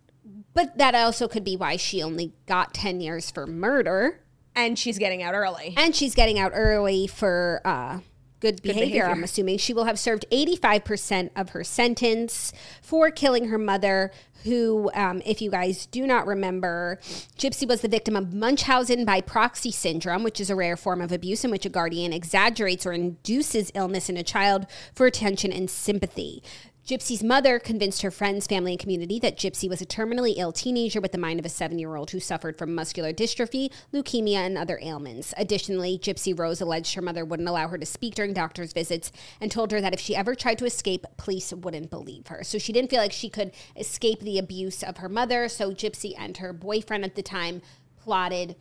But 0.54 0.78
that 0.78 0.94
also 0.94 1.28
could 1.28 1.44
be 1.44 1.56
why 1.56 1.76
she 1.76 2.02
only 2.02 2.32
got 2.46 2.74
10 2.74 3.00
years 3.00 3.30
for 3.30 3.46
murder. 3.46 4.20
And 4.54 4.78
she's 4.78 4.98
getting 4.98 5.22
out 5.22 5.34
early. 5.34 5.74
And 5.76 5.94
she's 5.94 6.14
getting 6.14 6.38
out 6.38 6.52
early 6.54 7.06
for 7.06 7.60
uh, 7.64 7.98
good, 8.40 8.62
behavior, 8.62 8.86
behavior. 8.86 9.06
I'm 9.06 9.22
assuming. 9.22 9.58
She 9.58 9.74
will 9.74 9.84
have 9.84 9.98
served 9.98 10.24
85% 10.30 11.30
of 11.36 11.50
her 11.50 11.62
sentence 11.62 12.52
for 12.80 13.10
killing 13.10 13.48
her 13.48 13.58
mother, 13.58 14.12
who, 14.44 14.90
um, 14.94 15.20
if 15.26 15.42
you 15.42 15.50
guys 15.50 15.86
do 15.86 16.06
not 16.06 16.26
remember, 16.26 17.00
Gypsy 17.38 17.68
was 17.68 17.80
the 17.80 17.88
victim 17.88 18.16
of 18.16 18.32
Munchausen 18.32 19.04
by 19.04 19.20
proxy 19.20 19.70
syndrome, 19.70 20.22
which 20.22 20.40
is 20.40 20.50
a 20.50 20.56
rare 20.56 20.76
form 20.76 21.00
of 21.02 21.12
abuse 21.12 21.44
in 21.44 21.50
which 21.50 21.66
a 21.66 21.68
guardian 21.68 22.12
exaggerates 22.12 22.86
or 22.86 22.92
induces 22.92 23.70
illness 23.74 24.08
in 24.08 24.16
a 24.16 24.22
child 24.22 24.66
for 24.94 25.06
attention 25.06 25.52
and 25.52 25.68
sympathy. 25.68 26.42
Gypsy's 26.86 27.24
mother 27.24 27.58
convinced 27.58 28.02
her 28.02 28.12
friends, 28.12 28.46
family, 28.46 28.70
and 28.70 28.78
community 28.78 29.18
that 29.18 29.36
Gypsy 29.36 29.68
was 29.68 29.80
a 29.80 29.86
terminally 29.86 30.34
ill 30.36 30.52
teenager 30.52 31.00
with 31.00 31.10
the 31.10 31.18
mind 31.18 31.40
of 31.40 31.44
a 31.44 31.48
seven 31.48 31.80
year 31.80 31.96
old 31.96 32.12
who 32.12 32.20
suffered 32.20 32.56
from 32.56 32.76
muscular 32.76 33.12
dystrophy, 33.12 33.72
leukemia, 33.92 34.36
and 34.36 34.56
other 34.56 34.78
ailments. 34.80 35.34
Additionally, 35.36 35.98
Gypsy 35.98 36.38
Rose 36.38 36.60
alleged 36.60 36.94
her 36.94 37.02
mother 37.02 37.24
wouldn't 37.24 37.48
allow 37.48 37.66
her 37.66 37.76
to 37.76 37.84
speak 37.84 38.14
during 38.14 38.32
doctor's 38.32 38.72
visits 38.72 39.10
and 39.40 39.50
told 39.50 39.72
her 39.72 39.80
that 39.80 39.94
if 39.94 39.98
she 39.98 40.14
ever 40.14 40.36
tried 40.36 40.58
to 40.58 40.64
escape, 40.64 41.04
police 41.16 41.52
wouldn't 41.52 41.90
believe 41.90 42.28
her. 42.28 42.44
So 42.44 42.56
she 42.56 42.72
didn't 42.72 42.90
feel 42.90 43.00
like 43.00 43.10
she 43.10 43.30
could 43.30 43.50
escape 43.74 44.20
the 44.20 44.38
abuse 44.38 44.84
of 44.84 44.98
her 44.98 45.08
mother. 45.08 45.48
So 45.48 45.72
Gypsy 45.72 46.12
and 46.16 46.36
her 46.36 46.52
boyfriend 46.52 47.02
at 47.02 47.16
the 47.16 47.22
time 47.22 47.62
plotted 47.96 48.54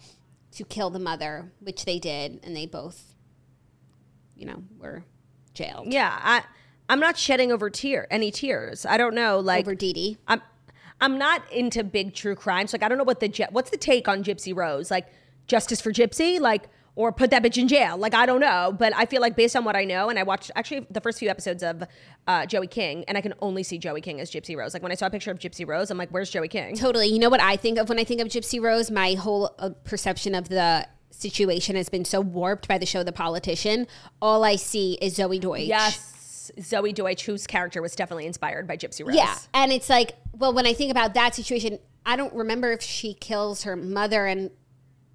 to 0.53 0.63
kill 0.63 0.89
the 0.89 0.97
mother, 0.97 1.51
which 1.59 1.85
they 1.85 1.99
did, 1.99 2.39
and 2.43 2.55
they 2.55 2.65
both, 2.65 3.13
you 4.35 4.47
know, 4.47 4.63
were 4.79 5.03
jailed 5.53 5.93
Yeah, 5.93 6.19
I 6.23 6.43
I'm 6.89 6.99
not 6.99 7.17
shedding 7.17 7.51
over 7.51 7.69
tear 7.69 8.07
any 8.11 8.31
tears. 8.31 8.85
I 8.85 8.97
don't 8.97 9.15
know 9.15 9.39
like 9.39 9.65
over 9.65 9.75
Dee 9.75 9.93
Dee. 9.93 10.17
I'm 10.27 10.41
I'm 11.01 11.17
not 11.17 11.41
into 11.51 11.83
big 11.83 12.13
true 12.13 12.35
crimes. 12.35 12.73
Like 12.73 12.83
I 12.83 12.89
don't 12.89 12.97
know 12.97 13.03
what 13.03 13.19
the 13.19 13.47
what's 13.51 13.69
the 13.69 13.77
take 13.77 14.07
on 14.07 14.23
Gypsy 14.23 14.55
Rose? 14.55 14.91
Like 14.91 15.07
justice 15.47 15.81
for 15.81 15.91
Gypsy? 15.91 16.39
Like 16.39 16.69
or 16.95 17.11
put 17.11 17.29
that 17.31 17.43
bitch 17.43 17.57
in 17.57 17.67
jail? 17.67 17.97
Like 17.97 18.13
I 18.13 18.25
don't 18.25 18.39
know, 18.39 18.73
but 18.77 18.95
I 18.95 19.05
feel 19.05 19.21
like 19.21 19.35
based 19.35 19.55
on 19.55 19.65
what 19.65 19.75
I 19.75 19.83
know, 19.83 20.09
and 20.09 20.17
I 20.17 20.23
watched 20.23 20.51
actually 20.55 20.87
the 20.89 21.01
first 21.01 21.19
few 21.19 21.29
episodes 21.29 21.61
of 21.61 21.83
uh, 22.27 22.45
Joey 22.45 22.67
King, 22.67 23.03
and 23.07 23.17
I 23.17 23.21
can 23.21 23.33
only 23.41 23.63
see 23.63 23.77
Joey 23.77 24.01
King 24.01 24.21
as 24.21 24.31
Gypsy 24.31 24.55
Rose. 24.55 24.73
Like 24.73 24.83
when 24.83 24.91
I 24.91 24.95
saw 24.95 25.07
a 25.07 25.09
picture 25.09 25.31
of 25.31 25.39
Gypsy 25.39 25.67
Rose, 25.67 25.91
I'm 25.91 25.97
like, 25.97 26.09
where's 26.09 26.29
Joey 26.29 26.47
King? 26.47 26.75
Totally. 26.75 27.07
You 27.07 27.19
know 27.19 27.29
what 27.29 27.41
I 27.41 27.57
think 27.57 27.77
of 27.77 27.89
when 27.89 27.99
I 27.99 28.03
think 28.03 28.21
of 28.21 28.27
Gypsy 28.27 28.61
Rose? 28.61 28.89
My 28.89 29.13
whole 29.13 29.53
uh, 29.59 29.71
perception 29.83 30.35
of 30.35 30.49
the 30.49 30.87
situation 31.11 31.75
has 31.75 31.89
been 31.89 32.05
so 32.05 32.21
warped 32.21 32.67
by 32.67 32.77
the 32.77 32.85
show 32.85 33.03
The 33.03 33.11
Politician. 33.11 33.87
All 34.21 34.43
I 34.43 34.55
see 34.55 34.97
is 35.01 35.17
Zoey 35.17 35.39
Deutch. 35.39 35.61
Yes, 35.61 36.14
Zoey 36.57 36.93
Deutch, 36.93 37.25
whose 37.25 37.47
character 37.47 37.81
was 37.81 37.95
definitely 37.95 38.25
inspired 38.25 38.67
by 38.67 38.77
Gypsy 38.77 39.05
Rose. 39.05 39.15
Yeah. 39.15 39.35
And 39.53 39.71
it's 39.71 39.89
like, 39.89 40.13
well, 40.33 40.53
when 40.53 40.65
I 40.65 40.73
think 40.73 40.91
about 40.91 41.13
that 41.13 41.35
situation, 41.35 41.79
I 42.05 42.15
don't 42.15 42.33
remember 42.33 42.71
if 42.71 42.81
she 42.81 43.13
kills 43.13 43.63
her 43.63 43.75
mother. 43.75 44.25
And 44.25 44.51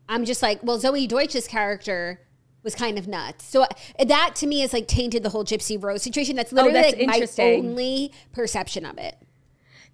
I'm 0.09 0.25
just 0.25 0.43
like, 0.43 0.63
well, 0.63 0.79
Zoey 0.79 1.09
Deutch's 1.09 1.47
character 1.47 2.21
was 2.63 2.75
kind 2.75 2.99
of 2.99 3.09
nuts. 3.09 3.45
So 3.45 3.63
uh, 3.63 3.69
that 4.07 4.35
to 4.37 4.47
me 4.47 4.63
is 4.63 4.73
like 4.73 4.87
tainted 4.87 5.23
the 5.23 5.31
whole 5.31 5.45
Gypsy 5.45 5.83
Rose 5.83 6.03
situation. 6.03 6.37
That's 6.37 6.53
literally 6.53 6.79
Oh, 6.79 6.83
that's 6.83 7.39
like 7.39 7.39
my 7.39 7.45
only 7.45 8.13
perception 8.33 8.85
of 8.85 8.99
it. 8.99 9.17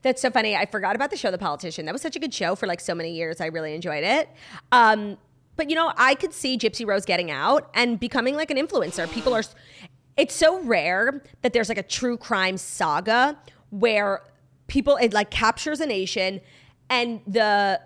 That's 0.03 0.23
so 0.23 0.31
funny. 0.31 0.57
I 0.57 0.67
forgot 0.67 0.95
about 0.95 1.11
the 1.11 1.17
show 1.17 1.31
The 1.31 1.39
Politician. 1.39 1.87
That 1.87 1.93
was 1.93 2.03
such 2.03 2.17
a 2.17 2.19
good 2.19 2.33
show 2.33 2.55
for 2.55 2.67
like 2.67 2.81
so 2.81 2.95
many 2.95 3.13
years. 3.13 3.41
I 3.41 3.47
really 3.47 3.75
enjoyed 3.75 4.05
it. 4.05 4.29
Um, 4.73 5.19
but 5.57 5.71
you 5.71 5.75
know, 5.75 5.93
I 5.97 6.15
could 6.15 6.33
see 6.33 6.59
Gypsy 6.59 6.87
Rose 6.87 7.05
getting 7.05 7.31
out 7.31 7.71
and 7.75 7.99
becoming 7.99 8.37
like 8.37 8.51
an 8.51 8.57
influencer. 8.57 9.11
People 9.11 9.35
are 9.35 9.43
it's 10.17 10.35
so 10.35 10.61
rare 10.63 11.23
that 11.43 11.53
there's 11.53 11.69
like 11.69 11.79
a 11.79 11.83
true 11.83 12.17
crime 12.17 12.57
saga 12.57 13.37
where 13.71 14.23
people 14.67 14.97
it 14.97 15.13
like 15.13 15.31
captures 15.31 15.81
a 15.81 15.87
nation 15.87 16.41
and 16.89 17.21
the 17.27 17.81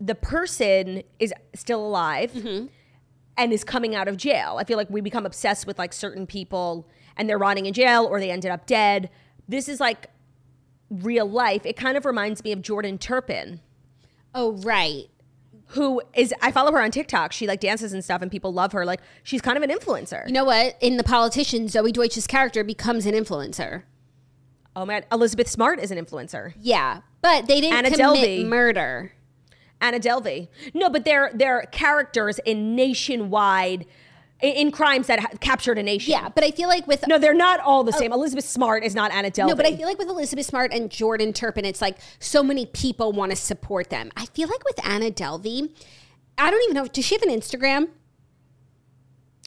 the 0.00 0.14
person 0.14 1.02
is 1.18 1.32
still 1.54 1.84
alive 1.84 2.32
mm-hmm. 2.32 2.66
and 3.36 3.52
is 3.52 3.62
coming 3.62 3.94
out 3.94 4.08
of 4.08 4.16
jail. 4.16 4.56
I 4.58 4.64
feel 4.64 4.76
like 4.76 4.90
we 4.90 5.00
become 5.00 5.24
obsessed 5.24 5.66
with 5.66 5.78
like 5.78 5.92
certain 5.92 6.26
people 6.26 6.88
and 7.16 7.28
they're 7.28 7.38
rotting 7.38 7.66
in 7.66 7.72
jail 7.72 8.04
or 8.04 8.18
they 8.18 8.30
ended 8.30 8.50
up 8.50 8.66
dead. 8.66 9.10
This 9.48 9.68
is 9.68 9.78
like 9.78 10.08
real 10.90 11.28
life. 11.28 11.64
It 11.64 11.76
kind 11.76 11.96
of 11.96 12.04
reminds 12.04 12.42
me 12.42 12.50
of 12.52 12.62
Jordan 12.62 12.98
Turpin, 12.98 13.60
Oh, 14.34 14.52
right. 14.58 15.04
Who 15.72 16.02
is 16.14 16.32
I 16.42 16.50
follow 16.52 16.72
her 16.72 16.80
on 16.82 16.90
TikTok. 16.90 17.32
She 17.32 17.46
like 17.46 17.60
dances 17.60 17.92
and 17.92 18.02
stuff 18.04 18.22
and 18.22 18.30
people 18.30 18.52
love 18.52 18.72
her. 18.72 18.84
Like 18.84 19.00
she's 19.22 19.40
kind 19.40 19.56
of 19.56 19.62
an 19.62 19.70
influencer. 19.70 20.26
You 20.26 20.32
know 20.32 20.44
what? 20.44 20.76
In 20.80 20.96
The 20.96 21.04
Politician, 21.04 21.66
Zoey 21.66 21.92
Deutch's 21.92 22.26
character 22.26 22.62
becomes 22.64 23.06
an 23.06 23.14
influencer. 23.14 23.82
oh 24.76 24.84
man, 24.86 25.04
Elizabeth 25.12 25.48
Smart 25.48 25.78
is 25.80 25.90
an 25.90 25.98
influencer. 26.04 26.54
Yeah. 26.60 27.00
But 27.20 27.46
they 27.46 27.60
didn't 27.60 27.76
Anna 27.78 27.90
commit 27.90 28.06
Delvey. 28.06 28.46
murder. 28.46 29.12
Anna 29.80 29.98
Delvey. 29.98 30.48
No, 30.74 30.88
but 30.90 31.04
they're 31.04 31.30
they're 31.34 31.62
characters 31.72 32.38
in 32.44 32.74
nationwide 32.76 33.86
in, 34.42 34.70
crimes 34.72 35.06
that 35.06 35.20
ha- 35.20 35.28
captured 35.40 35.78
a 35.78 35.82
nation. 35.82 36.10
Yeah, 36.10 36.28
but 36.28 36.44
I 36.44 36.50
feel 36.50 36.68
like 36.68 36.86
with 36.86 37.06
No, 37.06 37.18
they're 37.18 37.32
not 37.32 37.60
all 37.60 37.84
the 37.84 37.94
oh. 37.94 37.98
same. 37.98 38.12
Elizabeth 38.12 38.44
Smart 38.44 38.84
is 38.84 38.94
not 38.94 39.12
Anna 39.12 39.30
Delvey. 39.30 39.48
No, 39.48 39.54
but 39.54 39.66
I 39.66 39.76
feel 39.76 39.86
like 39.86 39.98
with 39.98 40.08
Elizabeth 40.08 40.46
Smart 40.46 40.72
and 40.72 40.90
Jordan 40.90 41.32
Turpin, 41.32 41.64
it's 41.64 41.80
like 41.80 41.96
so 42.18 42.42
many 42.42 42.66
people 42.66 43.12
want 43.12 43.30
to 43.30 43.36
support 43.36 43.90
them. 43.90 44.10
I 44.16 44.26
feel 44.26 44.48
like 44.48 44.64
with 44.64 44.84
Anna 44.84 45.10
Delvey, 45.10 45.70
I 46.36 46.50
don't 46.50 46.62
even 46.64 46.74
know. 46.74 46.86
Does 46.86 47.04
she 47.04 47.14
have 47.14 47.22
an 47.22 47.30
Instagram? 47.30 47.88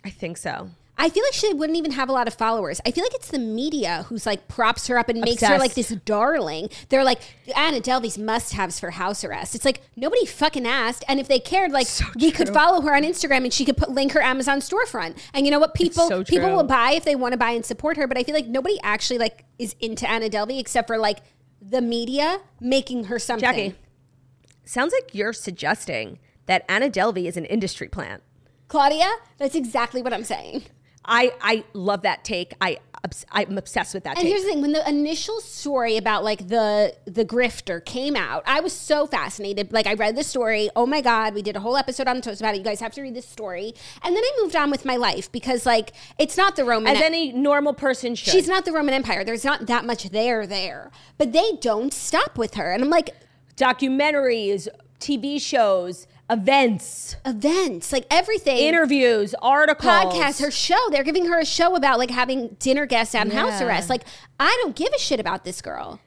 I 0.04 0.10
think 0.10 0.38
so. 0.38 0.70
I 0.98 1.10
feel 1.10 1.24
like 1.24 1.34
she 1.34 1.54
wouldn't 1.54 1.78
even 1.78 1.92
have 1.92 2.08
a 2.08 2.14
lot 2.14 2.28
of 2.28 2.34
followers. 2.34 2.80
I 2.86 2.92
feel 2.92 3.04
like 3.04 3.14
it's 3.14 3.30
the 3.30 3.40
media 3.40 4.06
who's 4.08 4.26
like 4.26 4.48
props 4.48 4.88
her 4.88 4.98
up 4.98 5.10
and 5.10 5.20
makes 5.20 5.42
her 5.42 5.58
like 5.58 5.74
this 5.74 5.90
darling. 5.90 6.70
They're 6.90 7.04
like 7.04 7.20
Anna 7.56 7.82
Delvey's 7.82 8.18
must-haves 8.18 8.80
for 8.80 8.92
house 8.92 9.24
arrest. 9.24 9.56
It's 9.56 9.66
like 9.66 9.82
nobody 9.96 10.26
fucking 10.26 10.66
asked, 10.66 11.04
and 11.08 11.20
if 11.20 11.28
they 11.28 11.40
cared, 11.40 11.72
like 11.72 11.88
we 12.16 12.32
could 12.32 12.50
follow 12.50 12.82
her 12.82 12.96
on 12.96 13.04
Instagram 13.04 13.44
and 13.44 13.54
she 13.54 13.66
could 13.66 13.78
put 13.78 13.92
link 13.92 14.14
her 14.14 14.22
Amazon 14.22 14.60
storefront. 14.60 15.18
And 15.34 15.46
you 15.46 15.52
know 15.52 15.60
what? 15.60 15.74
People 15.74 16.08
so 16.08 16.24
people 16.24 16.56
will 16.56 16.64
buy 16.64 16.92
if 16.92 17.04
they 17.04 17.16
want 17.16 17.34
to 17.34 17.38
buy 17.38 17.52
and 17.52 17.66
support 17.66 17.98
her. 17.98 18.08
But 18.08 18.18
I 18.18 18.24
feel 18.24 18.36
like 18.36 18.48
nobody 18.48 18.80
actually 18.82 19.20
like 19.20 19.44
is 19.60 19.76
into 19.82 20.10
Anna 20.10 20.30
Delvey 20.30 20.60
except 20.60 20.88
for 20.88 20.98
like 20.98 21.20
the 21.62 21.82
media 21.82 22.40
making 22.62 23.06
her 23.06 23.20
something. 23.20 23.48
Jackie, 23.48 23.76
sounds 24.64 24.94
like 24.94 25.14
you're 25.14 25.34
suggesting 25.34 26.20
that 26.46 26.64
Anna 26.70 26.90
Delvey 26.90 27.26
is 27.26 27.36
an 27.36 27.46
industry 27.46 27.90
plant. 27.90 28.24
Claudia, 28.68 29.12
that's 29.38 29.56
exactly 29.56 30.02
what 30.02 30.14
I'm 30.14 30.24
saying. 30.24 30.64
I 31.06 31.34
I 31.42 31.64
love 31.74 32.02
that 32.04 32.24
take. 32.24 32.54
I 32.62 32.80
I'm 33.32 33.58
obsessed 33.58 33.94
with 33.94 34.04
that 34.06 34.18
And 34.18 34.24
take. 34.24 34.30
here's 34.30 34.42
the 34.44 34.50
thing: 34.50 34.62
when 34.62 34.72
the 34.72 34.88
initial 34.90 35.40
story 35.42 35.96
about 35.98 36.24
like 36.24 36.48
the 36.48 36.96
the 37.06 37.24
grifter 37.24 37.84
came 37.84 38.16
out, 38.16 38.44
I 38.48 38.60
was 38.62 38.74
so 38.74 39.06
fascinated. 39.06 39.72
Like 39.72 39.86
I 39.86 39.94
read 39.94 40.16
the 40.16 40.24
story. 40.24 40.70
Oh 40.76 40.86
my 40.86 41.02
god, 41.02 41.34
we 41.36 41.42
did 41.42 41.56
a 41.56 41.60
whole 41.60 41.78
episode 41.78 42.08
on 42.08 42.22
Toast 42.22 42.42
about 42.42 42.56
it. 42.56 42.58
You 42.58 42.64
guys 42.64 42.80
have 42.80 42.94
to 42.94 43.02
read 43.02 43.14
this 43.16 43.28
story. 43.28 43.74
And 44.04 44.16
then 44.16 44.24
I 44.24 44.40
moved 44.42 44.56
on 44.56 44.72
with 44.72 44.86
my 44.86 44.96
life 44.96 45.32
because 45.32 45.66
like 45.66 45.92
it's 46.18 46.38
not 46.38 46.56
the 46.56 46.66
Roman. 46.66 46.88
Empire. 46.88 47.04
As 47.04 47.06
any 47.06 47.32
normal 47.32 47.74
person 47.74 48.16
should. 48.16 48.32
She's 48.32 48.48
not 48.48 48.66
the 48.66 48.72
Roman 48.72 48.94
Empire. 48.94 49.24
There's 49.24 49.46
not 49.46 49.68
that 49.68 49.86
much 49.86 50.10
there 50.10 50.48
there. 50.48 50.92
But 51.18 51.32
they 51.32 51.54
don't 51.62 51.94
stop 51.94 52.38
with 52.38 52.56
her. 52.56 52.72
And 52.72 52.84
I'm 52.84 52.90
like, 52.90 53.12
documentaries, 53.56 54.68
TV 55.00 55.40
shows, 55.40 56.08
events, 56.30 57.16
events, 57.26 57.92
like 57.92 58.06
everything. 58.10 58.58
interviews, 58.58 59.36
articles, 59.42 59.92
podcast, 59.92 60.42
her 60.42 60.52
show. 60.52 60.90
They're 60.90 61.04
giving 61.04 61.26
her 61.28 61.40
a 61.40 61.46
show 61.46 61.76
about 61.76 62.00
like 62.00 62.10
having 62.10 62.56
dinner 62.60 62.86
guests 62.86 63.16
on 63.16 63.30
house 63.30 63.62
arrest. 63.62 63.90
Like, 63.90 64.04
I 64.40 64.58
don't 64.62 64.76
give 64.76 64.92
a 64.94 65.00
shit 65.00 65.20
about 65.20 65.44
this 65.44 65.62
girl. 65.62 66.00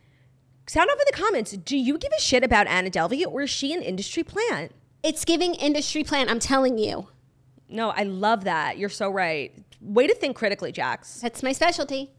Sound 0.67 0.91
off 0.91 0.99
in 0.99 1.05
the 1.11 1.17
comments. 1.17 1.53
Do 1.53 1.77
you 1.77 1.97
give 1.97 2.13
a 2.17 2.21
shit 2.21 2.45
about 2.45 2.67
Anna 2.67 2.91
Delvey 2.91 3.27
or 3.27 3.43
is 3.43 3.51
she 3.51 3.73
an 3.73 3.83
industry 3.83 4.23
plant? 4.23 4.73
It's 5.03 5.25
giving 5.25 5.55
industry 5.55 6.05
plant. 6.05 6.31
I'm 6.31 6.41
telling 6.41 6.77
you. 6.77 7.09
No, 7.69 7.91
I 7.91 8.03
love 8.03 8.45
that. 8.45 8.79
You're 8.79 8.89
so 8.89 9.11
right. 9.11 9.53
Way 9.81 10.07
to 10.07 10.15
think 10.15 10.37
critically, 10.37 10.73
Jax. 10.73 11.21
That's 11.21 11.43
my 11.43 11.53
specialty. 11.53 12.11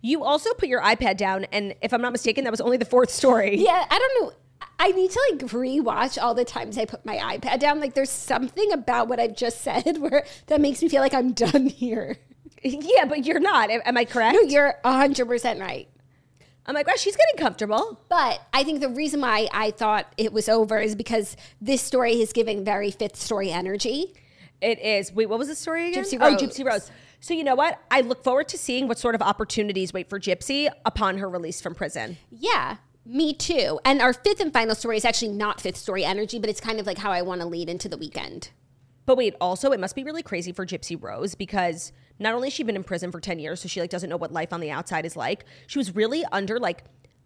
You 0.00 0.24
also 0.24 0.54
put 0.54 0.68
your 0.68 0.80
iPad 0.80 1.16
down, 1.16 1.44
and 1.52 1.74
if 1.82 1.92
I'm 1.92 2.00
not 2.00 2.12
mistaken, 2.12 2.44
that 2.44 2.50
was 2.50 2.60
only 2.60 2.76
the 2.76 2.84
fourth 2.84 3.10
story. 3.10 3.56
Yeah, 3.58 3.84
I 3.90 3.98
don't 3.98 4.22
know. 4.22 4.32
I 4.78 4.90
need 4.92 5.10
to 5.10 5.20
like 5.30 5.50
rewatch 5.50 6.20
all 6.20 6.34
the 6.34 6.44
times 6.44 6.76
I 6.76 6.84
put 6.84 7.04
my 7.04 7.16
iPad 7.16 7.60
down. 7.60 7.80
Like, 7.80 7.94
there's 7.94 8.10
something 8.10 8.72
about 8.72 9.08
what 9.08 9.20
I've 9.20 9.36
just 9.36 9.60
said 9.62 9.98
where 9.98 10.24
that 10.46 10.60
makes 10.60 10.82
me 10.82 10.88
feel 10.88 11.00
like 11.02 11.14
I'm 11.14 11.32
done 11.32 11.66
here. 11.66 12.16
Yeah, 12.62 13.06
but 13.06 13.26
you're 13.26 13.40
not. 13.40 13.70
Am 13.70 13.96
I 13.96 14.04
correct? 14.04 14.34
No, 14.34 14.42
you're 14.42 14.74
100% 14.84 15.60
right. 15.60 15.88
I'm 16.64 16.74
like, 16.74 16.86
wow, 16.86 16.92
she's 16.96 17.16
getting 17.16 17.36
comfortable. 17.44 18.00
But 18.08 18.40
I 18.52 18.62
think 18.62 18.80
the 18.80 18.88
reason 18.88 19.20
why 19.20 19.48
I 19.52 19.72
thought 19.72 20.12
it 20.16 20.32
was 20.32 20.48
over 20.48 20.78
is 20.78 20.94
because 20.94 21.36
this 21.60 21.82
story 21.82 22.20
is 22.20 22.32
giving 22.32 22.64
very 22.64 22.92
fifth 22.92 23.16
story 23.16 23.50
energy. 23.50 24.14
It 24.60 24.78
is. 24.78 25.12
Wait, 25.12 25.28
what 25.28 25.40
was 25.40 25.48
the 25.48 25.56
story 25.56 25.88
again? 25.88 26.04
Gypsy 26.04 26.18
Oh, 26.20 26.36
Gypsy 26.36 26.64
Rose. 26.64 26.90
So 27.18 27.34
you 27.34 27.42
know 27.42 27.56
what? 27.56 27.80
I 27.90 28.02
look 28.02 28.22
forward 28.22 28.48
to 28.48 28.58
seeing 28.58 28.86
what 28.86 28.98
sort 28.98 29.16
of 29.16 29.22
opportunities 29.22 29.92
wait 29.92 30.08
for 30.08 30.20
Gypsy 30.20 30.68
upon 30.84 31.18
her 31.18 31.28
release 31.28 31.60
from 31.60 31.74
prison. 31.74 32.16
Yeah, 32.30 32.76
me 33.04 33.34
too. 33.34 33.80
And 33.84 34.00
our 34.00 34.12
fifth 34.12 34.40
and 34.40 34.52
final 34.52 34.74
story 34.74 34.96
is 34.96 35.04
actually 35.04 35.32
not 35.32 35.60
fifth 35.60 35.76
story 35.76 36.04
energy, 36.04 36.38
but 36.38 36.48
it's 36.48 36.60
kind 36.60 36.78
of 36.78 36.86
like 36.86 36.98
how 36.98 37.10
I 37.10 37.22
want 37.22 37.40
to 37.40 37.46
lead 37.46 37.68
into 37.68 37.88
the 37.88 37.96
weekend. 37.96 38.50
But 39.04 39.16
wait, 39.16 39.34
also 39.40 39.72
it 39.72 39.80
must 39.80 39.96
be 39.96 40.04
really 40.04 40.22
crazy 40.22 40.52
for 40.52 40.64
Gypsy 40.64 41.00
Rose 41.00 41.34
because 41.34 41.92
not 42.18 42.34
only 42.34 42.48
has 42.48 42.52
she 42.52 42.62
been 42.62 42.76
in 42.76 42.84
prison 42.84 43.10
for 43.10 43.20
10 43.20 43.38
years, 43.40 43.60
so 43.60 43.68
she 43.68 43.80
like 43.80 43.90
doesn't 43.90 44.08
know 44.08 44.16
what 44.16 44.32
life 44.32 44.52
on 44.52 44.60
the 44.60 44.70
outside 44.70 45.04
is 45.04 45.16
like. 45.16 45.44
She 45.66 45.78
was 45.78 45.94
really 45.94 46.24
under 46.30 46.60
like 46.60 46.84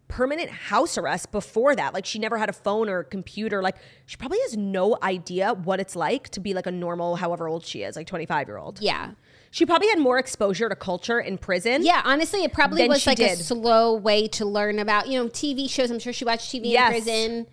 permanent 0.09 0.51
house 0.51 0.97
arrest 0.97 1.33
before 1.33 1.75
that. 1.77 1.93
Like 1.93 2.07
she 2.07 2.19
never 2.19 2.39
had 2.39 2.49
a 2.49 2.53
phone 2.53 2.89
or 2.89 3.01
a 3.01 3.05
computer. 3.05 3.63
Like 3.63 3.77
she 4.07 4.17
probably 4.17 4.39
has 4.43 4.57
no 4.57 4.97
idea 5.03 5.53
what 5.53 5.81
it's 5.81 5.97
like 5.97 6.31
to 6.31 6.41
be 6.41 6.55
like 6.55 6.67
a 6.67 6.73
normal, 6.73 7.17
however 7.17 7.49
old 7.49 7.67
she 7.67 7.83
is, 7.83 7.97
like 7.97 8.07
25 8.07 8.49
year 8.49 8.57
old. 8.57 8.81
Yeah. 8.81 9.13
She 9.51 9.65
probably 9.65 9.89
had 9.89 9.99
more 9.99 10.19
exposure 10.19 10.69
to 10.69 10.77
culture 10.77 11.19
in 11.21 11.39
prison. 11.39 11.85
Yeah, 11.85 12.03
honestly, 12.05 12.43
it 12.45 12.53
probably 12.53 12.87
was 12.89 13.07
like 13.07 13.19
a 13.21 13.29
did. 13.29 13.39
slow 13.39 13.95
way 13.95 14.29
to 14.29 14.45
learn 14.45 14.79
about, 14.79 15.09
you 15.09 15.19
know, 15.23 15.29
TV 15.29 15.69
shows. 15.71 15.91
I'm 15.91 15.99
sure 15.99 16.13
she 16.13 16.25
watched 16.25 16.51
TV 16.53 16.67
Yes. 16.73 16.89
in 16.89 16.93
prison, 17.03 17.47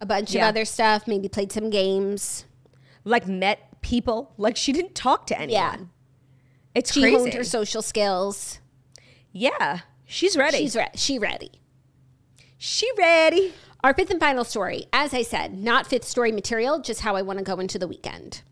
a 0.00 0.06
bunch 0.06 0.34
Yeah. 0.34 0.44
of 0.44 0.48
other 0.50 0.64
stuff, 0.64 1.06
maybe 1.06 1.28
played 1.28 1.50
some 1.52 1.70
games. 1.70 2.44
Like 3.04 3.26
met 3.26 3.80
people. 3.80 4.32
Like 4.36 4.56
she 4.56 4.72
didn't 4.72 4.94
talk 4.94 5.26
to 5.28 5.38
anyone. 5.40 5.52
Yeah. 5.52 5.76
It's 6.74 6.92
She 6.92 7.00
crazy. 7.00 7.16
honed 7.16 7.34
her 7.34 7.44
social 7.44 7.80
skills. 7.82 8.58
yeah. 9.32 9.80
She's 10.04 10.36
ready. 10.36 10.58
She's 10.58 10.74
re- 10.76 10.90
she 10.96 11.18
ready. 11.18 11.52
she 12.58 12.90
ready. 12.98 13.54
Our 13.82 13.94
fifth 13.94 14.10
and 14.10 14.20
final 14.20 14.44
story, 14.44 14.86
as 14.92 15.14
I 15.14 15.22
said, 15.22 15.56
not 15.56 15.86
fifth 15.86 16.04
story 16.04 16.32
material, 16.32 16.80
just 16.80 17.00
how 17.00 17.16
I 17.16 17.22
want 17.22 17.38
to 17.38 17.44
go 17.44 17.58
into 17.60 17.78
the 17.78 17.86
weekend. 17.88 18.42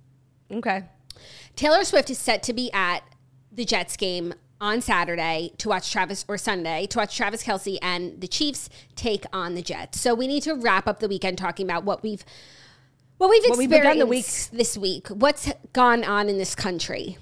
Okay. 0.51 0.85
Taylor 1.59 1.83
Swift 1.83 2.09
is 2.09 2.19
set 2.19 2.45
to 2.45 2.53
be 2.53 2.73
at 2.73 3.01
the 3.51 3.65
Jets 3.65 3.97
game 3.97 4.33
on 4.61 4.81
Saturday 4.81 5.51
to 5.59 5.69
watch 5.69 5.91
Travis 5.91 6.25
or 6.29 6.39
Sunday 6.39 6.87
to 6.87 6.99
watch 6.99 7.17
Travis 7.17 7.43
Kelce 7.43 7.79
and 7.83 8.21
the 8.21 8.29
Chiefs 8.29 8.71
take 8.95 9.25
on 9.33 9.57
the 9.57 9.63
Jets. 9.63 10.01
So 10.01 10.15
we 10.15 10.29
need 10.29 10.45
to 10.45 10.55
wrap 10.55 10.87
up 10.87 11.01
the 11.01 11.09
weekend 11.09 11.37
talking 11.37 11.67
about 11.67 11.83
what 11.83 12.05
we've 12.05 12.25
what 13.17 13.29
we've 13.29 13.43
What 13.49 13.59
we've 13.59 13.73
experienced 13.73 13.99
the 13.99 14.07
week. 14.07 14.59
this 14.61 14.79
week. 14.79 15.09
What's 15.09 15.53
gone 15.73 16.05
on 16.05 16.29
in 16.29 16.39
this 16.39 16.55
country? 16.55 17.19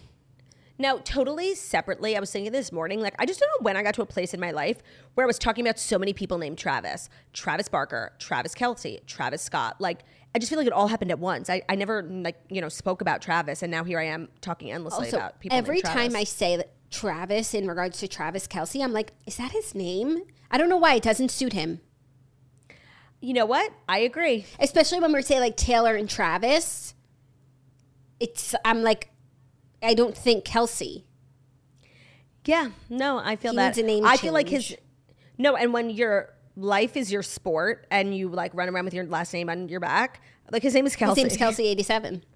Now, 0.78 0.98
totally 0.98 1.54
separately, 1.54 2.16
I 2.16 2.20
was 2.20 2.30
thinking 2.30 2.52
this 2.52 2.70
morning, 2.70 3.00
like, 3.00 3.14
I 3.18 3.24
just 3.24 3.40
don't 3.40 3.48
know 3.48 3.64
when 3.64 3.76
I 3.76 3.82
got 3.82 3.94
to 3.94 4.02
a 4.02 4.06
place 4.06 4.34
in 4.34 4.40
my 4.40 4.50
life 4.50 4.78
where 5.14 5.24
I 5.24 5.26
was 5.26 5.38
talking 5.38 5.66
about 5.66 5.78
so 5.78 5.98
many 5.98 6.12
people 6.12 6.36
named 6.38 6.58
Travis 6.58 7.08
Travis 7.32 7.68
Barker, 7.68 8.12
Travis 8.18 8.54
Kelce, 8.54 9.04
Travis 9.06 9.42
Scott. 9.42 9.80
Like, 9.80 10.00
I 10.34 10.38
just 10.38 10.50
feel 10.50 10.58
like 10.58 10.66
it 10.66 10.72
all 10.72 10.88
happened 10.88 11.10
at 11.10 11.18
once. 11.18 11.48
I, 11.48 11.62
I 11.68 11.76
never, 11.76 12.02
like, 12.02 12.36
you 12.50 12.60
know, 12.60 12.68
spoke 12.68 13.00
about 13.00 13.22
Travis, 13.22 13.62
and 13.62 13.70
now 13.70 13.84
here 13.84 13.98
I 13.98 14.04
am 14.04 14.28
talking 14.42 14.70
endlessly 14.70 15.06
Also, 15.06 15.16
about 15.16 15.40
people 15.40 15.56
every 15.56 15.80
time 15.80 16.14
I 16.14 16.24
say 16.24 16.56
that 16.56 16.72
Travis 16.90 17.54
in 17.54 17.66
regards 17.66 17.98
to 18.00 18.08
Travis 18.08 18.46
Kelce, 18.46 18.82
I'm 18.82 18.92
like, 18.92 19.12
is 19.26 19.36
that 19.38 19.52
his 19.52 19.74
name? 19.74 20.22
I 20.50 20.58
don't 20.58 20.68
know 20.68 20.76
why 20.76 20.94
it 20.94 21.02
doesn't 21.02 21.30
suit 21.30 21.52
him. 21.52 21.80
You 23.20 23.32
know 23.32 23.46
what? 23.46 23.72
I 23.88 23.98
agree. 24.00 24.44
Especially 24.60 25.00
when 25.00 25.12
we 25.12 25.22
say 25.22 25.40
like 25.40 25.56
Taylor 25.56 25.94
and 25.94 26.08
Travis. 26.08 26.94
It's 28.20 28.54
I'm 28.64 28.82
like, 28.82 29.10
I 29.86 29.94
don't 29.94 30.16
think 30.16 30.44
Kelce. 30.44 31.04
Yeah, 32.44 32.70
no, 32.88 33.18
I 33.18 33.36
feel 33.36 33.52
He 33.52 33.56
that. 33.56 33.66
needs 33.68 33.78
a 33.78 33.82
name 33.82 34.06
I 34.06 34.16
feel 34.16 34.32
like 34.32 34.48
his 34.48 34.66
change. 34.68 34.80
no, 35.36 35.56
and 35.56 35.72
when 35.72 35.90
your 35.90 36.32
life 36.56 36.96
is 36.96 37.10
your 37.12 37.22
sport 37.22 37.86
and 37.90 38.16
you 38.16 38.28
like 38.28 38.54
run 38.54 38.68
around 38.68 38.84
with 38.84 38.94
your 38.94 39.04
last 39.04 39.32
name 39.32 39.48
on 39.50 39.68
your 39.68 39.80
back, 39.80 40.20
like 40.52 40.62
his 40.62 40.74
name 40.74 40.86
is 40.86 40.94
Kelce. 40.96 41.16
His 41.16 41.36
Kelce. 41.36 41.40
name's 41.40 41.56
Kelce 41.58 41.64
eighty 41.64 41.82
seven. 41.82 42.22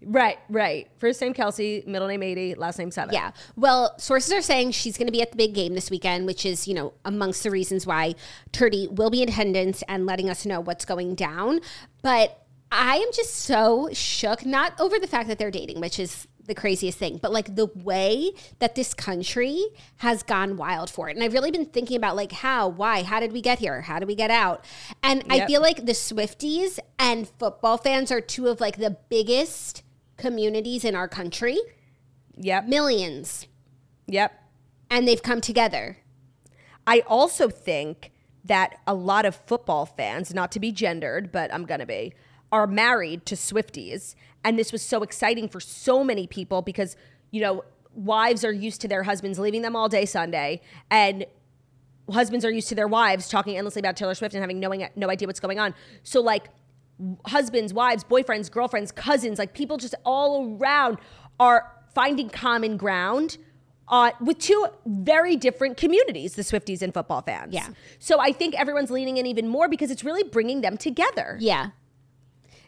Right, 0.00 0.38
right. 0.48 0.86
First 0.98 1.20
name 1.20 1.34
Kelce, 1.34 1.84
middle 1.84 2.06
name 2.06 2.22
eighty, 2.22 2.54
last 2.54 2.78
name 2.78 2.92
seven. 2.92 3.12
Yeah. 3.12 3.32
Well, 3.56 3.98
sources 3.98 4.32
are 4.32 4.40
saying 4.42 4.70
she's 4.70 4.96
going 4.96 5.08
to 5.08 5.12
be 5.12 5.20
at 5.22 5.32
the 5.32 5.36
big 5.36 5.54
game 5.56 5.74
this 5.74 5.90
weekend, 5.90 6.24
which 6.24 6.46
is, 6.46 6.68
you 6.68 6.74
know, 6.74 6.92
amongst 7.04 7.42
the 7.42 7.50
reasons 7.50 7.84
why 7.84 8.14
Turdy 8.52 8.88
will 8.92 9.10
be 9.10 9.22
in 9.24 9.28
attendance 9.28 9.82
and 9.88 10.06
letting 10.06 10.30
us 10.30 10.46
know 10.46 10.60
what's 10.60 10.84
going 10.84 11.16
down. 11.16 11.58
But 12.00 12.44
I 12.70 12.98
am 12.98 13.08
just 13.12 13.34
so 13.34 13.88
shook, 13.92 14.46
not 14.46 14.80
over 14.80 15.00
the 15.00 15.08
fact 15.08 15.26
that 15.30 15.36
they're 15.36 15.50
dating, 15.50 15.80
which 15.80 15.98
is 15.98 16.28
the 16.48 16.54
craziest 16.54 16.98
thing, 16.98 17.18
but 17.22 17.30
like 17.30 17.54
the 17.54 17.66
way 17.66 18.32
that 18.58 18.74
this 18.74 18.94
country 18.94 19.62
has 19.98 20.22
gone 20.24 20.56
wild 20.56 20.90
for 20.90 21.08
it. 21.08 21.14
And 21.14 21.22
I've 21.22 21.32
really 21.32 21.52
been 21.52 21.66
thinking 21.66 21.96
about 21.96 22.16
like 22.16 22.32
how, 22.32 22.66
why, 22.68 23.04
how 23.04 23.20
did 23.20 23.32
we 23.32 23.40
get 23.40 23.60
here? 23.60 23.82
How 23.82 24.00
did 24.00 24.08
we 24.08 24.16
get 24.16 24.30
out? 24.30 24.64
And 25.02 25.22
I 25.30 25.46
feel 25.46 25.60
like 25.60 25.86
the 25.86 25.92
Swifties 25.92 26.78
and 26.98 27.28
football 27.38 27.76
fans 27.76 28.10
are 28.10 28.20
two 28.20 28.48
of 28.48 28.60
like 28.60 28.78
the 28.78 28.96
biggest 29.08 29.82
communities 30.16 30.84
in 30.84 30.96
our 30.96 31.06
country. 31.06 31.58
Yep. 32.36 32.66
Millions 32.66 33.46
Yep. 34.06 34.32
and 34.90 35.06
they've 35.06 35.22
come 35.22 35.40
together. 35.40 35.98
I 36.86 37.00
also 37.06 37.50
think 37.50 38.10
that 38.44 38.78
a 38.86 38.94
lot 38.94 39.26
of 39.26 39.36
football 39.36 39.84
fans, 39.84 40.32
not 40.32 40.50
to 40.52 40.60
be 40.60 40.72
gendered, 40.72 41.30
but 41.30 41.52
I'm 41.52 41.66
going 41.66 41.80
to 41.80 41.86
be, 41.86 42.14
are 42.50 42.66
married 42.66 43.26
to 43.26 43.34
Swifties. 43.34 44.14
And 44.44 44.58
this 44.58 44.72
was 44.72 44.82
so 44.82 45.02
exciting 45.02 45.48
for 45.48 45.60
so 45.60 46.02
many 46.04 46.26
people 46.26 46.62
because, 46.62 46.96
you 47.30 47.40
know, 47.40 47.64
wives 47.94 48.44
are 48.44 48.52
used 48.52 48.80
to 48.82 48.88
their 48.88 49.02
husbands 49.02 49.38
leaving 49.38 49.62
them 49.62 49.74
all 49.74 49.88
day 49.88 50.04
Sunday. 50.04 50.60
And 50.90 51.26
husbands 52.10 52.44
are 52.44 52.50
used 52.50 52.68
to 52.68 52.74
their 52.74 52.88
wives 52.88 53.28
talking 53.28 53.56
endlessly 53.56 53.80
about 53.80 53.96
Taylor 53.96 54.14
Swift 54.14 54.34
and 54.34 54.42
having 54.42 54.60
no, 54.60 54.72
no 54.96 55.10
idea 55.10 55.26
what's 55.26 55.40
going 55.40 55.58
on. 55.58 55.74
So, 56.02 56.20
like, 56.20 56.48
husbands, 57.26 57.72
wives, 57.72 58.04
boyfriends, 58.04 58.50
girlfriends, 58.50 58.92
cousins, 58.92 59.38
like 59.38 59.54
people 59.54 59.76
just 59.76 59.94
all 60.04 60.56
around 60.60 60.98
are 61.38 61.72
finding 61.94 62.28
common 62.28 62.76
ground 62.76 63.38
uh, 63.88 64.10
with 64.20 64.38
two 64.38 64.66
very 64.86 65.36
different 65.36 65.76
communities, 65.76 66.34
the 66.34 66.42
Swifties 66.42 66.82
and 66.82 66.92
football 66.92 67.22
fans. 67.22 67.54
Yeah. 67.54 67.68
So 67.98 68.20
I 68.20 68.32
think 68.32 68.54
everyone's 68.58 68.90
leaning 68.90 69.16
in 69.16 69.26
even 69.26 69.48
more 69.48 69.68
because 69.68 69.90
it's 69.90 70.04
really 70.04 70.24
bringing 70.24 70.60
them 70.60 70.76
together. 70.76 71.38
Yeah. 71.40 71.70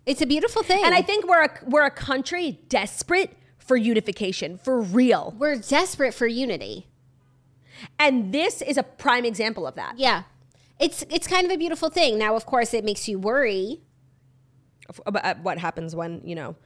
It's 0.07 0.21
a 0.23 0.27
beautiful 0.27 0.63
thing. 0.63 0.83
And 0.85 0.95
I 0.95 1.03
think 1.03 1.27
we're 1.29 1.45
a, 1.45 1.51
we're 1.65 1.85
a 1.85 1.91
country 1.91 2.61
desperate 2.69 3.37
for 3.59 3.77
unification, 3.77 4.59
for 4.59 4.81
real. 4.81 5.35
we're 5.39 5.57
desperate 5.57 6.15
for 6.15 6.27
unity. 6.27 6.87
And 7.99 8.33
this 8.35 8.63
is 8.63 8.77
a 8.77 8.83
prime 8.83 9.25
example 9.25 9.67
of 9.67 9.75
that. 9.77 9.99
Yeah. 9.99 10.25
It's 10.79 11.05
it's 11.11 11.27
kind 11.27 11.45
of 11.47 11.53
a 11.53 11.57
beautiful 11.57 11.91
thing. 11.91 12.19
Now, 12.19 12.35
of 12.37 12.47
course, 12.47 12.73
it 12.75 12.85
makes 12.85 13.07
you 13.07 13.19
worry, 13.19 13.83
About 15.07 15.41
what 15.41 15.59
happens 15.59 15.95
when, 15.95 16.21
you 16.25 16.35
know, 16.35 16.57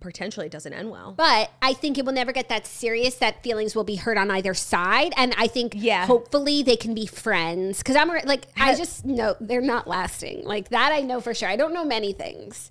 potentially 0.00 0.46
it 0.46 0.52
doesn't 0.52 0.72
end 0.72 0.90
well. 0.90 1.12
but 1.12 1.50
I 1.60 1.72
think 1.72 1.98
it 1.98 2.04
will 2.04 2.12
never 2.12 2.32
get 2.32 2.48
that 2.48 2.66
serious 2.66 3.14
that 3.16 3.42
feelings 3.42 3.74
will 3.74 3.84
be 3.84 3.96
hurt 3.96 4.16
on 4.18 4.30
either 4.30 4.54
side. 4.54 5.12
And 5.16 5.34
I 5.36 5.46
think 5.46 5.74
Yeah. 5.76 6.06
hopefully 6.06 6.62
they 6.62 6.76
can 6.76 6.94
be 6.94 7.06
friends. 7.06 7.78
Because 7.78 7.96
I'm 7.96 8.08
like, 8.08 8.46
I 8.56 8.74
just 8.74 9.04
know 9.04 9.34
they're 9.40 9.60
not 9.60 9.86
lasting. 9.88 10.44
Like 10.44 10.68
that 10.70 10.92
I 10.92 11.00
know 11.00 11.20
for 11.20 11.34
sure. 11.34 11.48
I 11.48 11.56
don't 11.56 11.72
know 11.74 11.84
many 11.84 12.12
things. 12.12 12.70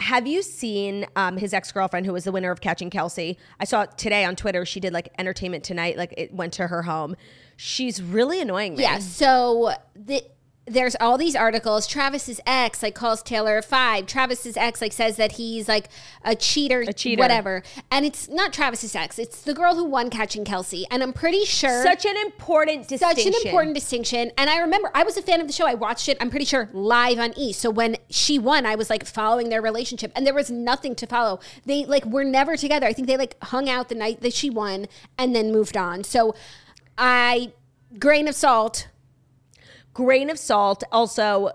Have 0.00 0.28
you 0.28 0.42
seen 0.42 1.06
um, 1.16 1.36
his 1.38 1.52
ex 1.52 1.72
girlfriend, 1.72 2.06
who 2.06 2.12
was 2.12 2.22
the 2.22 2.30
winner 2.30 2.52
of 2.52 2.60
Catching 2.60 2.88
Kelce? 2.88 3.36
I 3.58 3.64
saw 3.64 3.82
it 3.82 3.98
today 3.98 4.24
on 4.24 4.36
Twitter. 4.36 4.64
She 4.64 4.78
did 4.78 4.92
like 4.92 5.08
Entertainment 5.18 5.64
Tonight, 5.64 5.96
like 5.96 6.14
it 6.16 6.32
went 6.32 6.52
to 6.54 6.68
her 6.68 6.82
home. 6.82 7.16
She's 7.56 8.00
really 8.00 8.40
annoying 8.40 8.76
me. 8.76 8.82
Yeah. 8.82 9.00
So 9.00 9.72
the, 9.96 10.22
there's 10.70 10.96
all 11.00 11.18
these 11.18 11.34
articles. 11.34 11.86
Travis's 11.86 12.40
ex 12.46 12.82
like 12.82 12.94
calls 12.94 13.22
Taylor 13.22 13.58
a 13.58 13.62
five. 13.62 14.06
Travis's 14.06 14.56
ex 14.56 14.80
like 14.80 14.92
says 14.92 15.16
that 15.16 15.32
he's 15.32 15.68
like 15.68 15.88
a 16.24 16.34
cheater, 16.36 16.80
A 16.82 16.92
cheater. 16.92 17.20
whatever. 17.20 17.62
And 17.90 18.04
it's 18.04 18.28
not 18.28 18.52
Travis's 18.52 18.94
ex. 18.94 19.18
It's 19.18 19.42
the 19.42 19.54
girl 19.54 19.74
who 19.74 19.84
won 19.84 20.10
Catching 20.10 20.44
Kelce. 20.44 20.84
And 20.90 21.02
I'm 21.02 21.12
pretty 21.12 21.44
sure 21.44 21.82
Such 21.82 22.04
an 22.04 22.16
important 22.18 22.88
distinction. 22.88 23.32
such 23.32 23.42
an 23.42 23.48
important 23.48 23.74
distinction. 23.74 24.30
And 24.38 24.48
I 24.50 24.58
remember 24.58 24.90
I 24.94 25.02
was 25.04 25.16
a 25.16 25.22
fan 25.22 25.40
of 25.40 25.46
the 25.46 25.52
show. 25.52 25.66
I 25.66 25.74
watched 25.74 26.08
it. 26.08 26.16
I'm 26.20 26.30
pretty 26.30 26.44
sure 26.44 26.68
live 26.72 27.18
on 27.18 27.32
E. 27.38 27.52
So 27.52 27.70
when 27.70 27.96
she 28.10 28.38
won, 28.38 28.66
I 28.66 28.74
was 28.74 28.90
like 28.90 29.06
following 29.06 29.48
their 29.48 29.62
relationship, 29.62 30.12
and 30.14 30.26
there 30.26 30.34
was 30.34 30.50
nothing 30.50 30.94
to 30.96 31.06
follow. 31.06 31.40
They 31.66 31.84
like 31.84 32.04
were 32.04 32.24
never 32.24 32.56
together. 32.56 32.86
I 32.86 32.92
think 32.92 33.08
they 33.08 33.16
like 33.16 33.36
hung 33.44 33.68
out 33.68 33.88
the 33.88 33.94
night 33.94 34.20
that 34.22 34.32
she 34.32 34.50
won, 34.50 34.86
and 35.16 35.34
then 35.34 35.50
moved 35.52 35.76
on. 35.76 36.04
So 36.04 36.34
I 36.96 37.52
grain 37.98 38.28
of 38.28 38.34
salt. 38.34 38.88
Grain 39.98 40.30
of 40.30 40.38
salt. 40.38 40.84
Also, 40.92 41.50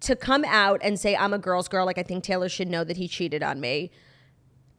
to 0.00 0.14
come 0.14 0.44
out 0.46 0.80
and 0.82 1.00
say 1.00 1.16
I'm 1.16 1.32
a 1.32 1.38
girl's 1.38 1.66
girl, 1.68 1.86
like 1.86 1.96
I 1.98 2.02
think 2.02 2.22
Taylor 2.22 2.48
should 2.50 2.68
know 2.68 2.84
that 2.84 2.98
he 2.98 3.08
cheated 3.08 3.42
on 3.42 3.58
me. 3.60 3.90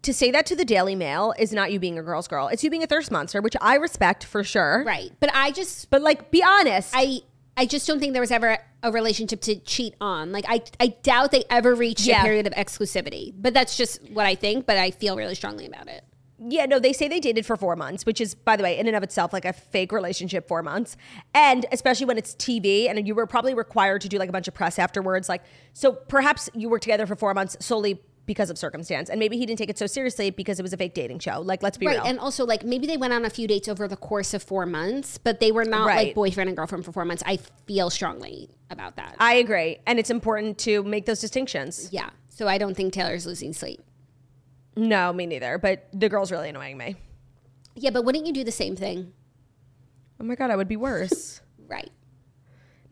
To 0.04 0.14
say 0.14 0.30
that 0.32 0.46
to 0.46 0.56
the 0.56 0.64
Daily 0.64 0.94
Mail 0.96 1.34
is 1.40 1.52
not 1.52 1.72
you 1.72 1.80
being 1.80 1.98
a 1.98 2.04
girl's 2.04 2.28
girl. 2.28 2.48
It's 2.50 2.64
you 2.64 2.70
being 2.70 2.84
a 2.84 2.88
thirst 2.88 3.10
monster, 3.12 3.42
which 3.42 3.56
I 3.60 3.76
respect 3.76 4.24
for 4.24 4.44
sure. 4.44 4.84
Right. 4.86 5.12
But 5.20 5.32
I 5.34 5.52
just 5.52 5.90
But 5.90 6.02
like, 6.04 6.30
be 6.32 6.44
honest. 6.44 6.94
I 6.96 7.22
I 7.60 7.66
just 7.66 7.88
don't 7.88 8.00
think 8.00 8.14
there 8.14 8.22
was 8.22 8.30
ever 8.32 8.60
a 8.84 8.92
relationship 8.92 9.42
to 9.42 9.56
cheat 9.60 9.96
on. 10.00 10.32
Like 10.32 10.46
I 10.48 10.62
I 10.80 10.88
doubt 11.02 11.32
they 11.32 11.44
ever 11.50 11.74
reached 11.74 12.06
Yeah. 12.06 12.22
a 12.22 12.24
period 12.24 12.46
of 12.46 12.54
exclusivity. 12.54 13.34
But 13.36 13.56
that's 13.56 13.76
just 13.76 14.02
what 14.12 14.28
I 14.28 14.36
think, 14.36 14.68
but 14.68 14.78
I 14.78 14.92
feel 14.92 15.18
really 15.18 15.34
strongly 15.36 15.66
about 15.66 15.88
it. 15.88 16.04
Yeah, 16.40 16.66
no, 16.68 16.78
they 16.80 16.94
say 16.94 17.08
they 17.08 17.20
dated 17.20 17.46
for 17.46 17.58
four 17.58 17.76
months, 17.76 18.06
which 18.06 18.22
is, 18.22 18.36
by 18.36 18.56
the 18.56 18.64
way, 18.64 18.78
in 18.78 18.86
and 18.88 18.96
of 18.96 19.02
itself, 19.04 19.34
like 19.34 19.46
a 19.46 19.54
fake 19.54 19.92
relationship, 19.92 20.48
four 20.48 20.62
months. 20.62 20.96
And 21.34 21.66
especially 21.72 22.06
when 22.06 22.18
it's 22.18 22.36
TV 22.36 22.88
and 22.90 23.08
you 23.08 23.16
were 23.16 23.26
probably 23.26 23.54
required 23.56 24.02
to 24.02 24.10
do 24.10 24.18
like 24.20 24.30
a 24.30 24.32
bunch 24.32 24.48
of 24.48 24.54
press 24.54 24.78
afterwards. 24.78 25.30
Like, 25.30 25.42
so 25.74 25.94
perhaps 25.94 26.50
you 26.54 26.70
were 26.70 26.80
together 26.80 27.08
for 27.08 27.16
four 27.16 27.34
months 27.34 27.58
solely 27.60 28.00
because 28.28 28.50
of 28.50 28.58
circumstance. 28.58 29.10
And 29.10 29.20
maybe 29.20 29.38
he 29.38 29.46
didn't 29.46 29.58
take 29.58 29.70
it 29.70 29.78
so 29.80 29.88
seriously 29.88 30.30
because 30.32 30.60
it 30.60 30.62
was 30.62 30.74
a 30.74 30.78
fake 30.78 30.94
dating 30.94 31.20
show. 31.20 31.40
Like, 31.42 31.64
let's 31.64 31.78
be 31.78 31.88
Right. 31.88 31.96
real. 31.96 32.04
And 32.06 32.20
also 32.20 32.46
like 32.46 32.64
maybe 32.64 32.86
they 32.86 32.98
went 32.98 33.14
on 33.14 33.24
a 33.26 33.30
few 33.30 33.48
dates 33.48 33.68
over 33.70 33.88
the 33.88 33.96
course 33.96 34.34
of 34.34 34.44
4 34.44 34.66
months, 34.66 35.18
but 35.18 35.40
they 35.40 35.52
were 35.52 35.64
not 35.66 35.88
Right. 35.88 36.08
like 36.08 36.16
boyfriend 36.16 36.50
and 36.50 36.58
girlfriend 36.58 36.84
for 36.86 36.92
4 36.92 37.06
months. 37.06 37.24
I 37.26 37.38
feel 37.66 37.90
strongly 37.90 38.50
about 38.70 38.98
that. 38.98 39.16
I 39.18 39.36
agree. 39.36 39.78
And 39.88 39.98
it's 39.98 40.10
important 40.10 40.58
to 40.60 40.84
make 40.84 41.06
those 41.06 41.22
distinctions. 41.22 41.88
yeah. 41.92 42.10
So 42.30 42.48
I 42.48 42.58
don't 42.60 42.76
think 42.76 42.94
Taylor's 42.94 43.26
losing 43.26 43.54
sleep. 43.54 43.82
No, 44.78 45.12
me 45.12 45.26
neither. 45.26 45.58
But 45.58 45.88
the 45.92 46.08
girl's 46.08 46.32
really 46.32 46.50
annoying 46.50 46.78
me. 46.78 46.96
Yeah, 47.76 47.90
but 47.90 48.06
wouldn't 48.06 48.26
you 48.26 48.34
do 48.34 48.44
the 48.44 48.52
same 48.52 48.76
thing? 48.76 49.12
Oh 50.20 50.24
my 50.24 50.36
God, 50.36 50.50
I 50.52 50.56
would 50.56 50.68
be 50.68 50.78
worse. 50.78 51.42
Right. 51.70 51.92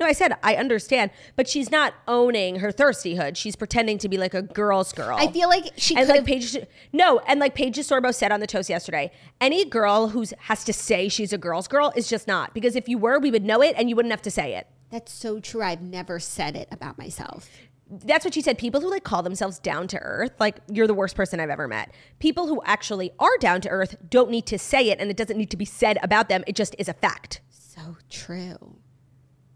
no, 0.01 0.05
I 0.05 0.11
said 0.11 0.33
I 0.43 0.55
understand, 0.57 1.11
but 1.37 1.47
she's 1.47 1.71
not 1.71 1.93
owning 2.09 2.57
her 2.57 2.73
thirstyhood. 2.73 3.37
She's 3.37 3.55
pretending 3.55 3.97
to 3.99 4.09
be 4.09 4.17
like 4.17 4.33
a 4.33 4.41
girl's 4.41 4.91
girl. 4.91 5.17
I 5.17 5.31
feel 5.31 5.47
like 5.47 5.71
she 5.77 5.95
and 5.95 6.05
could 6.05 6.13
like 6.17 6.25
Paige, 6.25 6.57
no, 6.91 7.19
and 7.19 7.39
like 7.39 7.55
Paige 7.55 7.77
Sorbo 7.77 8.13
said 8.13 8.33
on 8.33 8.41
the 8.41 8.47
toast 8.47 8.69
yesterday, 8.69 9.13
any 9.39 9.63
girl 9.63 10.09
who 10.09 10.25
has 10.39 10.65
to 10.65 10.73
say 10.73 11.07
she's 11.07 11.31
a 11.31 11.37
girl's 11.37 11.69
girl 11.69 11.93
is 11.95 12.09
just 12.09 12.27
not. 12.27 12.53
Because 12.53 12.75
if 12.75 12.89
you 12.89 12.97
were, 12.97 13.17
we 13.17 13.31
would 13.31 13.45
know 13.45 13.61
it, 13.61 13.75
and 13.77 13.89
you 13.89 13.95
wouldn't 13.95 14.11
have 14.11 14.21
to 14.23 14.31
say 14.31 14.55
it. 14.55 14.67
That's 14.91 15.13
so 15.13 15.39
true. 15.39 15.61
I've 15.61 15.81
never 15.81 16.19
said 16.19 16.57
it 16.57 16.67
about 16.69 16.97
myself. 16.97 17.49
That's 17.89 18.25
what 18.25 18.33
she 18.33 18.41
said. 18.41 18.57
People 18.57 18.81
who 18.81 18.89
like 18.89 19.03
call 19.03 19.21
themselves 19.21 19.59
down 19.59 19.87
to 19.89 19.99
earth, 19.99 20.31
like 20.39 20.57
you're 20.71 20.87
the 20.87 20.93
worst 20.95 21.15
person 21.15 21.39
I've 21.39 21.49
ever 21.51 21.67
met. 21.67 21.91
People 22.19 22.47
who 22.47 22.61
actually 22.65 23.11
are 23.19 23.37
down 23.39 23.61
to 23.61 23.69
earth 23.69 23.95
don't 24.09 24.31
need 24.31 24.47
to 24.47 24.57
say 24.57 24.89
it, 24.89 24.99
and 24.99 25.11
it 25.11 25.17
doesn't 25.17 25.37
need 25.37 25.51
to 25.51 25.57
be 25.57 25.65
said 25.65 25.97
about 26.01 26.27
them. 26.27 26.43
It 26.47 26.55
just 26.55 26.75
is 26.79 26.87
a 26.89 26.93
fact. 26.93 27.41
So 27.49 27.97
true. 28.09 28.77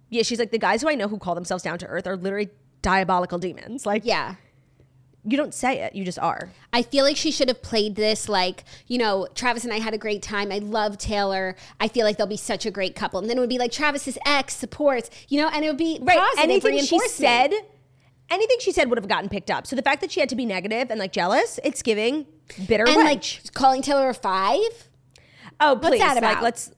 Yeah, 0.10 0.22
she's 0.24 0.38
like 0.40 0.52
the 0.52 0.60
guys 0.60 0.82
who 0.82 0.90
I 0.90 0.96
know 0.96 1.08
who 1.08 1.18
call 1.18 1.34
themselves 1.36 1.64
down 1.64 1.78
to 1.80 1.88
earth 1.88 2.06
are 2.08 2.18
literally 2.18 2.50
diabolical 2.82 3.40
demons. 3.40 3.86
Like, 3.86 4.04
Yeah. 4.06 4.36
you 5.26 5.36
don't 5.38 5.54
say 5.54 5.82
it, 5.82 5.96
you 5.96 6.04
just 6.06 6.18
are. 6.20 6.52
I 6.72 6.82
feel 6.82 7.04
like 7.06 7.18
she 7.18 7.30
should 7.32 7.48
have 7.48 7.62
played 7.62 7.96
this 7.96 8.30
like, 8.30 8.64
you 8.88 8.98
know, 8.98 9.28
Travis 9.36 9.64
and 9.64 9.74
I 9.74 9.80
had 9.80 9.94
a 9.94 9.98
great 9.98 10.22
time. 10.22 10.52
I 10.52 10.60
love 10.60 10.98
Taylor. 10.98 11.56
I 11.80 11.88
feel 11.88 12.06
like 12.06 12.18
they'll 12.18 12.26
be 12.28 12.38
such 12.38 12.66
a 12.66 12.72
great 12.72 12.96
couple. 12.96 13.20
And 13.20 13.30
then 13.30 13.38
it 13.38 13.42
would 13.42 13.50
be 13.50 13.58
like 13.60 13.72
Travis's 13.72 14.18
ex 14.26 14.56
supports, 14.56 15.10
you 15.28 15.42
know, 15.42 15.50
and 15.50 15.64
it 15.66 15.68
would 15.68 15.78
be 15.78 16.00
Right. 16.02 16.20
anything 16.38 16.80
she 16.80 17.00
said, 17.10 17.54
anything 18.30 18.58
she 18.60 18.72
said 18.72 18.90
would 18.90 18.98
have 18.98 19.08
gotten 19.08 19.30
picked 19.30 19.52
up. 19.52 19.68
So 19.68 19.76
the 19.76 19.82
fact 19.82 20.02
that 20.02 20.12
she 20.12 20.20
had 20.20 20.30
to 20.30 20.36
be 20.36 20.46
negative 20.46 20.90
and 20.90 21.00
like 21.00 21.12
jealous, 21.12 21.60
it's 21.64 21.82
giving 21.82 22.26
bitter 22.68 22.88
and 22.88 22.96
like 22.96 23.54
calling 23.54 23.82
Taylor 23.82 24.10
a 24.10 24.14
five. 24.14 24.90
oh, 25.60 25.78
please, 25.82 26.00
that 26.00 26.16
like 26.16 26.18
about? 26.18 26.44
let's. 26.44 26.72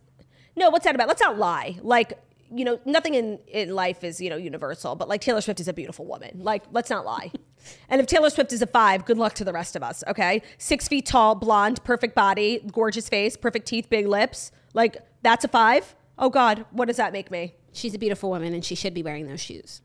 No, 0.56 0.70
what's 0.70 0.86
that 0.86 0.95
about? 0.95 1.08
Let's 1.08 1.22
not 1.22 1.38
lie. 1.38 1.78
Like 1.82 2.20
you 2.54 2.66
know, 2.66 2.80
nothing 2.86 3.14
in 3.14 3.39
in 3.47 3.74
life 3.74 4.04
is 4.04 4.20
you 4.20 4.30
know 4.30 4.36
universal, 4.38 4.95
but 4.95 5.08
like 5.08 5.22
Taylor 5.22 5.41
Swift 5.41 5.60
is 5.60 5.68
a 5.68 5.74
beautiful 5.74 6.06
woman. 6.06 6.41
Like 6.43 6.64
let's 6.72 6.89
not 6.89 7.06
lie. 7.06 7.32
and 7.89 8.02
if 8.02 8.08
Taylor 8.08 8.30
Swift 8.30 8.52
is 8.52 8.62
a 8.62 8.68
five, 8.68 9.06
good 9.06 9.18
luck 9.18 9.34
to 9.36 9.43
the 9.43 9.54
rest 9.54 9.76
of 9.76 9.84
us. 9.84 10.04
Okay, 10.08 10.41
six 10.58 10.88
feet 10.88 11.06
tall, 11.06 11.36
blonde, 11.36 11.84
perfect 11.84 12.16
body, 12.16 12.62
gorgeous 12.72 13.08
face, 13.08 13.38
perfect 13.38 13.68
teeth, 13.68 13.89
big 13.89 14.08
lips. 14.08 14.52
Like 14.74 14.97
that's 15.22 15.45
a 15.45 15.47
five. 15.47 15.95
Oh 16.18 16.30
God, 16.30 16.66
what 16.72 16.86
does 16.86 16.97
that 16.97 17.14
make 17.14 17.32
me? 17.32 17.56
She's 17.74 17.95
a 17.95 17.97
beautiful 17.97 18.30
woman 18.30 18.54
and 18.54 18.66
she 18.66 18.76
should 18.76 18.93
be 18.93 19.02
wearing 19.02 19.28
those 19.28 19.39
shoes. 19.39 19.82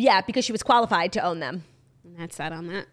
Yeah, 0.00 0.20
because 0.20 0.44
she 0.44 0.52
was 0.52 0.62
qualified 0.62 1.12
to 1.12 1.20
own 1.20 1.40
them. 1.40 1.64
And 2.04 2.16
that's 2.16 2.36
that 2.36 2.52
on 2.52 2.68
that. 2.68 2.86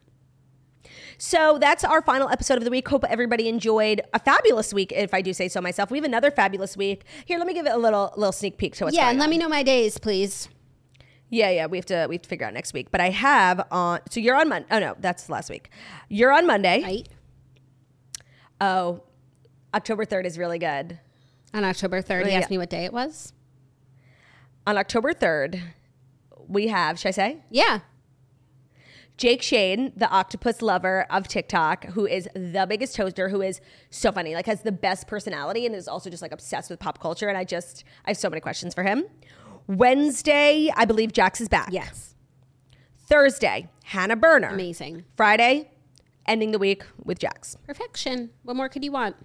So 1.18 1.58
that's 1.60 1.84
our 1.84 2.02
final 2.02 2.30
episode 2.30 2.58
of 2.58 2.64
the 2.64 2.72
week. 2.72 2.88
Hope 2.88 3.06
everybody 3.08 3.48
enjoyed 3.48 4.02
a 4.14 4.20
fabulous 4.20 4.74
week, 4.74 4.92
if 4.92 5.14
I 5.14 5.22
do 5.22 5.32
say 5.34 5.48
so 5.48 5.62
myself. 5.62 5.92
We 5.92 5.98
have 6.00 6.06
another 6.06 6.32
fabulous 6.32 6.76
week. 6.76 7.04
Here, 7.26 7.38
let 7.38 7.48
me 7.48 7.54
give 7.54 7.66
it 7.68 7.74
a 7.74 7.78
little 7.78 8.12
little 8.18 8.32
sneak 8.32 8.58
peek 8.58 8.76
to 8.78 8.86
what's 8.86 8.96
yeah, 8.98 9.10
and 9.10 9.20
let 9.20 9.26
on. 9.26 9.30
me 9.30 9.38
know 9.38 9.48
my 9.48 9.64
days, 9.64 9.98
please. 10.00 10.50
Yeah, 11.30 11.50
yeah, 11.52 11.66
we 11.68 11.78
have 11.78 11.86
to 11.88 12.08
we 12.10 12.16
have 12.16 12.22
to 12.24 12.30
figure 12.30 12.46
out 12.46 12.54
next 12.54 12.74
week. 12.74 12.92
But 12.92 13.02
I 13.02 13.12
have 13.12 13.66
on. 13.72 14.00
So 14.10 14.20
you're 14.20 14.36
on 14.36 14.50
Monday. 14.50 14.68
Oh 14.72 14.80
no, 14.80 14.96
that's 15.00 15.30
last 15.30 15.50
week. 15.50 15.70
You're 16.10 16.32
on 16.32 16.46
Monday. 16.48 16.82
Right? 16.84 17.10
Oh, 18.60 19.04
October 19.74 20.06
third 20.06 20.26
is 20.26 20.38
really 20.38 20.60
good. 20.60 21.00
On 21.54 21.64
October 21.64 22.02
3rd, 22.02 22.26
he 22.26 22.32
Yeah. 22.32 22.40
asked 22.40 22.50
me 22.50 22.58
what 22.58 22.70
day 22.70 22.84
it 22.86 22.92
was. 22.92 23.32
On 24.68 24.78
October 24.78 25.14
third, 25.14 25.62
we 26.48 26.68
have. 26.68 27.00
Should 27.00 27.10
I 27.10 27.12
say? 27.12 27.38
Yeah. 27.50 27.80
Jake 29.18 29.42
Shane, 29.42 29.94
the 29.96 30.10
octopus 30.10 30.62
lover 30.62 31.06
of 31.10 31.28
TikTok, 31.28 31.86
who 31.86 32.06
is 32.06 32.28
the 32.36 32.66
biggest 32.68 32.96
toaster, 32.96 33.30
who 33.30 33.42
is 33.42 33.62
so 33.90 34.12
funny, 34.12 34.36
like 34.36 34.46
has 34.46 34.64
the 34.64 34.74
best 34.74 35.08
personality 35.08 35.66
and 35.66 35.74
is 35.74 35.88
also 35.88 36.10
just 36.10 36.22
like 36.22 36.34
obsessed 36.34 36.70
with 36.70 36.80
pop 36.80 37.00
culture. 37.00 37.30
And 37.30 37.38
I 37.38 37.46
just, 37.46 37.86
I 38.06 38.10
have 38.10 38.18
so 38.18 38.30
many 38.30 38.42
questions 38.42 38.74
for 38.74 38.84
him. 38.84 39.06
Wednesday, 39.68 40.70
I 40.76 40.84
believe 40.86 41.14
Jax 41.14 41.40
is 41.40 41.48
back. 41.48 41.70
Yes. 41.72 42.16
Thursday, 43.08 43.70
Hannah 43.86 44.18
Berner. 44.18 44.50
Amazing. 44.50 45.06
Friday, 45.16 45.72
ending 46.28 46.52
the 46.52 46.60
week 46.60 46.84
with 47.04 47.18
Jax. 47.20 47.56
Perfection. 47.66 48.32
What 48.44 48.58
more 48.58 48.68
could 48.68 48.84
you 48.84 48.92
want? 48.92 49.16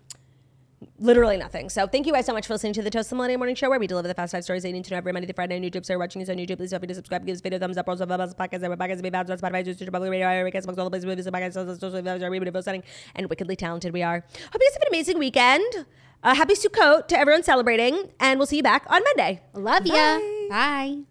Literally 0.98 1.36
nothing. 1.36 1.68
So 1.68 1.86
thank 1.86 2.06
you 2.06 2.12
guys 2.12 2.24
so 2.24 2.32
much 2.32 2.46
for 2.46 2.54
listening 2.54 2.72
to 2.74 2.82
the 2.82 2.90
Toast 2.90 3.10
the 3.10 3.16
Millennial 3.16 3.38
Morning 3.38 3.54
Show, 3.54 3.68
where 3.68 3.78
we 3.78 3.86
deliver 3.86 4.08
the 4.08 4.14
fast 4.14 4.32
five 4.32 4.44
stories 4.44 4.62
they 4.62 4.72
need 4.72 4.84
to 4.84 4.90
know 4.90 4.96
every 4.96 5.12
Monday 5.12 5.26
through 5.26 5.34
Friday 5.34 5.56
on 5.56 5.62
YouTube. 5.62 5.84
So 5.84 5.92
you're 5.92 6.00
watching 6.00 6.22
us 6.22 6.30
on 6.30 6.36
YouTube. 6.36 6.56
Please 6.56 6.70
feel 6.70 6.78
free 6.78 6.88
to 6.88 6.94
subscribe, 6.94 7.26
give 7.26 7.34
this 7.34 7.42
video 7.42 7.58
a 7.58 7.60
thumbs 7.60 7.76
up. 7.76 7.88
Also, 7.88 8.06
follow 8.06 8.24
us 8.24 8.34
on 8.38 8.48
podcasts, 8.48 8.68
our 8.68 8.76
podcasts, 8.76 9.02
be 9.02 9.10
bad 9.10 9.30
on 9.30 9.38
Spotify, 9.38 9.62
Stitcher, 9.62 9.90
Public 9.90 10.10
Radio, 10.10 10.26
Podcast, 10.26 10.64
amongst 10.64 10.78
all 10.78 10.84
the 10.86 10.90
places 10.90 11.06
we 11.06 11.14
visit 11.14 11.32
podcasts, 11.34 11.80
social 11.80 12.02
media, 12.02 12.24
our 12.24 12.30
radio 12.30 12.60
setting, 12.60 12.82
and 13.14 13.28
wickedly 13.28 13.56
talented 13.56 13.92
we 13.92 14.02
are. 14.02 14.20
Hope 14.20 14.54
you 14.54 14.70
guys 14.70 14.74
have 14.74 14.82
an 14.82 14.88
amazing 14.88 15.18
weekend. 15.18 15.86
Uh, 16.22 16.34
happy 16.34 16.54
Sukkot 16.54 17.08
to 17.08 17.18
everyone 17.18 17.42
celebrating, 17.42 18.10
and 18.18 18.38
we'll 18.38 18.46
see 18.46 18.56
you 18.56 18.62
back 18.62 18.84
on 18.88 19.02
Monday. 19.04 19.42
Love 19.54 19.86
ya. 19.86 20.18
Bye. 20.48 21.09